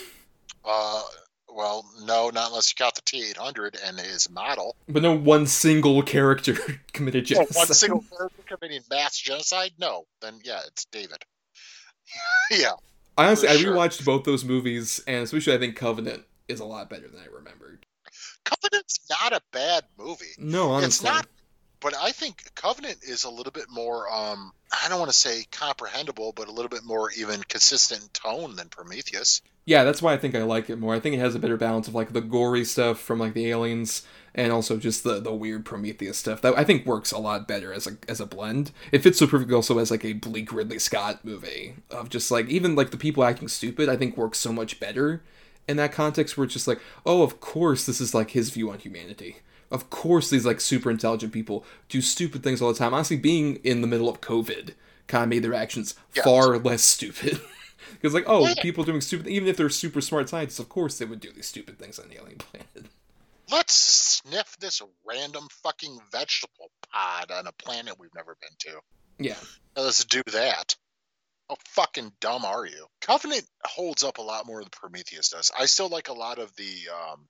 Uh, 0.65 1.01
well, 1.49 1.85
no, 2.05 2.29
not 2.29 2.47
unless 2.47 2.71
you 2.71 2.75
count 2.77 2.95
the 2.95 3.01
T800 3.01 3.77
and 3.85 3.99
his 3.99 4.29
model. 4.29 4.77
but 4.87 5.03
no 5.03 5.11
one 5.13 5.45
single 5.45 6.01
character 6.01 6.55
committed 6.93 7.25
genocide. 7.25 7.55
one 7.55 7.67
single 7.67 8.05
character 8.17 8.43
committing 8.47 8.81
mass 8.89 9.17
genocide? 9.17 9.71
No, 9.77 10.05
then 10.21 10.39
yeah, 10.45 10.61
it's 10.67 10.85
David. 10.85 11.17
yeah, 12.51 12.71
I 13.17 13.25
honestly, 13.27 13.49
I 13.49 13.57
sure. 13.57 13.75
rewatched 13.75 14.05
both 14.05 14.23
those 14.23 14.45
movies, 14.45 15.01
and 15.05 15.23
especially 15.23 15.53
I 15.53 15.57
think 15.57 15.75
Covenant 15.75 16.23
is 16.47 16.61
a 16.61 16.65
lot 16.65 16.89
better 16.89 17.07
than 17.07 17.19
I 17.19 17.25
remembered. 17.25 17.85
Covenant's 18.43 18.99
not 19.09 19.33
a 19.33 19.41
bad 19.51 19.83
movie. 19.97 20.25
No, 20.37 20.71
honestly, 20.71 21.07
It's 21.07 21.15
not, 21.15 21.27
but 21.79 21.95
I 21.95 22.11
think 22.11 22.53
Covenant 22.55 22.97
is 23.03 23.23
a 23.23 23.29
little 23.29 23.51
bit 23.51 23.65
more. 23.69 24.11
Um, 24.11 24.51
I 24.71 24.89
don't 24.89 24.99
want 24.99 25.11
to 25.11 25.17
say 25.17 25.45
comprehensible, 25.51 26.33
but 26.35 26.47
a 26.47 26.51
little 26.51 26.69
bit 26.69 26.83
more 26.83 27.11
even 27.11 27.41
consistent 27.43 28.13
tone 28.13 28.55
than 28.55 28.69
Prometheus. 28.69 29.41
Yeah, 29.65 29.83
that's 29.85 30.01
why 30.01 30.13
I 30.13 30.17
think 30.17 30.35
I 30.35 30.43
like 30.43 30.69
it 30.69 30.77
more. 30.77 30.93
I 30.93 30.99
think 30.99 31.15
it 31.15 31.19
has 31.19 31.35
a 31.35 31.39
better 31.39 31.55
balance 31.57 31.87
of 31.87 31.95
like 31.95 32.11
the 32.11 32.21
gory 32.21 32.65
stuff 32.65 32.99
from 32.99 33.19
like 33.19 33.33
the 33.33 33.49
aliens, 33.49 34.05
and 34.35 34.51
also 34.51 34.75
just 34.77 35.03
the 35.05 35.21
the 35.21 35.33
weird 35.33 35.63
Prometheus 35.63 36.17
stuff 36.17 36.41
that 36.41 36.57
I 36.57 36.65
think 36.65 36.85
works 36.85 37.13
a 37.13 37.17
lot 37.17 37.47
better 37.47 37.71
as 37.71 37.87
a 37.87 37.97
as 38.09 38.19
a 38.19 38.25
blend. 38.25 38.71
It 38.91 39.03
fits 39.03 39.19
so 39.19 39.27
perfectly 39.27 39.55
also 39.55 39.77
as 39.77 39.89
like 39.89 40.03
a 40.03 40.13
bleak 40.13 40.51
Ridley 40.51 40.79
Scott 40.79 41.23
movie 41.23 41.75
of 41.89 42.09
just 42.09 42.29
like 42.29 42.49
even 42.49 42.75
like 42.75 42.91
the 42.91 42.97
people 42.97 43.23
acting 43.23 43.47
stupid. 43.47 43.87
I 43.87 43.95
think 43.95 44.17
works 44.17 44.39
so 44.39 44.51
much 44.51 44.81
better 44.81 45.23
in 45.67 45.77
that 45.77 45.91
context 45.91 46.37
where 46.37 46.45
it's 46.45 46.53
just 46.53 46.67
like, 46.67 46.79
oh, 47.05 47.21
of 47.23 47.39
course 47.39 47.85
this 47.85 48.01
is 48.01 48.13
like 48.13 48.31
his 48.31 48.49
view 48.49 48.69
on 48.71 48.79
humanity. 48.79 49.37
Of 49.71 49.89
course 49.89 50.29
these 50.29 50.45
like 50.45 50.61
super 50.61 50.91
intelligent 50.91 51.33
people 51.33 51.65
do 51.89 52.01
stupid 52.01 52.43
things 52.43 52.61
all 52.61 52.71
the 52.71 52.77
time. 52.79 52.93
Honestly, 52.93 53.17
being 53.17 53.55
in 53.57 53.81
the 53.81 53.87
middle 53.87 54.09
of 54.09 54.21
COVID 54.21 54.73
kind 55.07 55.23
of 55.23 55.29
made 55.29 55.43
their 55.43 55.53
actions 55.53 55.95
Yes. 56.15 56.25
far 56.25 56.57
less 56.57 56.83
stupid. 56.83 57.39
Because 57.91 58.13
like, 58.13 58.23
oh, 58.27 58.47
Yeah. 58.47 58.61
people 58.61 58.83
doing 58.83 59.01
stupid, 59.01 59.27
even 59.27 59.47
if 59.47 59.55
they're 59.57 59.69
super 59.69 60.01
smart 60.01 60.27
scientists, 60.27 60.57
of 60.59 60.67
course 60.67 60.97
they 60.97 61.05
would 61.05 61.19
do 61.19 61.31
these 61.31 61.45
stupid 61.47 61.77
things 61.77 61.99
on 61.99 62.07
the 62.09 62.15
alien 62.17 62.37
planet. 62.37 62.87
Let's 63.51 63.73
sniff 63.75 64.57
this 64.59 64.81
random 65.05 65.47
fucking 65.63 65.99
vegetable 66.11 66.71
pod 66.91 67.29
on 67.31 67.45
a 67.45 67.51
planet 67.51 67.99
we've 67.99 68.13
never 68.15 68.35
been 68.41 68.55
to. 68.59 68.79
Yeah, 69.19 69.35
Let's 69.75 70.05
do 70.05 70.21
that. 70.31 70.75
How 71.53 71.83
fucking 71.83 72.13
dumb 72.19 72.45
are 72.45 72.65
you? 72.65 72.87
Covenant 73.01 73.43
holds 73.63 74.03
up 74.03 74.17
a 74.17 74.23
lot 74.23 74.47
more 74.47 74.59
than 74.59 74.69
Prometheus 74.71 75.29
does. 75.29 75.51
I 75.57 75.65
still 75.65 75.87
like 75.87 76.09
a 76.09 76.13
lot 76.13 76.39
of 76.39 76.55
the 76.55 76.89
um, 76.91 77.27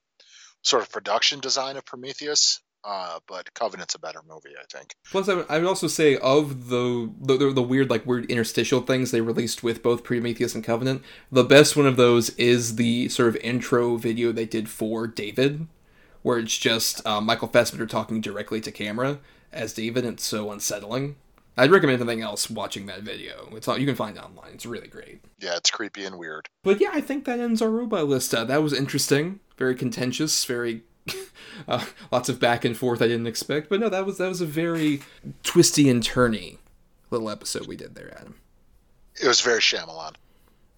sort 0.62 0.82
of 0.82 0.90
production 0.90 1.40
design 1.40 1.76
of 1.76 1.84
Prometheus, 1.84 2.62
uh, 2.84 3.18
but 3.28 3.52
Covenant's 3.52 3.94
a 3.94 3.98
better 3.98 4.20
movie, 4.26 4.54
I 4.58 4.64
think. 4.74 4.94
Plus, 5.10 5.28
I 5.28 5.34
would, 5.58 5.66
also 5.66 5.88
say 5.88 6.16
of 6.16 6.68
the, 6.70 7.12
the 7.20 7.36
the 7.36 7.52
the 7.52 7.62
weird 7.62 7.90
like 7.90 8.06
weird 8.06 8.30
interstitial 8.30 8.80
things 8.80 9.10
they 9.10 9.20
released 9.20 9.62
with 9.62 9.82
both 9.82 10.04
Prometheus 10.04 10.54
and 10.54 10.64
Covenant, 10.64 11.02
the 11.30 11.44
best 11.44 11.76
one 11.76 11.86
of 11.86 11.96
those 11.96 12.30
is 12.30 12.76
the 12.76 13.10
sort 13.10 13.28
of 13.28 13.36
intro 13.36 13.96
video 13.96 14.32
they 14.32 14.46
did 14.46 14.70
for 14.70 15.06
David, 15.06 15.66
where 16.22 16.38
it's 16.38 16.56
just 16.56 17.06
uh, 17.06 17.20
Michael 17.20 17.48
Fassbender 17.48 17.86
talking 17.86 18.22
directly 18.22 18.62
to 18.62 18.72
camera 18.72 19.18
as 19.52 19.74
David, 19.74 20.04
and 20.04 20.14
it's 20.14 20.24
so 20.24 20.50
unsettling. 20.50 21.16
I'd 21.56 21.70
recommend 21.70 22.00
anything 22.00 22.22
else 22.22 22.50
watching 22.50 22.86
that 22.86 23.02
video. 23.02 23.48
It's 23.52 23.68
all 23.68 23.78
you 23.78 23.86
can 23.86 23.94
find 23.94 24.16
it 24.16 24.22
online. 24.22 24.52
It's 24.54 24.66
really 24.66 24.88
great. 24.88 25.24
Yeah, 25.38 25.56
it's 25.56 25.70
creepy 25.70 26.04
and 26.04 26.18
weird. 26.18 26.48
But 26.62 26.80
yeah, 26.80 26.90
I 26.92 27.00
think 27.00 27.24
that 27.24 27.38
ends 27.38 27.62
our 27.62 27.70
robot 27.70 28.08
list. 28.08 28.34
Uh, 28.34 28.44
that 28.44 28.62
was 28.62 28.72
interesting, 28.72 29.40
very 29.56 29.74
contentious, 29.74 30.44
very 30.44 30.82
uh, 31.68 31.84
lots 32.10 32.28
of 32.28 32.40
back 32.40 32.64
and 32.64 32.76
forth 32.76 33.00
I 33.00 33.08
didn't 33.08 33.26
expect. 33.26 33.68
But 33.68 33.80
no, 33.80 33.88
that 33.88 34.04
was 34.04 34.18
that 34.18 34.28
was 34.28 34.40
a 34.40 34.46
very 34.46 35.02
twisty 35.42 35.88
and 35.88 36.02
turny 36.02 36.58
little 37.10 37.30
episode 37.30 37.66
we 37.66 37.76
did 37.76 37.94
there, 37.94 38.16
Adam. 38.18 38.36
It 39.22 39.28
was 39.28 39.40
very 39.40 39.60
Shyamalan. 39.60 40.14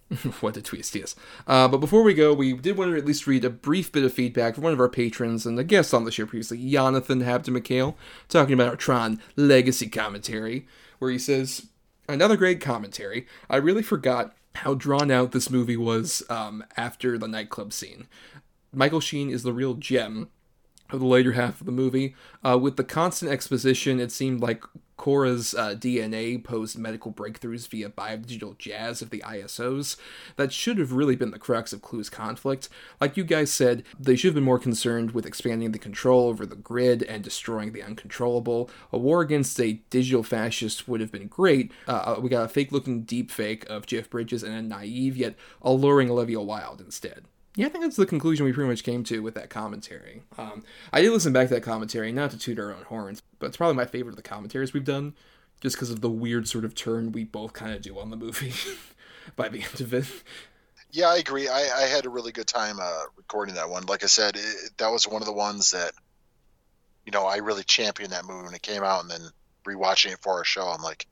what 0.41 0.57
a 0.57 0.63
twist, 0.63 0.95
yes. 0.95 1.17
Uh, 1.47 1.67
but 1.67 1.79
before 1.79 2.03
we 2.03 2.15
go, 2.15 2.33
we 2.33 2.53
did 2.53 2.77
want 2.77 2.93
to 2.93 2.97
at 2.97 3.05
least 3.05 3.27
read 3.27 3.45
a 3.45 3.51
brief 3.51 3.91
bit 3.91 4.05
of 4.05 4.13
feedback 4.13 4.55
from 4.55 4.65
one 4.65 4.73
of 4.73 4.81
our 4.81 4.89
patrons 4.89 5.45
and 5.47 5.59
a 5.59 5.65
guest 5.65 5.93
on 5.93 6.05
the 6.05 6.13
show 6.13 6.27
previously, 6.27 6.71
Jonathan 6.71 7.23
Habton 7.23 7.55
McHale, 7.55 7.95
talking 8.29 8.55
about 8.55 8.69
our 8.69 8.77
Tron 8.77 9.21
Legacy 9.35 9.89
commentary, 9.89 10.67
where 10.99 11.11
he 11.11 11.19
says, 11.19 11.67
Another 12.09 12.37
great 12.37 12.61
commentary. 12.61 13.27
I 13.51 13.57
really 13.57 13.83
forgot 13.83 14.37
how 14.57 14.75
drawn 14.75 15.11
out 15.11 15.33
this 15.33 15.51
movie 15.51 15.77
was 15.77 16.23
um, 16.31 16.65
after 16.77 17.19
the 17.19 17.27
nightclub 17.27 17.73
scene. 17.73 18.07
Michael 18.73 19.01
Sheen 19.01 19.29
is 19.29 19.43
the 19.43 19.53
real 19.53 19.75
gem 19.75 20.29
of 20.91 21.01
the 21.01 21.07
later 21.07 21.33
half 21.33 21.61
of 21.61 21.67
the 21.67 21.73
movie. 21.73 22.15
Uh, 22.45 22.59
with 22.59 22.77
the 22.77 22.85
constant 22.85 23.31
exposition, 23.31 24.01
it 24.01 24.13
seemed 24.13 24.41
like 24.41 24.63
Quorra's 24.97 25.55
uh, 25.55 25.75
DNA 25.75 26.43
posed 26.43 26.79
medical 26.79 27.13
breakthroughs 27.13 27.69
via 27.69 27.91
biodigital 27.91 28.57
jazz 28.59 29.03
of 29.03 29.11
the 29.11 29.23
ISOs. 29.27 29.97
That 30.37 30.53
should 30.53 30.79
have 30.79 30.93
really 30.93 31.17
been 31.17 31.31
the 31.31 31.39
crux 31.39 31.73
of 31.73 31.83
Clu's 31.83 32.09
conflict. 32.09 32.69
Like 33.01 33.17
you 33.17 33.25
guys 33.25 33.53
said, 33.53 33.85
they 33.99 34.17
should 34.17 34.29
have 34.29 34.35
been 34.35 34.45
more 34.45 34.59
concerned 34.59 35.13
with 35.13 35.27
expanding 35.27 35.73
the 35.73 35.79
control 35.79 36.29
over 36.29 36.47
the 36.47 36.57
grid 36.57 37.03
and 37.03 37.23
destroying 37.23 37.73
the 37.73 37.83
uncontrollable. 37.83 38.71
A 38.93 38.99
war 38.99 39.21
against 39.21 39.61
a 39.61 39.75
digital 39.91 40.23
fascist 40.23 40.89
would 40.89 41.01
have 41.01 41.13
been 41.13 41.29
great. 41.29 41.73
Uh, 41.87 42.17
we 42.19 42.31
got 42.31 42.45
a 42.45 42.49
fake 42.49 42.73
looking 42.73 43.03
deep 43.03 43.31
fake 43.31 43.69
of 43.69 43.87
Jeff 43.87 44.09
Bridges 44.09 44.43
and 44.43 44.55
a 44.55 44.63
naive 44.63 45.17
yet 45.17 45.35
alluring 45.63 46.11
Olivia 46.11 46.41
Wilde 46.41 46.81
instead. 46.81 47.27
Yeah, 47.57 47.67
I 47.67 47.69
think 47.71 47.85
that's 47.85 47.97
the 47.97 48.07
conclusion 48.07 48.45
we 48.45 48.53
pretty 48.53 48.69
much 48.69 48.85
came 48.85 49.03
to 49.05 49.21
with 49.21 49.35
that 49.35 49.51
commentary. 49.51 50.23
Um, 50.39 50.63
I 50.93 51.01
did 51.01 51.11
listen 51.11 51.33
back 51.33 51.49
to 51.49 51.55
that 51.55 51.63
commentary, 51.63 52.13
not 52.13 52.31
to 52.31 52.39
toot 52.39 52.59
our 52.59 52.73
own 52.73 52.83
horns, 52.83 53.23
but 53.39 53.47
it's 53.47 53.57
probably 53.57 53.77
my 53.77 53.87
favorite 53.87 54.13
of 54.13 54.17
the 54.17 54.23
commentaries 54.23 54.73
we've 54.73 54.85
done, 54.85 55.15
just 55.61 55.75
because 55.75 55.91
of 55.91 56.03
the 56.03 56.11
weird 56.11 56.47
sort 56.47 56.65
of 56.65 56.75
turn 56.75 57.13
we 57.13 57.25
both 57.25 57.55
kind 57.55 57.73
of 57.73 57.83
do 57.83 57.99
on 57.99 58.11
the 58.11 58.17
movie 58.17 58.53
by 59.37 59.49
the 59.49 59.63
end 59.63 59.81
of 59.81 59.93
it. 59.93 60.07
Yeah, 60.93 61.09
I 61.09 61.17
agree. 61.17 61.49
I, 61.49 61.69
I 61.77 61.87
had 61.87 62.07
a 62.07 62.11
really 62.11 62.31
good 62.31 62.47
time 62.47 62.77
uh, 62.81 63.05
recording 63.17 63.57
that 63.57 63.71
one. 63.71 63.87
Like 63.87 64.05
I 64.05 64.07
said, 64.07 64.37
it, 64.37 64.71
that 64.77 64.89
was 64.93 65.09
one 65.09 65.23
of 65.23 65.27
the 65.27 65.33
ones 65.33 65.73
that 65.73 65.93
you 67.07 67.13
know, 67.13 67.25
I 67.25 67.37
really 67.37 67.63
championed 67.63 68.13
that 68.13 68.27
movie 68.27 68.45
when 68.45 68.55
it 68.55 68.63
came 68.63 68.83
out, 68.83 69.03
and 69.03 69.11
then 69.11 69.21
rewatching 69.65 70.13
it 70.13 70.19
for 70.21 70.35
our 70.35 70.45
show, 70.45 70.67
I'm 70.67 70.83
like, 70.83 71.07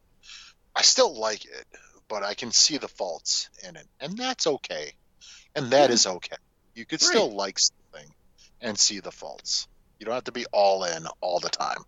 I 0.74 0.82
still 0.82 1.18
like 1.18 1.44
it, 1.44 1.66
but 2.08 2.24
I 2.24 2.34
can 2.34 2.50
see 2.50 2.78
the 2.78 2.88
faults 2.88 3.48
in 3.66 3.76
it, 3.76 3.86
and 4.00 4.18
that's 4.18 4.46
okay, 4.46 4.92
and 5.54 5.70
that 5.70 5.90
is 5.90 6.06
okay. 6.06 6.36
You 6.74 6.84
could 6.84 7.00
still 7.00 7.32
like 7.32 7.58
something 7.58 8.12
and 8.60 8.78
see 8.78 9.00
the 9.00 9.12
faults. 9.12 9.68
You 9.98 10.06
don't 10.06 10.14
have 10.14 10.24
to 10.24 10.32
be 10.32 10.46
all 10.52 10.84
in 10.84 11.06
all 11.20 11.38
the 11.38 11.48
time. 11.48 11.78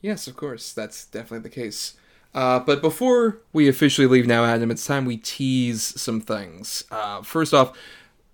Yes, 0.00 0.26
of 0.26 0.36
course. 0.36 0.72
That's 0.72 1.06
definitely 1.06 1.48
the 1.48 1.54
case. 1.54 1.94
Uh, 2.34 2.58
but 2.60 2.80
before 2.80 3.38
we 3.52 3.68
officially 3.68 4.06
leave 4.06 4.26
now, 4.26 4.44
Adam, 4.44 4.70
it's 4.70 4.86
time 4.86 5.04
we 5.04 5.16
tease 5.16 6.00
some 6.00 6.20
things. 6.20 6.84
Uh, 6.90 7.22
first 7.22 7.52
off, 7.52 7.76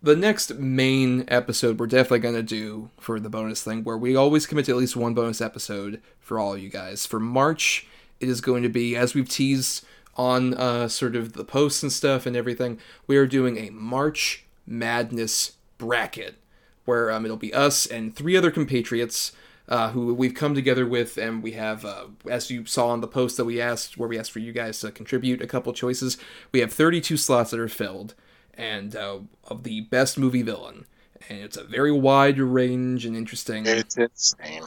the 0.00 0.14
next 0.14 0.54
main 0.54 1.24
episode 1.28 1.80
we're 1.80 1.86
definitely 1.86 2.20
going 2.20 2.34
to 2.36 2.42
do 2.42 2.90
for 3.00 3.18
the 3.18 3.28
bonus 3.28 3.62
thing, 3.62 3.82
where 3.82 3.98
we 3.98 4.14
always 4.14 4.46
commit 4.46 4.66
to 4.66 4.72
at 4.72 4.78
least 4.78 4.94
one 4.94 5.14
bonus 5.14 5.40
episode 5.40 6.00
for 6.20 6.38
all 6.38 6.54
of 6.54 6.62
you 6.62 6.68
guys. 6.68 7.06
For 7.06 7.18
March, 7.18 7.86
it 8.20 8.28
is 8.28 8.40
going 8.40 8.62
to 8.62 8.68
be, 8.68 8.94
as 8.94 9.14
we've 9.14 9.28
teased 9.28 9.84
on 10.16 10.54
uh, 10.54 10.88
sort 10.88 11.16
of 11.16 11.32
the 11.32 11.44
posts 11.44 11.82
and 11.82 11.92
stuff 11.92 12.26
and 12.26 12.36
everything, 12.36 12.78
we 13.06 13.16
are 13.16 13.26
doing 13.26 13.56
a 13.56 13.70
March 13.70 14.44
Madness 14.68 15.52
bracket 15.78 16.36
where 16.84 17.10
um, 17.10 17.26
it'll 17.26 17.36
be 17.36 17.52
us 17.52 17.84
and 17.84 18.16
three 18.16 18.34
other 18.34 18.50
compatriots 18.50 19.32
uh, 19.68 19.90
who 19.90 20.14
we've 20.14 20.34
come 20.34 20.54
together 20.54 20.86
with, 20.86 21.18
and 21.18 21.42
we 21.42 21.52
have, 21.52 21.84
uh, 21.84 22.06
as 22.28 22.50
you 22.50 22.64
saw 22.64 22.88
on 22.88 23.02
the 23.02 23.06
post 23.06 23.36
that 23.36 23.44
we 23.44 23.60
asked, 23.60 23.98
where 23.98 24.08
we 24.08 24.18
asked 24.18 24.32
for 24.32 24.38
you 24.38 24.52
guys 24.52 24.80
to 24.80 24.90
contribute 24.90 25.42
a 25.42 25.46
couple 25.46 25.70
choices, 25.74 26.16
we 26.52 26.60
have 26.60 26.72
32 26.72 27.18
slots 27.18 27.50
that 27.50 27.60
are 27.60 27.68
filled, 27.68 28.14
and 28.54 28.96
uh, 28.96 29.18
of 29.44 29.64
the 29.64 29.82
best 29.82 30.16
movie 30.16 30.40
villain. 30.40 30.86
And 31.28 31.40
it's 31.40 31.58
a 31.58 31.64
very 31.64 31.92
wide 31.92 32.38
range 32.38 33.04
and 33.04 33.14
interesting 33.14 33.66
It's 33.66 33.98
insane. 33.98 34.62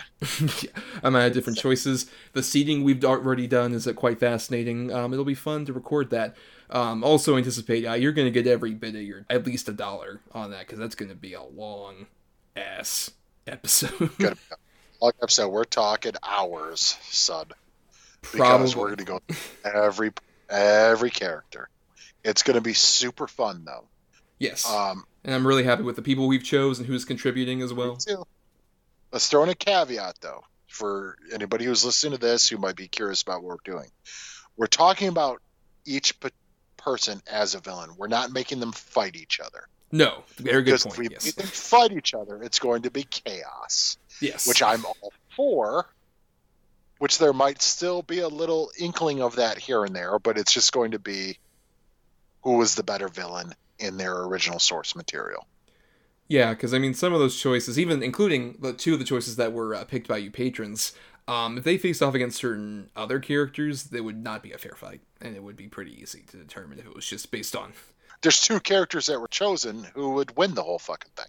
amount 1.04 1.26
of 1.26 1.34
different 1.34 1.58
choices. 1.58 2.06
The 2.34 2.44
seating 2.44 2.84
we've 2.84 3.04
already 3.04 3.48
done 3.48 3.74
is 3.74 3.88
uh, 3.88 3.94
quite 3.94 4.20
fascinating. 4.20 4.94
Um, 4.94 5.12
it'll 5.12 5.26
be 5.26 5.34
fun 5.34 5.66
to 5.66 5.74
record 5.74 6.12
that. 6.12 6.36
Um, 6.72 7.04
also 7.04 7.36
anticipate 7.38 7.86
uh, 7.86 7.94
you're 7.94 8.14
going 8.14 8.28
to 8.28 8.32
get 8.32 8.48
every 8.50 8.74
bit 8.74 8.96
of 8.96 9.02
your 9.02 9.26
at 9.30 9.46
least 9.46 9.68
a 9.68 9.74
dollar 9.74 10.22
on 10.32 10.52
that 10.52 10.62
because 10.62 10.80
that's 10.80 10.96
going 10.96 11.10
to 11.10 11.16
be 11.16 11.34
a 11.34 11.44
long 11.44 12.08
ass 12.56 13.12
episode. 13.48 14.18
Good. 14.18 14.38
Like 15.02 15.16
I've 15.22 15.32
said, 15.32 15.48
we're 15.48 15.64
talking 15.64 16.14
hours, 16.24 16.98
son. 17.10 17.48
Because 18.22 18.76
we're 18.76 18.96
going 18.96 18.98
to 18.98 19.04
go 19.04 19.20
every 19.66 20.12
every 20.50 21.10
character. 21.10 21.70
It's 22.24 22.44
going 22.44 22.56
to 22.56 22.62
be 22.62 22.74
super 22.74 23.28
fun 23.28 23.64
though. 23.66 23.86
Yes, 24.38 24.68
Um, 24.68 25.06
and 25.24 25.36
I'm 25.36 25.46
really 25.46 25.64
happy 25.64 25.84
with 25.84 25.96
the 25.96 26.02
people 26.02 26.28
we've 26.28 26.44
chose 26.44 26.80
and 26.80 26.88
who's 26.88 27.06
contributing 27.06 27.62
as 27.62 27.74
well. 27.74 27.98
Let's 29.12 29.28
throw 29.28 29.44
in 29.44 29.50
a 29.50 29.56
caveat 29.56 30.16
though 30.22 30.44
for 30.68 31.18
anybody 31.34 31.66
who's 31.66 31.84
listening 31.84 32.14
to 32.14 32.18
this 32.18 32.48
who 32.48 32.58
might 32.58 32.76
be 32.76 32.88
curious 32.88 33.22
about 33.22 33.44
what 33.44 33.50
we're 33.50 33.74
doing. 33.74 33.90
We're 34.58 34.68
talking 34.68 35.10
about 35.10 35.42
each 35.86 36.20
person 36.84 37.22
as 37.32 37.56
a 37.56 37.60
villain. 37.60 37.92
We're 37.98 38.08
not 38.08 38.32
making 38.32 38.60
them 38.60 38.72
fight 38.72 39.16
each 39.16 39.40
other. 39.40 39.68
No, 39.92 40.24
very 40.38 40.62
good 40.64 40.66
Because 40.66 40.86
if 40.86 40.96
point. 40.96 41.00
we 41.00 41.08
Yes, 41.12 41.26
make 41.26 41.36
them 41.36 41.48
fight 41.48 41.92
each 41.92 42.14
other, 42.14 42.42
it's 42.42 42.60
going 42.60 42.84
to 42.84 42.92
be 42.92 43.04
chaos. 43.04 43.98
yes, 44.22 44.48
which 44.48 44.64
I'm 44.64 44.86
all 44.86 45.14
for. 45.36 45.88
Which 47.00 47.18
there 47.18 47.34
might 47.34 47.62
still 47.62 48.04
be 48.04 48.20
a 48.20 48.28
little 48.28 48.70
inkling 48.80 49.22
of 49.22 49.38
that 49.38 49.58
here 49.58 49.84
and 49.84 49.96
there, 49.96 50.20
but 50.20 50.38
it's 50.38 50.54
just 50.54 50.72
going 50.72 50.92
to 50.92 51.00
be 51.00 51.40
who 52.44 52.58
was 52.58 52.76
the 52.76 52.84
better 52.84 53.08
villain 53.08 53.54
in 53.80 53.98
their 53.98 54.16
original 54.24 54.60
source 54.60 54.96
material. 54.96 55.48
Yeah, 56.28 56.54
because 56.54 56.74
I 56.74 56.80
mean, 56.80 56.94
some 56.94 57.12
of 57.12 57.20
those 57.20 57.40
choices, 57.42 57.78
even 57.80 58.02
including 58.04 58.58
the 58.62 58.72
two 58.72 58.94
of 58.94 59.00
the 59.00 59.06
choices 59.06 59.36
that 59.36 59.52
were 59.52 59.76
uh, 59.76 59.84
picked 59.84 60.08
by 60.08 60.18
you 60.18 60.32
patrons, 60.32 60.94
um, 61.28 61.58
if 61.58 61.64
they 61.64 61.78
faced 61.78 62.02
off 62.02 62.14
against 62.16 62.38
certain 62.38 62.90
other 62.96 63.20
characters, 63.20 63.86
they 63.86 64.00
would 64.02 64.24
not 64.24 64.42
be 64.44 64.52
a 64.54 64.58
fair 64.58 64.76
fight, 64.76 65.02
and 65.22 65.36
it 65.36 65.44
would 65.44 65.56
be 65.58 65.68
pretty 65.68 66.00
easy 66.02 66.24
to 66.28 66.38
determine 66.38 66.80
if 66.80 66.86
it 66.86 66.96
was 66.96 67.06
just 67.06 67.32
based 67.32 67.56
on. 67.56 67.74
There's 68.22 68.42
two 68.42 68.60
characters 68.60 69.08
that 69.08 69.20
were 69.20 69.28
chosen 69.28 69.84
who 69.96 70.12
would 70.12 70.38
win 70.38 70.54
the 70.54 70.64
whole 70.64 70.80
fucking 70.80 71.12
thing 71.16 71.26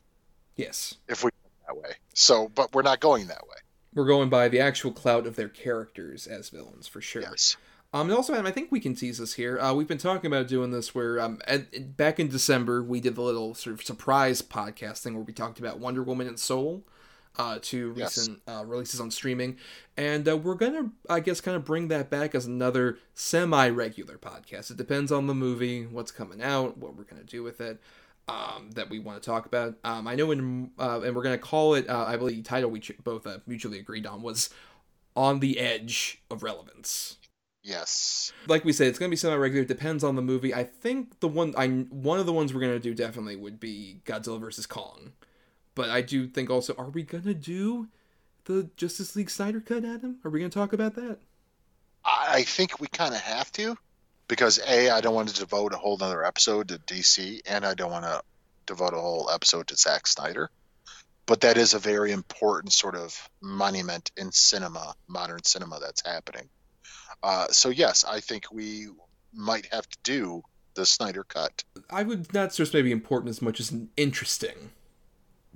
Yes, 0.56 0.97
if 1.09 1.23
we 1.24 1.31
went 1.43 1.66
that 1.66 1.77
way. 1.89 1.94
So, 2.14 2.51
but 2.55 2.74
we're 2.74 2.82
not 2.82 3.01
going 3.01 3.28
that 3.28 3.43
way. 3.48 3.56
we're 3.94 4.05
going 4.06 4.28
by 4.28 4.48
the 4.48 4.60
actual 4.60 4.93
clout 4.93 5.27
of 5.27 5.36
their 5.36 5.48
characters 5.48 6.27
as 6.27 6.51
villains 6.51 6.86
for 6.86 7.01
sure. 7.01 7.23
Yes. 7.23 7.56
Um, 7.94 8.09
and 8.09 8.16
also, 8.16 8.32
Adam, 8.32 8.47
I 8.47 8.51
think 8.52 8.73
we 8.73 8.81
can 8.81 8.94
tease 8.94 9.19
this 9.19 9.35
here. 9.35 9.59
Uh, 9.60 9.74
we've 9.74 9.89
been 9.89 9.98
talking 9.98 10.27
about 10.27 10.48
doing 10.48 10.70
this 10.70 10.94
where, 10.94 11.20
um, 11.20 11.40
at, 11.47 11.94
back 11.97 12.19
in 12.19 12.28
December, 12.28 12.82
we 12.82 13.01
did 13.01 13.14
the 13.16 13.23
little 13.23 13.55
sort 13.55 13.74
of 13.74 13.82
surprise 13.85 14.40
podcast 14.40 14.98
thing 15.02 15.14
where 15.14 15.23
we 15.24 15.32
talked 15.35 15.59
about 15.59 15.78
Wonder 15.78 16.02
Woman 16.02 16.27
and 16.27 16.39
Soul, 16.39 16.85
uh, 17.38 17.59
two 17.62 17.94
Yes. 17.96 18.16
recent 18.18 18.42
uh, 18.46 18.64
releases 18.66 19.00
on 19.00 19.10
streaming, 19.10 19.56
and 19.96 20.28
uh, 20.28 20.36
we're 20.36 20.54
gonna, 20.54 20.90
I 21.09 21.20
guess, 21.20 21.40
kind 21.40 21.56
of 21.56 21.64
bring 21.64 21.88
that 21.88 22.10
back 22.10 22.34
as 22.34 22.46
another 22.46 22.98
semi-regular 23.14 24.18
podcast. 24.18 24.70
It 24.70 24.76
depends 24.76 25.10
on 25.10 25.26
the 25.26 25.34
movie, 25.34 25.86
what's 25.86 26.10
coming 26.12 26.42
out, 26.42 26.76
what 26.78 26.96
we're 26.96 27.04
gonna 27.04 27.24
do 27.24 27.42
with 27.42 27.60
it. 27.60 27.80
Um, 28.28 28.70
that 28.76 28.88
we 28.88 29.00
want 29.00 29.20
to 29.20 29.26
talk 29.28 29.46
about. 29.46 29.74
Um, 29.82 30.06
I 30.06 30.14
know, 30.14 30.30
in, 30.30 30.70
uh, 30.78 31.00
and 31.00 31.16
we're 31.16 31.24
gonna 31.24 31.38
call 31.38 31.74
it. 31.74 31.88
Uh, 31.90 32.04
I 32.06 32.16
believe 32.16 32.36
the 32.36 32.42
title 32.42 32.70
we 32.70 32.78
ch- 32.78 32.92
both 33.02 33.26
uh, 33.26 33.38
mutually 33.48 33.80
agreed 33.80 34.06
on 34.06 34.22
was 34.22 34.48
"On 35.16 35.40
the 35.40 35.59
Edge 35.59 36.22
of 36.30 36.44
Relevance." 36.44 37.18
Yes. 37.64 38.32
like 38.48 38.64
we 38.64 38.72
said, 38.72 38.88
it's 38.88 38.98
gonna 38.98 39.09
be 39.10 39.16
semi-regular. 39.16 39.62
It 39.62 39.68
Depends 39.68 40.02
on 40.04 40.14
the 40.16 40.22
movie. 40.22 40.54
I 40.54 40.62
think 40.64 41.18
the 41.20 41.28
one 41.28 41.52
I 41.56 41.68
one 41.68 42.20
of 42.20 42.26
the 42.26 42.32
ones 42.32 42.54
we're 42.54 42.60
gonna 42.60 42.78
do 42.78 42.94
definitely 42.94 43.34
would 43.36 43.59
be 43.59 44.00
Godzilla 44.04 44.40
versus 44.40 44.66
Kong, 44.66 45.12
but 45.74 45.90
I 45.90 46.02
do 46.02 46.26
think 46.26 46.50
also, 46.50 46.74
are 46.76 46.90
we 46.90 47.02
gonna 47.02 47.34
do 47.34 47.88
the 48.44 48.70
Justice 48.76 49.16
League 49.16 49.30
Snyder 49.30 49.60
cut, 49.60 49.84
Adam? 49.84 50.18
Are 50.24 50.30
we 50.30 50.40
gonna 50.40 50.50
talk 50.50 50.72
about 50.72 50.94
that? 50.94 51.18
I 52.04 52.42
think 52.42 52.80
we 52.80 52.88
kind 52.88 53.14
of 53.14 53.20
have 53.20 53.52
to 53.52 53.76
because 54.28 54.58
A, 54.66 54.90
I 54.90 55.00
don't 55.00 55.14
want 55.14 55.28
to 55.28 55.38
devote 55.38 55.74
a 55.74 55.76
whole 55.76 56.02
other 56.02 56.24
episode 56.24 56.68
to 56.68 56.78
DC, 56.78 57.40
and 57.46 57.64
I 57.64 57.74
don't 57.74 57.90
want 57.90 58.04
to 58.04 58.22
devote 58.66 58.94
a 58.94 59.00
whole 59.00 59.30
episode 59.30 59.66
to 59.68 59.76
Zack 59.76 60.06
Snyder. 60.06 60.50
But 61.26 61.42
that 61.42 61.56
is 61.56 61.74
a 61.74 61.78
very 61.78 62.12
important 62.12 62.72
sort 62.72 62.96
of 62.96 63.28
monument 63.40 64.10
in 64.16 64.32
cinema, 64.32 64.94
modern 65.06 65.42
cinema 65.44 65.78
that's 65.80 66.04
happening. 66.04 66.48
Uh, 67.22 67.48
so, 67.48 67.68
yes, 67.68 68.04
I 68.04 68.20
think 68.20 68.50
we 68.50 68.88
might 69.32 69.66
have 69.66 69.88
to 69.88 69.98
do 70.02 70.42
the 70.74 70.86
Snyder 70.86 71.24
Cut. 71.24 71.62
I 71.90 72.02
would 72.02 72.32
not 72.32 72.52
stress 72.52 72.72
maybe 72.72 72.90
important 72.90 73.30
as 73.30 73.42
much 73.42 73.60
as 73.60 73.72
interesting 73.96 74.70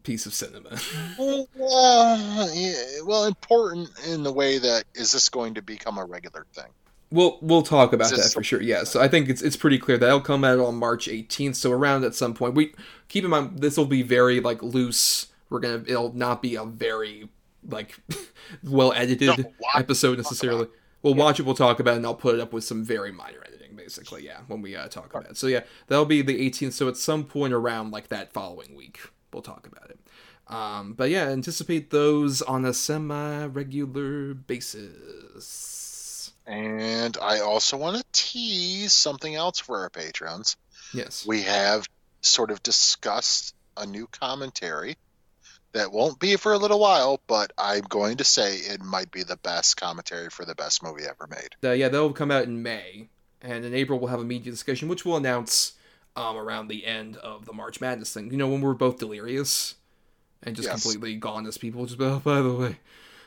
piece 0.06 0.24
of 0.24 0.32
cinema. 0.32 0.70
Well, 1.18 1.48
uh, 1.60 2.48
yeah, 2.52 2.74
well, 3.04 3.24
important 3.24 3.90
in 4.06 4.22
the 4.22 4.32
way 4.32 4.58
that 4.58 4.84
is 4.94 5.12
this 5.12 5.28
going 5.28 5.54
to 5.54 5.62
become 5.62 5.98
a 5.98 6.04
regular 6.04 6.46
thing? 6.52 6.66
We'll 7.10 7.38
we'll 7.40 7.62
talk 7.62 7.92
about 7.92 8.10
that 8.10 8.32
for 8.32 8.42
sure. 8.42 8.60
Yeah, 8.60 8.84
so 8.84 9.00
I 9.00 9.08
think 9.08 9.28
it's 9.28 9.42
it's 9.42 9.56
pretty 9.56 9.78
clear 9.78 9.96
that'll 9.96 10.20
come 10.20 10.44
out 10.44 10.58
on 10.58 10.76
March 10.76 11.08
18th. 11.08 11.56
So 11.56 11.72
around 11.72 12.04
at 12.04 12.14
some 12.14 12.34
point, 12.34 12.54
we 12.54 12.74
keep 13.08 13.24
in 13.24 13.30
mind 13.30 13.60
this 13.60 13.76
will 13.76 13.86
be 13.86 14.02
very 14.02 14.40
like 14.40 14.62
loose. 14.62 15.28
We're 15.48 15.60
gonna 15.60 15.84
it'll 15.86 16.12
not 16.12 16.42
be 16.42 16.54
a 16.56 16.64
very 16.64 17.28
like 17.68 17.98
well 18.62 18.92
edited 18.92 19.46
episode 19.74 20.18
necessarily. 20.18 20.68
We'll 21.02 21.14
watch 21.14 21.40
it. 21.40 21.44
We'll 21.44 21.54
talk 21.54 21.80
about 21.80 21.94
it, 21.94 21.98
and 21.98 22.06
I'll 22.06 22.14
put 22.14 22.34
it 22.34 22.40
up 22.40 22.52
with 22.52 22.64
some 22.64 22.84
very 22.84 23.12
minor 23.12 23.42
editing, 23.46 23.76
basically. 23.76 24.24
Yeah, 24.24 24.40
when 24.48 24.60
we 24.60 24.76
uh, 24.76 24.88
talk 24.88 25.14
about 25.14 25.30
it. 25.30 25.36
So 25.36 25.46
yeah, 25.46 25.62
that'll 25.86 26.04
be 26.04 26.22
the 26.22 26.50
18th. 26.50 26.72
So 26.72 26.88
at 26.88 26.96
some 26.96 27.24
point 27.24 27.52
around 27.52 27.92
like 27.92 28.08
that 28.08 28.32
following 28.32 28.74
week, 28.74 29.00
we'll 29.32 29.42
talk 29.42 29.66
about 29.66 29.90
it. 29.90 29.95
Um, 30.48 30.92
but 30.92 31.10
yeah, 31.10 31.28
anticipate 31.28 31.90
those 31.90 32.40
on 32.42 32.64
a 32.64 32.72
semi-regular 32.72 34.34
basis. 34.34 36.32
And 36.46 37.18
I 37.20 37.40
also 37.40 37.76
want 37.76 37.96
to 37.96 38.04
tease 38.12 38.92
something 38.92 39.34
else 39.34 39.58
for 39.58 39.80
our 39.80 39.90
patrons. 39.90 40.56
Yes. 40.94 41.26
we 41.26 41.42
have 41.42 41.88
sort 42.22 42.50
of 42.52 42.62
discussed 42.62 43.54
a 43.76 43.86
new 43.86 44.06
commentary 44.06 44.96
that 45.72 45.92
won't 45.92 46.18
be 46.18 46.36
for 46.36 46.52
a 46.52 46.58
little 46.58 46.78
while, 46.78 47.20
but 47.26 47.52
I'm 47.58 47.82
going 47.82 48.18
to 48.18 48.24
say 48.24 48.56
it 48.56 48.80
might 48.80 49.10
be 49.10 49.22
the 49.22 49.36
best 49.36 49.76
commentary 49.76 50.30
for 50.30 50.44
the 50.44 50.54
best 50.54 50.82
movie 50.82 51.02
ever 51.02 51.26
made. 51.28 51.56
Uh, 51.62 51.72
yeah, 51.72 51.88
they'll 51.88 52.12
come 52.12 52.30
out 52.30 52.44
in 52.44 52.62
May, 52.62 53.08
and 53.42 53.64
in 53.64 53.74
April 53.74 53.98
we'll 53.98 54.08
have 54.08 54.20
a 54.20 54.24
media 54.24 54.50
discussion, 54.50 54.88
which 54.88 55.04
we'll 55.04 55.16
announce 55.16 55.72
um, 56.14 56.36
around 56.36 56.68
the 56.68 56.86
end 56.86 57.16
of 57.18 57.44
the 57.44 57.52
March 57.52 57.80
Madness 57.80 58.14
thing. 58.14 58.30
You 58.30 58.38
know, 58.38 58.48
when 58.48 58.62
we're 58.62 58.74
both 58.74 58.98
delirious 58.98 59.74
and 60.42 60.56
just 60.56 60.68
Yes. 60.68 60.82
completely 60.82 61.16
gone 61.16 61.46
as 61.46 61.58
people. 61.58 61.86
Just 61.86 62.00
oh, 62.00 62.20
by 62.24 62.40
the 62.42 62.52
way, 62.52 62.78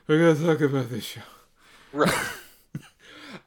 we're 0.07 0.34
gonna 0.34 0.45
talk 0.53 0.61
about 0.61 0.90
this 0.90 1.03
show. 1.03 1.22
Right. 1.94 2.14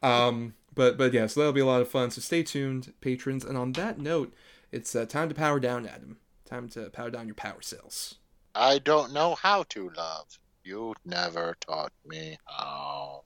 Um, 0.02 0.54
but 0.74 0.96
but 0.96 1.12
yeah, 1.12 1.26
so 1.26 1.40
that'll 1.40 1.52
be 1.52 1.60
a 1.60 1.66
lot 1.66 1.80
of 1.82 1.88
fun. 1.88 2.10
So 2.10 2.20
stay 2.20 2.42
tuned, 2.42 2.92
patrons. 3.00 3.44
And 3.44 3.58
on 3.58 3.72
that 3.72 3.98
note, 3.98 4.32
it's 4.70 4.94
uh, 4.94 5.06
time 5.06 5.28
to 5.28 5.34
power 5.34 5.58
down, 5.60 5.86
Adam. 5.86 6.18
Time 6.44 6.68
to 6.70 6.88
power 6.90 7.10
down 7.10 7.26
your 7.26 7.34
power 7.34 7.62
cells. 7.62 8.16
I 8.54 8.78
don't 8.78 9.12
know 9.12 9.34
how 9.34 9.64
to 9.70 9.90
love. 9.96 10.38
You 10.64 10.94
never 11.04 11.56
taught 11.60 11.92
me 12.06 12.38
how. 12.46 13.24